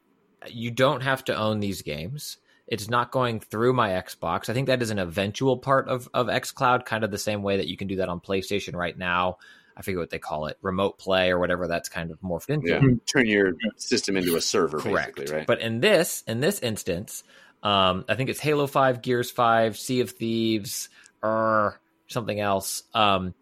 you 0.48 0.72
don't 0.72 1.02
have 1.02 1.24
to 1.26 1.36
own 1.36 1.60
these 1.60 1.82
games. 1.82 2.38
It's 2.68 2.90
not 2.90 3.12
going 3.12 3.40
through 3.40 3.74
my 3.74 3.90
Xbox. 3.90 4.50
I 4.50 4.54
think 4.54 4.68
that 4.68 4.82
is 4.82 4.90
an 4.90 5.00
eventual 5.00 5.58
part 5.58 5.88
of 5.88 6.10
of 6.14 6.28
XCloud, 6.28 6.86
kind 6.86 7.04
of 7.04 7.12
the 7.12 7.18
same 7.18 7.44
way 7.44 7.58
that 7.58 7.68
you 7.68 7.78
can 7.78 7.88
do 7.88 7.98
that 7.98 8.10
on 8.10 8.20
PlayStation 8.20 8.74
right 8.74 8.98
now. 8.98 9.38
I 9.76 9.82
forget 9.82 10.00
what 10.00 10.10
they 10.12 10.20
call 10.20 10.48
it, 10.48 10.58
remote 10.62 10.98
play 10.98 11.32
or 11.32 11.40
whatever. 11.40 11.68
That's 11.68 11.90
kind 11.90 12.12
of 12.12 12.20
morphed 12.22 12.50
into. 12.50 12.70
Yeah, 12.70 12.82
turn 13.06 13.26
your 13.26 13.54
system 13.78 14.18
into 14.18 14.36
a 14.36 14.42
server, 14.42 14.80
Correct. 14.80 15.16
basically, 15.16 15.38
right? 15.38 15.48
But 15.48 15.62
in 15.62 15.80
this 15.80 16.24
in 16.28 16.40
this 16.42 16.60
instance, 16.60 17.24
um, 17.64 18.06
I 18.08 18.16
think 18.16 18.30
it's 18.30 18.40
Halo 18.40 18.68
Five, 18.68 19.02
Gears 19.02 19.32
Five, 19.32 19.78
Sea 19.78 20.02
of 20.02 20.12
Thieves, 20.12 20.90
or 21.22 21.82
something 22.14 22.40
else. 22.40 22.84
Um, 22.94 23.34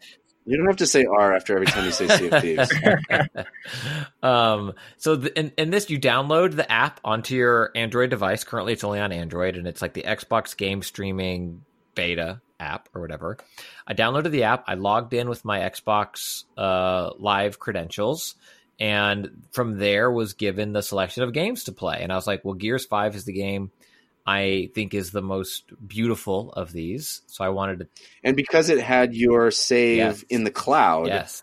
you 0.46 0.58
don't 0.58 0.68
have 0.68 0.78
to 0.78 0.88
say 0.88 1.06
R 1.06 1.36
after 1.36 1.54
every 1.54 1.68
time 1.68 1.86
you 1.86 1.92
say 1.92 2.08
Sea 2.08 2.28
of 2.30 2.42
Thieves. 2.42 2.74
um, 4.24 4.74
so 4.98 5.16
the, 5.16 5.38
in, 5.38 5.52
in 5.58 5.70
this, 5.70 5.90
you 5.90 6.00
download 6.00 6.56
the 6.56 6.70
app 6.72 7.00
onto 7.04 7.36
your 7.36 7.72
Android 7.76 8.10
device. 8.10 8.44
Currently, 8.44 8.74
it's 8.74 8.84
only 8.84 9.00
on 9.00 9.12
Android, 9.12 9.56
and 9.56 9.68
it's 9.68 9.82
like 9.82 9.94
the 9.94 10.04
Xbox 10.04 10.58
game 10.58 10.82
streaming 10.82 11.64
beta 11.94 12.42
app 12.60 12.90
or 12.96 13.02
whatever. 13.02 13.38
I 13.86 13.94
downloaded 13.94 14.32
the 14.32 14.44
app. 14.44 14.64
I 14.68 14.74
logged 14.76 15.14
in 15.14 15.30
with 15.30 15.46
my 15.46 15.60
Xbox 15.60 16.46
uh, 16.58 17.12
Live 17.20 17.60
credentials, 17.60 18.36
and 18.80 19.44
from 19.52 19.78
there 19.78 20.12
was 20.12 20.34
given 20.34 20.74
the 20.74 20.82
selection 20.82 21.22
of 21.22 21.34
games 21.34 21.66
to 21.66 21.72
play. 21.72 22.00
And 22.02 22.12
I 22.12 22.16
was 22.16 22.26
like, 22.26 22.44
"Well, 22.44 22.56
Gears 22.56 22.86
Five 22.86 23.16
is 23.16 23.26
the 23.26 23.34
game." 23.34 23.72
I 24.26 24.70
think 24.76 24.94
is 24.94 25.12
the 25.12 25.22
most 25.22 25.72
beautiful 25.88 26.52
of 26.54 26.72
these, 26.72 27.22
so 27.28 27.44
I 27.44 27.50
wanted 27.50 27.80
to. 27.80 27.88
and 28.24 28.36
because 28.36 28.70
it 28.70 28.80
had 28.80 29.16
your 29.16 29.52
save 29.52 29.98
Yes. 29.98 30.24
in 30.30 30.44
the 30.44 30.52
cloud, 30.52 31.08
Yes, 31.08 31.42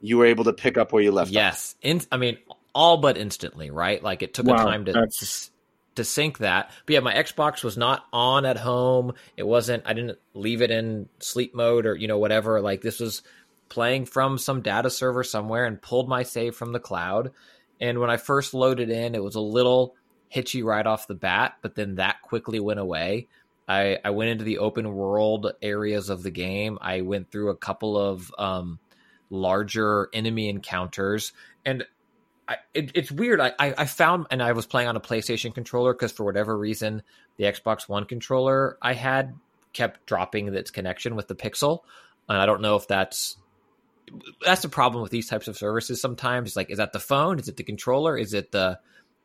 you 0.00 0.18
were 0.18 0.26
able 0.26 0.44
to 0.44 0.52
pick 0.52 0.78
up 0.78 0.92
where 0.92 1.02
you 1.02 1.12
left 1.12 1.28
off. 1.30 1.34
Yes, 1.34 1.74
in, 1.82 2.00
I 2.12 2.16
mean 2.16 2.38
all 2.74 2.98
but 2.98 3.18
instantly, 3.18 3.70
right? 3.70 4.02
Like 4.02 4.22
it 4.22 4.32
took 4.34 4.46
a 4.46 4.50
time 4.52 4.84
to, 4.86 4.92
that's- 4.92 5.46
to 5.46 5.50
to 5.96 6.04
sync 6.04 6.38
that. 6.38 6.70
But 6.86 6.92
yeah, 6.94 7.00
my 7.00 7.12
Xbox 7.12 7.64
was 7.64 7.76
not 7.76 8.04
on 8.12 8.46
at 8.46 8.56
home. 8.56 9.12
It 9.36 9.42
wasn't. 9.42 9.82
I 9.86 9.92
didn't 9.92 10.18
leave 10.34 10.62
it 10.62 10.70
in 10.70 11.08
sleep 11.18 11.52
mode 11.52 11.84
or 11.84 11.96
you 11.96 12.06
know 12.06 12.18
whatever. 12.18 12.60
Like 12.60 12.80
this 12.80 13.00
was 13.00 13.22
playing 13.68 14.06
from 14.06 14.38
some 14.38 14.62
data 14.62 14.88
server 14.88 15.24
somewhere 15.24 15.64
and 15.64 15.82
pulled 15.82 16.08
my 16.08 16.22
save 16.22 16.54
from 16.54 16.72
the 16.72 16.78
cloud. 16.80 17.32
And 17.80 17.98
when 17.98 18.08
I 18.08 18.18
first 18.18 18.54
loaded 18.54 18.88
in, 18.88 19.14
it 19.16 19.22
was 19.22 19.34
a 19.34 19.40
little 19.40 19.96
hitchy 20.30 20.62
right 20.62 20.86
off 20.86 21.08
the 21.08 21.14
bat, 21.14 21.56
but 21.60 21.74
then 21.74 21.96
that 21.96 22.22
quickly 22.22 22.60
went 22.60 22.80
away. 22.80 23.26
I, 23.68 23.98
I 24.04 24.10
went 24.10 24.30
into 24.30 24.44
the 24.44 24.58
open 24.58 24.94
world 24.94 25.52
areas 25.60 26.08
of 26.08 26.22
the 26.22 26.30
game. 26.30 26.78
I 26.80 27.02
went 27.02 27.30
through 27.30 27.50
a 27.50 27.56
couple 27.56 27.98
of 27.98 28.32
um, 28.38 28.78
larger 29.28 30.08
enemy 30.14 30.48
encounters, 30.48 31.32
and 31.66 31.84
I, 32.48 32.56
it, 32.72 32.92
it's 32.94 33.10
weird. 33.10 33.40
I, 33.40 33.52
I, 33.58 33.74
I 33.78 33.84
found, 33.86 34.26
and 34.30 34.40
I 34.40 34.52
was 34.52 34.66
playing 34.66 34.88
on 34.88 34.96
a 34.96 35.00
PlayStation 35.00 35.52
controller 35.52 35.92
because 35.92 36.12
for 36.12 36.24
whatever 36.24 36.56
reason, 36.56 37.02
the 37.36 37.44
Xbox 37.44 37.88
One 37.88 38.04
controller 38.04 38.78
I 38.80 38.94
had 38.94 39.34
kept 39.72 40.06
dropping 40.06 40.54
its 40.54 40.70
connection 40.70 41.16
with 41.16 41.26
the 41.26 41.34
Pixel, 41.34 41.80
and 42.28 42.38
I 42.38 42.46
don't 42.46 42.62
know 42.62 42.76
if 42.76 42.86
that's 42.86 43.36
that's 44.44 44.62
the 44.62 44.68
problem 44.68 45.02
with 45.02 45.10
these 45.10 45.28
types 45.28 45.48
of 45.48 45.56
services. 45.56 46.00
Sometimes, 46.00 46.50
it's 46.50 46.56
like, 46.56 46.70
is 46.70 46.78
that 46.78 46.92
the 46.92 47.00
phone? 47.00 47.40
Is 47.40 47.48
it 47.48 47.56
the 47.56 47.64
controller? 47.64 48.16
Is 48.16 48.32
it 48.32 48.52
the 48.52 48.78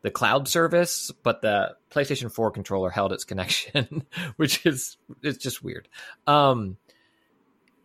the 0.05 0.11
cloud 0.11 0.47
service? 0.47 1.11
But 1.23 1.41
the 1.41 1.75
PlayStation 1.91 2.31
Four 2.31 2.51
controller 2.51 2.89
held 2.89 3.11
its 3.11 3.25
connection, 3.25 4.05
which 4.37 4.65
is 4.65 4.97
it's 5.21 5.37
just 5.37 5.63
weird. 5.63 5.89
Um, 6.25 6.77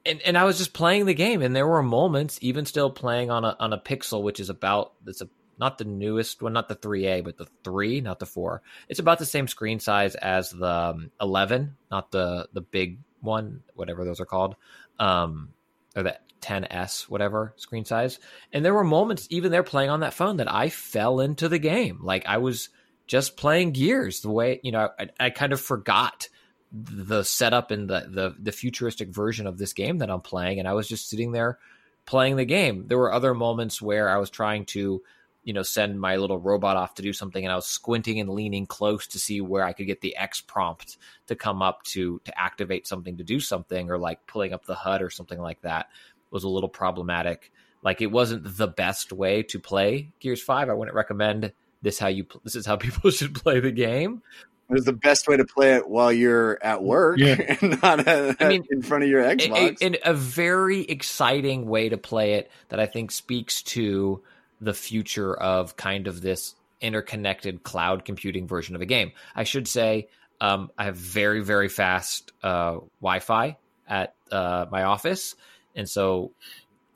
and 0.07 0.21
and 0.23 0.39
I 0.39 0.45
was 0.45 0.59
just 0.59 0.73
playing 0.73 1.07
the 1.07 1.15
game, 1.15 1.43
and 1.43 1.55
there 1.55 1.67
were 1.67 1.83
moments, 1.83 2.39
even 2.43 2.65
still 2.65 2.91
playing 2.91 3.31
on 3.31 3.45
a 3.45 3.57
on 3.59 3.73
a 3.73 3.79
Pixel, 3.79 4.23
which 4.23 4.41
is 4.41 4.51
about 4.51 4.93
it's 5.07 5.21
a 5.21 5.29
not 5.59 5.77
the 5.77 5.85
newest 5.85 6.41
one, 6.41 6.55
not 6.55 6.69
the 6.69 6.75
3A, 6.75 7.23
but 7.23 7.37
the 7.37 7.47
three, 7.63 8.01
not 8.01 8.19
the 8.19 8.25
four. 8.25 8.63
It's 8.89 8.99
about 8.99 9.19
the 9.19 9.27
same 9.27 9.47
screen 9.47 9.79
size 9.79 10.15
as 10.15 10.51
the 10.51 10.67
um, 10.67 11.11
11, 11.21 11.77
not 11.91 12.11
the 12.11 12.49
the 12.53 12.63
big 12.63 12.99
one, 13.21 13.63
whatever 13.75 14.05
those 14.05 14.21
are 14.21 14.27
called. 14.27 14.57
Um, 14.99 15.51
or 15.97 16.03
the 16.03 16.19
10s 16.41 17.09
whatever 17.09 17.55
screen 17.57 17.85
size. 17.85 18.19
And 18.53 18.65
there 18.65 18.75
were 18.75 18.85
moments 18.85 19.27
even 19.31 19.53
there 19.53 19.63
playing 19.63 19.91
on 19.91 20.01
that 20.01 20.15
phone 20.15 20.39
that 20.39 20.53
i 20.53 20.69
fell 20.69 21.21
into 21.21 21.49
the 21.49 21.59
game. 21.59 22.01
Like 22.03 22.27
i 22.27 22.39
was 22.39 22.71
just 23.07 23.37
playing 23.37 23.73
gears 23.73 24.21
the 24.21 24.31
way 24.31 24.61
you 24.63 24.71
know 24.71 24.89
i, 24.99 25.09
I 25.19 25.31
kind 25.31 25.53
of 25.53 25.61
forgot 25.61 26.29
the 26.73 27.25
setup 27.25 27.73
and 27.73 27.91
the, 27.91 28.07
the 28.09 28.37
the 28.39 28.53
futuristic 28.53 29.09
version 29.09 29.49
of 29.49 29.59
this 29.59 29.73
game 29.73 29.99
that 29.99 30.11
i'm 30.11 30.21
playing. 30.21 30.59
And 30.59 30.69
i 30.69 30.73
was 30.73 30.89
just 30.89 31.09
sitting 31.09 31.33
there 31.33 31.59
playing 32.07 32.37
the 32.37 32.45
game. 32.45 32.87
There 32.89 32.99
were 32.99 33.13
other 33.13 33.35
moments 33.35 33.83
where 33.83 34.09
i 34.09 34.17
was 34.17 34.31
trying 34.31 34.67
to 34.67 35.03
you 35.51 35.55
know 35.55 35.65
send 35.65 36.01
my 36.01 36.15
little 36.15 36.39
robot 36.39 36.77
off 36.77 36.95
to 36.95 37.03
do 37.03 37.13
something 37.13 37.45
and 37.45 37.51
i 37.51 37.57
was 37.57 37.67
squinting 37.67 38.21
and 38.21 38.31
leaning 38.31 38.67
close 38.69 39.09
to 39.09 39.19
see 39.19 39.41
where 39.41 39.65
i 39.65 39.73
could 39.73 39.89
get 39.89 40.01
the 40.01 40.15
x 40.15 40.41
prompt 40.41 40.97
to 41.27 41.35
come 41.35 41.61
up 41.61 41.83
to 41.83 42.21
to 42.25 42.41
activate 42.41 42.87
something 42.87 43.17
to 43.17 43.25
do 43.25 43.41
something 43.41 43.91
or 43.91 43.99
like 43.99 44.25
pulling 44.29 44.53
up 44.53 44.65
the 44.65 44.77
hud 44.77 45.03
or 45.03 45.11
something 45.11 45.41
like 45.41 45.61
that 45.63 45.89
was 46.31 46.45
a 46.45 46.49
little 46.49 46.69
problematic 46.69 47.51
like 47.83 48.01
it 48.01 48.13
wasn't 48.13 48.45
the 48.57 48.69
best 48.69 49.13
way 49.13 49.43
to 49.43 49.59
play 49.59 50.13
gears 50.21 50.41
5 50.41 50.69
i 50.69 50.73
wouldn't 50.73 50.95
recommend 50.95 51.53
this 51.83 51.99
how 51.99 52.07
you 52.07 52.27
this 52.45 52.55
is 52.55 52.65
how 52.65 52.77
people 52.87 53.11
should 53.11 53.35
play 53.35 53.59
the 53.59 53.73
game 53.73 54.23
It 54.69 54.75
was 54.75 54.85
the 54.85 54.93
best 54.93 55.27
way 55.27 55.37
to 55.37 55.45
play 55.45 55.75
it 55.75 55.89
while 55.89 56.13
you're 56.13 56.61
at 56.63 56.81
work 56.81 57.19
Yeah. 57.19 57.57
and 57.61 57.83
not 57.83 58.07
uh, 58.07 58.35
I 58.39 58.49
mean, 58.51 58.65
in 58.71 58.83
front 58.83 59.03
of 59.03 59.11
your 59.11 59.23
a, 59.23 59.35
Xbox. 59.35 59.83
a, 59.83 59.85
and 59.85 59.99
a 60.05 60.15
very 60.15 60.83
exciting 60.83 61.67
way 61.67 61.89
to 61.89 61.97
play 61.99 62.35
it 62.35 62.53
that 62.69 62.79
I 62.79 62.87
think 62.87 63.11
speaks 63.11 63.63
to 63.75 64.23
the 64.61 64.75
future 64.75 65.35
of 65.35 65.77
kind 65.77 66.07
of 66.07 66.21
this 66.21 66.55
interconnected 66.81 67.63
cloud 67.63 68.05
computing 68.05 68.47
version 68.47 68.75
of 68.75 68.83
a 68.83 68.87
game. 68.87 69.13
I 69.35 69.45
should 69.45 69.69
say 69.69 70.09
um, 70.41 70.71
I 70.79 70.85
have 70.85 70.97
very 70.97 71.41
very 71.41 71.69
fast 71.69 72.33
uh, 72.43 72.79
Wi-Fi 73.01 73.57
at 73.87 74.15
uh, 74.31 74.67
my 74.71 74.85
office, 74.85 75.35
and 75.75 75.89
so 75.89 76.33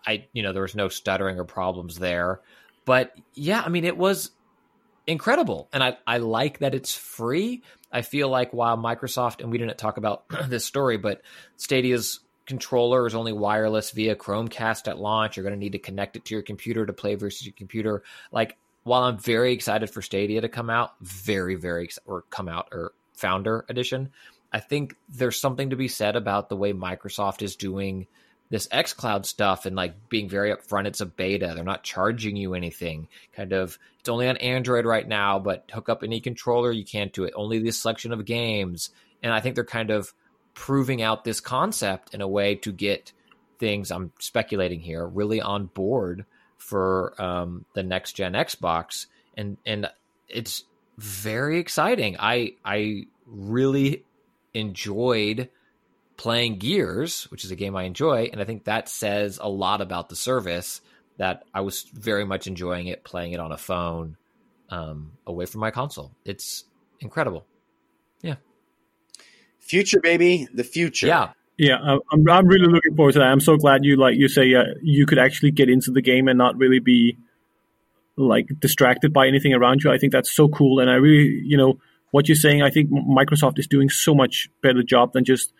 I 0.06 0.26
you 0.32 0.42
know 0.42 0.52
there 0.52 0.62
was 0.62 0.74
no 0.74 0.88
stuttering 0.88 1.38
or 1.38 1.44
problems 1.44 1.98
there. 1.98 2.40
But 2.84 3.16
yeah, 3.34 3.62
I 3.64 3.68
mean 3.68 3.84
it 3.84 3.96
was 3.96 4.30
incredible, 5.06 5.68
and 5.72 5.82
I 5.82 5.98
I 6.06 6.18
like 6.18 6.60
that 6.60 6.74
it's 6.74 6.94
free. 6.94 7.62
I 7.92 8.02
feel 8.02 8.28
like 8.28 8.52
while 8.52 8.76
Microsoft 8.76 9.40
and 9.40 9.52
we 9.52 9.58
didn't 9.58 9.78
talk 9.78 9.98
about 9.98 10.24
this 10.48 10.64
story, 10.64 10.96
but 10.96 11.22
Stadia's 11.56 12.20
controller 12.46 13.06
is 13.06 13.14
only 13.14 13.32
wireless 13.32 13.90
via 13.90 14.16
Chromecast 14.16 14.88
at 14.88 14.98
launch. 14.98 15.36
You're 15.36 15.44
going 15.44 15.54
to 15.54 15.58
need 15.58 15.72
to 15.72 15.78
connect 15.78 16.16
it 16.16 16.24
to 16.26 16.34
your 16.34 16.42
computer 16.42 16.84
to 16.86 16.92
play 16.92 17.14
versus 17.14 17.46
your 17.46 17.54
computer. 17.56 18.02
Like 18.32 18.56
while 18.84 19.04
I'm 19.04 19.18
very 19.18 19.52
excited 19.52 19.90
for 19.90 20.02
Stadia 20.02 20.40
to 20.40 20.48
come 20.48 20.70
out, 20.70 20.92
very 21.00 21.54
very 21.54 21.88
or 22.06 22.22
come 22.30 22.48
out 22.48 22.68
or 22.72 22.92
Founder 23.14 23.64
Edition, 23.68 24.10
I 24.52 24.60
think 24.60 24.96
there's 25.08 25.40
something 25.40 25.70
to 25.70 25.76
be 25.76 25.88
said 25.88 26.16
about 26.16 26.48
the 26.48 26.56
way 26.56 26.72
Microsoft 26.72 27.42
is 27.42 27.56
doing 27.56 28.06
this 28.50 28.68
xCloud 28.68 29.24
stuff 29.26 29.66
and 29.66 29.74
like 29.74 30.08
being 30.08 30.28
very 30.28 30.54
upfront. 30.54 30.86
It's 30.86 31.00
a 31.00 31.06
beta. 31.06 31.52
They're 31.54 31.64
not 31.64 31.82
charging 31.82 32.36
you 32.36 32.54
anything. 32.54 33.08
Kind 33.34 33.52
of, 33.52 33.78
it's 33.98 34.08
only 34.08 34.28
on 34.28 34.36
Android 34.36 34.84
right 34.84 35.08
now, 35.08 35.38
but 35.38 35.68
hook 35.72 35.88
up 35.88 36.04
any 36.04 36.20
controller, 36.20 36.70
you 36.70 36.84
can't 36.84 37.12
do 37.12 37.24
it. 37.24 37.32
Only 37.34 37.58
this 37.58 37.80
selection 37.80 38.12
of 38.12 38.24
games. 38.24 38.90
And 39.22 39.32
I 39.32 39.40
think 39.40 39.54
they're 39.54 39.64
kind 39.64 39.90
of 39.90 40.12
proving 40.54 41.02
out 41.02 41.24
this 41.24 41.40
concept 41.40 42.14
in 42.14 42.20
a 42.20 42.28
way 42.28 42.54
to 42.56 42.72
get 42.72 43.12
things, 43.58 43.90
I'm 43.90 44.12
speculating 44.18 44.80
here, 44.80 45.06
really 45.06 45.40
on 45.40 45.66
board 45.66 46.24
for 46.56 47.20
um, 47.20 47.64
the 47.74 47.82
next 47.82 48.12
gen 48.14 48.32
Xbox. 48.32 49.06
And, 49.36 49.58
and 49.66 49.88
it's 50.28 50.64
very 50.96 51.58
exciting. 51.58 52.16
I, 52.18 52.54
I 52.64 53.06
really 53.26 54.04
enjoyed 54.52 55.50
playing 56.16 56.58
Gears, 56.58 57.24
which 57.30 57.44
is 57.44 57.50
a 57.50 57.56
game 57.56 57.76
I 57.76 57.84
enjoy, 57.84 58.30
and 58.32 58.40
I 58.40 58.44
think 58.44 58.64
that 58.64 58.88
says 58.88 59.38
a 59.42 59.48
lot 59.48 59.80
about 59.80 60.08
the 60.08 60.16
service 60.16 60.80
that 61.16 61.44
I 61.52 61.60
was 61.60 61.82
very 61.82 62.24
much 62.24 62.46
enjoying 62.46 62.88
it 62.88 63.04
playing 63.04 63.32
it 63.32 63.40
on 63.40 63.52
a 63.52 63.56
phone 63.56 64.16
um, 64.70 65.12
away 65.26 65.46
from 65.46 65.60
my 65.60 65.70
console. 65.70 66.12
It's 66.24 66.64
incredible. 67.00 67.46
Future, 69.66 70.00
baby, 70.00 70.48
the 70.54 70.64
future. 70.64 71.06
Yeah. 71.06 71.30
Yeah, 71.56 71.76
I- 71.80 71.98
I'm 72.12 72.28
I'm 72.28 72.46
really 72.48 72.66
looking 72.66 72.96
forward 72.96 73.12
to 73.12 73.20
that. 73.20 73.26
I'm 73.26 73.40
so 73.40 73.56
glad 73.56 73.84
you 73.84 73.96
like 73.96 74.16
you 74.16 74.26
say 74.28 74.52
uh, 74.54 74.64
you 74.82 75.06
could 75.06 75.18
actually 75.18 75.52
get 75.52 75.68
into 75.70 75.92
the 75.92 76.02
game 76.02 76.26
and 76.28 76.36
not 76.36 76.56
really 76.56 76.80
be 76.80 77.16
like 78.16 78.46
distracted 78.58 79.12
by 79.12 79.26
anything 79.28 79.52
around 79.54 79.82
you. 79.84 79.92
I 79.92 79.98
think 79.98 80.12
that's 80.12 80.32
so 80.32 80.48
cool, 80.48 80.80
and 80.80 80.90
I 80.90 80.94
really 80.94 81.40
you 81.44 81.56
know 81.56 81.78
what 82.10 82.28
you're 82.28 82.34
saying. 82.36 82.62
I 82.62 82.70
think 82.70 82.90
Microsoft 82.90 83.58
is 83.58 83.66
doing 83.68 83.88
so 83.88 84.14
much 84.14 84.48
better 84.62 84.82
job 84.82 85.12
than 85.12 85.24
just 85.24 85.52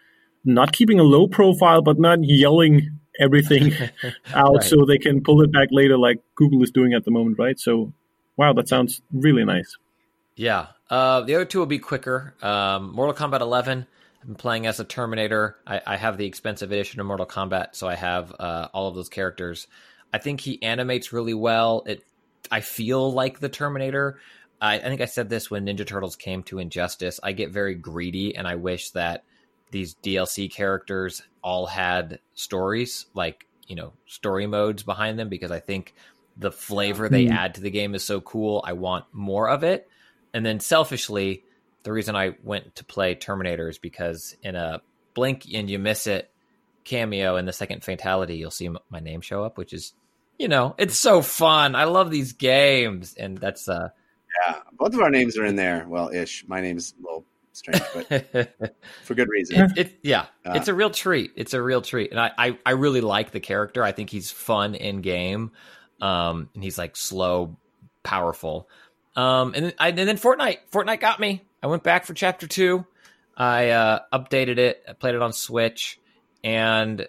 not 0.44 0.72
keeping 0.72 0.98
a 0.98 1.05
low 1.05 1.26
profile, 1.28 1.81
but 1.82 1.98
not 1.98 2.18
yelling 2.22 2.98
everything 3.20 3.72
out 4.35 4.55
Right. 4.56 4.64
so 4.64 4.85
they 4.85 4.98
can 4.98 5.22
pull 5.22 5.43
it 5.43 5.52
back 5.52 5.68
later, 5.70 5.97
like 5.97 6.18
Google 6.35 6.62
is 6.62 6.70
doing 6.72 6.93
at 6.93 7.05
the 7.05 7.10
moment, 7.12 7.39
right? 7.39 7.59
So, 7.59 7.93
wow, 8.36 8.52
that 8.52 8.68
sounds 8.68 9.01
really 9.12 9.44
nice. 9.44 9.76
Yeah. 10.36 10.66
Uh, 10.90 11.23
the 11.23 11.35
other 11.35 11.44
two 11.44 11.59
will 11.59 11.66
be 11.66 11.78
quicker. 11.78 12.35
Um, 12.43 12.93
Mortal 12.94 13.15
Kombat 13.15 13.40
11. 13.40 13.86
I've 14.20 14.27
been 14.27 14.35
playing 14.36 14.66
as 14.66 14.81
a 14.81 14.85
Terminator. 14.85 15.56
I, 15.66 15.81
I 15.86 15.97
have 15.97 16.16
the 16.19 16.27
expensive 16.27 16.73
edition 16.73 17.01
of 17.01 17.06
Mortal 17.06 17.27
Kombat, 17.27 17.69
so 17.74 17.89
I 17.89 17.94
have 17.94 18.35
uh, 18.39 18.69
all 18.73 18.89
of 18.89 18.94
those 18.94 19.09
characters. 19.09 19.66
I 20.12 20.19
think 20.19 20.40
he 20.40 20.62
animates 20.62 21.12
really 21.12 21.35
well. 21.35 21.82
It. 21.86 22.05
I 22.51 22.61
feel 22.61 23.12
like 23.12 23.40
the 23.40 23.48
Terminator. 23.48 24.19
I, 24.61 24.74
I 24.77 24.82
think 24.82 25.01
I 25.01 25.06
said 25.06 25.28
this 25.28 25.51
when 25.51 25.66
Ninja 25.66 25.86
Turtles 25.86 26.16
came 26.16 26.43
to 26.44 26.59
Injustice. 26.59 27.19
I 27.23 27.32
get 27.32 27.51
very 27.51 27.74
greedy, 27.74 28.36
and 28.36 28.47
I 28.47 28.55
wish 28.56 28.90
that 28.90 29.24
these 29.70 29.94
DLC 29.97 30.51
characters 30.51 31.23
all 31.43 31.66
had 31.66 32.20
stories, 32.35 33.06
like 33.15 33.47
you 33.66 33.77
know, 33.77 33.94
story 34.06 34.47
modes 34.47 34.82
behind 34.82 35.19
them, 35.19 35.28
because 35.31 35.51
I 35.51 35.59
think 35.61 35.94
the 36.36 36.52
flavor 36.52 37.09
they 37.09 37.27
Hmm. 37.27 37.32
add 37.32 37.55
to 37.55 37.61
the 37.62 37.70
game 37.70 37.94
is 37.94 38.05
so 38.05 38.20
cool. 38.20 38.62
I 38.66 38.74
want 38.74 39.06
more 39.12 39.48
of 39.48 39.65
it. 39.65 39.89
And 40.35 40.44
then 40.44 40.61
selfishly, 40.61 41.44
the 41.85 41.93
reason 41.93 42.16
I 42.16 42.35
went 42.43 42.77
to 42.77 42.85
play 42.85 43.15
Terminator 43.15 43.69
is 43.69 43.78
because 43.78 44.36
in 44.43 44.56
a 44.56 44.82
blink 45.15 45.47
and 45.55 45.70
you 45.70 45.78
miss 45.78 46.06
it 46.06 46.31
cameo 46.85 47.36
in 47.36 47.47
the 47.47 47.52
second 47.52 47.82
fatality, 47.85 48.36
you'll 48.36 48.51
see 48.51 48.69
my 48.90 49.01
name 49.01 49.20
show 49.20 49.44
up, 49.44 49.56
which 49.56 49.73
is, 49.73 49.94
you 50.39 50.48
know, 50.48 50.74
it's 50.77 50.98
so 50.98 51.23
fun. 51.23 51.74
I 51.74 51.85
love 51.85 52.11
these 52.11 52.32
games, 52.32 53.15
and 53.15 53.39
that's 53.39 53.69
uh, 53.69 53.89
Yeah, 54.47 54.59
both 54.73 54.93
of 54.93 55.01
our 55.01 55.11
names 55.11 55.39
are 55.39 55.44
in 55.44 55.56
there. 55.56 55.86
Well, 55.89 56.11
ish. 56.11 56.44
My 56.48 56.61
name's 56.61 56.93
a 56.98 57.02
little 57.02 57.24
strange, 57.52 57.82
but 57.94 58.77
for 59.05 59.15
good 59.15 59.28
reason. 59.28 59.73
it 59.77 59.98
yeah, 60.02 60.27
Uh, 60.44 60.55
it's 60.56 60.69
a 60.69 60.74
real 60.74 60.90
treat. 60.90 61.32
It's 61.36 61.55
a 61.55 61.62
real 61.62 61.81
treat, 61.81 62.11
and 62.11 62.20
I, 62.20 62.32
I 62.36 62.59
I 62.66 62.70
really 62.73 63.01
like 63.01 63.31
the 63.31 63.40
character. 63.40 63.82
I 63.82 63.93
think 63.93 64.11
he's 64.11 64.31
fun 64.31 64.74
in 64.74 65.01
game, 65.01 65.52
um, 66.01 66.51
and 66.55 66.62
he's 66.62 66.77
like 66.77 66.97
slow, 66.97 67.56
powerful. 68.02 68.69
Um, 69.16 69.55
and 69.55 69.66
then, 69.66 69.73
I, 69.78 69.89
and 69.89 69.99
then 69.99 70.19
Fortnite, 70.19 70.59
Fortnite 70.73 71.01
got 71.01 71.20
me. 71.20 71.43
I 71.62 71.66
went 71.66 71.82
back 71.82 72.05
for 72.05 72.15
chapter 72.15 72.47
two. 72.47 72.85
I 73.36 73.70
uh, 73.70 74.01
updated 74.12 74.59
it. 74.59 74.82
I 74.89 74.93
played 74.93 75.15
it 75.15 75.23
on 75.23 75.32
Switch, 75.32 75.99
and 76.43 77.07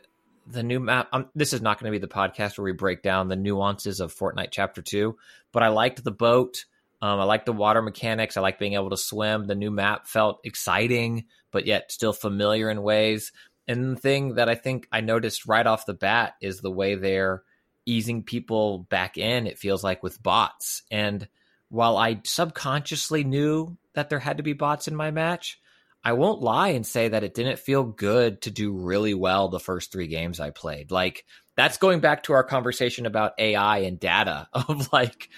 the 0.48 0.64
new 0.64 0.80
map. 0.80 1.08
Um, 1.12 1.30
this 1.36 1.54
is 1.54 1.62
not 1.62 1.80
going 1.80 1.92
to 1.92 2.00
be 2.00 2.02
the 2.02 2.12
podcast 2.12 2.58
where 2.58 2.66
we 2.66 2.72
break 2.72 3.02
down 3.02 3.28
the 3.28 3.36
nuances 3.36 4.00
of 4.00 4.14
Fortnite 4.14 4.50
chapter 4.52 4.82
two, 4.82 5.18
but 5.52 5.64
I 5.64 5.70
liked 5.70 6.04
the 6.04 6.12
boat. 6.12 6.66
Um, 7.02 7.20
I 7.20 7.24
liked 7.24 7.46
the 7.46 7.54
water 7.54 7.82
mechanics. 7.82 8.38
I 8.38 8.42
like 8.42 8.58
being 8.58 8.74
able 8.74 8.90
to 8.92 8.98
swim. 8.98 9.46
The 9.46 9.56
new 9.56 9.70
map 9.70 10.08
felt 10.08 10.40
exciting, 10.44 11.26
but 11.52 11.66
yet 11.66 11.92
still 11.92 12.14
familiar 12.14 12.70
in 12.70 12.82
ways. 12.82 13.32
And 13.68 13.96
the 13.96 14.00
thing 14.00 14.36
that 14.36 14.50
I 14.50 14.56
think 14.56 14.88
I 14.92 15.02
noticed 15.02 15.48
right 15.48 15.66
off 15.66 15.86
the 15.86 15.94
bat 15.94 16.36
is 16.42 16.60
the 16.60 16.72
way 16.72 16.96
they're 16.96 17.44
easing 17.86 18.24
people 18.24 18.80
back 18.90 19.18
in, 19.18 19.46
it 19.46 19.60
feels 19.60 19.84
like 19.84 20.02
with 20.02 20.22
bots. 20.22 20.84
And 20.90 21.28
while 21.70 21.98
I 21.98 22.22
subconsciously 22.24 23.24
knew 23.24 23.78
that 23.94 24.10
there 24.10 24.20
had 24.20 24.38
to 24.38 24.44
be 24.44 24.54
bots 24.54 24.88
in 24.88 24.96
my 24.96 25.12
match, 25.12 25.60
I 26.04 26.14
won't 26.14 26.42
lie 26.42 26.70
and 26.70 26.86
say 26.86 27.08
that 27.10 27.24
it 27.24 27.34
didn't 27.34 27.60
feel 27.60 27.84
good 27.84 28.42
to 28.44 28.52
do 28.52 28.74
really 28.74 29.14
well 29.14 29.50
the 29.50 29.60
first 29.60 29.92
three 29.92 30.08
games 30.08 30.40
I 30.40 30.52
played. 30.52 30.92
Like, 30.92 31.26
that's 31.56 31.78
going 31.78 32.00
back 32.00 32.24
to 32.24 32.34
our 32.34 32.44
conversation 32.44 33.06
about 33.06 33.34
AI 33.40 33.80
and 33.80 34.00
data 34.00 34.48
of 34.54 34.92
like, 34.94 35.30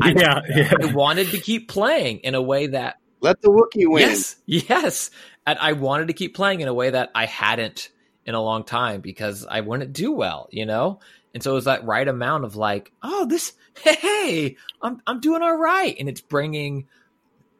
I- 0.00 0.14
yeah, 0.16 0.40
yeah. 0.48 0.72
I 0.80 0.94
wanted 0.94 1.30
to 1.30 1.38
keep 1.38 1.68
playing 1.68 2.18
in 2.18 2.34
a 2.34 2.42
way 2.42 2.68
that 2.68 2.96
Let 3.20 3.40
the 3.42 3.48
Wookiee 3.48 3.90
win. 3.90 4.02
Yes, 4.08 4.36
yes. 4.46 5.10
And 5.46 5.58
I 5.58 5.72
wanted 5.72 6.08
to 6.08 6.14
keep 6.14 6.34
playing 6.34 6.60
in 6.60 6.68
a 6.68 6.74
way 6.74 6.90
that 6.90 7.10
I 7.14 7.26
hadn't 7.26 7.90
in 8.24 8.34
a 8.34 8.40
long 8.40 8.64
time 8.64 9.02
because 9.02 9.44
I 9.46 9.60
wouldn't 9.60 9.92
do 9.92 10.12
well, 10.12 10.48
you 10.50 10.64
know? 10.64 11.00
And 11.34 11.42
so 11.42 11.50
it 11.50 11.54
was 11.54 11.64
that 11.64 11.84
right 11.84 12.06
amount 12.06 12.44
of 12.44 12.56
like, 12.56 12.92
oh, 13.02 13.26
this, 13.26 13.52
hey, 13.82 13.94
hey, 14.00 14.56
I'm, 14.80 15.02
I'm 15.06 15.20
doing 15.20 15.42
all 15.42 15.56
right. 15.56 15.94
And 15.98 16.08
it's 16.08 16.20
bringing 16.20 16.86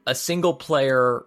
a 0.07 0.15
single 0.15 0.55
player 0.55 1.25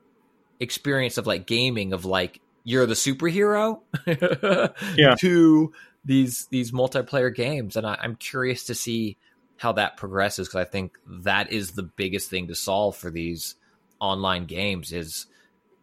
experience 0.60 1.18
of 1.18 1.28
like 1.28 1.46
gaming 1.46 1.94
of 1.94 2.06
like, 2.06 2.40
you're 2.64 2.86
the 2.86 2.96
superhero 2.96 3.82
Yeah. 4.98 5.16
to 5.20 5.74
these, 6.06 6.48
these 6.50 6.72
multiplayer 6.72 7.34
games. 7.34 7.76
And 7.76 7.86
I, 7.86 7.98
I'm 8.02 8.16
curious 8.16 8.66
to 8.66 8.76
see 8.76 9.18
how 9.58 9.74
that 9.74 9.98
progresses 9.98 10.48
because 10.48 10.62
I 10.66 10.70
think 10.70 10.98
that 11.06 11.52
is 11.52 11.72
the 11.72 11.84
biggest 11.84 12.30
thing 12.30 12.48
to 12.48 12.56
solve 12.56 12.96
for 12.96 13.12
these 13.12 13.56
online 14.00 14.46
games 14.46 14.92
is 14.94 15.26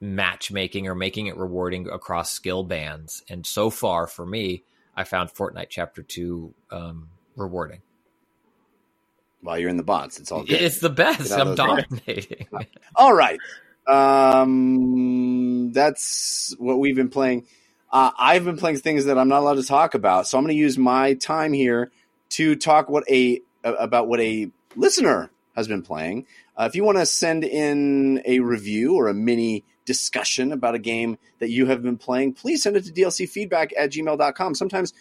matchmaking 0.01 0.87
or 0.87 0.95
making 0.95 1.27
it 1.27 1.37
rewarding 1.37 1.89
across 1.89 2.31
skill 2.31 2.63
bands. 2.63 3.23
And 3.29 3.45
so 3.45 3.71
far 3.71 4.07
for 4.07 4.25
me, 4.25 4.65
I 4.97 5.05
found 5.05 5.31
Fortnite 5.31 5.69
Chapter 5.71 6.03
Two 6.03 6.55
um, 6.71 7.09
rewarding. 7.37 7.81
While 9.41 9.59
you're 9.59 9.69
in 9.69 9.77
the 9.77 9.83
bots, 9.83 10.19
it's 10.19 10.33
all 10.33 10.43
good. 10.43 10.63
It's 10.63 10.79
the 10.79 10.89
best. 10.89 11.31
I'm 11.31 11.55
dominating. 11.55 12.47
All 12.97 13.13
right. 13.13 13.39
Um, 13.87 15.73
that's 15.73 16.55
what 16.59 16.79
we've 16.79 16.97
been 16.97 17.11
playing. 17.11 17.47
Uh, 17.93 18.11
I've 18.19 18.47
been 18.47 18.57
playing 18.57 18.79
things 18.79 19.05
that 19.05 19.19
I'm 19.19 19.29
not 19.29 19.41
allowed 19.41 19.57
to 19.57 19.63
talk 19.63 19.95
about, 19.95 20.27
so 20.27 20.39
I'm 20.39 20.45
going 20.45 20.55
to 20.55 20.59
use 20.59 20.79
my 20.79 21.13
time 21.15 21.53
here 21.53 21.93
to 22.31 22.57
talk 22.57 22.89
what 22.89 23.05
a 23.11 23.43
about 23.63 24.09
what 24.09 24.21
a 24.21 24.51
listener 24.77 25.31
has 25.55 25.69
been 25.69 25.83
playing. 25.83 26.27
Uh, 26.57 26.65
if 26.65 26.75
you 26.75 26.83
want 26.83 26.99
to 26.99 27.07
send 27.07 27.45
in 27.45 28.23
a 28.25 28.41
review 28.41 28.95
or 28.95 29.09
a 29.09 29.15
mini 29.15 29.65
discussion 29.85 30.53
about 30.53 30.75
a 30.75 30.79
game 30.79 31.19
that 31.39 31.51
you 31.51 31.67
have 31.67 31.83
been 31.83 31.99
playing, 31.99 32.35
please 32.35 32.63
send 32.63 32.77
it 32.77 32.85
to 32.85 32.93
dlcfeedback 32.93 33.71
at 33.77 33.91
gmail.com. 33.91 34.55
Sometimes 34.55 34.93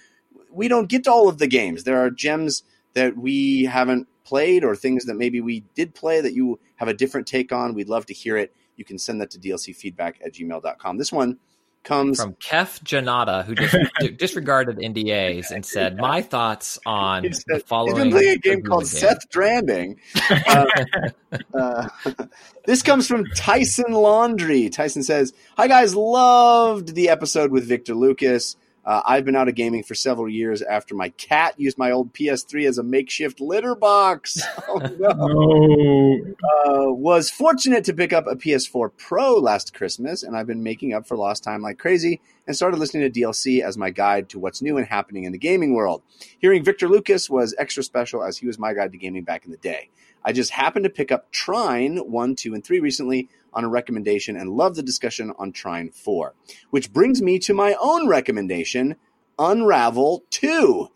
we 0.52 0.68
don't 0.68 0.90
get 0.90 1.06
to 1.06 1.12
all 1.12 1.28
of 1.28 1.38
the 1.38 1.48
games. 1.48 1.84
There 1.84 2.04
are 2.04 2.10
gems 2.10 2.64
that 2.94 3.18
we 3.18 3.66
haven't 3.66 4.08
played 4.24 4.64
or 4.64 4.76
things 4.76 5.06
that 5.06 5.16
maybe 5.16 5.42
we 5.42 5.62
did 5.76 5.94
play 5.96 6.22
that 6.22 6.34
you 6.34 6.60
have 6.76 6.88
a 6.88 6.94
different 6.94 7.28
take 7.28 7.52
on. 7.52 7.74
We'd 7.74 7.90
love 7.90 8.06
to 8.08 8.14
hear 8.14 8.38
it. 8.38 8.54
You 8.76 8.86
can 8.86 8.98
send 8.98 9.22
that 9.22 9.32
to 9.32 9.40
dlcfeedback 9.40 10.16
at 10.24 10.34
gmail.com. 10.34 10.98
This 10.98 11.12
one 11.12 11.38
comes 11.84 12.22
From 12.22 12.36
Jeff 12.40 12.82
Cannata, 12.84 13.44
who 13.46 13.56
just 13.56 13.76
disregarded 14.18 14.78
NDAs 14.78 15.52
and 15.52 15.66
said, 15.66 15.98
"My 16.00 16.22
thoughts 16.22 16.80
on 16.86 17.24
He 17.24 17.30
the 17.30 17.36
said- 17.36 17.44
He's 17.56 17.64
following." 17.64 17.96
been 17.96 18.12
playing 18.12 18.30
a 18.30 18.38
game 18.38 18.62
called 18.64 18.84
game." 18.84 18.88
Seth 18.88 19.30
Dranding. 19.30 20.00
Uh, 20.30 20.66
uh, 21.54 21.88
this 22.66 22.82
comes 22.82 23.08
from 23.08 23.26
Tyson 23.36 23.92
Laundry. 23.92 24.70
Tyson 24.70 25.04
says, 25.04 25.34
Hi, 25.58 25.68
guys. 25.68 25.96
Loved 25.96 26.96
the 26.96 27.10
episode 27.10 27.52
with 27.52 27.66
Victor 27.68 27.94
Lucas. 27.96 28.56
Uh, 28.86 29.02
I've 29.06 29.24
been 29.24 29.36
out 29.36 29.48
of 29.48 29.56
gaming 29.56 29.82
for 29.84 29.96
several 29.96 30.28
years 30.28 30.62
after 30.62 30.94
my 30.94 31.10
cat 31.10 31.54
used 31.58 31.78
my 31.78 31.92
old 31.92 32.14
PS3 32.14 32.68
as 32.68 32.78
a 32.78 32.84
makeshift 32.84 33.40
litter 33.40 33.76
box. 33.76 34.42
Oh, 34.68 34.78
no. 35.00 35.14
Oh, 35.20 36.88
Uh, 36.88 36.92
was 36.94 37.30
fortunate 37.30 37.84
to 37.86 37.94
pick 37.94 38.12
up 38.14 38.26
a 38.28 38.36
PS4 38.36 38.92
Pro 38.98 39.36
last 39.36 39.74
Christmas, 39.74 40.24
and 40.24 40.36
I've 40.36 40.48
been 40.48 40.64
making 40.64 40.94
up 40.94 41.08
for 41.08 41.16
lost 41.18 41.44
time 41.44 41.62
like 41.62 41.78
crazy 41.78 42.22
and 42.48 42.56
started 42.56 42.78
listening 42.80 43.10
to 43.12 43.20
DLC 43.20 43.62
as 43.62 43.78
my 43.78 43.90
guide 43.90 44.30
to 44.30 44.40
what's 44.40 44.62
new 44.62 44.78
and 44.78 44.88
happening 44.88 45.24
in 45.26 45.32
the 45.32 45.38
gaming 45.38 45.74
world. 45.74 46.02
Hearing 46.40 46.64
Victor 46.64 46.88
Lucas 46.88 47.30
was 47.30 47.56
extra 47.58 47.84
special 47.84 48.24
as 48.24 48.38
he 48.38 48.48
was 48.48 48.58
my 48.60 48.74
guide 48.74 48.92
to 48.94 48.98
gaming 48.98 49.24
back 49.24 49.46
in 49.46 49.52
the 49.52 49.58
day. 49.58 49.90
I 50.26 50.32
just 50.32 50.52
happened 50.52 50.84
to 50.86 50.90
pick 50.90 51.12
up 51.12 51.32
Trine 51.32 51.98
1, 51.98 52.36
2, 52.36 52.54
and 52.54 52.64
3 52.64 52.80
recently 52.80 53.30
on 53.54 53.64
a 53.64 53.70
recommendation 53.70 54.36
and 54.36 54.52
love 54.52 54.76
the 54.76 54.84
discussion 54.84 55.32
on 55.38 55.52
Trine 55.52 55.90
4. 55.92 56.34
Which 56.70 56.92
brings 56.92 57.22
me 57.22 57.40
to 57.40 57.54
my 57.54 57.76
own 57.80 58.08
recommendation 58.08 58.96
Unravel 59.40 60.24
2. 60.30 60.90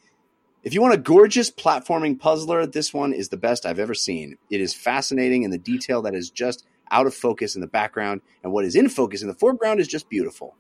If 0.64 0.74
you 0.74 0.82
want 0.82 0.94
a 0.94 0.98
gorgeous 0.98 1.50
platforming 1.50 2.20
puzzler, 2.20 2.66
this 2.66 2.94
one 2.94 3.14
is 3.14 3.30
the 3.30 3.38
best 3.38 3.66
I've 3.66 3.80
ever 3.80 3.94
seen. 3.94 4.38
It 4.50 4.60
is 4.60 4.74
fascinating 4.74 5.44
in 5.44 5.52
the 5.52 5.58
detail 5.58 6.02
that 6.02 6.16
is 6.16 6.30
just 6.30 6.66
out 6.92 7.08
of 7.08 7.14
focus 7.14 7.56
in 7.56 7.62
the 7.62 7.68
background, 7.68 8.22
and 8.44 8.52
what 8.52 8.66
is 8.66 8.76
in 8.76 8.90
focus 8.90 9.22
in 9.22 9.28
the 9.28 9.34
foreground 9.34 9.80
is 9.80 9.88
just 9.88 10.10
beautiful. 10.10 10.56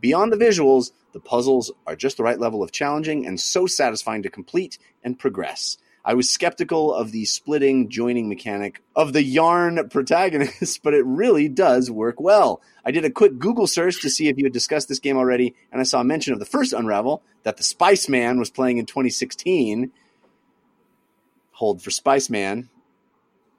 Beyond 0.00 0.32
the 0.32 0.36
visuals, 0.36 0.92
the 1.12 1.20
puzzles 1.20 1.72
are 1.86 1.96
just 1.96 2.18
the 2.18 2.22
right 2.22 2.38
level 2.38 2.62
of 2.62 2.72
challenging 2.72 3.26
and 3.26 3.40
so 3.40 3.66
satisfying 3.66 4.22
to 4.22 4.30
complete 4.30 4.78
and 5.02 5.18
progress. 5.18 5.78
I 6.08 6.14
was 6.14 6.30
skeptical 6.30 6.94
of 6.94 7.12
the 7.12 7.26
splitting, 7.26 7.90
joining 7.90 8.30
mechanic 8.30 8.82
of 8.96 9.12
the 9.12 9.22
yarn 9.22 9.90
protagonist, 9.90 10.80
but 10.82 10.94
it 10.94 11.04
really 11.04 11.50
does 11.50 11.90
work 11.90 12.18
well. 12.18 12.62
I 12.82 12.92
did 12.92 13.04
a 13.04 13.10
quick 13.10 13.38
Google 13.38 13.66
search 13.66 14.00
to 14.00 14.08
see 14.08 14.28
if 14.28 14.38
you 14.38 14.44
had 14.46 14.54
discussed 14.54 14.88
this 14.88 15.00
game 15.00 15.18
already, 15.18 15.54
and 15.70 15.82
I 15.82 15.84
saw 15.84 16.00
a 16.00 16.04
mention 16.04 16.32
of 16.32 16.38
the 16.38 16.46
first 16.46 16.72
Unravel 16.72 17.22
that 17.42 17.58
the 17.58 17.62
Spice 17.62 18.08
Man 18.08 18.38
was 18.38 18.48
playing 18.48 18.78
in 18.78 18.86
2016. 18.86 19.92
Hold 21.52 21.82
for 21.82 21.90
Spice 21.90 22.30
Man. 22.30 22.70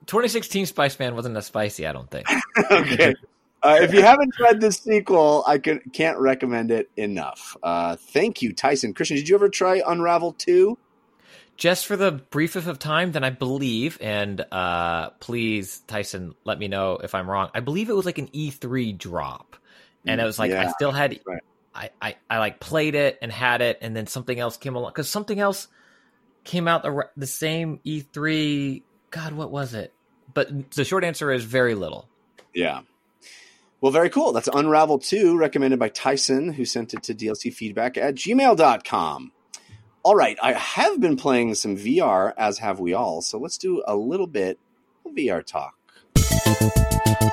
2016 0.07 0.65
Spice 0.65 0.97
Man 0.97 1.13
wasn't 1.13 1.37
as 1.37 1.45
spicy, 1.45 1.85
I 1.85 1.91
don't 1.91 2.09
think. 2.09 2.25
okay. 2.71 3.13
Uh, 3.61 3.77
if 3.79 3.93
you 3.93 4.01
haven't 4.01 4.33
read 4.39 4.59
this 4.59 4.77
sequel, 4.77 5.43
I 5.45 5.59
can, 5.59 5.81
can't 5.93 6.17
recommend 6.17 6.71
it 6.71 6.89
enough. 6.97 7.55
Uh, 7.61 7.95
thank 7.95 8.41
you, 8.41 8.53
Tyson. 8.53 8.95
Christian, 8.95 9.17
did 9.17 9.29
you 9.29 9.35
ever 9.35 9.49
try 9.49 9.83
Unravel 9.85 10.33
2? 10.33 10.79
Just 11.59 11.87
for 11.87 11.97
the 11.97 12.13
briefest 12.13 12.67
of 12.67 12.79
time, 12.79 13.11
then 13.11 13.25
I 13.25 13.31
believe, 13.31 13.97
and 13.99 14.39
uh, 14.49 15.09
please, 15.19 15.79
Tyson, 15.87 16.33
let 16.45 16.57
me 16.57 16.69
know 16.69 16.93
if 17.03 17.13
I'm 17.13 17.29
wrong. 17.29 17.49
I 17.53 17.59
believe 17.59 17.89
it 17.89 17.93
was 17.93 18.05
like 18.05 18.17
an 18.17 18.29
E3 18.29 18.97
drop, 18.97 19.57
and 20.07 20.21
it 20.21 20.23
was 20.23 20.39
like 20.39 20.53
I 20.53 20.71
still 20.71 20.93
had, 20.93 21.19
right. 21.27 21.43
I, 21.75 21.89
I, 22.01 22.15
I 22.29 22.37
like 22.37 22.61
played 22.61 22.95
it 22.95 23.19
and 23.21 23.29
had 23.29 23.61
it, 23.61 23.79
and 23.81 23.93
then 23.93 24.07
something 24.07 24.39
else 24.39 24.55
came 24.55 24.77
along 24.77 24.91
because 24.91 25.09
something 25.09 25.37
else 25.37 25.67
came 26.45 26.65
out 26.65 26.81
the 26.83 27.09
the 27.17 27.27
same 27.27 27.81
E3. 27.85 28.81
God, 29.11 29.33
what 29.33 29.51
was 29.51 29.73
it? 29.73 29.93
But 30.33 30.71
the 30.71 30.85
short 30.85 31.03
answer 31.03 31.29
is 31.29 31.43
very 31.43 31.75
little. 31.75 32.07
Yeah. 32.53 32.83
Well, 33.81 33.91
very 33.91 34.09
cool. 34.09 34.31
That's 34.31 34.47
Unravel 34.47 34.99
2, 34.99 35.37
recommended 35.37 35.77
by 35.77 35.89
Tyson, 35.89 36.53
who 36.53 36.63
sent 36.63 36.93
it 36.93 37.03
to 37.03 37.13
dlcfeedback 37.13 37.97
at 37.97 38.15
gmail.com. 38.15 39.33
All 40.01 40.15
right, 40.15 40.37
I 40.41 40.53
have 40.53 41.01
been 41.01 41.17
playing 41.17 41.55
some 41.55 41.75
VR, 41.75 42.33
as 42.37 42.59
have 42.59 42.79
we 42.79 42.93
all, 42.93 43.21
so 43.21 43.37
let's 43.37 43.57
do 43.57 43.83
a 43.85 43.97
little 43.97 44.27
bit 44.27 44.57
of 45.05 45.11
VR 45.11 45.45
talk. 45.45 45.75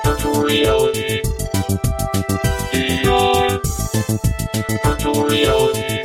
Virtual 0.03 0.43
reality. 0.43 1.21
VR. 2.73 3.61
Virtual 4.83 5.23
reality. 5.23 6.03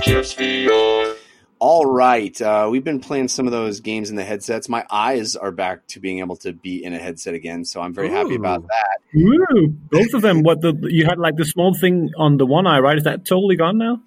Just 0.00 0.38
VR. 0.38 1.16
All 1.58 1.84
right, 1.84 2.40
uh, 2.40 2.68
we've 2.70 2.84
been 2.84 3.00
playing 3.00 3.26
some 3.26 3.46
of 3.46 3.52
those 3.52 3.80
games 3.80 4.08
in 4.08 4.14
the 4.14 4.24
headsets. 4.24 4.68
My 4.68 4.84
eyes 4.88 5.34
are 5.34 5.50
back 5.50 5.84
to 5.88 6.00
being 6.00 6.20
able 6.20 6.36
to 6.36 6.52
be 6.52 6.84
in 6.84 6.94
a 6.94 6.98
headset 6.98 7.34
again, 7.34 7.64
so 7.64 7.80
I'm 7.80 7.92
very 7.92 8.08
happy 8.08 8.36
about 8.36 8.62
that. 8.68 8.98
Woo! 9.14 9.66
Both 9.90 10.14
of 10.14 10.22
them. 10.22 10.44
What 10.44 10.60
the 10.60 10.78
you 10.82 11.06
had 11.06 11.18
like 11.18 11.34
the 11.34 11.44
small 11.44 11.74
thing 11.74 12.10
on 12.16 12.36
the 12.36 12.46
one 12.46 12.68
eye, 12.68 12.78
right? 12.78 12.96
Is 12.96 13.02
that 13.02 13.26
totally 13.26 13.56
gone 13.56 13.76
now? 13.76 14.00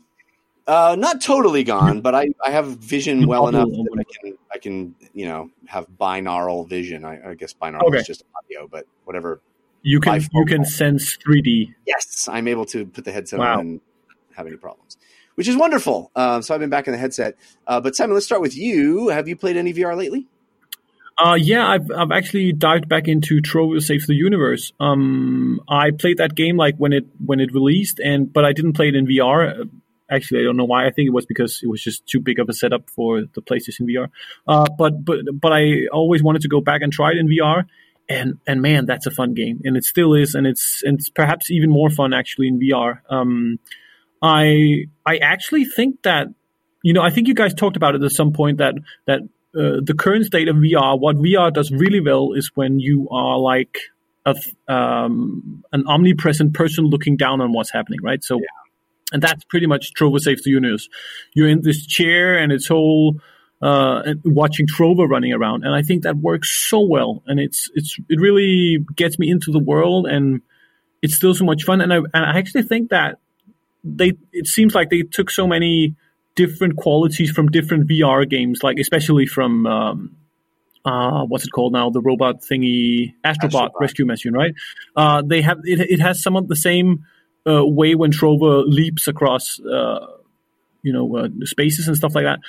Uh, 0.66 0.96
not 0.98 1.22
totally 1.22 1.64
gone, 1.64 2.00
but 2.00 2.16
I, 2.16 2.30
I 2.46 2.52
have 2.52 2.68
vision 2.78 3.28
well 3.28 3.50
enough 3.50 3.68
that 3.70 3.98
I 4.00 4.04
can 4.22 4.38
I 4.54 4.58
can 4.60 4.96
you 5.14 5.26
know 5.26 5.50
have 5.68 5.88
binaural 6.00 6.68
vision. 6.68 7.04
I, 7.04 7.32
I 7.32 7.34
guess 7.36 7.54
binaural 7.54 7.84
Okay. 7.88 7.98
is 7.98 8.08
just 8.08 8.24
audio, 8.38 8.68
but 8.68 8.86
whatever. 9.04 9.42
You 9.82 10.00
can 10.00 10.22
you 10.32 10.46
can 10.46 10.64
sense 10.64 11.18
3D. 11.18 11.74
Yes, 11.86 12.30
I'm 12.32 12.48
able 12.48 12.66
to 12.68 12.86
put 12.86 13.04
the 13.04 13.12
headset 13.12 13.40
Wow. 13.40 13.56
on 13.56 13.60
and 13.60 13.82
have 14.36 14.48
any 14.48 14.56
problems, 14.56 14.98
which 15.36 15.50
is 15.50 15.58
wonderful. 15.58 16.10
Um, 16.16 16.42
so 16.42 16.54
I've 16.54 16.62
been 16.62 16.70
back 16.70 16.88
in 16.88 16.94
the 16.94 16.98
headset. 16.98 17.36
Uh, 17.68 17.82
but 17.82 17.94
Simon, 17.94 18.14
let's 18.14 18.26
start 18.26 18.42
with 18.42 18.56
you. 18.56 19.10
Have 19.10 19.28
you 19.28 19.36
played 19.36 19.58
any 19.58 19.74
VR 19.74 19.98
lately? 19.98 20.28
Uh, 21.18 21.36
yeah, 21.40 21.68
I've 21.68 21.92
I've 21.92 22.12
actually 22.12 22.54
dived 22.54 22.88
back 22.88 23.10
into 23.10 23.42
Trover 23.42 23.82
Saves 23.82 24.08
the 24.08 24.16
Universe. 24.16 24.72
Um, 24.80 25.60
I 25.68 25.92
played 25.92 26.18
that 26.20 26.34
game 26.36 26.56
like 26.56 26.78
when 26.78 26.94
it 26.94 27.06
when 27.24 27.42
it 27.42 27.54
released, 27.54 28.00
and 28.00 28.32
but 28.32 28.46
I 28.46 28.54
didn't 28.54 28.74
play 28.74 28.88
it 28.88 28.96
in 28.96 29.06
VR. 29.06 29.70
Actually, 30.10 30.42
I 30.42 30.44
don't 30.44 30.58
know 30.58 30.66
why. 30.66 30.86
I 30.86 30.92
think 30.92 31.08
it 31.08 31.14
was 31.14 31.26
because 31.26 31.62
it 31.64 31.68
was 31.68 31.82
just 31.82 32.06
too 32.06 32.20
big 32.20 32.40
of 32.40 32.50
a 32.50 32.54
setup 32.54 32.90
for 32.90 33.22
the 33.22 33.42
PlayStation 33.42 33.82
VR. 33.82 34.10
Uh, 34.48 34.66
but 34.78 35.04
but 35.04 35.20
but 35.34 35.54
I 35.54 35.88
always 35.92 36.22
wanted 36.22 36.42
to 36.44 36.50
go 36.50 36.62
back 36.62 36.82
and 36.82 36.92
try 36.92 37.12
it 37.12 37.18
in 37.18 37.28
VR. 37.28 37.66
And 38.10 38.40
and 38.46 38.62
man, 38.62 38.86
that's 38.86 39.06
a 39.06 39.12
fun 39.12 39.34
game, 39.34 39.62
and 39.64 39.78
it 39.78 39.86
still 39.86 40.14
is, 40.14 40.36
and 40.36 40.46
it's 40.46 40.84
and 40.84 41.00
it's 41.00 41.10
perhaps 41.10 41.50
even 41.50 41.70
more 41.70 41.90
fun 41.90 42.14
actually 42.14 42.50
in 42.50 42.60
VR. 42.60 43.00
Um, 43.10 43.60
I 44.22 44.88
I 45.06 45.18
actually 45.18 45.64
think 45.64 46.04
that 46.04 46.28
you 46.84 46.92
know 46.92 47.02
I 47.02 47.12
think 47.12 47.30
you 47.30 47.34
guys 47.34 47.54
talked 47.54 47.78
about 47.78 47.96
it 47.96 48.04
at 48.04 48.12
some 48.12 48.34
point 48.34 48.58
that 48.58 48.76
that 49.08 49.22
uh, 49.56 49.80
the 49.84 49.94
current 49.98 50.26
state 50.26 50.48
of 50.48 50.56
VR, 50.56 51.00
what 51.00 51.16
VR 51.18 51.54
does 51.54 51.72
really 51.72 52.00
well 52.00 52.34
is 52.34 52.52
when 52.56 52.80
you 52.80 53.08
are 53.12 53.38
like 53.38 53.78
a, 54.26 54.36
um, 54.68 55.64
an 55.72 55.86
omnipresent 55.86 56.54
person 56.54 56.86
looking 56.86 57.18
down 57.18 57.40
on 57.40 57.52
what's 57.54 57.72
happening, 57.72 58.00
right? 58.02 58.24
So, 58.24 58.40
and 59.14 59.22
that's 59.22 59.46
pretty 59.46 59.68
much 59.68 59.94
Trover 59.94 60.20
Saves 60.20 60.44
the 60.44 60.50
Universe. 60.50 60.90
You're 61.34 61.48
in 61.48 61.62
this 61.62 61.86
chair 61.86 62.38
and 62.38 62.52
it's 62.52 62.70
all 62.70 63.22
uh, 63.62 64.14
watching 64.26 64.68
Trover 64.68 65.08
running 65.08 65.32
around, 65.32 65.64
and 65.64 65.74
I 65.74 65.84
think 65.84 66.04
that 66.04 66.18
works 66.18 66.50
so 66.70 66.82
well, 66.82 67.24
and 67.26 67.40
it's 67.40 67.70
it's 67.74 67.98
it 68.10 68.20
really 68.20 68.86
gets 68.94 69.18
me 69.18 69.30
into 69.30 69.52
the 69.52 69.60
world, 69.60 70.06
and 70.06 70.42
it's 71.02 71.16
still 71.16 71.34
so 71.34 71.46
much 71.46 71.64
fun, 71.64 71.80
and 71.80 71.94
I 71.94 71.98
and 71.98 72.10
I 72.14 72.38
actually 72.38 72.64
think 72.64 72.90
that 72.90 73.20
they 73.86 74.14
it 74.34 74.48
seems 74.48 74.76
like 74.76 74.90
they 74.90 75.04
took 75.04 75.30
so 75.30 75.48
many 75.48 75.96
different 76.36 76.76
qualities 76.76 77.32
from 77.32 77.48
different 77.48 77.88
VR 77.88 78.30
games, 78.30 78.64
like 78.64 78.80
especially 78.80 79.28
from 79.28 79.66
um, 79.66 80.18
uh, 80.84 81.24
what's 81.24 81.46
it 81.46 81.52
called 81.52 81.72
now? 81.72 81.90
The 81.90 82.02
robot 82.02 82.42
thingy, 82.42 83.14
Astrobot, 83.24 83.52
Astrobot. 83.52 83.70
Rescue 83.80 84.06
Mission, 84.06 84.34
right? 84.34 84.54
Uh, 84.94 85.22
they 85.26 85.42
have 85.42 85.60
it. 85.64 85.80
It 85.80 86.02
has 86.02 86.22
some 86.22 86.36
of 86.36 86.50
the 86.50 86.56
same 86.58 87.06
uh, 87.48 87.66
way 87.66 87.96
when 87.96 88.12
Trover 88.12 88.64
leaps 88.64 89.08
across, 89.08 89.60
uh, 89.60 90.06
you 90.82 90.94
know, 90.94 91.16
uh, 91.18 91.28
spaces 91.44 91.88
and 91.88 91.96
stuff 91.98 92.16
like 92.16 92.26
that. 92.26 92.40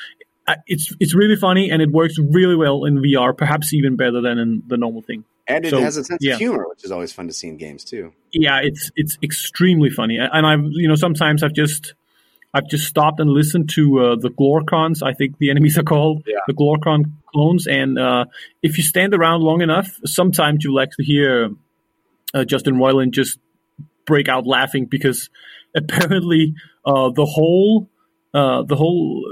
It's 0.67 0.95
it's 1.01 1.15
really 1.15 1.37
funny 1.37 1.71
and 1.71 1.81
it 1.81 1.91
works 1.91 2.17
really 2.19 2.55
well 2.57 2.85
in 2.85 2.99
VR, 2.99 3.37
perhaps 3.37 3.73
even 3.73 3.97
better 3.97 4.21
than 4.21 4.39
in 4.39 4.63
the 4.67 4.77
normal 4.77 5.01
thing. 5.03 5.25
And 5.49 5.65
it 5.65 5.71
So, 5.71 5.81
has 5.81 5.97
a 5.97 6.05
sense 6.05 6.19
yeah. 6.23 6.35
of 6.35 6.39
humor, 6.39 6.67
which 6.69 6.85
is 6.85 6.91
always 6.91 7.13
fun 7.13 7.29
to 7.29 7.33
see 7.33 7.49
in 7.49 7.57
games 7.57 7.83
too. 7.85 8.13
yeah, 8.33 8.61
it's 8.63 8.91
it's 8.95 9.17
extremely 9.23 9.89
funny, 9.91 10.19
and 10.19 10.47
I've 10.47 10.65
you 10.73 10.87
know 10.89 10.97
sometimes 10.97 11.43
I've 11.43 11.55
just 11.55 11.95
I've 12.53 12.69
just 12.69 12.87
stopped 12.87 13.21
and 13.21 13.31
listened 13.31 13.71
to 13.71 14.01
uh, 14.01 14.17
the 14.17 14.29
Glorkons. 14.31 15.03
I 15.03 15.15
think 15.15 15.39
the 15.39 15.51
enemies 15.55 15.79
are 15.79 15.83
called 15.83 16.25
Yeah. 16.27 16.37
the 16.47 16.53
Glorkon 16.55 17.13
clones. 17.33 17.67
And 17.67 17.99
uh, 17.99 18.27
if 18.63 18.77
you 18.77 18.85
stand 18.85 19.15
around 19.15 19.41
long 19.41 19.61
enough, 19.63 19.99
sometimes 20.05 20.63
you'll 20.63 20.81
actually 20.81 21.07
hear 21.07 21.51
uh, 22.35 22.45
Justin 22.45 22.75
Roiland 22.77 23.13
just 23.13 23.39
break 24.07 24.29
out 24.29 24.47
laughing 24.47 24.87
because 24.87 25.31
apparently 25.77 26.55
uh, 26.85 27.11
the 27.11 27.25
whole 27.25 27.89
uh, 28.33 28.63
the 28.63 28.77
whole 28.77 29.25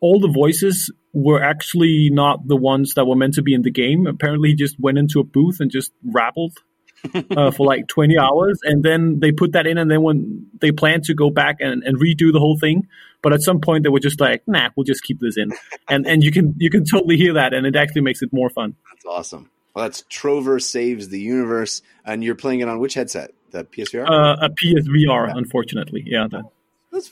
all 0.00 0.20
the 0.20 0.28
voices 0.32 0.90
were 1.12 1.42
actually 1.42 2.08
not 2.10 2.46
the 2.46 2.56
ones 2.56 2.94
that 2.94 3.04
were 3.04 3.16
meant 3.16 3.34
to 3.34 3.42
be 3.42 3.54
in 3.54 3.62
the 3.62 3.70
game. 3.70 4.06
Apparently, 4.06 4.50
he 4.50 4.54
just 4.54 4.78
went 4.78 4.98
into 4.98 5.20
a 5.20 5.24
booth 5.24 5.60
and 5.60 5.70
just 5.70 5.92
rabbled 6.04 6.56
uh, 7.36 7.50
for 7.50 7.66
like 7.66 7.88
20 7.88 8.18
hours. 8.18 8.60
And 8.62 8.82
then 8.82 9.20
they 9.20 9.32
put 9.32 9.52
that 9.52 9.66
in. 9.66 9.78
And 9.78 9.90
then 9.90 10.02
when 10.02 10.46
they 10.60 10.70
planned 10.72 11.04
to 11.04 11.14
go 11.14 11.30
back 11.30 11.56
and, 11.60 11.82
and 11.82 11.98
redo 11.98 12.32
the 12.32 12.38
whole 12.38 12.58
thing, 12.58 12.88
but 13.22 13.32
at 13.32 13.42
some 13.42 13.60
point 13.60 13.82
they 13.84 13.90
were 13.90 14.00
just 14.00 14.20
like, 14.20 14.42
nah, 14.46 14.70
we'll 14.76 14.84
just 14.84 15.02
keep 15.02 15.20
this 15.20 15.36
in. 15.36 15.52
And, 15.88 16.06
and 16.06 16.22
you 16.22 16.30
can, 16.30 16.54
you 16.56 16.70
can 16.70 16.84
totally 16.84 17.16
hear 17.16 17.32
that. 17.32 17.52
And 17.52 17.66
it 17.66 17.74
actually 17.74 18.02
makes 18.02 18.22
it 18.22 18.32
more 18.32 18.48
fun. 18.48 18.76
That's 18.92 19.04
awesome. 19.06 19.50
Well, 19.74 19.84
that's 19.84 20.04
Trover 20.08 20.60
Saves 20.60 21.08
the 21.08 21.20
Universe. 21.20 21.82
And 22.04 22.22
you're 22.22 22.36
playing 22.36 22.60
it 22.60 22.68
on 22.68 22.78
which 22.78 22.94
headset? 22.94 23.32
The 23.50 23.64
PSVR? 23.64 24.08
Uh, 24.08 24.36
a 24.40 24.50
PSVR, 24.50 25.36
unfortunately. 25.36 26.02
Yeah. 26.06 26.26
That, 26.30 26.44
That's 26.92 27.10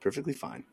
perfectly 0.00 0.32
fine. 0.32 0.64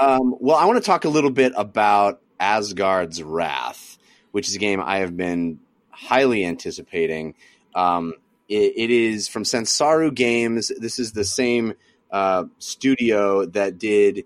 Um, 0.00 0.36
well, 0.40 0.56
I 0.56 0.66
want 0.66 0.82
to 0.82 0.86
talk 0.86 1.04
a 1.04 1.08
little 1.08 1.30
bit 1.30 1.52
about 1.56 2.20
Asgard's 2.38 3.22
Wrath, 3.22 3.98
which 4.32 4.48
is 4.48 4.54
a 4.54 4.58
game 4.58 4.80
I 4.80 4.98
have 4.98 5.16
been 5.16 5.60
highly 5.90 6.44
anticipating. 6.44 7.34
Um, 7.74 8.14
it, 8.48 8.72
it 8.76 8.90
is 8.90 9.28
from 9.28 9.42
Sanzaru 9.42 10.14
Games. 10.14 10.70
This 10.78 10.98
is 10.98 11.12
the 11.12 11.24
same 11.24 11.74
uh, 12.10 12.44
studio 12.58 13.46
that 13.46 13.78
did 13.78 14.24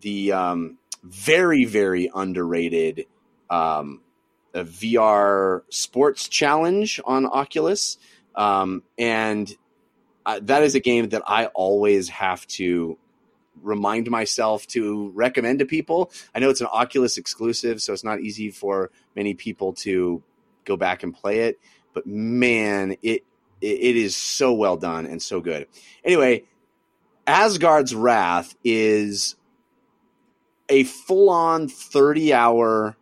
the 0.00 0.32
um, 0.32 0.78
very, 1.02 1.64
very 1.64 2.10
underrated 2.14 3.06
um, 3.48 4.00
a 4.54 4.64
VR 4.64 5.62
sports 5.70 6.28
challenge 6.28 7.00
on 7.04 7.26
Oculus. 7.26 7.98
Um, 8.34 8.82
and 8.98 9.54
uh, 10.26 10.40
that 10.42 10.62
is 10.62 10.74
a 10.74 10.80
game 10.80 11.08
that 11.10 11.22
I 11.26 11.46
always 11.46 12.08
have 12.08 12.46
to 12.48 12.98
remind 13.62 14.10
myself 14.10 14.66
to 14.68 15.10
recommend 15.14 15.58
to 15.58 15.66
people. 15.66 16.10
I 16.34 16.38
know 16.38 16.50
it's 16.50 16.60
an 16.60 16.68
Oculus 16.72 17.18
exclusive, 17.18 17.82
so 17.82 17.92
it's 17.92 18.04
not 18.04 18.20
easy 18.20 18.50
for 18.50 18.90
many 19.16 19.34
people 19.34 19.72
to 19.74 20.22
go 20.64 20.76
back 20.76 21.02
and 21.02 21.14
play 21.14 21.40
it. 21.40 21.58
But 21.92 22.06
man, 22.06 22.96
it 23.02 23.24
it, 23.60 23.96
is 23.96 24.16
so 24.16 24.54
well 24.54 24.76
done 24.76 25.06
and 25.06 25.20
so 25.20 25.40
good. 25.40 25.66
Anyway, 26.04 26.44
Asgard's 27.26 27.94
Wrath 27.94 28.54
is 28.64 29.36
a 30.68 30.84
full-on 30.84 31.68
30-hour 31.68 32.96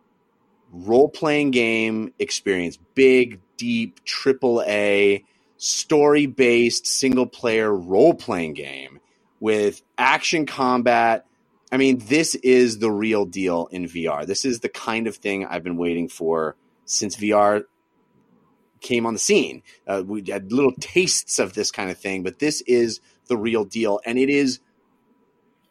role-playing 0.71 1.51
game 1.51 2.13
experience. 2.19 2.77
Big, 2.93 3.39
deep, 3.59 4.03
triple 4.05 4.63
A, 4.65 5.23
story-based, 5.57 6.87
single-player 6.87 7.71
role-playing 7.71 8.53
game 8.53 8.99
with 9.39 9.81
action 9.97 10.45
combat. 10.45 11.25
I 11.71 11.77
mean, 11.77 11.99
this 11.99 12.33
is 12.35 12.79
the 12.79 12.89
real 12.89 13.25
deal 13.25 13.67
in 13.67 13.83
VR. 13.83 14.25
This 14.25 14.45
is 14.45 14.61
the 14.61 14.69
kind 14.69 15.05
of 15.05 15.17
thing 15.17 15.45
I've 15.45 15.63
been 15.63 15.77
waiting 15.77 16.07
for 16.07 16.55
since 16.85 17.15
VR 17.17 17.65
came 18.79 19.05
on 19.05 19.13
the 19.13 19.19
scene. 19.19 19.61
Uh, 19.85 20.01
we 20.05 20.23
had 20.27 20.51
little 20.51 20.73
tastes 20.79 21.37
of 21.37 21.53
this 21.53 21.69
kind 21.69 21.91
of 21.91 21.97
thing, 21.97 22.23
but 22.23 22.39
this 22.39 22.61
is 22.61 23.01
the 23.27 23.37
real 23.37 23.65
deal, 23.65 23.99
and 24.05 24.17
it 24.17 24.29
is 24.29 24.59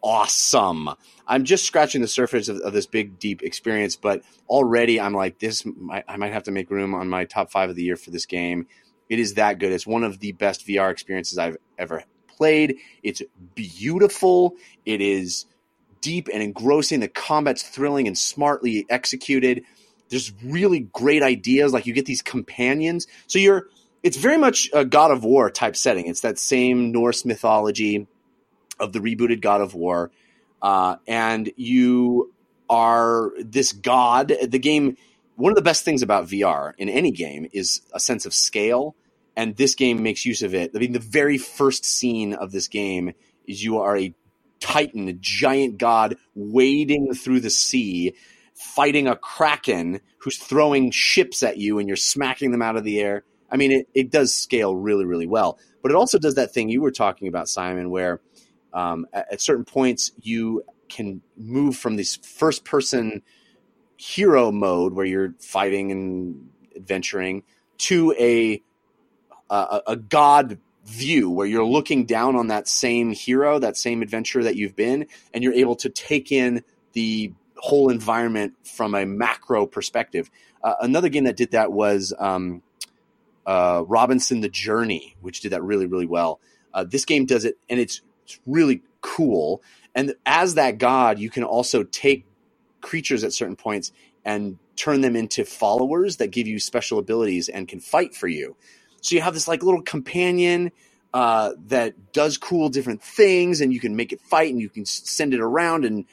awesome. 0.02 0.90
I'm 1.26 1.44
just 1.44 1.64
scratching 1.64 2.00
the 2.00 2.08
surface 2.08 2.48
of, 2.48 2.58
of 2.58 2.72
this 2.72 2.86
big, 2.86 3.18
deep 3.18 3.42
experience, 3.42 3.96
but 3.96 4.22
already 4.48 5.00
I'm 5.00 5.14
like, 5.14 5.38
this. 5.38 5.66
I 5.90 6.16
might 6.16 6.32
have 6.32 6.44
to 6.44 6.50
make 6.50 6.70
room 6.70 6.94
on 6.94 7.08
my 7.08 7.24
top 7.24 7.50
five 7.50 7.70
of 7.70 7.76
the 7.76 7.82
year 7.82 7.96
for 7.96 8.10
this 8.10 8.26
game. 8.26 8.66
It 9.08 9.18
is 9.18 9.34
that 9.34 9.58
good. 9.58 9.72
It's 9.72 9.86
one 9.86 10.04
of 10.04 10.20
the 10.20 10.32
best 10.32 10.66
VR 10.66 10.90
experiences 10.90 11.38
I've 11.38 11.56
ever 11.78 12.04
played. 12.36 12.76
It's 13.02 13.22
beautiful. 13.54 14.54
It 14.84 15.00
is 15.00 15.46
deep 16.00 16.28
and 16.32 16.42
engrossing. 16.42 17.00
The 17.00 17.08
combat's 17.08 17.62
thrilling 17.62 18.06
and 18.06 18.16
smartly 18.16 18.86
executed. 18.88 19.64
There's 20.08 20.32
really 20.42 20.80
great 20.80 21.22
ideas. 21.22 21.72
Like 21.72 21.86
you 21.86 21.92
get 21.92 22.06
these 22.06 22.22
companions. 22.22 23.06
So 23.26 23.38
you're, 23.38 23.66
it's 24.02 24.16
very 24.16 24.38
much 24.38 24.70
a 24.72 24.84
God 24.84 25.10
of 25.10 25.24
War 25.24 25.50
type 25.50 25.76
setting. 25.76 26.06
It's 26.06 26.20
that 26.20 26.38
same 26.38 26.92
Norse 26.92 27.24
mythology 27.24 28.06
of 28.80 28.92
the 28.92 29.00
rebooted 29.00 29.40
God 29.40 29.60
of 29.60 29.74
War. 29.74 30.10
Uh, 30.60 30.96
and 31.06 31.50
you 31.56 32.32
are 32.68 33.32
this 33.38 33.72
god. 33.72 34.32
The 34.42 34.58
game, 34.58 34.96
one 35.36 35.52
of 35.52 35.56
the 35.56 35.62
best 35.62 35.84
things 35.84 36.02
about 36.02 36.26
VR 36.26 36.72
in 36.78 36.88
any 36.88 37.12
game 37.12 37.48
is 37.52 37.82
a 37.92 38.00
sense 38.00 38.26
of 38.26 38.34
scale. 38.34 38.96
And 39.36 39.56
this 39.56 39.76
game 39.76 40.02
makes 40.02 40.26
use 40.26 40.42
of 40.42 40.54
it. 40.54 40.72
I 40.74 40.78
mean, 40.78 40.92
the 40.92 40.98
very 40.98 41.38
first 41.38 41.84
scene 41.84 42.34
of 42.34 42.50
this 42.50 42.66
game 42.66 43.12
is 43.46 43.62
you 43.62 43.78
are 43.78 43.96
a 43.96 44.12
titan, 44.60 45.08
a 45.08 45.12
giant 45.12 45.78
god 45.78 46.16
wading 46.34 47.14
through 47.14 47.40
the 47.40 47.50
sea, 47.50 48.14
fighting 48.54 49.06
a 49.06 49.14
kraken 49.14 50.00
who's 50.18 50.36
throwing 50.36 50.90
ships 50.90 51.44
at 51.44 51.56
you, 51.56 51.78
and 51.78 51.86
you're 51.86 51.96
smacking 51.96 52.50
them 52.50 52.62
out 52.62 52.76
of 52.76 52.82
the 52.82 52.98
air. 52.98 53.24
I 53.50 53.56
mean, 53.56 53.72
it, 53.72 53.88
it 53.94 54.10
does 54.10 54.34
scale 54.34 54.74
really, 54.74 55.04
really 55.04 55.26
well. 55.26 55.58
But 55.82 55.92
it 55.92 55.96
also 55.96 56.18
does 56.18 56.34
that 56.34 56.52
thing 56.52 56.68
you 56.68 56.82
were 56.82 56.90
talking 56.90 57.28
about, 57.28 57.48
Simon, 57.48 57.90
where 57.90 58.20
um, 58.78 59.06
at, 59.12 59.32
at 59.32 59.40
certain 59.40 59.64
points 59.64 60.12
you 60.22 60.62
can 60.88 61.20
move 61.36 61.76
from 61.76 61.96
this 61.96 62.16
first 62.16 62.64
person 62.64 63.22
hero 63.96 64.52
mode 64.52 64.92
where 64.92 65.04
you're 65.04 65.34
fighting 65.40 65.90
and 65.90 66.50
adventuring 66.76 67.42
to 67.76 68.14
a 68.18 68.62
a, 69.50 69.80
a 69.88 69.96
god 69.96 70.58
view 70.84 71.28
where 71.28 71.46
you're 71.46 71.64
looking 71.64 72.06
down 72.06 72.36
on 72.36 72.46
that 72.48 72.68
same 72.68 73.12
hero, 73.12 73.58
that 73.58 73.76
same 73.76 74.00
adventure 74.00 74.42
that 74.44 74.56
you've 74.56 74.76
been, 74.76 75.06
and 75.34 75.42
you're 75.42 75.52
able 75.54 75.76
to 75.76 75.88
take 75.88 76.30
in 76.32 76.62
the 76.92 77.32
whole 77.56 77.90
environment 77.90 78.54
from 78.62 78.94
a 78.94 79.04
macro 79.04 79.66
perspective. 79.66 80.30
Uh, 80.62 80.74
another 80.80 81.08
game 81.08 81.24
that 81.24 81.36
did 81.36 81.50
that 81.50 81.72
was 81.72 82.14
um, 82.18 82.62
uh, 83.46 83.82
Robinson 83.86 84.40
the 84.40 84.48
Journey, 84.48 85.16
which 85.20 85.40
did 85.40 85.52
that 85.52 85.62
really, 85.62 85.86
really 85.86 86.06
well. 86.06 86.40
Uh, 86.72 86.84
this 86.84 87.04
game 87.04 87.26
does 87.26 87.44
it, 87.44 87.58
and 87.68 87.80
it's, 87.80 88.00
it's 88.28 88.40
really 88.46 88.82
cool. 89.00 89.62
And 89.94 90.14
as 90.26 90.54
that 90.54 90.78
god, 90.78 91.18
you 91.18 91.30
can 91.30 91.44
also 91.44 91.82
take 91.82 92.26
creatures 92.82 93.24
at 93.24 93.32
certain 93.32 93.56
points 93.56 93.90
and 94.24 94.58
turn 94.76 95.00
them 95.00 95.16
into 95.16 95.44
followers 95.44 96.18
that 96.18 96.30
give 96.30 96.46
you 96.46 96.58
special 96.58 96.98
abilities 96.98 97.48
and 97.48 97.66
can 97.66 97.80
fight 97.80 98.14
for 98.14 98.28
you. 98.28 98.54
So 99.00 99.14
you 99.16 99.22
have 99.22 99.34
this 99.34 99.48
like 99.48 99.62
little 99.62 99.82
companion 99.82 100.72
uh, 101.14 101.52
that 101.68 102.12
does 102.12 102.36
cool 102.36 102.68
different 102.68 103.02
things, 103.02 103.60
and 103.60 103.72
you 103.72 103.80
can 103.80 103.96
make 103.96 104.12
it 104.12 104.20
fight, 104.20 104.52
and 104.52 104.60
you 104.60 104.68
can 104.68 104.84
send 104.84 105.32
it 105.32 105.40
around 105.40 105.84
and, 105.84 106.04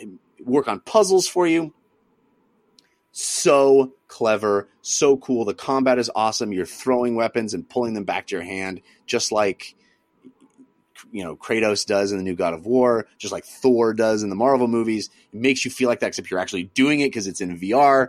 and 0.00 0.18
work 0.44 0.68
on 0.68 0.80
puzzles 0.80 1.26
for 1.26 1.46
you. 1.46 1.74
So 3.10 3.92
clever, 4.08 4.68
so 4.82 5.16
cool. 5.16 5.44
The 5.44 5.54
combat 5.54 5.98
is 5.98 6.10
awesome. 6.14 6.52
You're 6.52 6.66
throwing 6.66 7.16
weapons 7.16 7.54
and 7.54 7.68
pulling 7.68 7.94
them 7.94 8.04
back 8.04 8.28
to 8.28 8.36
your 8.36 8.44
hand, 8.44 8.82
just 9.06 9.32
like 9.32 9.74
you 11.12 11.24
know 11.24 11.36
Kratos 11.36 11.86
does 11.86 12.12
in 12.12 12.18
the 12.18 12.24
new 12.24 12.34
God 12.34 12.54
of 12.54 12.66
War, 12.66 13.06
just 13.18 13.32
like 13.32 13.44
Thor 13.44 13.94
does 13.94 14.22
in 14.22 14.30
the 14.30 14.36
Marvel 14.36 14.68
movies. 14.68 15.10
It 15.32 15.40
makes 15.40 15.64
you 15.64 15.70
feel 15.70 15.88
like 15.88 16.00
that, 16.00 16.08
except 16.08 16.30
you're 16.30 16.40
actually 16.40 16.64
doing 16.64 17.00
it 17.00 17.08
because 17.08 17.26
it's 17.26 17.40
in 17.40 17.58
VR. 17.58 18.08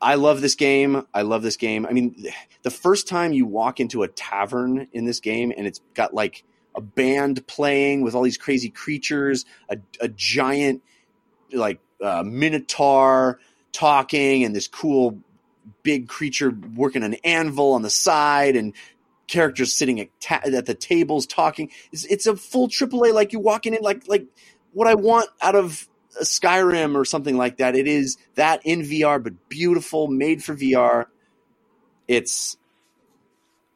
I 0.00 0.16
love 0.16 0.42
this 0.42 0.54
game. 0.54 1.06
I 1.14 1.22
love 1.22 1.42
this 1.42 1.56
game. 1.56 1.86
I 1.86 1.92
mean, 1.92 2.26
the 2.62 2.70
first 2.70 3.08
time 3.08 3.32
you 3.32 3.46
walk 3.46 3.80
into 3.80 4.02
a 4.02 4.08
tavern 4.08 4.86
in 4.92 5.06
this 5.06 5.20
game 5.20 5.52
and 5.56 5.66
it's 5.66 5.80
got 5.94 6.12
like 6.12 6.44
a 6.74 6.80
band 6.80 7.46
playing 7.46 8.02
with 8.02 8.14
all 8.14 8.22
these 8.22 8.36
crazy 8.36 8.68
creatures, 8.68 9.46
a, 9.68 9.78
a 10.00 10.08
giant 10.08 10.82
like 11.52 11.80
uh, 12.02 12.22
minotaur 12.22 13.38
talking, 13.72 14.44
and 14.44 14.54
this 14.54 14.66
cool 14.66 15.18
big 15.82 16.08
creature 16.08 16.54
working 16.74 17.02
an 17.02 17.14
anvil 17.24 17.72
on 17.72 17.82
the 17.82 17.90
side, 17.90 18.56
and 18.56 18.74
characters 19.26 19.74
sitting 19.74 20.00
at, 20.00 20.08
ta- 20.20 20.40
at 20.44 20.66
the 20.66 20.74
tables 20.74 21.26
talking. 21.26 21.70
It's, 21.92 22.04
it's 22.06 22.26
a 22.26 22.36
full 22.36 22.68
AAA. 22.68 23.12
Like 23.12 23.32
you 23.32 23.40
walking 23.40 23.74
in, 23.74 23.82
like 23.82 24.06
like 24.08 24.26
what 24.72 24.86
I 24.86 24.94
want 24.94 25.28
out 25.40 25.54
of 25.54 25.88
a 26.20 26.24
Skyrim 26.24 26.94
or 26.94 27.04
something 27.04 27.36
like 27.36 27.58
that. 27.58 27.74
It 27.74 27.88
is 27.88 28.16
that 28.34 28.60
in 28.64 28.82
VR, 28.82 29.22
but 29.22 29.48
beautiful, 29.48 30.08
made 30.08 30.42
for 30.42 30.54
VR. 30.54 31.06
It's 32.06 32.56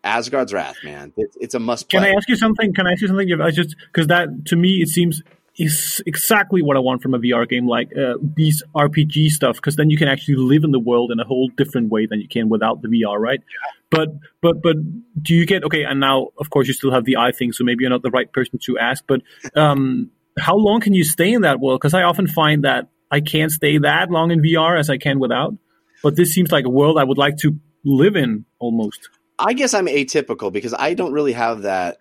Asgard's 0.04 0.52
Wrath, 0.52 0.76
man. 0.84 1.12
It's, 1.16 1.36
it's 1.40 1.54
a 1.54 1.58
must 1.58 1.88
play. 1.88 2.00
Can 2.00 2.08
I 2.08 2.14
ask 2.14 2.28
you 2.28 2.36
something? 2.36 2.72
Can 2.74 2.86
I 2.86 2.92
ask 2.92 3.02
you 3.02 3.08
something? 3.08 3.40
I 3.40 3.50
just 3.50 3.76
because 3.92 4.08
that 4.08 4.46
to 4.46 4.56
me 4.56 4.82
it 4.82 4.88
seems 4.88 5.22
is 5.58 6.00
exactly 6.06 6.62
what 6.62 6.76
I 6.76 6.80
want 6.80 7.02
from 7.02 7.14
a 7.14 7.18
VR 7.18 7.48
game, 7.48 7.66
like 7.66 7.90
uh, 7.96 8.14
these 8.22 8.62
RPG 8.74 9.30
stuff. 9.30 9.56
Because 9.56 9.76
then 9.76 9.90
you 9.90 9.98
can 9.98 10.08
actually 10.08 10.36
live 10.36 10.64
in 10.64 10.70
the 10.70 10.78
world 10.78 11.10
in 11.10 11.18
a 11.18 11.24
whole 11.24 11.50
different 11.56 11.90
way 11.90 12.06
than 12.06 12.20
you 12.20 12.28
can 12.28 12.48
without 12.48 12.80
the 12.80 12.88
VR, 12.88 13.18
right? 13.18 13.40
But 13.90 14.08
but 14.40 14.62
but 14.62 14.76
do 15.22 15.34
you 15.34 15.46
get 15.46 15.64
okay? 15.64 15.84
And 15.84 16.00
now, 16.00 16.28
of 16.38 16.50
course, 16.50 16.68
you 16.68 16.74
still 16.74 16.92
have 16.92 17.04
the 17.04 17.16
eye 17.16 17.32
thing, 17.32 17.52
so 17.52 17.64
maybe 17.64 17.82
you're 17.82 17.90
not 17.90 18.02
the 18.02 18.10
right 18.10 18.32
person 18.32 18.58
to 18.64 18.78
ask. 18.78 19.04
But 19.06 19.22
um, 19.56 20.10
how 20.38 20.56
long 20.56 20.80
can 20.80 20.94
you 20.94 21.04
stay 21.04 21.32
in 21.32 21.42
that 21.42 21.58
world? 21.60 21.80
Because 21.80 21.94
I 21.94 22.02
often 22.02 22.26
find 22.26 22.64
that 22.64 22.88
I 23.10 23.20
can't 23.20 23.50
stay 23.50 23.78
that 23.78 24.10
long 24.10 24.30
in 24.30 24.40
VR 24.40 24.78
as 24.78 24.90
I 24.90 24.98
can 24.98 25.18
without. 25.18 25.54
But 26.02 26.14
this 26.14 26.32
seems 26.32 26.52
like 26.52 26.64
a 26.64 26.70
world 26.70 26.98
I 26.98 27.04
would 27.04 27.18
like 27.18 27.38
to 27.38 27.58
live 27.84 28.14
in 28.14 28.44
almost. 28.58 29.08
I 29.38 29.52
guess 29.52 29.74
I'm 29.74 29.86
atypical 29.86 30.52
because 30.52 30.74
I 30.74 30.94
don't 30.94 31.12
really 31.12 31.32
have 31.32 31.62
that 31.62 31.98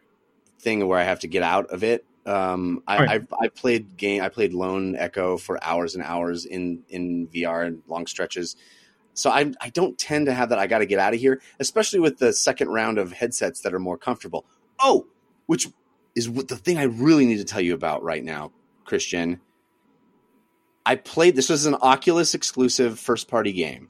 thing 0.59 0.87
where 0.87 0.99
I 0.99 1.03
have 1.03 1.19
to 1.19 1.27
get 1.27 1.43
out 1.43 1.67
of 1.71 1.83
it. 1.83 2.05
Um, 2.27 2.83
I, 2.87 2.97
Right. 2.97 3.09
I've, 3.09 3.33
I 3.39 3.47
played 3.47 3.95
game. 3.97 4.21
I 4.21 4.29
played 4.29 4.53
Lone 4.53 4.95
Echo 4.95 5.37
for 5.37 5.63
hours 5.63 5.95
and 5.95 6.03
hours 6.03 6.45
in 6.45 6.83
in 6.89 7.27
VR 7.27 7.65
and 7.65 7.81
long 7.87 8.05
stretches. 8.05 8.55
So 9.13 9.29
I 9.29 9.51
I 9.61 9.69
don't 9.69 9.97
tend 9.97 10.25
to 10.27 10.33
have 10.33 10.49
that. 10.49 10.59
I 10.59 10.67
got 10.67 10.79
to 10.79 10.85
get 10.85 10.99
out 10.99 11.13
of 11.13 11.19
here, 11.19 11.41
especially 11.59 11.99
with 11.99 12.19
the 12.19 12.33
second 12.33 12.69
round 12.69 12.97
of 12.97 13.13
headsets 13.13 13.61
that 13.61 13.73
are 13.73 13.79
more 13.79 13.97
comfortable. 13.97 14.45
Oh, 14.79 15.07
which 15.45 15.67
is 16.15 16.29
what 16.29 16.49
the 16.49 16.57
thing 16.57 16.77
I 16.77 16.83
really 16.83 17.25
need 17.25 17.37
to 17.37 17.45
tell 17.45 17.61
you 17.61 17.73
about 17.73 18.03
right 18.03 18.23
now, 18.23 18.51
Christian. 18.83 19.39
I 20.85 20.95
played 20.95 21.35
this 21.35 21.49
was 21.49 21.65
an 21.65 21.75
Oculus 21.75 22.33
exclusive 22.33 22.99
first 22.99 23.27
party 23.27 23.51
game. 23.53 23.89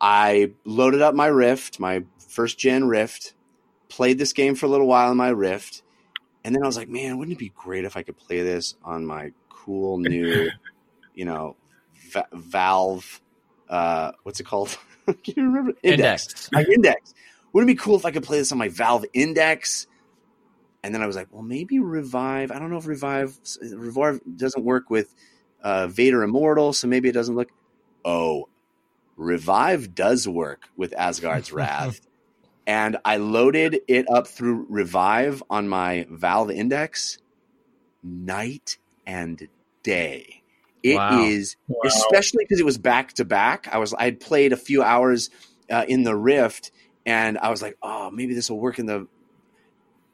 I 0.00 0.52
loaded 0.64 1.02
up 1.02 1.14
my 1.14 1.26
Rift, 1.26 1.78
my 1.78 2.04
first 2.18 2.58
gen 2.58 2.88
Rift, 2.88 3.34
played 3.88 4.18
this 4.18 4.32
game 4.32 4.54
for 4.54 4.66
a 4.66 4.68
little 4.68 4.86
while 4.86 5.10
in 5.10 5.16
my 5.16 5.28
Rift, 5.28 5.82
and 6.44 6.54
then 6.54 6.62
I 6.62 6.66
was 6.66 6.76
like, 6.76 6.88
man, 6.88 7.18
wouldn't 7.18 7.36
it 7.36 7.38
be 7.38 7.52
great 7.54 7.84
if 7.84 7.96
I 7.96 8.02
could 8.02 8.16
play 8.16 8.42
this 8.42 8.74
on 8.84 9.06
my 9.06 9.32
cool 9.48 9.98
new, 9.98 10.50
you 11.14 11.24
know, 11.24 11.56
Va- 12.10 12.28
Valve, 12.32 13.20
uh, 13.68 14.12
what's 14.22 14.40
it 14.40 14.44
called? 14.44 14.76
Can 15.06 15.34
you 15.36 15.44
remember? 15.44 15.72
Index. 15.82 16.48
My 16.52 16.62
Index. 16.62 17.14
Wouldn't 17.52 17.70
it 17.70 17.74
be 17.74 17.78
cool 17.78 17.96
if 17.96 18.04
I 18.04 18.10
could 18.10 18.24
play 18.24 18.38
this 18.38 18.52
on 18.52 18.58
my 18.58 18.68
Valve 18.68 19.04
Index? 19.12 19.86
And 20.82 20.94
then 20.94 21.00
I 21.02 21.06
was 21.06 21.16
like, 21.16 21.28
well, 21.30 21.42
maybe 21.42 21.78
Revive. 21.78 22.52
I 22.52 22.58
don't 22.58 22.70
know 22.70 22.76
if 22.76 22.86
Revive 22.86 23.38
Revive 23.72 24.20
doesn't 24.36 24.62
work 24.62 24.90
with 24.90 25.14
uh, 25.62 25.86
Vader 25.86 26.22
Immortal, 26.22 26.74
so 26.74 26.88
maybe 26.88 27.08
it 27.08 27.12
doesn't 27.12 27.34
look. 27.34 27.48
Oh, 28.04 28.48
Revive 29.16 29.94
does 29.94 30.28
work 30.28 30.68
with 30.76 30.92
Asgard's 30.94 31.52
Wrath. 31.52 32.00
And 32.66 32.96
I 33.04 33.16
loaded 33.16 33.80
it 33.88 34.06
up 34.10 34.26
through 34.26 34.66
Revive 34.68 35.42
on 35.50 35.68
my 35.68 36.06
Valve 36.10 36.50
Index 36.50 37.18
night 38.02 38.78
and 39.06 39.48
day. 39.82 40.42
It 40.82 41.00
is 41.28 41.56
Wow. 41.66 41.76
Wow. 41.82 41.88
especially 41.88 42.44
because 42.44 42.60
it 42.60 42.66
was 42.66 42.78
back 42.78 43.14
to 43.14 43.24
back. 43.24 43.68
I 43.72 43.78
was 43.78 43.94
I 43.94 44.04
had 44.04 44.20
played 44.20 44.52
a 44.52 44.56
few 44.56 44.82
hours 44.82 45.30
uh, 45.70 45.84
in 45.88 46.02
the 46.04 46.14
Rift, 46.14 46.72
and 47.06 47.38
I 47.38 47.50
was 47.50 47.62
like, 47.62 47.76
oh, 47.82 48.10
maybe 48.10 48.34
this 48.34 48.50
will 48.50 48.60
work 48.60 48.78
in 48.78 48.86
the. 48.86 49.06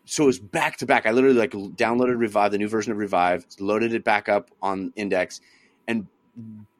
So 0.04 0.24
it 0.24 0.26
was 0.26 0.38
back 0.40 0.78
to 0.78 0.86
back. 0.86 1.06
I 1.06 1.12
literally 1.12 1.36
like 1.36 1.52
downloaded 1.52 2.18
Revive, 2.18 2.52
the 2.52 2.58
new 2.58 2.68
version 2.68 2.92
of 2.92 2.98
Revive, 2.98 3.46
loaded 3.58 3.94
it 3.94 4.04
back 4.04 4.28
up 4.28 4.50
on 4.62 4.92
Index, 4.96 5.40
and 5.86 6.06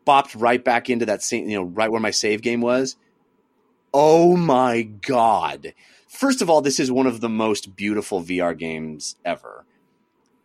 bopped 0.06 0.40
right 0.40 0.64
back 0.64 0.90
into 0.90 1.06
that 1.06 1.22
same, 1.22 1.48
you 1.48 1.56
know, 1.56 1.64
right 1.64 1.90
where 1.90 2.01
my 2.01 2.10
save 2.10 2.42
game 2.42 2.60
was. 2.60 2.97
Oh 3.92 4.36
my 4.36 4.82
god! 4.82 5.74
First 6.08 6.42
of 6.42 6.50
all, 6.50 6.60
this 6.60 6.78
is 6.78 6.92
one 6.92 7.06
of 7.06 7.20
the 7.20 7.28
most 7.28 7.74
beautiful 7.74 8.22
VR 8.22 8.56
games 8.56 9.16
ever. 9.24 9.64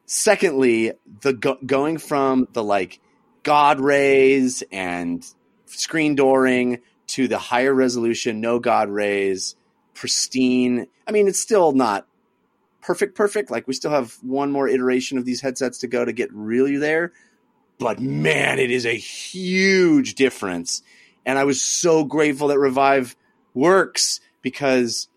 Secondly, 0.06 0.94
the 1.22 1.34
go- 1.34 1.60
going 1.66 1.98
from 1.98 2.48
the 2.54 2.64
like 2.64 3.00
god 3.44 3.80
rays 3.80 4.64
and 4.72 5.26
screen 5.66 6.16
dooring 6.16 6.82
to 7.08 7.28
the 7.28 7.38
higher 7.38 7.74
resolution, 7.74 8.42
no 8.42 8.60
god 8.60 8.90
rays, 8.90 9.56
pristine. 9.94 10.88
I 11.08 11.12
mean, 11.12 11.28
it's 11.28 11.40
still 11.40 11.72
not 11.72 12.08
perfect, 12.82 13.16
perfect. 13.16 13.52
Like 13.52 13.68
we 13.68 13.74
still 13.74 13.92
have 13.92 14.14
one 14.22 14.52
more 14.52 14.68
iteration 14.68 15.18
of 15.18 15.26
these 15.26 15.42
headsets 15.42 15.80
to 15.80 15.88
go 15.88 16.06
to 16.06 16.14
get 16.14 16.34
really 16.34 16.78
there. 16.78 17.14
But 17.78 18.00
man, 18.00 18.60
it 18.60 18.72
is 18.72 18.86
a 18.86 18.96
huge 18.96 20.16
difference. 20.16 20.82
And 21.26 21.38
I 21.38 21.44
was 21.44 21.62
so 21.62 22.04
grateful 22.04 22.48
that 22.50 22.60
Revive 22.60 23.16
works 23.56 24.20
because 24.42 25.08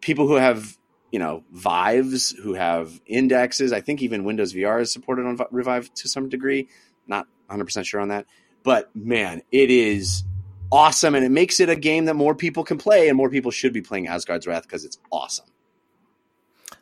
people 0.00 0.28
who 0.28 0.36
have, 0.36 0.76
you 1.10 1.18
know, 1.18 1.42
Vives, 1.50 2.30
who 2.30 2.54
have 2.54 3.00
indexes, 3.06 3.72
I 3.72 3.80
think 3.80 4.02
even 4.02 4.24
Windows 4.24 4.54
VR 4.54 4.80
is 4.80 4.92
supported 4.92 5.26
on 5.26 5.38
Revive 5.50 5.92
to 5.94 6.08
some 6.08 6.28
degree. 6.28 6.68
Not 7.08 7.26
100% 7.50 7.84
sure 7.84 8.00
on 8.00 8.08
that. 8.08 8.26
But 8.62 8.94
man, 8.94 9.42
it 9.50 9.70
is 9.70 10.22
awesome. 10.70 11.14
And 11.14 11.24
it 11.24 11.30
makes 11.30 11.60
it 11.60 11.68
a 11.68 11.76
game 11.76 12.04
that 12.04 12.14
more 12.14 12.34
people 12.34 12.62
can 12.62 12.78
play 12.78 13.08
and 13.08 13.16
more 13.16 13.30
people 13.30 13.50
should 13.50 13.72
be 13.72 13.82
playing 13.82 14.06
Asgard's 14.06 14.46
Wrath 14.46 14.62
because 14.62 14.84
it's 14.84 14.98
awesome. 15.10 15.46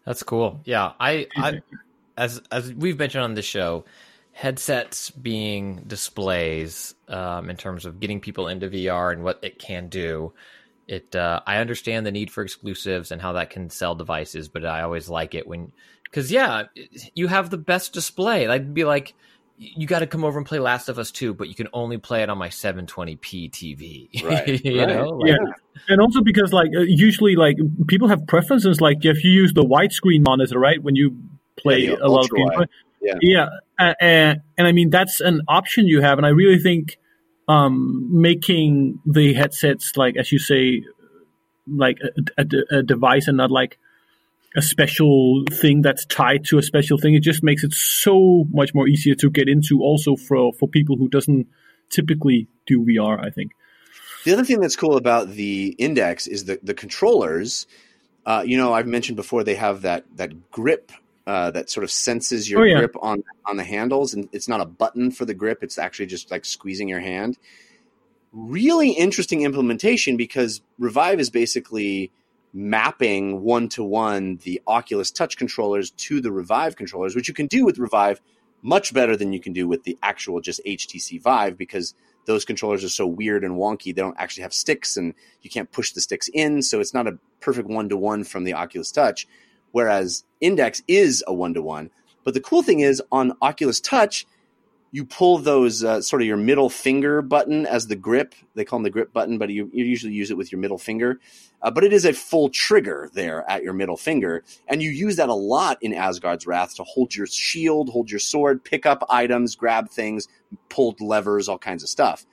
That's 0.04 0.22
cool. 0.22 0.60
Yeah, 0.64 0.92
I, 0.98 1.26
I 1.36 1.60
as 2.16 2.40
as 2.50 2.72
we've 2.72 2.98
mentioned 2.98 3.24
on 3.24 3.34
the 3.34 3.42
show, 3.42 3.84
headsets 4.32 5.10
being 5.10 5.82
displays 5.86 6.94
um, 7.08 7.50
in 7.50 7.56
terms 7.56 7.84
of 7.84 8.00
getting 8.00 8.20
people 8.20 8.48
into 8.48 8.68
VR 8.68 9.12
and 9.12 9.22
what 9.22 9.38
it 9.42 9.58
can 9.58 9.88
do. 9.88 10.32
It 10.88 11.14
uh, 11.14 11.40
I 11.46 11.58
understand 11.58 12.06
the 12.06 12.12
need 12.12 12.30
for 12.30 12.42
exclusives 12.42 13.12
and 13.12 13.20
how 13.20 13.34
that 13.34 13.50
can 13.50 13.70
sell 13.70 13.94
devices, 13.94 14.48
but 14.48 14.64
I 14.64 14.82
always 14.82 15.08
like 15.08 15.34
it 15.34 15.46
when 15.46 15.72
because 16.02 16.32
yeah, 16.32 16.64
you 17.14 17.28
have 17.28 17.50
the 17.50 17.58
best 17.58 17.92
display. 17.92 18.48
I'd 18.48 18.74
be 18.74 18.84
like. 18.84 19.14
You 19.60 19.88
got 19.88 19.98
to 19.98 20.06
come 20.06 20.22
over 20.22 20.38
and 20.38 20.46
play 20.46 20.60
Last 20.60 20.88
of 20.88 21.00
Us 21.00 21.10
2, 21.10 21.34
but 21.34 21.48
you 21.48 21.54
can 21.56 21.66
only 21.72 21.98
play 21.98 22.22
it 22.22 22.30
on 22.30 22.38
my 22.38 22.48
720p 22.48 23.50
TV. 23.50 24.08
Right, 24.24 24.64
you 24.64 24.78
right. 24.78 24.88
know, 24.88 25.08
like, 25.08 25.30
Yeah. 25.30 25.52
And 25.88 26.00
also 26.00 26.20
because 26.20 26.52
like 26.52 26.70
uh, 26.76 26.82
usually 26.82 27.34
like 27.34 27.56
people 27.88 28.06
have 28.06 28.24
preferences 28.28 28.80
like 28.80 28.98
if 29.04 29.24
you 29.24 29.32
use 29.32 29.54
the 29.54 29.64
widescreen 29.64 30.24
monitor 30.24 30.60
right 30.60 30.80
when 30.80 30.94
you 30.94 31.18
play 31.56 31.78
Yeah, 31.78 31.96
a 32.00 32.06
lot 32.06 32.26
of 32.26 32.30
ultra 32.30 32.38
games. 32.38 32.70
Yeah. 33.00 33.14
Yeah, 33.20 33.48
uh, 33.80 33.94
and, 34.00 34.42
and 34.56 34.66
I 34.68 34.70
mean 34.70 34.90
that's 34.90 35.20
an 35.20 35.40
option 35.48 35.88
you 35.88 36.02
have, 36.02 36.18
and 36.18 36.26
I 36.26 36.30
really 36.30 36.60
think 36.60 36.96
um, 37.48 38.08
making 38.20 39.00
the 39.06 39.32
headsets 39.32 39.96
like 39.96 40.16
as 40.16 40.30
you 40.30 40.38
say, 40.38 40.84
like 41.66 41.98
a, 42.36 42.42
a, 42.42 42.78
a 42.78 42.82
device 42.82 43.26
and 43.26 43.36
not 43.36 43.50
like 43.50 43.78
a 44.56 44.62
special 44.62 45.44
thing 45.50 45.82
that's 45.82 46.04
tied 46.06 46.44
to 46.44 46.58
a 46.58 46.62
special 46.62 46.98
thing. 46.98 47.14
It 47.14 47.22
just 47.22 47.42
makes 47.42 47.64
it 47.64 47.72
so 47.72 48.44
much 48.50 48.74
more 48.74 48.88
easier 48.88 49.14
to 49.16 49.30
get 49.30 49.48
into. 49.48 49.80
Also 49.80 50.16
for 50.16 50.52
for 50.52 50.68
people 50.68 50.96
who 50.96 51.08
doesn't 51.08 51.46
typically 51.90 52.48
do 52.66 52.84
VR, 52.84 53.24
I 53.24 53.30
think. 53.30 53.52
The 54.24 54.32
other 54.32 54.44
thing 54.44 54.60
that's 54.60 54.76
cool 54.76 54.96
about 54.96 55.30
the 55.30 55.74
Index 55.78 56.26
is 56.26 56.44
the 56.44 56.60
the 56.62 56.74
controllers. 56.74 57.66
Uh, 58.26 58.42
you 58.44 58.58
know, 58.58 58.74
I've 58.74 58.86
mentioned 58.86 59.16
before 59.16 59.42
they 59.42 59.54
have 59.54 59.82
that 59.82 60.04
that 60.16 60.50
grip 60.50 60.92
uh, 61.28 61.50
that 61.50 61.68
sort 61.68 61.84
of 61.84 61.90
senses 61.90 62.48
your 62.50 62.62
Oh, 62.62 62.64
yeah. 62.64 62.78
grip 62.78 62.96
on 63.02 63.22
on 63.44 63.58
the 63.58 63.64
handles, 63.64 64.14
and 64.14 64.28
it's 64.32 64.48
not 64.48 64.62
a 64.62 64.64
button 64.64 65.10
for 65.10 65.26
the 65.26 65.34
grip; 65.34 65.62
it's 65.62 65.76
actually 65.76 66.06
just 66.06 66.30
like 66.30 66.46
squeezing 66.46 66.88
your 66.88 67.00
hand. 67.00 67.36
Really 68.32 68.92
interesting 68.92 69.42
implementation 69.42 70.16
because 70.16 70.62
Revive 70.78 71.20
is 71.20 71.28
basically 71.28 72.10
mapping 72.54 73.42
one 73.42 73.68
to 73.70 73.84
one 73.84 74.36
the 74.38 74.62
Oculus 74.66 75.10
Touch 75.10 75.36
controllers 75.36 75.90
to 75.92 76.20
the 76.22 76.32
Revive 76.32 76.76
controllers, 76.76 77.14
which 77.14 77.28
you 77.28 77.34
can 77.34 77.46
do 77.46 77.64
with 77.64 77.78
Revive 77.78 78.22
much 78.62 78.94
better 78.94 79.14
than 79.14 79.32
you 79.34 79.40
can 79.40 79.52
do 79.52 79.68
with 79.68 79.84
the 79.84 79.98
actual 80.02 80.40
just 80.40 80.60
HTC 80.66 81.20
Vive 81.20 81.58
because 81.58 81.94
those 82.24 82.44
controllers 82.46 82.84
are 82.84 82.88
so 82.88 83.06
weird 83.06 83.44
and 83.44 83.54
wonky. 83.56 83.94
They 83.94 84.02
don't 84.02 84.16
actually 84.18 84.42
have 84.42 84.52
sticks 84.54 84.96
and 84.96 85.14
you 85.42 85.50
can't 85.50 85.70
push 85.70 85.92
the 85.92 86.00
sticks 86.00 86.28
in. 86.32 86.62
So 86.62 86.80
it's 86.80 86.92
not 86.94 87.06
a 87.06 87.18
perfect 87.40 87.68
one 87.68 87.88
to 87.90 87.96
one 87.96 88.24
from 88.24 88.44
the 88.44 88.54
Oculus 88.54 88.90
Touch. 88.90 89.26
Whereas 89.72 90.24
Index 90.40 90.82
is 90.88 91.22
a 91.26 91.34
one 91.34 91.54
to 91.54 91.62
one. 91.62 91.90
But 92.24 92.34
the 92.34 92.40
cool 92.40 92.62
thing 92.62 92.80
is 92.80 93.02
on 93.10 93.32
Oculus 93.40 93.80
Touch, 93.80 94.26
you 94.90 95.04
pull 95.04 95.38
those 95.38 95.84
uh, 95.84 96.00
sort 96.00 96.22
of 96.22 96.28
your 96.28 96.36
middle 96.36 96.70
finger 96.70 97.20
button 97.20 97.66
as 97.66 97.86
the 97.86 97.96
grip. 97.96 98.34
They 98.54 98.64
call 98.64 98.78
them 98.78 98.84
the 98.84 98.90
grip 98.90 99.12
button, 99.12 99.36
but 99.36 99.50
you, 99.50 99.70
you 99.72 99.84
usually 99.84 100.14
use 100.14 100.30
it 100.30 100.36
with 100.36 100.50
your 100.50 100.60
middle 100.60 100.78
finger. 100.78 101.20
Uh, 101.60 101.70
but 101.70 101.84
it 101.84 101.92
is 101.92 102.04
a 102.04 102.12
full 102.12 102.48
trigger 102.48 103.10
there 103.12 103.48
at 103.50 103.62
your 103.62 103.74
middle 103.74 103.96
finger. 103.96 104.44
And 104.66 104.82
you 104.82 104.90
use 104.90 105.16
that 105.16 105.28
a 105.28 105.34
lot 105.34 105.78
in 105.82 105.92
Asgard's 105.92 106.46
Wrath 106.46 106.76
to 106.76 106.84
hold 106.84 107.14
your 107.14 107.26
shield, 107.26 107.90
hold 107.90 108.10
your 108.10 108.20
sword, 108.20 108.64
pick 108.64 108.86
up 108.86 109.04
items, 109.10 109.56
grab 109.56 109.90
things, 109.90 110.26
pull 110.70 110.96
levers, 111.00 111.48
all 111.48 111.58
kinds 111.58 111.82
of 111.82 111.88
stuff. 111.88 112.24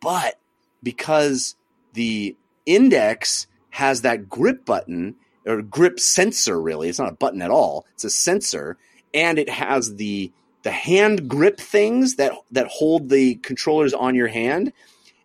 But 0.00 0.40
because 0.82 1.54
the 1.92 2.36
index 2.66 3.46
has 3.70 4.02
that 4.02 4.28
grip 4.28 4.64
button 4.64 5.16
or 5.46 5.62
grip 5.62 5.98
sensor, 5.98 6.60
really, 6.60 6.88
it's 6.88 6.98
not 6.98 7.12
a 7.12 7.16
button 7.16 7.42
at 7.42 7.50
all, 7.50 7.86
it's 7.94 8.04
a 8.04 8.10
sensor, 8.10 8.76
and 9.14 9.38
it 9.38 9.48
has 9.48 9.96
the 9.96 10.32
the 10.62 10.70
hand 10.70 11.28
grip 11.28 11.58
things 11.58 12.16
that 12.16 12.32
that 12.50 12.66
hold 12.66 13.08
the 13.08 13.36
controllers 13.36 13.94
on 13.94 14.14
your 14.14 14.28
hand. 14.28 14.72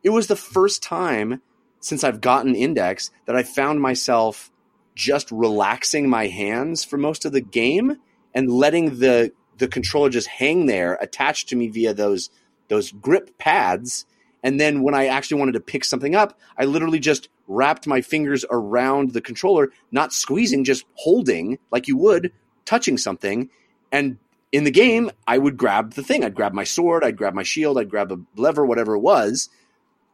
It 0.04 0.10
was 0.10 0.28
the 0.28 0.36
first 0.36 0.82
time 0.82 1.42
since 1.80 2.04
I've 2.04 2.22
gotten 2.22 2.56
Index 2.56 3.12
that 3.26 3.36
I 3.36 3.44
found 3.44 3.82
myself 3.82 4.52
just 4.96 5.30
relaxing 5.32 6.10
my 6.10 6.28
hands 6.28 6.84
for 6.84 6.98
most 6.98 7.26
of 7.26 7.32
the 7.32 7.42
game 7.42 7.98
and 8.34 8.52
letting 8.52 9.00
the 9.00 9.32
the 9.58 9.68
controller 9.68 10.10
just 10.10 10.28
hang 10.28 10.66
there 10.66 10.98
attached 11.02 11.50
to 11.50 11.56
me 11.56 11.68
via 11.68 11.94
those 11.94 12.30
those 12.68 12.92
grip 12.92 13.38
pads 13.38 14.06
and 14.46 14.60
then 14.60 14.84
when 14.84 14.94
I 14.94 15.08
actually 15.08 15.40
wanted 15.40 15.54
to 15.54 15.60
pick 15.60 15.84
something 15.84 16.16
up, 16.16 16.40
I 16.56 16.66
literally 16.66 17.00
just 17.00 17.30
wrapped 17.48 17.88
my 17.88 18.02
fingers 18.02 18.46
around 18.50 19.12
the 19.12 19.20
controller, 19.20 19.72
not 19.92 20.14
squeezing, 20.14 20.64
just 20.64 20.86
holding 20.94 21.58
like 21.72 21.88
you 21.88 21.98
would 21.98 22.32
touching 22.64 22.98
something 22.98 23.50
and 23.92 24.18
in 24.52 24.64
the 24.64 24.72
game, 24.72 25.12
I 25.28 25.38
would 25.38 25.58
grab 25.58 25.96
the 25.96 26.04
thing. 26.04 26.24
I'd 26.24 26.34
grab 26.34 26.54
my 26.54 26.64
sword, 26.64 27.04
I'd 27.04 27.18
grab 27.18 27.34
my 27.34 27.44
shield, 27.44 27.78
I'd 27.78 27.90
grab 27.90 28.12
a 28.12 28.20
lever, 28.36 28.66
whatever 28.66 28.96
it 28.96 29.00
was. 29.00 29.50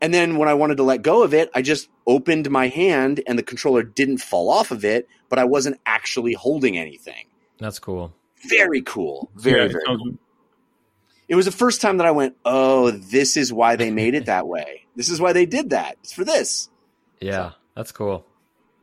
And 0.01 0.13
then 0.13 0.37
when 0.37 0.49
I 0.49 0.55
wanted 0.55 0.77
to 0.77 0.83
let 0.83 1.03
go 1.03 1.21
of 1.21 1.33
it, 1.33 1.51
I 1.53 1.61
just 1.61 1.89
opened 2.07 2.49
my 2.49 2.67
hand 2.67 3.21
and 3.27 3.37
the 3.37 3.43
controller 3.43 3.83
didn't 3.83 4.17
fall 4.17 4.49
off 4.49 4.71
of 4.71 4.83
it, 4.83 5.07
but 5.29 5.37
I 5.37 5.43
wasn't 5.43 5.79
actually 5.85 6.33
holding 6.33 6.75
anything. 6.75 7.27
That's 7.59 7.77
cool. 7.77 8.13
Very 8.47 8.81
cool. 8.81 9.29
Very, 9.35 9.63
Yeah, 9.63 9.67
very 9.73 9.83
cool. 9.85 10.13
It 11.31 11.35
was 11.35 11.45
the 11.45 11.51
first 11.53 11.79
time 11.79 11.95
that 11.95 12.05
I 12.05 12.11
went, 12.11 12.35
oh, 12.43 12.91
this 12.91 13.37
is 13.37 13.53
why 13.53 13.77
they 13.77 13.89
made 13.89 14.15
it 14.15 14.25
that 14.25 14.49
way. 14.49 14.85
This 14.97 15.07
is 15.07 15.21
why 15.21 15.31
they 15.31 15.45
did 15.45 15.69
that. 15.69 15.95
It's 16.01 16.11
for 16.11 16.25
this. 16.25 16.67
Yeah, 17.21 17.51
that's 17.73 17.93
cool. 17.93 18.25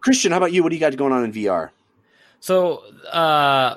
Christian, 0.00 0.32
how 0.32 0.38
about 0.38 0.50
you? 0.50 0.62
What 0.62 0.70
do 0.70 0.76
you 0.76 0.80
got 0.80 0.96
going 0.96 1.12
on 1.12 1.24
in 1.24 1.32
VR? 1.32 1.68
So, 2.40 2.84
uh, 3.12 3.76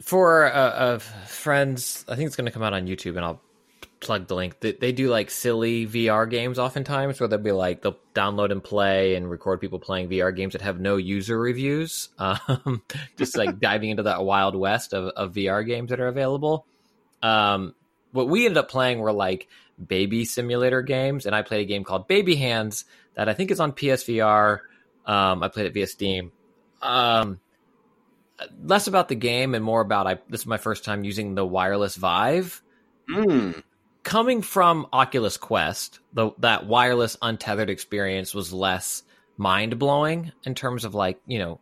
for 0.00 0.50
uh, 0.50 0.58
uh, 0.58 0.98
friends, 1.00 2.06
I 2.08 2.16
think 2.16 2.28
it's 2.28 2.36
going 2.36 2.46
to 2.46 2.50
come 2.50 2.62
out 2.62 2.72
on 2.72 2.86
YouTube, 2.86 3.16
and 3.16 3.26
I'll 3.26 3.42
plug 4.00 4.28
the 4.28 4.36
link. 4.36 4.60
They, 4.60 4.72
they 4.72 4.92
do 4.92 5.10
like 5.10 5.28
silly 5.28 5.86
VR 5.86 6.30
games 6.30 6.58
oftentimes, 6.58 7.20
where 7.20 7.28
they'll 7.28 7.38
be 7.38 7.52
like 7.52 7.82
they'll 7.82 7.98
download 8.14 8.52
and 8.52 8.64
play 8.64 9.16
and 9.16 9.30
record 9.30 9.60
people 9.60 9.80
playing 9.80 10.08
VR 10.08 10.34
games 10.34 10.54
that 10.54 10.62
have 10.62 10.80
no 10.80 10.96
user 10.96 11.38
reviews, 11.38 12.08
um, 12.18 12.82
just 13.18 13.36
like 13.36 13.60
diving 13.60 13.90
into 13.90 14.04
that 14.04 14.24
wild 14.24 14.56
west 14.56 14.94
of, 14.94 15.08
of 15.08 15.34
VR 15.34 15.66
games 15.66 15.90
that 15.90 16.00
are 16.00 16.08
available. 16.08 16.64
Um, 17.22 17.74
what 18.12 18.28
we 18.28 18.46
ended 18.46 18.58
up 18.58 18.70
playing 18.70 18.98
were 18.98 19.12
like 19.12 19.48
baby 19.84 20.24
simulator 20.24 20.82
games, 20.82 21.26
and 21.26 21.34
I 21.34 21.42
played 21.42 21.62
a 21.62 21.64
game 21.68 21.84
called 21.84 22.08
Baby 22.08 22.36
Hands 22.36 22.84
that 23.14 23.28
I 23.28 23.34
think 23.34 23.50
is 23.50 23.60
on 23.60 23.72
PSVR. 23.72 24.60
Um, 25.06 25.42
I 25.42 25.48
played 25.48 25.66
it 25.66 25.74
via 25.74 25.86
Steam. 25.86 26.32
Um, 26.82 27.40
less 28.62 28.86
about 28.86 29.08
the 29.08 29.14
game 29.14 29.54
and 29.54 29.64
more 29.64 29.80
about 29.80 30.06
I. 30.06 30.18
This 30.28 30.40
is 30.40 30.46
my 30.46 30.58
first 30.58 30.84
time 30.84 31.04
using 31.04 31.34
the 31.34 31.44
wireless 31.44 31.96
Vive. 31.96 32.62
Mm, 33.08 33.62
Coming 34.02 34.42
from 34.42 34.86
Oculus 34.92 35.36
Quest, 35.36 36.00
the 36.12 36.30
that 36.38 36.66
wireless 36.66 37.16
untethered 37.20 37.70
experience 37.70 38.34
was 38.34 38.52
less 38.52 39.02
mind 39.36 39.78
blowing 39.78 40.32
in 40.44 40.54
terms 40.54 40.84
of 40.84 40.94
like 40.94 41.20
you 41.26 41.38
know, 41.38 41.60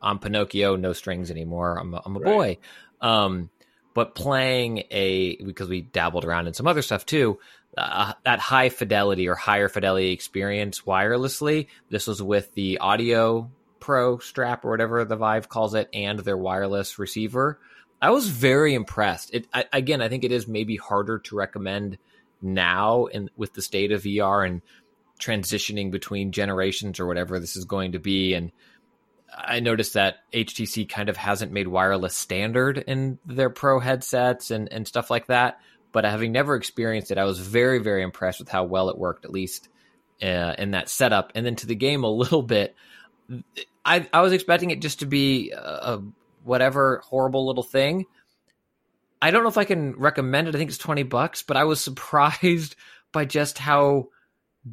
I'm 0.00 0.18
Pinocchio, 0.18 0.76
no 0.76 0.92
strings 0.92 1.30
anymore. 1.30 1.78
I'm 1.78 1.94
a, 1.94 2.02
I'm 2.04 2.16
a 2.16 2.20
boy. 2.20 2.58
Um, 3.00 3.50
but 3.96 4.14
playing 4.14 4.82
a 4.90 5.36
because 5.36 5.70
we 5.70 5.80
dabbled 5.80 6.26
around 6.26 6.46
in 6.46 6.52
some 6.52 6.66
other 6.66 6.82
stuff 6.82 7.06
too. 7.06 7.38
Uh, 7.78 8.12
that 8.24 8.38
high 8.40 8.68
fidelity 8.68 9.26
or 9.26 9.34
higher 9.34 9.70
fidelity 9.70 10.12
experience 10.12 10.82
wirelessly. 10.82 11.68
This 11.88 12.06
was 12.06 12.22
with 12.22 12.52
the 12.52 12.76
Audio 12.76 13.50
Pro 13.80 14.18
strap 14.18 14.66
or 14.66 14.70
whatever 14.70 15.06
the 15.06 15.16
Vive 15.16 15.48
calls 15.48 15.72
it, 15.72 15.88
and 15.94 16.18
their 16.18 16.36
wireless 16.36 16.98
receiver. 16.98 17.58
I 18.02 18.10
was 18.10 18.28
very 18.28 18.74
impressed. 18.74 19.32
It 19.32 19.46
I, 19.54 19.64
again, 19.72 20.02
I 20.02 20.10
think 20.10 20.24
it 20.24 20.32
is 20.32 20.46
maybe 20.46 20.76
harder 20.76 21.18
to 21.20 21.36
recommend 21.36 21.96
now 22.42 23.06
in 23.06 23.30
with 23.34 23.54
the 23.54 23.62
state 23.62 23.92
of 23.92 24.02
VR 24.02 24.46
and 24.46 24.60
transitioning 25.18 25.90
between 25.90 26.32
generations 26.32 27.00
or 27.00 27.06
whatever 27.06 27.40
this 27.40 27.56
is 27.56 27.64
going 27.64 27.92
to 27.92 27.98
be. 27.98 28.34
And 28.34 28.52
I 29.34 29.60
noticed 29.60 29.94
that 29.94 30.18
HTC 30.32 30.88
kind 30.88 31.08
of 31.08 31.16
hasn't 31.16 31.52
made 31.52 31.68
wireless 31.68 32.14
standard 32.14 32.78
in 32.78 33.18
their 33.26 33.50
pro 33.50 33.80
headsets 33.80 34.50
and, 34.50 34.72
and 34.72 34.86
stuff 34.86 35.10
like 35.10 35.26
that. 35.26 35.60
But 35.92 36.04
having 36.04 36.32
never 36.32 36.56
experienced 36.56 37.10
it, 37.10 37.18
I 37.18 37.24
was 37.24 37.38
very, 37.38 37.78
very 37.78 38.02
impressed 38.02 38.38
with 38.38 38.48
how 38.48 38.64
well 38.64 38.90
it 38.90 38.98
worked, 38.98 39.24
at 39.24 39.30
least 39.30 39.68
uh, 40.22 40.54
in 40.58 40.72
that 40.72 40.88
setup. 40.88 41.32
And 41.34 41.44
then 41.44 41.56
to 41.56 41.66
the 41.66 41.74
game 41.74 42.04
a 42.04 42.10
little 42.10 42.42
bit, 42.42 42.74
I, 43.84 44.06
I 44.12 44.20
was 44.20 44.32
expecting 44.32 44.70
it 44.70 44.82
just 44.82 45.00
to 45.00 45.06
be 45.06 45.52
a, 45.52 45.58
a 45.58 46.02
whatever 46.44 47.02
horrible 47.06 47.46
little 47.46 47.62
thing. 47.62 48.06
I 49.20 49.30
don't 49.30 49.42
know 49.42 49.48
if 49.48 49.58
I 49.58 49.64
can 49.64 49.94
recommend 49.96 50.48
it. 50.48 50.54
I 50.54 50.58
think 50.58 50.70
it's 50.70 50.78
20 50.78 51.02
bucks, 51.04 51.42
but 51.42 51.56
I 51.56 51.64
was 51.64 51.80
surprised 51.84 52.76
by 53.12 53.24
just 53.24 53.58
how 53.58 54.08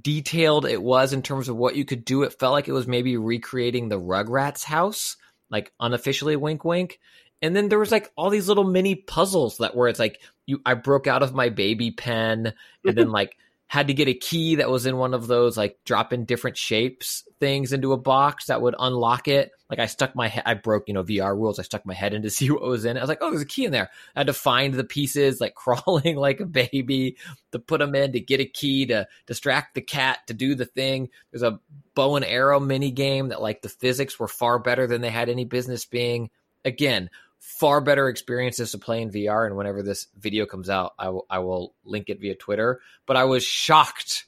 detailed 0.01 0.65
it 0.65 0.81
was 0.81 1.13
in 1.13 1.21
terms 1.21 1.49
of 1.49 1.55
what 1.55 1.75
you 1.75 1.85
could 1.85 2.05
do. 2.05 2.23
It 2.23 2.39
felt 2.39 2.53
like 2.53 2.67
it 2.67 2.73
was 2.73 2.87
maybe 2.87 3.17
recreating 3.17 3.89
the 3.89 3.99
Rugrats 3.99 4.63
house, 4.63 5.17
like 5.49 5.71
unofficially 5.79 6.35
wink 6.35 6.63
wink. 6.63 6.99
And 7.41 7.55
then 7.55 7.69
there 7.69 7.79
was 7.79 7.91
like 7.91 8.11
all 8.15 8.29
these 8.29 8.47
little 8.47 8.63
mini 8.63 8.95
puzzles 8.95 9.57
that 9.57 9.75
were 9.75 9.87
it's 9.87 9.99
like 9.99 10.21
you 10.45 10.61
I 10.65 10.75
broke 10.75 11.07
out 11.07 11.23
of 11.23 11.33
my 11.33 11.49
baby 11.49 11.91
pen 11.91 12.53
and 12.85 12.97
then 12.97 13.11
like 13.11 13.35
had 13.73 13.87
to 13.87 13.93
get 13.95 14.07
a 14.07 14.13
key 14.13 14.53
that 14.53 14.69
was 14.69 14.85
in 14.85 14.97
one 14.97 15.15
of 15.15 15.25
those 15.25 15.57
like 15.57 15.79
drop 15.83 16.13
in 16.13 16.25
different 16.25 16.55
shapes 16.55 17.23
things 17.39 17.73
into 17.73 17.91
a 17.91 17.97
box 17.97 18.45
that 18.45 18.61
would 18.61 18.75
unlock 18.77 19.27
it. 19.27 19.49
Like 19.67 19.79
I 19.79 19.87
stuck 19.87 20.15
my 20.15 20.27
head, 20.27 20.43
I 20.45 20.53
broke, 20.53 20.87
you 20.87 20.93
know, 20.93 21.03
VR 21.03 21.35
rules. 21.35 21.57
I 21.57 21.63
stuck 21.63 21.83
my 21.83 21.95
head 21.95 22.13
in 22.13 22.21
to 22.21 22.29
see 22.29 22.51
what 22.51 22.61
was 22.61 22.85
in 22.85 22.97
it. 22.97 22.99
I 22.99 23.01
was 23.01 23.09
like, 23.09 23.17
oh, 23.21 23.31
there's 23.31 23.41
a 23.41 23.47
key 23.47 23.65
in 23.65 23.71
there. 23.71 23.89
I 24.15 24.19
had 24.19 24.27
to 24.27 24.33
find 24.33 24.75
the 24.75 24.83
pieces, 24.83 25.41
like 25.41 25.55
crawling 25.55 26.17
like 26.17 26.39
a 26.39 26.45
baby 26.45 27.17
to 27.51 27.57
put 27.57 27.79
them 27.79 27.95
in 27.95 28.11
to 28.11 28.19
get 28.19 28.41
a 28.41 28.45
key 28.45 28.85
to 28.85 29.07
distract 29.25 29.73
the 29.73 29.81
cat 29.81 30.19
to 30.27 30.35
do 30.35 30.53
the 30.53 30.67
thing. 30.67 31.09
There's 31.31 31.41
a 31.41 31.59
bow 31.95 32.15
and 32.15 32.25
arrow 32.25 32.59
mini 32.59 32.91
game 32.91 33.29
that 33.29 33.41
like 33.41 33.63
the 33.63 33.69
physics 33.69 34.19
were 34.19 34.27
far 34.27 34.59
better 34.59 34.85
than 34.85 35.01
they 35.01 35.09
had 35.09 35.29
any 35.29 35.45
business 35.45 35.85
being. 35.85 36.29
Again, 36.63 37.09
far 37.43 37.81
better 37.81 38.07
experiences 38.07 38.71
to 38.71 38.77
play 38.77 39.01
in 39.01 39.11
VR. 39.11 39.45
And 39.45 39.57
whenever 39.57 39.83
this 39.83 40.07
video 40.17 40.45
comes 40.45 40.69
out, 40.69 40.93
I 40.97 41.09
will, 41.39 41.73
link 41.83 42.09
it 42.09 42.21
via 42.21 42.35
Twitter. 42.35 42.79
But 43.05 43.17
I 43.17 43.25
was 43.25 43.43
shocked. 43.43 44.25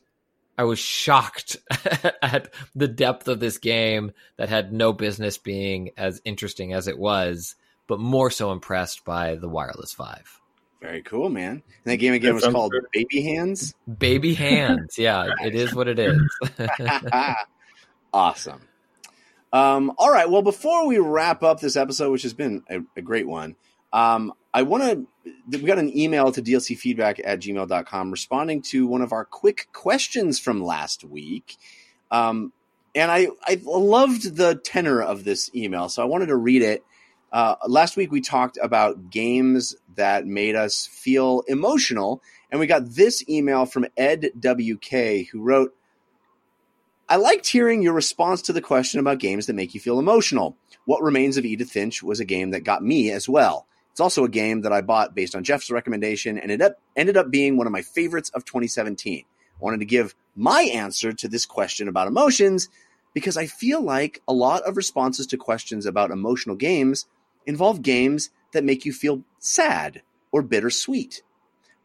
I 0.57 0.65
was 0.65 0.79
shocked 0.79 1.55
at 2.21 2.53
the 2.75 2.89
depth 2.89 3.29
of 3.29 3.39
this 3.39 3.57
game 3.57 4.11
that 4.35 4.49
had 4.49 4.73
no 4.73 4.91
business 4.91 5.37
being 5.37 5.91
as 5.97 6.21
interesting 6.25 6.73
as 6.73 6.89
it 6.89 6.99
was, 6.99 7.55
but 7.87 7.99
more 8.01 8.29
so 8.29 8.51
impressed 8.51 9.05
by 9.05 9.35
the 9.35 9.47
Wireless 9.49 9.93
Vive. 9.93 10.41
very 10.81 11.01
cool, 11.01 11.29
man. 11.29 11.51
And 11.51 11.63
that 11.85 11.97
game 11.97 12.13
again 12.13 12.35
That 12.35 12.45
was 12.45 12.53
called 12.53 12.73
good. 12.73 12.85
Baby 12.93 13.21
Hands. 13.21 13.73
Baby 13.97 14.33
hands. 14.33 14.97
Yeah, 14.97 15.27
it 15.41 15.55
is 15.55 15.73
what 15.73 15.87
it 15.87 15.99
is. 15.99 16.21
awesome. 18.13 18.61
Um, 19.55 19.93
all 19.97 20.11
right. 20.11 20.29
Well, 20.29 20.41
before 20.41 20.85
we 20.85 20.97
wrap 20.97 21.41
up 21.41 21.61
this 21.61 21.77
episode, 21.77 22.11
which 22.11 22.23
has 22.23 22.33
been 22.33 22.63
a, 22.69 22.81
a 22.97 23.01
great 23.01 23.25
one, 23.25 23.55
um, 23.93 24.33
I 24.53 24.63
want 24.63 24.83
to. 24.83 25.07
We 25.49 25.59
got 25.59 25.79
an 25.79 25.97
email 25.97 26.29
to 26.33 26.41
dlcfeedback 26.41 27.21
at 27.23 27.39
gmail.com 27.39 28.11
responding 28.11 28.61
to 28.63 28.85
one 28.85 29.01
of 29.01 29.13
our 29.13 29.23
quick 29.23 29.69
questions 29.71 30.39
from 30.39 30.61
last 30.61 31.05
week. 31.05 31.55
Um, 32.11 32.51
and 32.93 33.09
I, 33.09 33.29
I 33.47 33.61
loved 33.63 34.35
the 34.35 34.55
tenor 34.55 35.01
of 35.01 35.23
this 35.23 35.49
email, 35.55 35.87
so 35.87 36.01
I 36.01 36.05
wanted 36.05 36.27
to 36.27 36.35
read 36.35 36.61
it. 36.61 36.83
Uh, 37.31 37.55
last 37.65 37.95
week 37.95 38.11
we 38.11 38.19
talked 38.19 38.57
about 38.61 39.09
games 39.09 39.73
that 39.95 40.27
made 40.27 40.57
us 40.57 40.85
feel 40.85 41.43
emotional, 41.47 42.21
and 42.51 42.59
we 42.59 42.67
got 42.67 42.89
this 42.89 43.23
email 43.29 43.65
from 43.65 43.85
Ed 43.95 44.31
WK 44.37 45.29
who 45.31 45.41
wrote, 45.41 45.73
I 47.07 47.17
liked 47.17 47.45
hearing 47.45 47.83
your 47.83 47.93
response 47.93 48.41
to 48.43 48.53
the 48.53 48.61
question 48.61 48.99
about 48.99 49.19
games 49.19 49.45
that 49.45 49.53
make 49.53 49.75
you 49.75 49.79
feel 49.79 49.99
emotional. 49.99 50.57
What 50.85 51.03
Remains 51.03 51.37
of 51.37 51.45
Edith 51.45 51.69
Finch 51.69 52.01
was 52.01 52.19
a 52.19 52.25
game 52.25 52.49
that 52.49 52.61
got 52.61 52.83
me 52.83 53.11
as 53.11 53.29
well. 53.29 53.67
It's 53.91 53.99
also 53.99 54.23
a 54.23 54.29
game 54.29 54.61
that 54.61 54.73
I 54.73 54.81
bought 54.81 55.13
based 55.13 55.35
on 55.35 55.43
Jeff's 55.43 55.69
recommendation 55.69 56.39
and 56.39 56.49
it 56.49 56.63
up, 56.63 56.77
ended 56.95 57.15
up 57.15 57.29
being 57.29 57.57
one 57.57 57.67
of 57.67 57.73
my 57.73 57.83
favorites 57.83 58.31
of 58.31 58.43
2017. 58.43 59.23
I 59.23 59.23
wanted 59.59 59.81
to 59.81 59.85
give 59.85 60.15
my 60.35 60.63
answer 60.63 61.13
to 61.13 61.27
this 61.27 61.45
question 61.45 61.87
about 61.87 62.07
emotions 62.07 62.69
because 63.13 63.37
I 63.37 63.45
feel 63.45 63.81
like 63.81 64.23
a 64.27 64.33
lot 64.33 64.63
of 64.63 64.75
responses 64.75 65.27
to 65.27 65.37
questions 65.37 65.85
about 65.85 66.09
emotional 66.09 66.55
games 66.55 67.05
involve 67.45 67.83
games 67.83 68.31
that 68.51 68.63
make 68.63 68.83
you 68.83 68.91
feel 68.91 69.21
sad 69.37 70.01
or 70.31 70.41
bittersweet. 70.41 71.21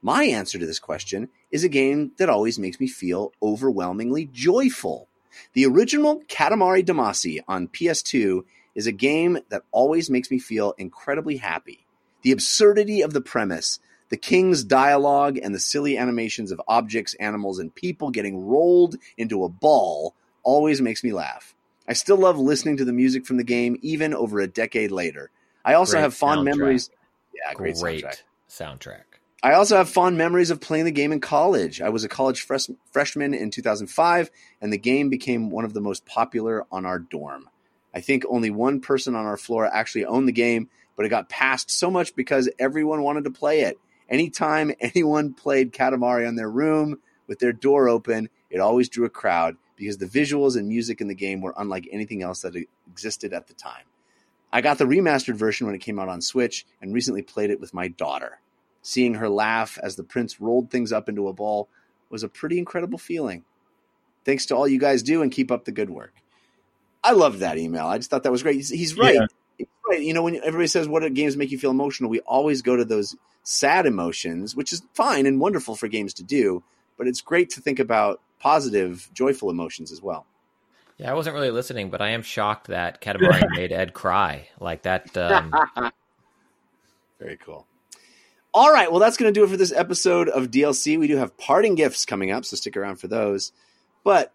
My 0.00 0.24
answer 0.24 0.58
to 0.58 0.64
this 0.64 0.78
question 0.78 1.28
is 1.50 1.62
a 1.62 1.68
game 1.68 2.12
that 2.16 2.30
always 2.30 2.58
makes 2.58 2.80
me 2.80 2.88
feel 2.88 3.32
overwhelmingly 3.42 4.24
joyful. 4.32 5.08
The 5.52 5.66
original 5.66 6.22
Katamari 6.28 6.84
Damacy 6.84 7.40
on 7.48 7.68
PS2 7.68 8.44
is 8.74 8.86
a 8.86 8.92
game 8.92 9.38
that 9.48 9.62
always 9.72 10.10
makes 10.10 10.30
me 10.30 10.38
feel 10.38 10.74
incredibly 10.78 11.38
happy. 11.38 11.86
The 12.22 12.32
absurdity 12.32 13.00
of 13.02 13.12
the 13.12 13.20
premise, 13.20 13.80
the 14.10 14.16
king's 14.16 14.64
dialogue, 14.64 15.38
and 15.42 15.54
the 15.54 15.58
silly 15.60 15.96
animations 15.96 16.52
of 16.52 16.60
objects, 16.68 17.14
animals, 17.14 17.58
and 17.58 17.74
people 17.74 18.10
getting 18.10 18.46
rolled 18.46 18.96
into 19.16 19.44
a 19.44 19.48
ball 19.48 20.14
always 20.42 20.80
makes 20.80 21.02
me 21.04 21.12
laugh. 21.12 21.54
I 21.88 21.92
still 21.94 22.16
love 22.18 22.38
listening 22.38 22.76
to 22.76 22.84
the 22.84 22.92
music 22.92 23.26
from 23.26 23.36
the 23.36 23.44
game 23.44 23.76
even 23.82 24.14
over 24.14 24.38
a 24.40 24.46
decade 24.46 24.90
later. 24.92 25.30
I 25.64 25.74
also 25.74 25.94
Great 25.94 26.02
have 26.02 26.14
fond 26.14 26.40
soundtrack. 26.40 26.44
memories. 26.44 26.90
Yeah, 27.34 27.54
great, 27.54 27.76
Great 27.76 28.04
soundtrack. 28.04 28.22
soundtrack. 28.48 29.09
I 29.42 29.54
also 29.54 29.78
have 29.78 29.88
fond 29.88 30.18
memories 30.18 30.50
of 30.50 30.60
playing 30.60 30.84
the 30.84 30.90
game 30.90 31.12
in 31.12 31.20
college. 31.20 31.80
I 31.80 31.88
was 31.88 32.04
a 32.04 32.10
college 32.10 32.42
fresh- 32.42 32.68
freshman 32.92 33.32
in 33.32 33.50
2005, 33.50 34.30
and 34.60 34.70
the 34.70 34.76
game 34.76 35.08
became 35.08 35.48
one 35.48 35.64
of 35.64 35.72
the 35.72 35.80
most 35.80 36.04
popular 36.04 36.66
on 36.70 36.84
our 36.84 36.98
dorm. 36.98 37.48
I 37.94 38.02
think 38.02 38.24
only 38.28 38.50
one 38.50 38.80
person 38.80 39.14
on 39.14 39.24
our 39.24 39.38
floor 39.38 39.64
actually 39.64 40.04
owned 40.04 40.28
the 40.28 40.32
game, 40.32 40.68
but 40.94 41.06
it 41.06 41.08
got 41.08 41.30
passed 41.30 41.70
so 41.70 41.90
much 41.90 42.14
because 42.14 42.50
everyone 42.58 43.02
wanted 43.02 43.24
to 43.24 43.30
play 43.30 43.62
it. 43.62 43.78
Anytime 44.10 44.72
anyone 44.80 45.32
played 45.32 45.72
Katamari 45.72 46.28
on 46.28 46.36
their 46.36 46.50
room 46.50 46.98
with 47.26 47.38
their 47.38 47.54
door 47.54 47.88
open, 47.88 48.28
it 48.50 48.60
always 48.60 48.90
drew 48.90 49.06
a 49.06 49.10
crowd 49.10 49.56
because 49.74 49.96
the 49.96 50.04
visuals 50.04 50.54
and 50.58 50.68
music 50.68 51.00
in 51.00 51.08
the 51.08 51.14
game 51.14 51.40
were 51.40 51.54
unlike 51.56 51.88
anything 51.90 52.22
else 52.22 52.42
that 52.42 52.56
existed 52.90 53.32
at 53.32 53.46
the 53.46 53.54
time. 53.54 53.84
I 54.52 54.60
got 54.60 54.76
the 54.76 54.84
remastered 54.84 55.36
version 55.36 55.66
when 55.66 55.74
it 55.74 55.80
came 55.80 55.98
out 55.98 56.10
on 56.10 56.20
Switch 56.20 56.66
and 56.82 56.92
recently 56.92 57.22
played 57.22 57.48
it 57.48 57.60
with 57.60 57.72
my 57.72 57.88
daughter. 57.88 58.40
Seeing 58.82 59.14
her 59.14 59.28
laugh 59.28 59.78
as 59.82 59.96
the 59.96 60.04
prince 60.04 60.40
rolled 60.40 60.70
things 60.70 60.92
up 60.92 61.08
into 61.08 61.28
a 61.28 61.32
ball 61.32 61.68
was 62.08 62.22
a 62.22 62.28
pretty 62.28 62.58
incredible 62.58 62.98
feeling. 62.98 63.44
Thanks 64.24 64.46
to 64.46 64.56
all 64.56 64.68
you 64.68 64.78
guys 64.78 65.02
do 65.02 65.22
and 65.22 65.32
keep 65.32 65.50
up 65.50 65.64
the 65.64 65.72
good 65.72 65.90
work. 65.90 66.14
I 67.02 67.12
love 67.12 67.38
that 67.38 67.58
email. 67.58 67.86
I 67.86 67.98
just 67.98 68.10
thought 68.10 68.22
that 68.24 68.32
was 68.32 68.42
great. 68.42 68.56
He's, 68.56 68.68
he's 68.68 68.96
right. 68.96 69.14
Yeah. 69.14 69.26
He's 69.58 69.66
right. 69.88 70.00
You 70.00 70.12
know, 70.12 70.22
when 70.22 70.36
everybody 70.36 70.66
says 70.66 70.88
what 70.88 71.12
games 71.14 71.36
make 71.36 71.50
you 71.50 71.58
feel 71.58 71.70
emotional, 71.70 72.10
we 72.10 72.20
always 72.20 72.62
go 72.62 72.76
to 72.76 72.84
those 72.84 73.16
sad 73.42 73.86
emotions, 73.86 74.54
which 74.54 74.72
is 74.72 74.82
fine 74.94 75.26
and 75.26 75.40
wonderful 75.40 75.74
for 75.74 75.88
games 75.88 76.14
to 76.14 76.22
do, 76.22 76.62
but 76.98 77.06
it's 77.06 77.20
great 77.20 77.50
to 77.50 77.60
think 77.60 77.78
about 77.78 78.20
positive, 78.38 79.10
joyful 79.14 79.50
emotions 79.50 79.92
as 79.92 80.02
well. 80.02 80.26
Yeah, 80.98 81.10
I 81.10 81.14
wasn't 81.14 81.34
really 81.34 81.50
listening, 81.50 81.88
but 81.88 82.02
I 82.02 82.10
am 82.10 82.22
shocked 82.22 82.66
that 82.66 83.00
Katamari 83.00 83.42
made 83.56 83.72
Ed 83.72 83.94
cry 83.94 84.48
like 84.60 84.82
that. 84.82 85.16
Um, 85.16 85.52
Very 87.18 87.38
cool. 87.38 87.66
All 88.52 88.72
right, 88.72 88.90
well, 88.90 89.00
that's 89.00 89.16
going 89.16 89.32
to 89.32 89.38
do 89.38 89.44
it 89.44 89.48
for 89.48 89.56
this 89.56 89.72
episode 89.72 90.28
of 90.28 90.50
DLC. 90.50 90.98
We 90.98 91.06
do 91.06 91.16
have 91.16 91.36
parting 91.36 91.76
gifts 91.76 92.04
coming 92.04 92.32
up, 92.32 92.44
so 92.44 92.56
stick 92.56 92.76
around 92.76 92.96
for 92.96 93.06
those. 93.06 93.52
But 94.02 94.32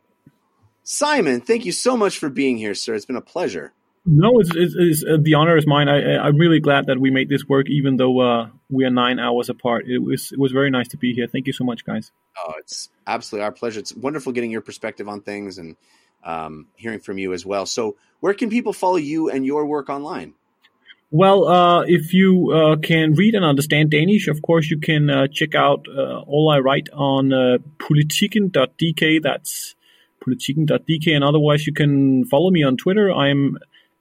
Simon, 0.83 1.41
thank 1.41 1.65
you 1.65 1.73
so 1.73 1.97
much 1.97 2.17
for 2.17 2.29
being 2.29 2.57
here, 2.57 2.75
sir. 2.75 2.93
It's 2.93 3.05
been 3.05 3.17
a 3.17 3.21
pleasure. 3.21 3.73
No, 4.05 4.39
it's, 4.39 4.51
it's, 4.55 4.75
it's 4.77 5.03
uh, 5.03 5.17
the 5.19 5.33
honor 5.33 5.57
is 5.57 5.65
mine. 5.65 5.89
I, 5.89 6.17
I'm 6.17 6.37
really 6.37 6.59
glad 6.59 6.85
that 6.85 6.99
we 6.99 7.09
made 7.09 7.27
this 7.27 7.45
work, 7.45 7.67
even 7.69 7.97
though 7.97 8.19
uh, 8.19 8.49
we 8.69 8.85
are 8.85 8.91
nine 8.91 9.17
hours 9.19 9.49
apart. 9.49 9.87
It 9.87 9.97
was 9.97 10.31
it 10.31 10.37
was 10.37 10.51
very 10.51 10.69
nice 10.69 10.87
to 10.89 10.97
be 10.97 11.13
here. 11.13 11.25
Thank 11.27 11.47
you 11.47 11.53
so 11.53 11.63
much, 11.63 11.83
guys. 11.83 12.11
Oh, 12.37 12.53
it's 12.59 12.89
absolutely 13.07 13.45
our 13.45 13.51
pleasure. 13.51 13.79
It's 13.79 13.95
wonderful 13.95 14.31
getting 14.31 14.51
your 14.51 14.61
perspective 14.61 15.09
on 15.09 15.21
things 15.21 15.57
and 15.57 15.75
um, 16.23 16.67
hearing 16.75 16.99
from 16.99 17.17
you 17.17 17.33
as 17.33 17.47
well. 17.47 17.65
So, 17.65 17.95
where 18.19 18.35
can 18.35 18.51
people 18.51 18.73
follow 18.73 18.97
you 18.97 19.31
and 19.31 19.43
your 19.43 19.65
work 19.65 19.89
online? 19.89 20.35
Well, 21.11 21.47
uh, 21.47 21.81
if 21.83 22.13
you 22.13 22.51
uh, 22.51 22.75
can 22.77 23.13
read 23.13 23.35
and 23.35 23.45
understand 23.45 23.91
Danish, 23.91 24.27
of 24.27 24.41
course, 24.41 24.69
you 24.69 24.79
can 24.79 25.09
uh, 25.09 25.27
check 25.31 25.55
out 25.55 25.85
uh, 25.87 26.19
all 26.21 26.49
I 26.49 26.59
write 26.59 26.89
on 26.93 27.31
uh, 27.31 27.57
politiken.dk. 27.77 29.21
That's 29.21 29.75
politiken.dk. 30.25 31.15
And 31.15 31.23
otherwise, 31.23 31.67
you 31.67 31.73
can 31.73 32.25
follow 32.25 32.49
me 32.49 32.63
on 32.63 32.75
Twitter. 32.75 33.11
I'm 33.11 33.57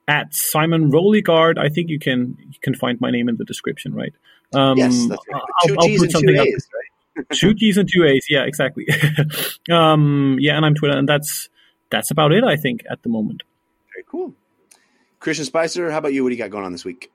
at 0.07 0.35
Simon 0.35 0.91
Roliggaard. 0.91 1.57
I 1.57 1.69
think 1.69 1.89
you 1.89 1.99
can 1.99 2.37
you 2.39 2.59
can 2.61 2.75
find 2.75 2.99
my 2.99 3.11
name 3.11 3.29
in 3.29 3.37
the 3.37 3.45
description, 3.45 3.93
right? 3.93 4.13
Um, 4.53 4.77
yes, 4.77 5.07
right. 5.07 5.19
I'll, 5.33 5.41
Two 5.67 5.75
I'll 5.79 5.87
put 5.87 5.89
and 5.89 5.99
two 6.01 6.09
something 6.09 6.39
up. 6.39 6.47
A's, 6.47 6.67
right? 6.73 7.25
two 7.33 7.53
G's 7.53 7.77
and 7.77 7.89
two 7.91 8.03
A's. 8.03 8.25
Yeah, 8.29 8.43
exactly. 8.43 8.87
um, 9.71 10.37
yeah, 10.39 10.55
and 10.55 10.65
I'm 10.65 10.75
Twitter, 10.75 10.97
and 10.97 11.07
that's 11.07 11.49
that's 11.89 12.11
about 12.11 12.31
it. 12.31 12.43
I 12.43 12.55
think 12.55 12.81
at 12.89 13.03
the 13.03 13.09
moment. 13.09 13.43
Very 13.93 14.05
cool. 14.09 14.33
Christian 15.25 15.45
Spicer, 15.45 15.89
how 15.89 15.97
about 15.97 16.13
you? 16.13 16.21
What 16.21 16.29
do 16.29 16.35
you 16.35 16.39
got 16.39 16.51
going 16.51 16.65
on 16.65 16.71
this 16.71 16.85
week? 16.85 17.11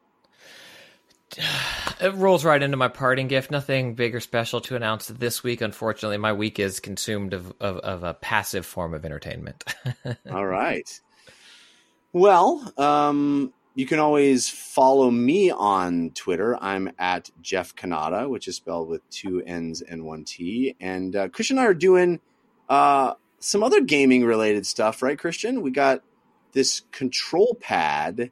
it 2.01 2.13
rolls 2.17 2.45
right 2.45 2.61
into 2.61 2.77
my 2.77 2.89
parting 2.89 3.29
gift. 3.29 3.53
Nothing 3.53 3.95
big 3.95 4.17
or 4.17 4.19
special 4.19 4.61
to 4.63 4.75
announce 4.75 5.07
this 5.07 5.45
week. 5.45 5.61
Unfortunately, 5.61 6.17
my 6.17 6.33
week 6.33 6.59
is 6.59 6.81
consumed 6.81 7.35
of, 7.35 7.53
of, 7.61 7.77
of 7.77 8.03
a 8.03 8.15
passive 8.15 8.67
form 8.67 8.95
of 8.95 9.05
entertainment. 9.05 9.63
All 10.33 10.45
right. 10.45 11.01
Well, 12.13 12.73
um, 12.77 13.53
you 13.77 13.87
can 13.87 14.01
always 14.01 14.49
follow 14.49 15.09
me 15.09 15.53
on 15.53 16.11
Twitter. 16.11 16.59
I'm 16.61 16.91
at 16.99 17.31
Jeff 17.41 17.77
Cannata, 17.77 18.29
which 18.29 18.49
is 18.49 18.57
spelled 18.57 18.89
with 18.89 19.09
two 19.11 19.41
N's 19.47 19.83
and 19.83 20.05
one 20.05 20.25
T. 20.25 20.75
And 20.81 21.15
uh, 21.15 21.29
Christian 21.29 21.59
and 21.59 21.65
I 21.65 21.69
are 21.69 21.75
doing 21.75 22.19
uh, 22.69 23.15
some 23.39 23.63
other 23.63 23.81
gaming 23.81 24.25
related 24.25 24.67
stuff, 24.67 25.01
right, 25.01 25.17
Christian? 25.17 25.63
We 25.63 25.71
got 25.71 26.03
this 26.53 26.83
control 26.93 27.57
pad 27.61 28.31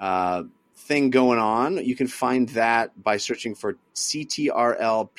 uh, 0.00 0.44
thing 0.74 1.10
going 1.10 1.38
on. 1.38 1.84
You 1.84 1.94
can 1.94 2.06
find 2.06 2.48
that 2.50 3.02
by 3.02 3.16
searching 3.16 3.54
for 3.54 3.76
CTRLPAD 3.94 5.18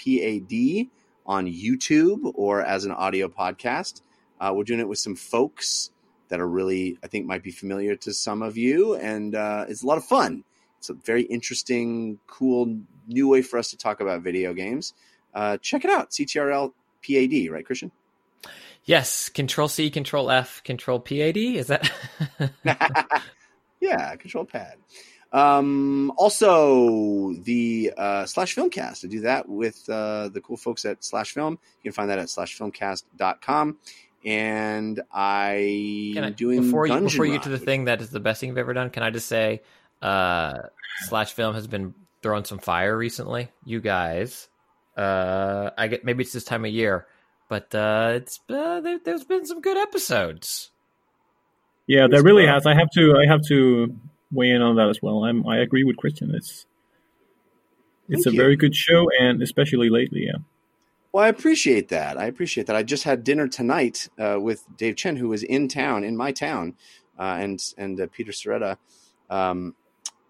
on 1.26 1.48
YouTube 1.48 2.32
or 2.36 2.62
as 2.62 2.86
an 2.86 2.92
audio 2.92 3.28
podcast. 3.28 4.02
Uh, 4.40 4.54
we're 4.56 4.64
doing 4.64 4.80
it 4.80 4.88
with 4.88 5.00
some 5.00 5.16
folks 5.16 5.92
that 6.30 6.40
are 6.40 6.48
really, 6.48 6.98
I 7.04 7.08
think, 7.08 7.26
might 7.26 7.44
be 7.44 7.52
familiar 7.52 7.96
to 7.98 8.14
some 8.14 8.42
of 8.42 8.58
you, 8.58 8.96
and 8.96 9.36
uh, 9.36 9.66
it's 9.68 9.84
a 9.84 9.88
lot 9.88 9.98
of 9.98 10.06
fun. 10.06 10.44
It's 10.80 10.90
a 10.90 10.94
very 10.94 11.24
interesting, 11.24 12.18
cool, 12.26 12.80
new 13.08 13.28
way 13.28 13.42
for 13.42 13.60
us 13.60 13.70
to 13.70 13.78
talk 13.78 14.00
about 14.00 14.24
video 14.24 14.54
games. 14.54 14.94
Uh, 15.34 15.58
check 15.58 15.86
it 15.86 15.92
out, 15.92 16.10
CTRL 16.10 16.74
PAD, 17.06 17.52
right, 17.52 17.66
Christian? 17.66 17.92
Yes, 18.86 19.30
Control 19.30 19.68
C, 19.68 19.90
Control 19.90 20.30
F, 20.30 20.64
Control 20.64 21.00
PAD. 21.00 21.38
Is 21.38 21.68
that? 21.68 21.92
yeah, 23.80 24.16
Control 24.16 24.46
Pad. 24.46 24.76
Um, 25.34 26.12
also, 26.18 27.34
the 27.34 27.94
uh, 27.96 28.26
Slash 28.26 28.56
Filmcast. 28.56 29.06
I 29.06 29.08
do 29.08 29.22
that 29.22 29.48
with 29.48 29.88
uh, 29.90 30.30
the 30.30 30.42
cool 30.42 30.58
folks 30.58 30.84
at 30.86 31.04
Slash 31.04 31.34
Film. 31.34 31.54
You 31.82 31.92
can 31.92 31.94
find 31.94 32.10
that 32.10 32.20
at 32.20 32.28
slashfilmcast.com. 32.28 33.78
And 34.24 35.02
I 35.12 36.12
Can 36.14 36.24
I 36.24 36.28
am 36.28 36.34
doing 36.34 36.62
before 36.62 36.86
you 36.86 37.00
before 37.00 37.26
you 37.26 37.32
get 37.32 37.44
to 37.44 37.50
the 37.50 37.58
thing 37.58 37.86
that 37.86 38.02
is 38.02 38.12
the 38.12 38.20
best 38.20 38.40
thing 38.40 38.50
you've 38.50 38.58
ever 38.60 38.74
done? 38.74 38.92
Can 38.92 39.02
I 39.02 39.10
just 39.10 39.28
say, 39.28 39.64
uh, 40.02 40.60
Slash 41.08 41.34
Film 41.34 41.56
has 41.56 41.66
been 41.66 41.96
throwing 42.22 42.46
some 42.46 42.60
fire 42.60 42.96
recently. 42.96 43.50
You 43.66 43.82
guys, 43.82 44.48
uh, 44.96 45.72
I 45.78 45.88
get 45.88 46.06
maybe 46.06 46.24
it's 46.24 46.34
this 46.34 46.44
time 46.44 46.66
of 46.66 46.72
year, 46.72 47.08
but 47.52 47.76
uh, 47.76 48.14
it's 48.16 48.40
uh, 48.50 48.80
there, 48.80 48.98
there's 49.04 49.26
been 49.26 49.46
some 49.46 49.60
good 49.60 49.76
episodes. 49.76 50.72
Yeah, 51.86 52.04
Yes, 52.04 52.12
there 52.12 52.24
really 52.24 52.48
has. 52.48 52.66
I 52.66 52.74
have 52.76 52.90
to. 52.92 53.18
I 53.18 53.30
have 53.30 53.42
to 53.50 53.94
weigh 54.32 54.52
in 54.52 54.62
on 54.62 54.78
that 54.78 54.88
as 54.88 55.00
well. 55.02 55.26
I'm. 55.26 55.46
I 55.46 55.58
agree 55.58 55.84
with 55.84 55.98
Christian. 55.98 56.34
It's. 56.34 56.66
It's 58.08 58.24
Thank 58.24 58.28
a 58.28 58.32
you. 58.32 58.42
very 58.42 58.56
good 58.56 58.74
show, 58.74 59.10
and 59.20 59.42
especially 59.42 59.90
lately, 59.90 60.28
yeah. 60.28 60.40
Well, 61.12 61.26
I 61.26 61.28
appreciate 61.28 61.90
that. 61.90 62.18
I 62.18 62.24
appreciate 62.24 62.68
that. 62.68 62.76
I 62.78 62.84
just 62.84 63.04
had 63.04 63.26
dinner 63.26 63.50
tonight 63.50 64.08
uh, 64.18 64.38
with 64.40 64.64
Dave 64.78 64.96
Chen, 64.96 65.18
who 65.18 65.28
was 65.28 65.44
in 65.44 65.68
town, 65.68 66.06
in 66.06 66.16
my 66.16 66.32
town, 66.32 66.76
uh, 67.20 67.36
and 67.38 67.62
and 67.78 68.00
uh, 68.00 68.08
Peter 68.14 68.32
Sciretta, 68.32 68.78
um, 69.30 69.76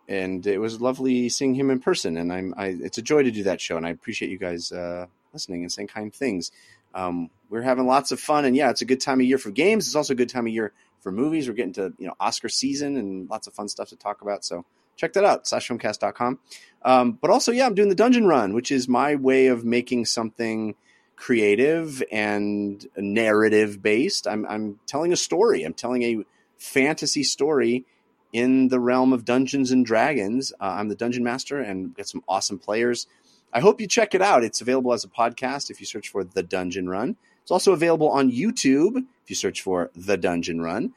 and 0.08 0.48
it 0.48 0.58
was 0.58 0.82
lovely 0.82 1.30
seeing 1.30 1.54
him 1.54 1.70
in 1.70 1.82
person. 1.82 2.18
And 2.18 2.34
I'm, 2.34 2.56
I, 2.58 2.78
it's 2.82 2.98
a 2.98 3.04
joy 3.04 3.22
to 3.22 3.30
do 3.30 3.44
that 3.44 3.62
show, 3.62 3.78
and 3.78 3.86
I 3.86 3.92
appreciate 3.92 4.32
you 4.32 4.40
guys 4.40 4.72
uh, 4.72 5.06
listening 5.34 5.62
and 5.62 5.72
saying 5.72 5.90
kind 5.90 6.12
things. 6.12 6.52
Um, 6.94 7.30
we're 7.50 7.62
having 7.62 7.86
lots 7.86 8.12
of 8.12 8.20
fun, 8.20 8.46
and 8.46 8.56
yeah, 8.56 8.70
it's 8.70 8.82
a 8.82 8.86
good 8.86 9.02
time 9.02 9.20
of 9.20 9.26
year 9.26 9.38
for 9.38 9.52
games. 9.52 9.88
It's 9.88 9.96
also 9.96 10.14
a 10.14 10.16
good 10.16 10.30
time 10.30 10.48
of 10.48 10.54
year 10.54 10.74
for 11.02 11.12
movies. 11.12 11.48
We're 11.48 11.54
getting 11.54 11.74
to 11.74 11.94
you 11.98 12.08
know 12.08 12.14
Oscar 12.20 12.50
season 12.50 12.98
and 12.98 13.30
lots 13.30 13.48
of 13.48 13.54
fun 13.54 13.68
stuff 13.68 13.90
to 13.90 13.96
talk 13.96 14.22
about. 14.22 14.46
So 14.46 14.66
check 14.96 15.14
that 15.14 15.26
out, 15.26 15.46
slashfilmcast.com. 15.46 16.40
Um, 16.84 17.18
but 17.22 17.32
also, 17.32 17.52
yeah, 17.52 17.66
I'm 17.66 17.76
doing 17.76 17.90
the 17.90 17.96
dungeon 17.96 18.28
run, 18.28 18.54
which 18.54 18.72
is 18.72 18.88
my 18.88 19.16
way 19.16 19.48
of 19.48 19.66
making 19.66 20.06
something 20.06 20.76
creative 21.16 22.02
and 22.12 22.88
narrative 22.98 23.82
based. 23.82 24.28
I'm, 24.28 24.46
I'm 24.48 24.80
telling 24.88 25.14
a 25.14 25.18
story. 25.18 25.64
I'm 25.64 25.74
telling 25.74 26.04
a 26.04 26.24
fantasy 26.58 27.24
story 27.24 27.86
in 28.34 28.70
the 28.70 28.80
realm 28.80 29.14
of 29.14 29.26
Dungeons 29.26 29.72
and 29.72 29.86
Dragons. 29.86 30.54
Uh, 30.60 30.76
I'm 30.78 30.90
the 30.90 30.96
dungeon 30.96 31.24
master 31.24 31.60
and 31.60 31.96
got 31.96 32.08
some 32.08 32.24
awesome 32.28 32.58
players. 32.58 33.08
I 33.54 33.60
hope 33.60 33.82
you 33.82 33.88
check 33.88 34.16
it 34.16 34.22
out. 34.22 34.44
It's 34.44 34.62
available 34.62 34.94
as 34.94 35.04
a 35.04 35.10
podcast 35.10 35.70
if 35.70 35.80
you 35.80 35.86
search 35.86 36.10
for 36.10 36.24
The 36.24 36.44
Dungeon 36.44 36.88
Run. 36.90 37.18
It's 37.42 37.52
also 37.52 37.74
available 37.74 38.10
on 38.10 38.32
YouTube 38.32 38.98
if 38.98 39.30
you 39.30 39.36
search 39.36 39.62
for 39.62 39.92
The 39.96 40.18
Dungeon 40.18 40.62
Run, 40.62 40.94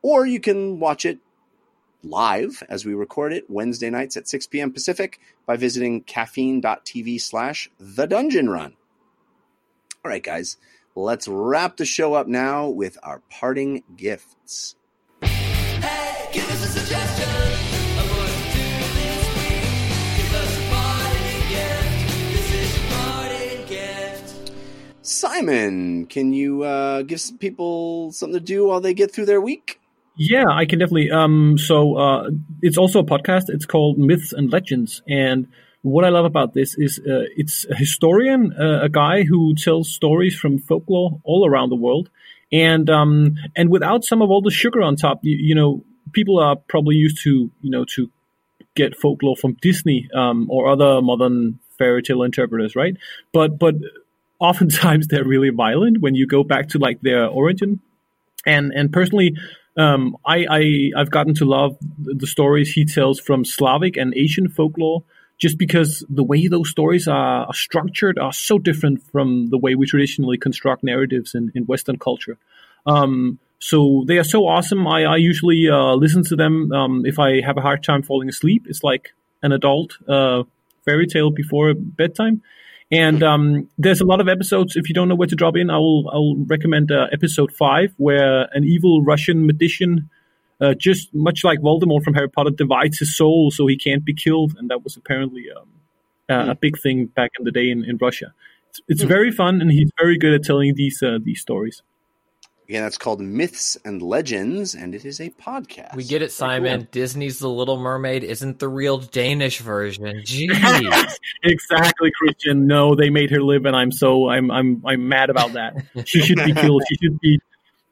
or 0.00 0.26
you 0.26 0.40
can 0.40 0.80
watch 0.80 1.04
it 1.04 1.18
live 2.02 2.62
as 2.68 2.84
we 2.84 2.94
record 2.94 3.32
it 3.32 3.48
Wednesday 3.48 3.90
nights 3.90 4.16
at 4.16 4.28
6 4.28 4.46
p.m. 4.48 4.72
Pacific 4.72 5.20
by 5.46 5.56
visiting 5.56 6.02
caffeine.tv 6.02 7.20
slash 7.20 7.70
The 7.78 8.06
Dungeon 8.06 8.48
Run. 8.48 8.74
All 10.04 10.10
right, 10.10 10.22
guys, 10.22 10.56
let's 10.96 11.28
wrap 11.28 11.76
the 11.76 11.84
show 11.84 12.14
up 12.14 12.26
now 12.26 12.68
with 12.68 12.98
our 13.02 13.22
parting 13.30 13.84
gifts. 13.96 14.74
Hey, 15.22 16.28
Simon, 25.02 26.06
can 26.06 26.32
you 26.32 26.62
uh, 26.62 27.02
give 27.02 27.20
some 27.20 27.38
people 27.38 28.12
something 28.12 28.38
to 28.38 28.44
do 28.44 28.66
while 28.66 28.80
they 28.80 28.94
get 28.94 29.12
through 29.12 29.26
their 29.26 29.40
week? 29.40 29.80
Yeah, 30.16 30.46
I 30.48 30.64
can 30.66 30.78
definitely. 30.78 31.10
Um, 31.10 31.58
so 31.58 31.96
uh, 31.96 32.30
it's 32.60 32.78
also 32.78 33.00
a 33.00 33.04
podcast. 33.04 33.44
It's 33.48 33.66
called 33.66 33.98
Myths 33.98 34.32
and 34.32 34.52
Legends, 34.52 35.02
and 35.08 35.48
what 35.82 36.04
I 36.04 36.10
love 36.10 36.24
about 36.24 36.54
this 36.54 36.76
is 36.78 37.00
uh, 37.00 37.26
it's 37.36 37.66
a 37.68 37.74
historian, 37.74 38.52
uh, 38.52 38.80
a 38.82 38.88
guy 38.88 39.24
who 39.24 39.54
tells 39.54 39.92
stories 39.92 40.36
from 40.36 40.58
folklore 40.58 41.20
all 41.24 41.46
around 41.46 41.70
the 41.70 41.76
world, 41.76 42.08
and 42.52 42.88
um, 42.88 43.36
and 43.56 43.70
without 43.70 44.04
some 44.04 44.22
of 44.22 44.30
all 44.30 44.42
the 44.42 44.50
sugar 44.50 44.82
on 44.82 44.96
top. 44.96 45.20
You, 45.22 45.36
you 45.40 45.54
know, 45.54 45.84
people 46.12 46.38
are 46.38 46.56
probably 46.56 46.94
used 46.96 47.22
to 47.22 47.50
you 47.60 47.70
know 47.70 47.84
to 47.96 48.10
get 48.74 48.96
folklore 48.96 49.36
from 49.36 49.56
Disney 49.60 50.08
um, 50.14 50.48
or 50.50 50.68
other 50.68 51.02
modern 51.02 51.58
fairy 51.78 52.02
tale 52.02 52.22
interpreters, 52.22 52.76
right? 52.76 52.96
But 53.32 53.58
but 53.58 53.74
oftentimes 54.50 55.06
they're 55.08 55.24
really 55.24 55.50
violent 55.50 56.00
when 56.00 56.14
you 56.14 56.26
go 56.26 56.42
back 56.42 56.68
to 56.68 56.78
like 56.78 57.00
their 57.00 57.26
origin 57.26 57.80
and 58.44 58.72
and 58.74 58.92
personally 58.92 59.34
um, 59.76 60.16
I, 60.26 60.46
I 60.50 60.90
I've 60.96 61.10
gotten 61.10 61.34
to 61.36 61.44
love 61.44 61.76
the 61.98 62.26
stories 62.26 62.72
he 62.72 62.84
tells 62.84 63.18
from 63.18 63.44
Slavic 63.44 63.96
and 63.96 64.12
Asian 64.14 64.48
folklore, 64.48 65.02
just 65.38 65.58
because 65.58 66.04
the 66.08 66.22
way 66.22 66.46
those 66.46 66.70
stories 66.70 67.08
are, 67.08 67.46
are 67.46 67.54
structured 67.54 68.18
are 68.18 68.32
so 68.32 68.58
different 68.58 69.02
from 69.10 69.48
the 69.50 69.58
way 69.58 69.74
we 69.74 69.86
traditionally 69.86 70.36
construct 70.36 70.84
narratives 70.84 71.34
in, 71.34 71.50
in 71.54 71.64
Western 71.64 71.98
culture. 71.98 72.36
Um, 72.86 73.38
so 73.60 74.04
they 74.06 74.18
are 74.18 74.24
so 74.24 74.46
awesome. 74.46 74.86
I, 74.86 75.04
I 75.04 75.16
usually 75.16 75.68
uh, 75.70 75.94
listen 75.94 76.24
to 76.24 76.36
them 76.36 76.72
um, 76.72 77.06
if 77.06 77.18
I 77.18 77.40
have 77.40 77.56
a 77.56 77.62
hard 77.62 77.82
time 77.82 78.02
falling 78.02 78.28
asleep. 78.28 78.66
It's 78.68 78.82
like 78.82 79.14
an 79.42 79.52
adult 79.52 79.96
uh, 80.08 80.42
fairy 80.84 81.06
tale 81.06 81.30
before 81.30 81.72
bedtime. 81.74 82.42
And 82.92 83.22
um, 83.22 83.68
there's 83.78 84.02
a 84.02 84.04
lot 84.04 84.20
of 84.20 84.28
episodes. 84.28 84.76
If 84.76 84.88
you 84.88 84.94
don't 84.94 85.08
know 85.08 85.14
where 85.14 85.26
to 85.26 85.34
drop 85.34 85.56
in, 85.56 85.70
I 85.70 85.78
will 85.78 86.10
I'll 86.12 86.36
recommend 86.44 86.92
uh, 86.92 87.06
episode 87.10 87.50
five, 87.50 87.94
where 87.96 88.48
an 88.52 88.64
evil 88.64 89.02
Russian 89.02 89.46
magician, 89.46 90.10
uh, 90.60 90.74
just 90.74 91.12
much 91.14 91.42
like 91.42 91.60
Voldemort 91.60 92.02
from 92.04 92.12
Harry 92.12 92.28
Potter, 92.28 92.50
divides 92.50 92.98
his 92.98 93.16
soul 93.16 93.50
so 93.50 93.66
he 93.66 93.78
can't 93.78 94.04
be 94.04 94.12
killed, 94.12 94.54
and 94.58 94.68
that 94.68 94.84
was 94.84 94.98
apparently 94.98 95.46
um, 95.50 95.68
uh, 96.28 96.50
a 96.50 96.54
big 96.54 96.78
thing 96.78 97.06
back 97.06 97.30
in 97.38 97.46
the 97.46 97.50
day 97.50 97.70
in, 97.70 97.82
in 97.82 97.96
Russia. 97.96 98.34
It's, 98.68 98.82
it's 98.88 99.02
very 99.02 99.32
fun, 99.32 99.62
and 99.62 99.70
he's 99.70 99.90
very 99.98 100.18
good 100.18 100.34
at 100.34 100.44
telling 100.44 100.74
these 100.74 101.02
uh, 101.02 101.18
these 101.22 101.40
stories. 101.40 101.82
Again, 102.68 102.82
that's 102.84 102.96
called 102.96 103.20
Myths 103.20 103.76
and 103.84 104.00
Legends, 104.00 104.74
and 104.74 104.94
it 104.94 105.04
is 105.04 105.20
a 105.20 105.30
podcast. 105.30 105.94
We 105.96 106.04
get 106.04 106.22
it, 106.22 106.32
Simon. 106.32 106.80
cool. 106.82 106.88
Disney's 106.92 107.38
The 107.38 107.48
Little 107.48 107.76
Mermaid 107.76 108.24
isn't 108.24 108.60
the 108.60 108.68
real 108.68 108.98
Danish 108.98 109.58
version. 109.58 110.04
Jeez. 110.24 111.16
exactly, 111.42 112.10
Christian. 112.16 112.66
No, 112.66 112.94
they 112.94 113.10
made 113.10 113.30
her 113.30 113.42
live, 113.42 113.64
and 113.66 113.76
I'm 113.76 113.92
so 113.92 114.28
I'm 114.28 114.50
I'm 114.50 114.82
I'm 114.86 115.08
mad 115.08 115.28
about 115.30 115.52
that. 115.54 115.74
She 116.06 116.20
should 116.22 116.38
be 116.44 116.52
killed. 116.54 116.82
She 116.88 116.96
should 117.02 117.18
be. 117.20 117.38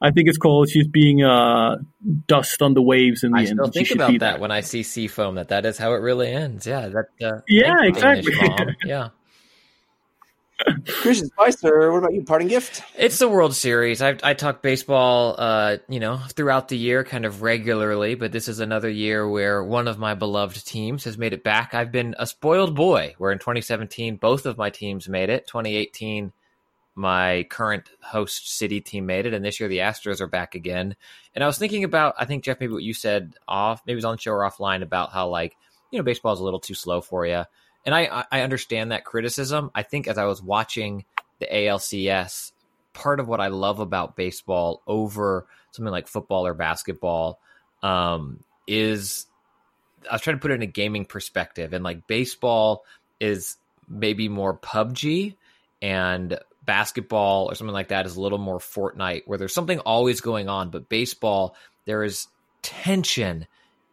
I 0.03 0.09
think 0.09 0.29
it's 0.29 0.37
called. 0.39 0.67
She's 0.69 0.87
being 0.87 1.21
uh, 1.23 1.75
dust 2.25 2.61
on 2.63 2.73
the 2.73 2.81
waves 2.81 3.23
in 3.23 3.33
the 3.33 3.37
I 3.37 3.41
end. 3.41 3.49
still 3.49 3.65
She 3.67 3.71
think 3.71 3.87
should 3.87 3.97
about 3.97 4.11
be 4.11 4.17
that 4.19 4.39
when 4.39 4.49
I 4.51 4.61
see 4.61 4.81
sea 4.81 5.07
foam. 5.07 5.35
That 5.35 5.49
that 5.49 5.65
is 5.65 5.77
how 5.77 5.93
it 5.93 5.97
really 5.97 6.27
ends. 6.31 6.65
Yeah. 6.65 6.89
That. 6.89 7.05
Uh, 7.23 7.41
Yeah, 7.47 7.75
thank 7.83 7.95
you, 7.97 8.01
Danish 8.01 8.27
exactly. 8.27 8.75
Yeah. 8.85 9.09
Christian 10.85 11.27
Spicer, 11.27 11.91
what 11.91 11.99
about 11.99 12.13
you? 12.13 12.23
Parting 12.23 12.47
gift? 12.47 12.83
It's 12.97 13.19
the 13.19 13.29
World 13.29 13.55
Series. 13.55 14.01
I, 14.01 14.17
I 14.23 14.33
talk 14.33 14.61
baseball, 14.61 15.35
uh, 15.37 15.77
you 15.87 15.99
know, 15.99 16.17
throughout 16.17 16.67
the 16.67 16.77
year, 16.77 17.03
kind 17.03 17.25
of 17.25 17.41
regularly. 17.41 18.15
But 18.15 18.31
this 18.31 18.47
is 18.47 18.59
another 18.59 18.89
year 18.89 19.27
where 19.27 19.63
one 19.63 19.87
of 19.87 19.99
my 19.99 20.13
beloved 20.13 20.65
teams 20.65 21.03
has 21.05 21.17
made 21.17 21.33
it 21.33 21.43
back. 21.43 21.73
I've 21.73 21.91
been 21.91 22.15
a 22.17 22.27
spoiled 22.27 22.75
boy. 22.75 23.15
Where 23.17 23.31
in 23.31 23.39
2017, 23.39 24.17
both 24.17 24.45
of 24.45 24.57
my 24.57 24.69
teams 24.69 25.07
made 25.07 25.29
it. 25.29 25.47
2018, 25.47 26.33
my 26.95 27.45
current 27.49 27.89
host 28.01 28.57
city 28.57 28.81
team 28.81 29.05
made 29.05 29.25
it, 29.25 29.33
and 29.33 29.43
this 29.43 29.59
year 29.59 29.69
the 29.69 29.79
Astros 29.79 30.21
are 30.21 30.27
back 30.27 30.55
again. 30.55 30.95
And 31.33 31.43
I 31.43 31.47
was 31.47 31.57
thinking 31.57 31.83
about, 31.83 32.15
I 32.17 32.25
think 32.25 32.43
Jeff, 32.43 32.59
maybe 32.59 32.73
what 32.73 32.83
you 32.83 32.93
said 32.93 33.35
off, 33.47 33.81
maybe 33.85 33.93
it 33.93 33.95
was 33.95 34.05
on 34.05 34.15
the 34.15 34.21
show 34.21 34.33
or 34.33 34.49
offline 34.49 34.81
about 34.81 35.11
how 35.11 35.29
like 35.29 35.55
you 35.91 35.99
know 35.99 36.03
baseball 36.03 36.33
is 36.33 36.39
a 36.39 36.43
little 36.43 36.59
too 36.59 36.73
slow 36.73 37.01
for 37.01 37.25
you. 37.25 37.43
And 37.85 37.95
I 37.95 38.25
I- 38.31 38.41
understand 38.41 38.91
that 38.91 39.05
criticism. 39.05 39.71
I 39.73 39.83
think 39.83 40.07
as 40.07 40.17
I 40.17 40.25
was 40.25 40.41
watching 40.41 41.05
the 41.39 41.47
ALCS, 41.47 42.51
part 42.93 43.19
of 43.19 43.27
what 43.27 43.39
I 43.39 43.47
love 43.47 43.79
about 43.79 44.15
baseball 44.15 44.81
over 44.85 45.47
something 45.71 45.91
like 45.91 46.07
football 46.07 46.45
or 46.45 46.53
basketball 46.53 47.39
um, 47.81 48.43
is 48.67 49.25
I 50.09 50.15
was 50.15 50.21
trying 50.21 50.37
to 50.37 50.41
put 50.41 50.51
it 50.51 50.55
in 50.55 50.61
a 50.61 50.67
gaming 50.67 51.05
perspective, 51.05 51.73
and 51.73 51.83
like 51.83 52.07
baseball 52.07 52.83
is 53.19 53.57
maybe 53.87 54.29
more 54.29 54.55
PUBG, 54.55 55.35
and 55.81 56.37
basketball 56.65 57.49
or 57.49 57.55
something 57.55 57.73
like 57.73 57.89
that 57.89 58.05
is 58.05 58.15
a 58.15 58.21
little 58.21 58.37
more 58.37 58.59
Fortnite, 58.59 59.23
where 59.25 59.37
there's 59.37 59.53
something 59.53 59.79
always 59.79 60.21
going 60.21 60.47
on. 60.47 60.69
But 60.69 60.89
baseball, 60.89 61.55
there 61.85 62.03
is 62.03 62.27
tension 62.61 63.47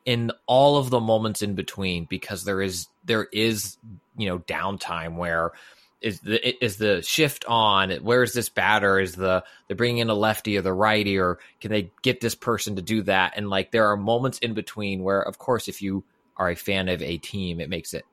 in 0.08 0.32
all 0.46 0.78
of 0.78 0.88
the 0.88 1.00
moments 1.00 1.42
in 1.42 1.54
between 1.54 2.06
because 2.06 2.44
there 2.44 2.62
is 2.62 2.86
there 3.04 3.28
is 3.30 3.76
you 4.16 4.26
know 4.26 4.38
downtime 4.38 5.16
where 5.16 5.52
is 6.00 6.20
the 6.20 6.64
is 6.64 6.78
the 6.78 7.02
shift 7.02 7.44
on? 7.44 7.90
Where 7.90 8.22
is 8.22 8.32
this 8.32 8.48
batter 8.48 8.98
is 8.98 9.16
the 9.16 9.44
they're 9.66 9.76
bringing 9.76 9.98
in 9.98 10.08
a 10.08 10.14
lefty 10.14 10.56
or 10.56 10.62
the 10.62 10.72
righty? 10.72 11.18
Or 11.18 11.38
can 11.60 11.70
they 11.70 11.92
get 12.00 12.22
this 12.22 12.34
person 12.34 12.76
to 12.76 12.82
do 12.82 13.02
that? 13.02 13.34
And 13.36 13.50
like 13.50 13.70
there 13.70 13.88
are 13.88 13.98
moments 13.98 14.38
in 14.38 14.54
between 14.54 15.02
where 15.02 15.20
of 15.20 15.36
course 15.36 15.68
if 15.68 15.82
you 15.82 16.04
are 16.38 16.48
a 16.48 16.56
fan 16.56 16.88
of 16.88 17.02
a 17.02 17.18
team 17.18 17.60
it 17.60 17.68
makes 17.68 17.92
it 17.92 18.06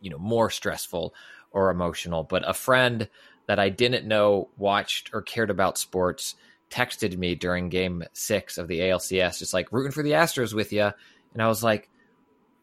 you 0.00 0.10
know 0.10 0.18
more 0.18 0.50
stressful 0.50 1.14
or 1.52 1.70
emotional. 1.70 2.24
But 2.24 2.42
a 2.44 2.54
friend 2.54 3.08
that 3.46 3.60
I 3.60 3.68
didn't 3.68 4.04
know 4.04 4.48
watched 4.56 5.10
or 5.14 5.22
cared 5.22 5.50
about 5.50 5.78
sports 5.78 6.34
texted 6.70 7.16
me 7.16 7.34
during 7.34 7.68
game 7.68 8.04
6 8.12 8.58
of 8.58 8.68
the 8.68 8.80
ALCS 8.80 9.38
just 9.38 9.54
like 9.54 9.72
rooting 9.72 9.92
for 9.92 10.02
the 10.02 10.12
Astros 10.12 10.52
with 10.52 10.72
you 10.72 10.90
and 11.32 11.42
I 11.42 11.48
was 11.48 11.62
like 11.62 11.88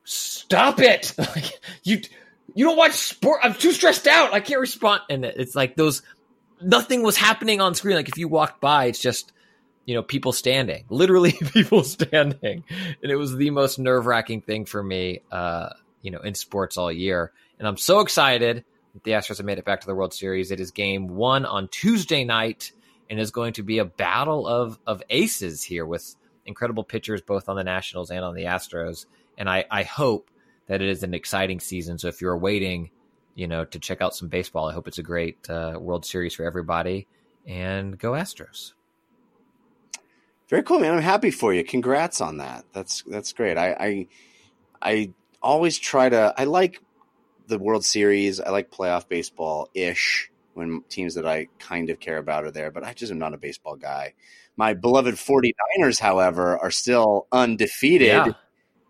stop 0.05 0.79
it! 0.79 1.13
You 1.83 2.01
you 2.55 2.65
don't 2.65 2.77
watch 2.77 2.93
sport. 2.93 3.41
I'm 3.43 3.53
too 3.53 3.71
stressed 3.71 4.07
out. 4.07 4.33
I 4.33 4.39
can't 4.39 4.59
respond. 4.59 5.01
And 5.09 5.23
it's 5.23 5.55
like 5.55 5.75
those 5.75 6.01
nothing 6.59 7.03
was 7.03 7.15
happening 7.15 7.61
on 7.61 7.75
screen. 7.75 7.95
Like 7.95 8.09
if 8.09 8.17
you 8.17 8.27
walked 8.27 8.59
by 8.59 8.85
it's 8.85 8.99
just 8.99 9.31
you 9.85 9.93
know 9.93 10.01
people 10.01 10.31
standing 10.31 10.85
literally 10.89 11.31
people 11.53 11.83
standing. 11.83 12.63
And 13.03 13.11
it 13.11 13.17
was 13.17 13.35
the 13.35 13.51
most 13.51 13.77
nerve-wracking 13.77 14.41
thing 14.41 14.65
for 14.65 14.81
me 14.81 15.21
uh 15.31 15.69
you 16.01 16.09
know 16.09 16.19
in 16.21 16.33
sports 16.33 16.77
all 16.77 16.91
year. 16.91 17.31
And 17.59 17.67
i'm 17.67 17.77
so 17.77 17.99
excited 17.99 18.63
that 18.93 19.03
the 19.03 19.11
astros 19.11 19.37
have 19.37 19.45
made 19.45 19.59
it 19.59 19.65
back 19.65 19.81
to 19.81 19.87
the 19.87 19.95
world 19.95 20.13
series. 20.13 20.49
It 20.49 20.59
is 20.59 20.71
game 20.71 21.07
one 21.07 21.45
on 21.45 21.67
tuesday 21.67 22.23
night 22.23 22.71
and 23.09 23.19
is 23.19 23.31
going 23.31 23.53
to 23.53 23.63
be 23.63 23.79
a 23.79 23.85
battle 23.85 24.47
of 24.47 24.79
of 24.85 25.01
aces 25.09 25.63
here 25.63 25.85
with 25.85 26.15
incredible 26.45 26.83
pitchers 26.83 27.21
both 27.21 27.49
on 27.49 27.55
the 27.55 27.63
nationals 27.63 28.11
and 28.11 28.23
on 28.23 28.35
the 28.35 28.43
astros 28.43 29.05
and 29.37 29.49
i 29.49 29.65
i 29.71 29.83
hope 29.83 30.29
that 30.67 30.81
it 30.81 30.89
is 30.89 31.03
an 31.03 31.13
exciting 31.13 31.59
season. 31.59 31.97
So 31.97 32.07
if 32.07 32.21
you're 32.21 32.37
waiting, 32.37 32.89
you 33.35 33.47
know, 33.47 33.65
to 33.65 33.79
check 33.79 34.01
out 34.01 34.15
some 34.15 34.29
baseball, 34.29 34.67
I 34.67 34.73
hope 34.73 34.87
it's 34.87 34.97
a 34.97 35.03
great 35.03 35.49
uh, 35.49 35.77
World 35.79 36.05
Series 36.05 36.33
for 36.33 36.43
everybody. 36.43 37.07
And 37.45 37.97
go 37.97 38.11
Astros! 38.11 38.73
Very 40.49 40.63
cool, 40.63 40.79
man. 40.79 40.93
I'm 40.93 41.01
happy 41.01 41.31
for 41.31 41.53
you. 41.53 41.63
Congrats 41.63 42.21
on 42.21 42.37
that. 42.37 42.65
That's 42.73 43.03
that's 43.03 43.33
great. 43.33 43.57
I 43.57 43.73
I, 43.73 44.07
I 44.81 45.13
always 45.41 45.77
try 45.77 46.09
to. 46.09 46.33
I 46.37 46.45
like 46.45 46.81
the 47.47 47.59
World 47.59 47.85
Series. 47.85 48.39
I 48.39 48.49
like 48.49 48.71
playoff 48.71 49.07
baseball 49.07 49.69
ish 49.73 50.31
when 50.55 50.81
teams 50.89 51.13
that 51.15 51.27
I 51.27 51.47
kind 51.59 51.89
of 51.91 51.99
care 51.99 52.17
about 52.17 52.43
are 52.45 52.51
there. 52.51 52.71
But 52.71 52.83
I 52.83 52.93
just 52.93 53.11
am 53.11 53.19
not 53.19 53.33
a 53.33 53.37
baseball 53.37 53.75
guy. 53.75 54.13
My 54.57 54.73
beloved 54.73 55.15
49ers, 55.15 55.99
however, 55.99 56.57
are 56.57 56.71
still 56.71 57.27
undefeated, 57.31 58.07
Yeah, 58.07 58.31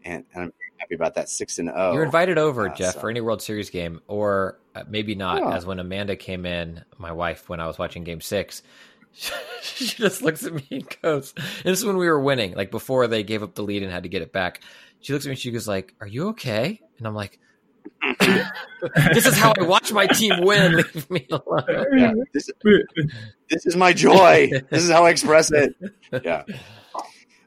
and, 0.05 0.23
and 0.33 0.43
I'm 0.43 0.53
happy 0.77 0.93
about 0.95 1.15
that 1.15 1.27
six 1.27 1.57
and 1.59 1.67
zero. 1.69 1.93
you're 1.93 2.03
invited 2.03 2.37
over, 2.37 2.69
uh, 2.69 2.73
Jeff, 2.75 2.93
so- 2.93 2.99
for 3.01 3.09
any 3.09 3.19
World 3.19 3.41
Series 3.41 3.69
game, 3.71 3.99
or 4.07 4.59
uh, 4.75 4.83
maybe 4.87 5.15
not. 5.15 5.41
Oh. 5.41 5.49
As 5.51 5.65
when 5.65 5.79
Amanda 5.79 6.15
came 6.15 6.45
in, 6.45 6.83
my 6.99 7.11
wife, 7.11 7.49
when 7.49 7.59
I 7.59 7.65
was 7.67 7.79
watching 7.79 8.03
Game 8.03 8.21
Six, 8.21 8.61
she 9.61 9.87
just 9.87 10.21
looks 10.21 10.45
at 10.45 10.53
me 10.53 10.67
and 10.69 10.97
goes, 11.01 11.33
and 11.35 11.45
"This 11.63 11.79
is 11.79 11.85
when 11.85 11.97
we 11.97 12.07
were 12.07 12.19
winning, 12.21 12.53
like 12.53 12.69
before 12.69 13.07
they 13.07 13.23
gave 13.23 13.41
up 13.41 13.55
the 13.55 13.63
lead 13.63 13.81
and 13.81 13.91
had 13.91 14.03
to 14.03 14.09
get 14.09 14.21
it 14.21 14.31
back." 14.31 14.61
She 15.01 15.13
looks 15.13 15.25
at 15.25 15.29
me, 15.29 15.33
and 15.33 15.39
she 15.39 15.49
goes, 15.51 15.67
"Like, 15.67 15.95
are 15.99 16.07
you 16.07 16.29
okay?" 16.29 16.79
And 16.99 17.07
I'm 17.07 17.15
like. 17.15 17.39
This 19.13 19.25
is 19.25 19.37
how 19.37 19.53
I 19.57 19.63
watch 19.63 19.91
my 19.91 20.07
team 20.07 20.41
win. 20.41 20.75
Leave 20.93 21.09
me 21.09 21.27
alone. 21.31 21.87
Yeah, 21.97 22.13
this, 22.33 22.49
this 23.49 23.65
is 23.65 23.75
my 23.75 23.93
joy. 23.93 24.49
this 24.69 24.83
is 24.83 24.89
how 24.89 25.05
I 25.05 25.09
express 25.09 25.51
it. 25.51 25.75
Yeah. 26.23 26.43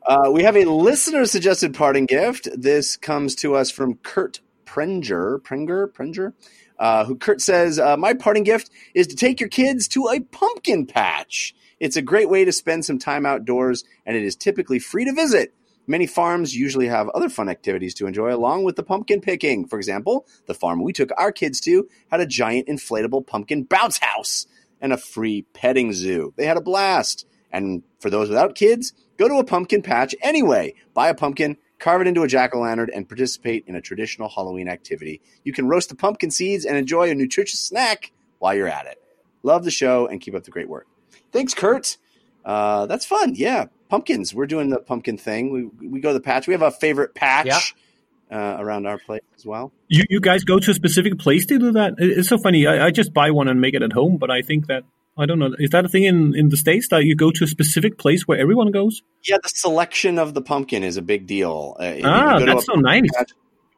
Uh, 0.07 0.31
we 0.33 0.43
have 0.43 0.57
a 0.57 0.65
listener 0.65 1.27
suggested 1.27 1.75
parting 1.75 2.07
gift. 2.07 2.49
This 2.57 2.97
comes 2.97 3.35
to 3.37 3.55
us 3.55 3.71
from 3.71 3.97
Kurt 3.97 4.41
Prenger. 4.65 5.39
Prenger? 5.43 5.93
Prenger? 5.93 6.33
Uh, 6.79 7.05
who 7.05 7.17
Kurt 7.17 7.41
says, 7.41 7.79
uh, 7.79 7.97
My 7.97 8.15
parting 8.15 8.45
gift 8.45 8.71
is 8.95 9.07
to 9.09 9.17
take 9.17 9.41
your 9.41 9.49
kids 9.49 9.87
to 9.89 10.09
a 10.09 10.21
pumpkin 10.21 10.87
patch. 10.87 11.55
It's 11.81 11.97
a 11.97 12.03
great 12.03 12.31
way 12.31 12.45
to 12.45 12.53
spend 12.53 12.85
some 12.85 12.99
time 12.99 13.27
outdoors, 13.27 13.85
and 14.07 14.17
it 14.17 14.23
is 14.23 14.35
typically 14.35 14.79
free 14.79 15.05
to 15.05 15.13
visit. 15.13 15.55
Many 15.89 16.07
farms 16.07 16.55
usually 16.55 16.87
have 16.89 17.09
other 17.09 17.31
fun 17.31 17.49
activities 17.49 17.95
to 17.95 18.07
enjoy 18.07 18.35
along 18.35 18.65
with 18.65 18.77
the 18.77 18.83
pumpkin 18.83 19.23
picking. 19.23 19.67
For 19.67 19.79
example, 19.79 20.27
the 20.45 20.53
farm 20.53 20.83
we 20.83 20.93
took 20.93 21.11
our 21.17 21.33
kids 21.33 21.61
to 21.63 21.89
had 22.11 22.21
a 22.21 22.27
giant 22.27 22.69
inflatable 22.69 23.27
pumpkin 23.27 23.65
bounce 23.65 23.97
house 23.97 24.47
and 24.83 24.93
a 24.93 24.99
free 24.99 25.47
petting 25.55 25.95
zoo. 25.95 26.35
They 26.37 26.45
had 26.45 26.59
a 26.59 26.61
blast. 26.61 27.27
And 27.51 27.83
for 28.01 28.11
those 28.11 28.29
without 28.29 28.55
kids, 28.55 28.93
go 29.17 29.29
to 29.29 29.39
a 29.39 29.45
pumpkin 29.45 29.81
patch 29.81 30.15
anyway. 30.21 30.75
Buy 30.93 31.09
a 31.09 31.15
pumpkin, 31.15 31.57
carve 31.79 32.03
it 32.03 32.07
into 32.07 32.23
a 32.23 32.29
jack 32.29 32.55
o' 32.55 32.61
lantern, 32.61 32.91
and 32.95 33.09
participate 33.09 33.65
in 33.67 33.75
a 33.75 33.81
traditional 33.81 34.29
Halloween 34.29 34.69
activity. 34.69 35.23
You 35.43 35.55
can 35.55 35.69
roast 35.69 35.89
the 35.89 35.97
pumpkin 35.97 36.31
seeds 36.31 36.67
and 36.67 36.77
enjoy 36.77 37.11
a 37.11 37.15
nutritious 37.15 37.61
snack 37.61 38.13
while 38.41 38.55
you're 38.55 38.69
at 38.69 38.85
it. 38.85 39.03
Love 39.43 39.65
the 39.65 39.71
show 39.71 40.07
and 40.07 40.21
keep 40.21 40.35
up 40.35 40.45
the 40.45 40.51
great 40.51 40.69
work. 40.69 40.87
Thanks, 41.33 41.55
Kurt. 41.55 41.97
Uh, 42.45 42.85
that's 42.85 43.07
fun. 43.07 43.35
Yeah, 43.35 43.67
pumpkins. 43.89 44.35
We're 44.35 44.47
doing 44.47 44.71
the 44.71 44.81
pumpkin 44.81 45.19
thing. 45.19 45.51
We, 45.51 45.89
we 45.89 46.01
go 46.01 46.11
to 46.11 46.15
the 46.15 46.21
patch. 46.21 46.47
We 46.47 46.55
have 46.55 46.63
a 46.63 46.71
favorite 46.71 47.15
patch 47.15 47.75
uh, 48.31 48.57
around 48.59 48.87
our 48.87 48.99
place 48.99 49.23
as 49.37 49.47
well. 49.47 49.73
You, 49.89 50.05
you 50.11 50.21
guys 50.21 50.45
go 50.45 50.59
to 50.59 50.71
a 50.71 50.75
specific 50.75 51.19
place 51.19 51.47
to 51.47 51.59
do 51.59 51.73
that? 51.73 51.95
It's 51.99 52.29
so 52.29 52.39
funny. 52.39 52.67
I, 52.67 52.87
I 52.87 52.91
just 52.91 53.13
buy 53.13 53.31
one 53.31 53.49
and 53.49 53.61
make 53.61 53.75
it 53.75 53.83
at 53.83 53.93
home, 53.93 54.19
but 54.19 54.31
I 54.31 54.43
think 54.43 54.67
that 54.67 54.85
I 55.17 55.27
don't 55.27 55.41
know. 55.41 55.51
Is 55.59 55.71
that 55.71 55.85
a 55.85 55.89
thing 55.89 56.05
in, 56.05 56.35
in 56.37 56.49
the 56.49 56.57
States 56.57 56.89
that 56.91 57.05
you 57.05 57.17
go 57.17 57.33
to 57.33 57.45
a 57.45 57.47
specific 57.47 57.99
place 57.99 58.29
where 58.29 58.39
everyone 58.39 58.71
goes? 58.71 59.03
Yeah, 59.27 59.39
the 59.43 59.49
selection 59.49 60.19
of 60.19 60.33
the 60.35 60.43
pumpkin 60.43 60.85
is 60.85 60.97
a 60.97 61.03
big 61.03 61.27
deal. 61.27 61.77
Uh, 61.81 61.97
Ah, 62.05 62.39
that's 62.39 62.67
so 62.67 62.75
nice. 62.75 63.03
patch, 63.17 63.33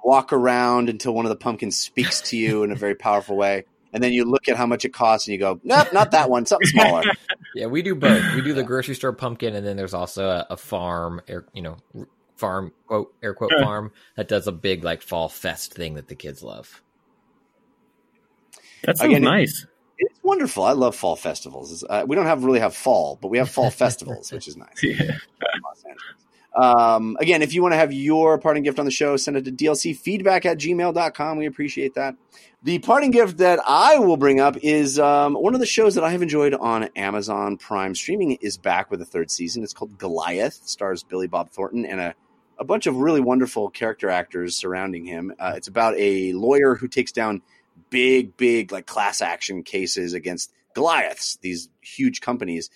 Walk 0.04 0.32
around 0.32 0.88
until 0.88 1.14
one 1.14 1.24
of 1.24 1.30
the 1.30 1.36
pumpkins 1.36 1.76
speaks 1.78 2.20
to 2.22 2.36
you 2.36 2.62
in 2.62 2.72
a 2.72 2.74
very 2.74 2.94
powerful 2.94 3.36
way, 3.36 3.64
and 3.92 4.02
then 4.02 4.12
you 4.12 4.24
look 4.24 4.48
at 4.48 4.56
how 4.56 4.66
much 4.66 4.84
it 4.84 4.92
costs, 4.92 5.26
and 5.28 5.32
you 5.32 5.38
go, 5.38 5.60
"Nope, 5.64 5.92
not 5.92 6.10
that 6.12 6.28
one. 6.30 6.46
Something 6.46 6.68
smaller." 6.68 7.02
Yeah, 7.56 7.66
we 7.66 7.82
do 7.82 7.96
both. 7.96 8.22
We 8.36 8.42
do 8.42 8.52
the 8.54 8.62
grocery 8.62 8.94
store 8.94 9.12
pumpkin, 9.12 9.56
and 9.56 9.66
then 9.66 9.76
there's 9.76 9.92
also 9.92 10.28
a, 10.28 10.46
a 10.50 10.56
farm, 10.56 11.20
air, 11.26 11.46
you 11.52 11.62
know, 11.62 11.78
farm 12.36 12.72
quote 12.86 13.12
air 13.24 13.34
quote 13.34 13.50
Yeah. 13.56 13.64
farm 13.64 13.90
that 14.14 14.28
does 14.28 14.46
a 14.46 14.52
big 14.52 14.84
like 14.84 15.02
fall 15.02 15.28
fest 15.28 15.74
thing 15.74 15.94
that 15.94 16.06
the 16.06 16.14
kids 16.14 16.44
love. 16.44 16.80
That 18.84 18.98
sounds 18.98 19.08
Again, 19.10 19.24
it- 19.24 19.26
nice. 19.26 19.66
it's 19.98 20.20
wonderful. 20.22 20.62
I 20.62 20.72
love 20.72 20.94
fall 20.94 21.16
festivals. 21.16 21.82
Uh, 21.90 22.04
we 22.06 22.14
don't 22.14 22.26
have 22.26 22.44
really 22.44 22.60
have 22.60 22.76
fall, 22.76 23.18
but 23.20 23.28
we 23.28 23.38
have 23.38 23.50
fall 23.50 23.70
festivals, 23.84 24.30
which 24.30 24.46
is 24.46 24.56
nice. 24.56 24.80
Yeah. 24.80 25.16
Um, 26.54 27.16
again, 27.20 27.42
if 27.42 27.54
you 27.54 27.62
want 27.62 27.72
to 27.72 27.76
have 27.76 27.92
your 27.92 28.38
parting 28.38 28.62
gift 28.62 28.78
on 28.78 28.84
the 28.84 28.90
show, 28.90 29.16
send 29.16 29.36
it 29.36 29.44
to 29.44 29.52
dlcfeedback 29.52 30.44
at 30.44 30.58
gmail.com. 30.58 31.38
We 31.38 31.46
appreciate 31.46 31.94
that. 31.94 32.16
The 32.62 32.78
parting 32.80 33.10
gift 33.10 33.38
that 33.38 33.60
I 33.66 33.98
will 33.98 34.16
bring 34.16 34.40
up 34.40 34.56
is 34.58 34.98
um, 34.98 35.34
one 35.34 35.54
of 35.54 35.60
the 35.60 35.66
shows 35.66 35.94
that 35.94 36.04
I 36.04 36.10
have 36.10 36.22
enjoyed 36.22 36.52
on 36.52 36.84
Amazon 36.96 37.56
Prime 37.56 37.94
streaming 37.94 38.32
is 38.42 38.58
back 38.58 38.90
with 38.90 39.00
a 39.00 39.06
third 39.06 39.30
season. 39.30 39.62
It's 39.62 39.72
called 39.72 39.96
Goliath, 39.96 40.60
stars 40.64 41.02
Billy 41.02 41.26
Bob 41.26 41.50
Thornton 41.50 41.86
and 41.86 42.00
a, 42.00 42.14
a 42.58 42.64
bunch 42.64 42.86
of 42.86 42.96
really 42.96 43.20
wonderful 43.20 43.70
character 43.70 44.10
actors 44.10 44.56
surrounding 44.56 45.06
him. 45.06 45.32
Uh, 45.38 45.54
it's 45.56 45.68
about 45.68 45.94
a 45.96 46.34
lawyer 46.34 46.74
who 46.74 46.86
takes 46.86 47.12
down 47.12 47.40
big, 47.88 48.36
big 48.36 48.72
like 48.72 48.86
class 48.86 49.22
action 49.22 49.62
cases 49.62 50.12
against 50.12 50.52
Goliaths, 50.74 51.38
these 51.40 51.70
huge 51.80 52.20
companies. 52.20 52.70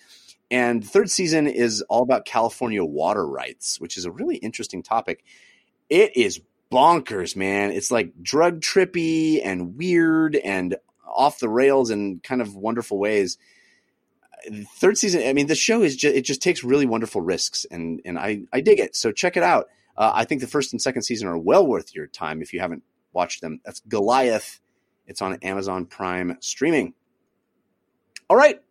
And 0.51 0.83
the 0.83 0.87
third 0.87 1.09
season 1.09 1.47
is 1.47 1.81
all 1.83 2.03
about 2.03 2.25
California 2.25 2.83
water 2.83 3.25
rights, 3.25 3.79
which 3.79 3.97
is 3.97 4.05
a 4.05 4.11
really 4.11 4.37
interesting 4.37 4.83
topic. 4.83 5.23
It 5.89 6.15
is 6.15 6.41
bonkers, 6.71 7.35
man. 7.35 7.71
It's 7.71 7.91
like 7.91 8.21
drug 8.21 8.61
trippy 8.61 9.41
and 9.43 9.77
weird 9.77 10.35
and 10.35 10.75
off 11.05 11.39
the 11.39 11.49
rails 11.49 11.89
in 11.89 12.19
kind 12.19 12.41
of 12.41 12.55
wonderful 12.55 12.99
ways. 12.99 13.37
Third 14.77 14.97
season, 14.97 15.23
I 15.25 15.33
mean, 15.33 15.47
the 15.47 15.55
show 15.55 15.81
is 15.81 15.95
just, 15.95 16.15
it 16.15 16.21
just 16.21 16.41
takes 16.41 16.63
really 16.63 16.85
wonderful 16.85 17.21
risks 17.21 17.65
and, 17.71 18.01
and 18.05 18.19
I, 18.19 18.41
I 18.53 18.61
dig 18.61 18.79
it. 18.79 18.95
So 18.95 19.11
check 19.11 19.37
it 19.37 19.43
out. 19.43 19.67
Uh, 19.97 20.11
I 20.13 20.25
think 20.25 20.41
the 20.41 20.47
first 20.47 20.73
and 20.73 20.81
second 20.81 21.03
season 21.03 21.27
are 21.27 21.37
well 21.37 21.65
worth 21.65 21.95
your 21.95 22.07
time 22.07 22.41
if 22.41 22.53
you 22.53 22.59
haven't 22.59 22.83
watched 23.13 23.41
them. 23.41 23.61
That's 23.65 23.79
Goliath. 23.87 24.59
It's 25.07 25.21
on 25.21 25.35
Amazon 25.41 25.85
Prime 25.85 26.37
streaming. 26.41 26.93
All 28.29 28.37
right. 28.37 28.61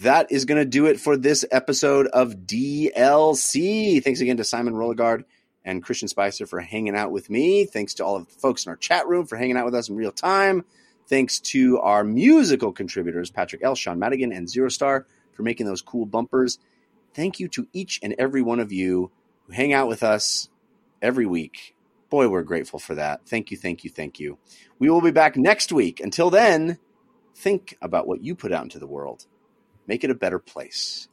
That 0.00 0.30
is 0.30 0.44
going 0.44 0.58
to 0.58 0.68
do 0.68 0.84
it 0.84 1.00
for 1.00 1.16
this 1.16 1.44
episode 1.50 2.06
of 2.08 2.34
DLC. 2.46 4.02
Thanks 4.04 4.20
again 4.20 4.36
to 4.36 4.44
Simon 4.44 4.74
Roliggaard 4.74 5.24
and 5.64 5.82
Christian 5.82 6.06
Spicer 6.06 6.46
for 6.46 6.60
hanging 6.60 6.94
out 6.94 7.10
with 7.10 7.30
me. 7.30 7.64
Thanks 7.64 7.94
to 7.94 8.04
all 8.04 8.16
of 8.16 8.26
the 8.26 8.34
folks 8.34 8.66
in 8.66 8.70
our 8.70 8.76
chat 8.76 9.08
room 9.08 9.24
for 9.24 9.36
hanging 9.36 9.56
out 9.56 9.64
with 9.64 9.74
us 9.74 9.88
in 9.88 9.96
real 9.96 10.12
time. 10.12 10.66
Thanks 11.08 11.40
to 11.40 11.78
our 11.78 12.04
musical 12.04 12.72
contributors, 12.72 13.30
Patrick 13.30 13.62
L., 13.64 13.74
Sean 13.74 13.98
Madigan, 13.98 14.32
and 14.32 14.50
Zero 14.50 14.68
Star, 14.68 15.06
for 15.32 15.42
making 15.42 15.64
those 15.64 15.80
cool 15.80 16.04
bumpers. 16.04 16.58
Thank 17.14 17.40
you 17.40 17.48
to 17.48 17.66
each 17.72 17.98
and 18.02 18.14
every 18.18 18.42
one 18.42 18.60
of 18.60 18.72
you 18.72 19.10
who 19.46 19.54
hang 19.54 19.72
out 19.72 19.88
with 19.88 20.02
us 20.02 20.50
every 21.00 21.24
week. 21.24 21.74
Boy, 22.10 22.28
we're 22.28 22.42
grateful 22.42 22.78
for 22.78 22.94
that. 22.96 23.26
Thank 23.26 23.50
you, 23.50 23.56
thank 23.56 23.82
you, 23.82 23.88
thank 23.88 24.20
you. 24.20 24.36
We 24.78 24.90
will 24.90 25.00
be 25.00 25.10
back 25.10 25.38
next 25.38 25.72
week. 25.72 26.00
Until 26.00 26.28
then, 26.28 26.78
think 27.34 27.78
about 27.80 28.06
what 28.06 28.22
you 28.22 28.34
put 28.34 28.52
out 28.52 28.64
into 28.64 28.78
the 28.78 28.86
world. 28.86 29.26
Make 29.86 30.04
it 30.04 30.10
a 30.10 30.14
better 30.14 30.38
place. 30.38 31.08